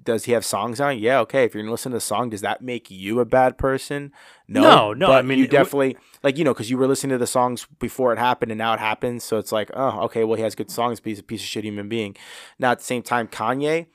[0.00, 0.98] does he have songs on?
[0.98, 1.44] Yeah, okay.
[1.44, 4.12] If you're gonna listen to a song, does that make you a bad person?
[4.46, 6.78] No, No, no, But I mean, you it w- definitely like you know because you
[6.78, 9.24] were listening to the songs before it happened, and now it happens.
[9.24, 10.24] So it's like, oh, okay.
[10.24, 12.16] Well, he has good songs, but he's a piece of shit human being.
[12.58, 13.86] Now at the same time, Kanye,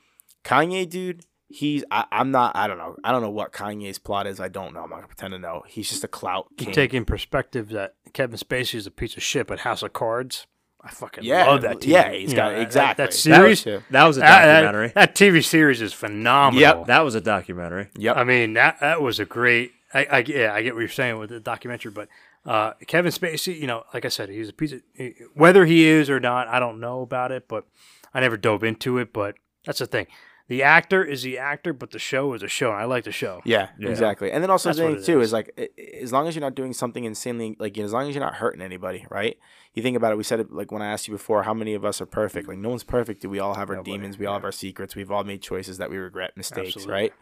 [0.44, 1.26] Kanye, dude.
[1.50, 4.48] He's I, I'm not I don't know I don't know what Kanye's plot is I
[4.48, 6.96] don't know I'm not gonna pretend to know he's just a clout You king take
[6.96, 10.48] in perspective that Kevin Spacey is a piece of shit, but House of Cards,
[10.84, 11.88] I fucking yeah love that TV.
[11.88, 13.64] yeah he's You got know, exactly that, series.
[13.64, 14.88] That was- That was a that- that- documentary.
[14.96, 16.62] That, TV series is phenomenal.
[16.62, 16.86] Yep.
[16.88, 17.88] that was a documentary.
[17.98, 19.72] yep I mean, that that was a great.
[19.94, 22.10] I, I yeah, I get what you're saying with the documentary, but
[22.46, 25.86] uh, Kevin Spacey, you know, like I said, he's a piece of he- whether he
[25.86, 27.66] is or not, I don't know about it, but
[28.14, 29.14] I never dove into it.
[29.14, 29.36] But
[29.66, 30.08] that's the thing.
[30.50, 32.72] the actor is the actor, but the show is a show.
[32.72, 33.42] And I like the show.
[33.46, 33.90] Yeah, Yeah.
[33.90, 34.30] exactly.
[34.32, 35.30] And then also That's the thing too is.
[35.30, 38.10] is like i- i- as long as you're not doing something insanely like as long
[38.10, 39.38] as you're not hurting anybody, right?
[39.74, 40.18] You think about it.
[40.18, 42.48] We said it like when I asked you before, how many of us are perfect?
[42.48, 43.22] Like no one's perfect.
[43.22, 44.18] Do we all have our Nobody, demons?
[44.20, 44.96] We all have our secrets.
[44.96, 46.94] We've all made choices that we regret, mistakes, Absolutely.
[46.94, 47.14] right?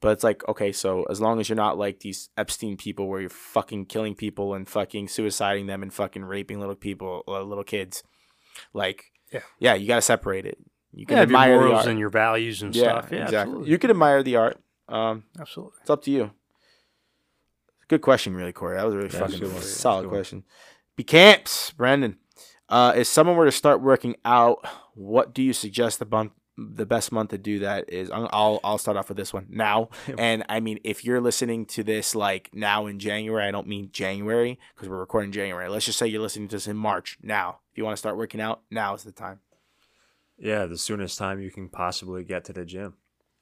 [0.00, 3.20] But it's like okay, so as long as you're not like these Epstein people where
[3.20, 7.64] you're fucking killing people and fucking suiciding them and fucking raping little people, uh, little
[7.64, 8.02] kids,
[8.72, 9.40] like Yeah.
[9.58, 10.58] yeah, you gotta separate it.
[10.92, 11.86] You can Yeah, have your admire the morals art.
[11.88, 13.08] and your values and yeah, stuff.
[13.10, 13.36] Yeah, exactly.
[13.38, 13.70] absolutely.
[13.70, 14.60] You can admire the art.
[14.88, 15.78] Um, absolutely.
[15.80, 16.30] it's up to you.
[17.88, 18.76] Good question, really, Corey.
[18.76, 19.54] That was a really Yeah, fucking good one.
[19.54, 20.18] That's a solid good one.
[20.20, 20.44] question.
[20.96, 22.16] Be camps, Brandon.
[22.68, 26.86] Uh, if someone were to start working out, what do you suggest the month, the
[26.86, 28.10] best month to do that is?
[28.10, 29.90] I'll I'll, I'll start off with this one now.
[30.18, 33.90] and I mean, if you're listening to this like now in January, I don't mean
[33.92, 35.68] January because we're recording January.
[35.68, 37.18] Let's just say you're listening to this in March.
[37.22, 39.40] Now, if you want to start working out, now is the time.
[40.38, 42.94] Yeah, the soonest time you can possibly get to the gym.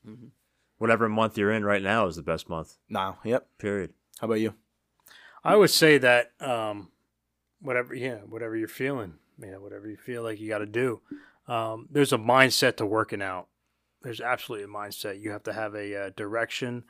[0.06, 0.30] Mhm.
[0.78, 2.76] Whatever month you're in right now is the best month.
[2.88, 3.46] Now, yep.
[3.58, 3.94] Period.
[4.20, 4.54] How about you?
[5.42, 6.90] I would say that um,
[7.64, 11.00] whatever, yeah, whatever you're feeling, you know, whatever you feel like you got to do.
[11.48, 13.48] Um, there's a mindset to working out.
[14.02, 15.20] There's absolutely a mindset.
[15.20, 16.84] You have to have a uh, direction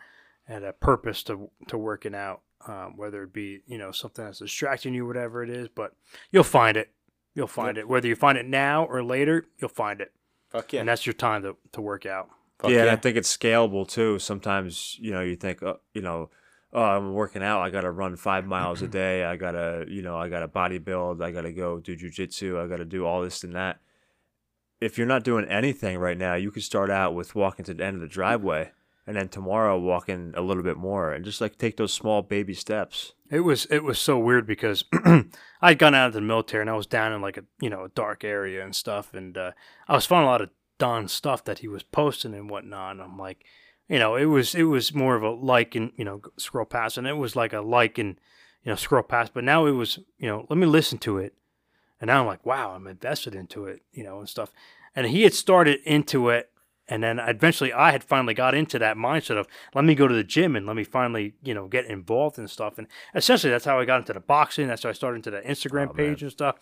[0.48, 2.42] and a purpose to to working out.
[2.66, 5.94] Um, whether it be you know something that's distracting you, whatever it is, but
[6.32, 6.90] you'll find it.
[7.34, 7.88] You'll find it.
[7.88, 10.12] Whether you find it now or later, you'll find it,
[10.48, 10.80] Fuck yeah.
[10.80, 12.30] and that's your time to to work out.
[12.59, 14.18] Fuck yeah, and I think it's scalable too.
[14.18, 16.30] Sometimes you know you think, uh, you know,
[16.74, 17.62] oh, I'm working out.
[17.62, 18.92] I got to run five miles a mm-hmm.
[18.92, 19.24] day.
[19.24, 21.22] I gotta, you know, I gotta body build.
[21.22, 22.62] I gotta go do jujitsu.
[22.62, 23.80] I gotta do all this and that.
[24.80, 27.84] If you're not doing anything right now, you could start out with walking to the
[27.84, 28.14] end of the mm-hmm.
[28.14, 28.72] driveway,
[29.06, 32.55] and then tomorrow walking a little bit more, and just like take those small baby
[32.55, 33.12] steps.
[33.30, 34.84] It was it was so weird because
[35.62, 37.84] I'd gone out of the military and I was down in like a you know
[37.84, 39.52] a dark area and stuff, and uh,
[39.88, 42.92] I was finding a lot of Don's stuff that he was posting and whatnot.
[42.92, 43.44] And I'm like,
[43.89, 46.98] you know, it was it was more of a like and you know scroll past,
[46.98, 48.16] and it was like a like and
[48.62, 49.32] you know scroll past.
[49.35, 51.35] But now it was you know let me listen to it,
[52.01, 54.51] and now I'm like, wow, I'm invested into it, you know, and stuff.
[54.97, 56.51] And he had started into it
[56.86, 60.15] and then eventually I had finally got into that mindset of let me go to
[60.15, 62.77] the gym and let me finally, you know, get involved and stuff.
[62.77, 64.69] And essentially that's how I got into the boxing.
[64.69, 66.27] That's how I started into the Instagram Oh, page man.
[66.27, 66.56] and stuff.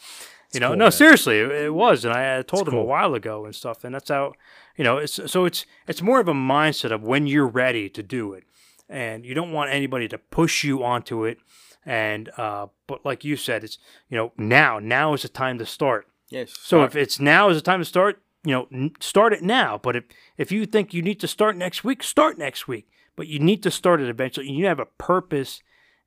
[0.52, 0.92] It's You know, cool, no, man.
[0.92, 2.04] seriously, it, it was.
[2.04, 3.84] And I, I told him a while ago and stuff.
[3.84, 4.32] And that's how,
[4.76, 8.02] you know, it's so it's it's more of a mindset of when you're ready to
[8.02, 8.44] do it.
[8.88, 11.38] And you don't want anybody to push you onto it.
[11.84, 15.66] And uh, but like you said, it's you know now now is the time to
[15.66, 16.06] start.
[16.30, 16.54] yes.
[16.60, 19.78] So if it's now is the time to start, you know, n- start it now.
[19.82, 20.04] But if
[20.36, 22.86] if you think you need to start next week, start next week.
[23.16, 24.50] But you need to start it eventually.
[24.50, 25.60] You have a purpose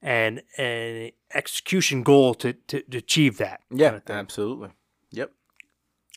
[0.06, 3.62] and an execution goal to, to, to achieve that.
[3.72, 4.70] yeah, kind of absolutely.
[5.12, 5.32] Yep.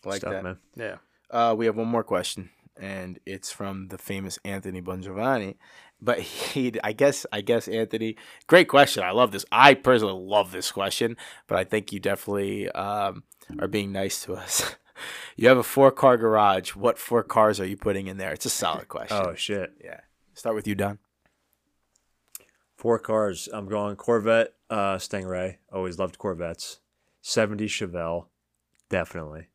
[0.04, 0.44] Like Stuff, that.
[0.44, 0.58] man.
[0.76, 0.96] Yeah.
[1.30, 5.56] Uh, we have one more question, and it's from the famous Anthony Bongiovanni.
[6.00, 8.16] But he, I guess, I guess Anthony,
[8.46, 9.02] great question.
[9.02, 9.46] I love this.
[9.50, 11.16] I personally love this question,
[11.46, 13.24] but I think you definitely um,
[13.58, 14.76] are being nice to us.
[15.36, 16.76] you have a four car garage.
[16.76, 18.32] What four cars are you putting in there?
[18.32, 19.16] It's a solid question.
[19.26, 19.72] Oh shit.
[19.82, 20.00] yeah.
[20.34, 20.98] Start with you, Don.
[22.78, 23.48] Four cars.
[23.52, 25.56] I'm going Corvette, uh, Stingray.
[25.72, 26.78] Always loved Corvettes.
[27.22, 28.26] 70 Chevelle,
[28.88, 29.48] definitely.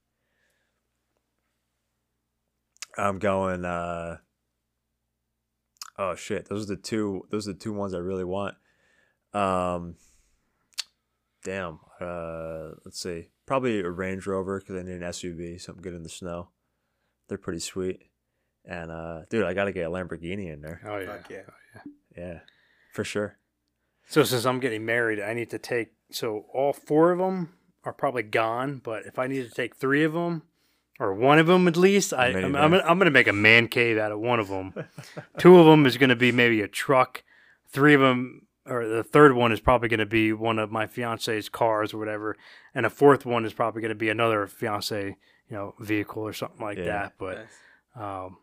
[2.97, 3.63] I'm going.
[3.63, 4.17] Uh,
[5.97, 6.49] oh shit!
[6.49, 7.25] Those are the two.
[7.31, 8.55] Those are the two ones I really want.
[9.33, 9.95] Um,
[11.43, 11.79] damn.
[11.99, 13.29] Uh, let's see.
[13.45, 16.49] Probably a Range Rover because I need an SUV, something good in the snow.
[17.29, 18.03] They're pretty sweet.
[18.65, 20.81] And uh, dude, I gotta get a Lamborghini in there.
[20.85, 21.05] Oh yeah.
[21.05, 21.81] Fuck yeah.
[22.15, 22.39] Yeah,
[22.93, 23.37] for sure.
[24.07, 27.93] So since I'm getting married, I need to take so all four of them are
[27.93, 28.79] probably gone.
[28.83, 30.43] But if I need to take three of them
[30.99, 33.33] or one of them at least, I, I'm, I'm, gonna- I'm going to make a
[33.33, 34.73] man cave out of one of them.
[35.39, 37.23] Two of them is going to be maybe a truck.
[37.69, 40.85] Three of them, or the third one is probably going to be one of my
[40.85, 42.37] fiance's cars or whatever,
[42.75, 45.05] and a fourth one is probably going to be another fiance,
[45.49, 46.83] you know, vehicle or something like Yeah.
[46.85, 47.13] that.
[47.17, 47.47] But
[47.99, 48.37] um,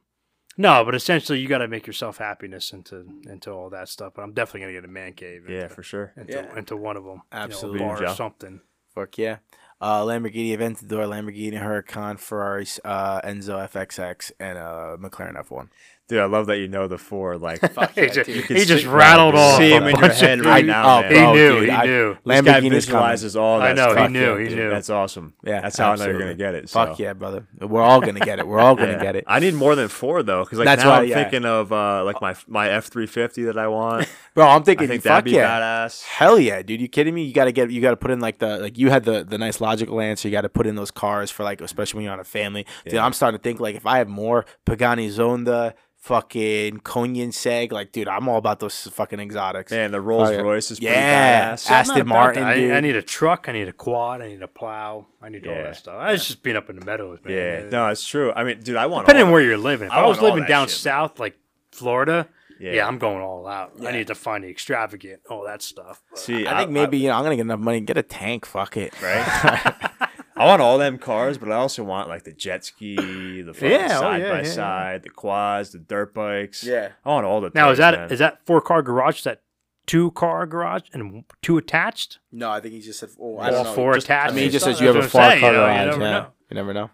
[0.60, 4.12] no, but essentially you got to make yourself happiness into into all that stuff.
[4.14, 5.48] But I'm definitely going to get a man cave.
[5.48, 6.12] Yeah, for sure.
[6.16, 6.58] into, Yeah.
[6.58, 7.22] into one of them.
[7.32, 7.80] Absolutely.
[7.80, 8.60] You know, a bar or something.
[8.94, 9.38] Fuck yeah.
[9.80, 15.68] Uh, Lamborghini Aventador, Lamborghini Huracan, Ferrari, uh, Enzo FXX, and uh, McLaren F1.
[16.10, 17.38] Dude, I love that you know the four.
[17.38, 17.60] Like,
[17.94, 19.58] he just, he just rattled off.
[19.58, 21.12] see a him in your bunch of head right now, Oh, man.
[21.12, 21.60] He knew.
[21.60, 22.14] dude, he I- knew.
[22.14, 22.70] this guy Lamborghini's coming.
[22.74, 24.10] visualizes all I that know, he stuff.
[24.10, 24.58] knew, he dude.
[24.58, 24.70] knew.
[24.70, 25.34] That's awesome.
[25.44, 26.68] Yeah, that's how I know you're gonna get it.
[26.68, 27.46] Fuck yeah, brother.
[27.60, 28.46] We're all gonna get it.
[28.46, 29.02] We're all gonna Yeah.
[29.02, 29.24] get it.
[29.26, 31.14] I need more than four though, because like That's now why, I'm yeah.
[31.22, 34.08] thinking of uh, like my my F three fifty that I want.
[34.34, 35.60] Bro, I'm I thinking, think fuck that'd be yeah.
[35.60, 36.02] badass.
[36.04, 36.80] Hell yeah, dude!
[36.80, 37.22] You kidding me?
[37.24, 39.60] You gotta get, you gotta put in like the, like you had the the nice
[39.60, 40.26] logical answer.
[40.28, 42.66] You gotta put in those cars for like, especially when you're on a family.
[42.84, 47.92] Dude, I'm starting to think like if I have more Pagani Zonda, fucking Koenigsegg, like,
[47.92, 49.70] dude, I'm all about those fucking exotics.
[49.70, 50.38] Man, the Rolls Oh, yeah.
[50.38, 51.52] Royce is pretty Yeah.
[51.52, 51.70] badass.
[51.70, 52.54] I'm Aston Martin, that.
[52.54, 52.72] dude.
[52.72, 53.48] I, I need a truck.
[53.48, 54.22] I need a quad.
[54.22, 55.06] I need a plow.
[55.22, 55.94] I need all that stuff.
[55.98, 57.34] I was just being up in the meadows, man.
[57.36, 58.32] Yeah, no, it's true.
[58.34, 59.88] I mean, dude, I want Depending on where you're living.
[59.88, 61.36] If I I, was living down shit, south, like
[61.70, 62.72] Florida, Yeah.
[62.72, 62.86] yeah.
[62.88, 63.72] I'm going all out.
[63.78, 63.90] Yeah.
[63.90, 66.02] I need to find the extravagant, all that stuff.
[66.10, 68.46] But See, I think maybe you know I'm gonna get enough money, get a tank.
[68.46, 68.94] Fuck it.
[69.02, 69.90] right?
[70.40, 73.70] I want all them cars, but I also want like the jet ski, the fucking
[73.70, 74.50] Yeah, oh, side yeah, by yeah, yeah.
[74.52, 76.64] side, the quads, the dirt bikes.
[76.64, 76.92] Yeah.
[77.04, 77.50] I want all the.
[77.54, 78.10] now toys, is that man.
[78.10, 79.18] is that four car garage?
[79.18, 79.42] Is that
[79.84, 82.20] two car garage and two attached?
[82.32, 83.10] No, I think he just said.
[83.20, 83.72] Oh, I all don't know.
[83.74, 84.32] four Just- attached.
[84.32, 84.76] I mean, he just stuff?
[84.76, 85.78] says you have a That's what I'm four saying, car you know, garage.
[85.78, 86.10] You never yeah.
[86.10, 86.26] know.
[86.48, 86.90] You never know.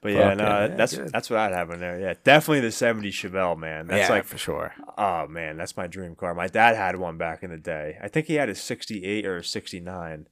[0.00, 1.08] But yeah, Fuck no, yeah, that's good.
[1.12, 1.98] that's what I'd have in there.
[1.98, 3.86] Yeah, definitely the '70 Chevelle, man.
[3.86, 4.74] That's yeah, like, for sure.
[4.98, 6.34] oh man, that's my dream car.
[6.34, 7.96] My dad had one back in the day.
[8.02, 10.26] I think he had a '68 or a '69,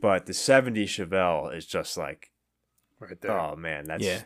[0.00, 2.30] but the '70 Chevelle is just like,
[2.98, 3.38] Right there.
[3.38, 4.22] oh man, that's Yeah.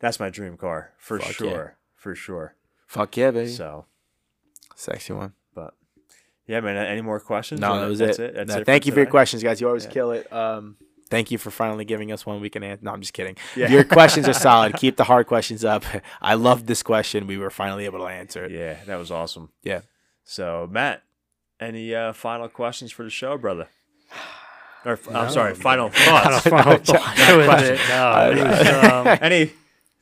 [0.00, 1.32] that's my dream car for Fuck yeah.
[1.50, 2.54] sure, for sure.
[2.86, 3.50] Fuck yeah, baby.
[3.50, 3.86] So,
[4.74, 5.32] Sexy one.
[5.54, 5.74] but
[6.46, 6.76] yeah, man.
[6.76, 7.60] Any more questions?
[7.60, 8.34] No, that was that's it.
[8.34, 9.60] That's No, it thank you for your questions, guys.
[9.60, 9.90] You always Yeah.
[9.90, 10.32] kill it.
[10.32, 10.76] Um,
[11.10, 12.84] thank you for finally giving us one we can answer.
[12.84, 13.36] No, I'm just kidding.
[13.56, 13.68] Yeah.
[13.70, 14.74] Your questions are solid.
[14.74, 15.84] Keep the hard questions up.
[16.22, 17.26] I loved this question.
[17.26, 18.52] We were finally able to answer it.
[18.52, 19.50] Yeah, that was awesome.
[19.62, 19.80] Yeah.
[20.24, 21.02] So, Matt,
[21.60, 23.68] any uh, final questions for the show, brother?
[24.84, 26.48] Or, No, I'm sorry, final Final- thoughts.
[26.48, 27.16] final thought.
[27.16, 27.80] That was it.
[27.88, 29.46] No, um, any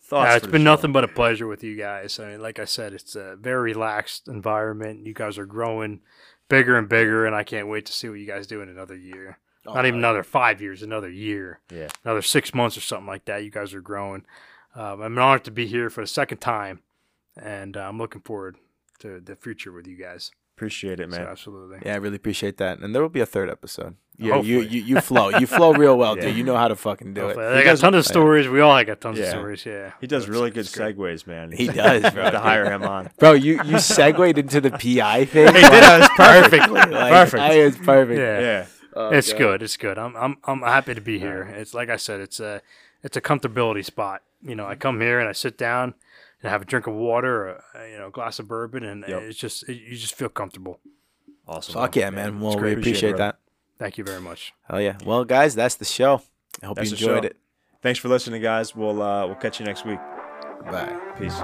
[0.02, 0.26] thoughts?
[0.26, 2.18] Yeah, for it's the been nothing but a pleasure with you guys.
[2.20, 5.06] I mean, like I said, it's a very relaxed environment.
[5.06, 6.00] You guys are growing
[6.48, 8.96] bigger and bigger, and I can't wait to see what you guys do in another
[8.96, 9.38] year.
[9.66, 11.88] Oh, Not even another five years, another year, Yeah.
[12.04, 13.44] another six months or something like that.
[13.44, 14.26] You guys are growing.
[14.74, 16.80] Um, I'm honored to be here for the second time,
[17.40, 18.56] and uh, I'm looking forward
[18.98, 20.30] to the future with you guys.
[20.56, 21.26] Appreciate it, So, man.
[21.28, 21.78] absolutely.
[21.84, 22.78] Yeah, I really appreciate that.
[22.78, 23.96] And there will be a third episode.
[24.16, 25.30] Yeah, you, you you flow.
[25.30, 26.26] You flow real well, Yeah.
[26.26, 26.36] dude.
[26.36, 27.44] You know how to fucking do Hopefully.
[27.46, 27.48] it.
[27.48, 28.46] I He got does- tons of stories.
[28.48, 29.24] We all got tons Yeah.
[29.24, 29.66] of stories.
[29.66, 29.90] Yeah.
[30.00, 30.96] He does It's- really good great.
[30.96, 31.50] segues, man.
[31.50, 32.22] He does, bro.
[32.22, 33.10] have to hire him on.
[33.18, 35.48] Bro, you you segued into the PI thing.
[35.48, 35.62] He did.
[35.72, 36.80] That was perfectly.
[36.80, 37.42] Like, Perfect.
[37.42, 38.18] I- It's perfect.
[38.20, 38.40] Yeah.
[38.40, 38.66] Yeah.
[38.94, 39.38] Oh, it's God.
[39.38, 39.62] good.
[39.64, 39.98] It's good.
[39.98, 41.42] I'm I'm I'm happy to be here.
[41.56, 42.20] It's like I said.
[42.20, 42.62] It's a
[43.02, 44.22] it's a comfortability spot.
[44.40, 45.94] You know, I come here and I sit down
[46.44, 49.04] and have a drink of water, or, uh, you know, a glass of bourbon, and
[49.08, 49.22] Yep.
[49.22, 50.78] it's just it, you just feel comfortable.
[51.48, 51.74] Awesome.
[51.74, 52.38] Fuck yeah, man.
[52.40, 52.78] Well, It's we great.
[52.78, 53.38] appreciate that.
[53.78, 54.52] Thank you very much.
[54.68, 54.96] Hell yeah.
[55.04, 56.22] Well, guys, that's the show.
[56.62, 57.36] I hope That's you enjoyed it.
[57.82, 58.76] Thanks for listening, guys.
[58.76, 59.98] We'll uh, we'll catch you next week.
[60.70, 60.96] Bye.
[61.18, 61.40] Peace.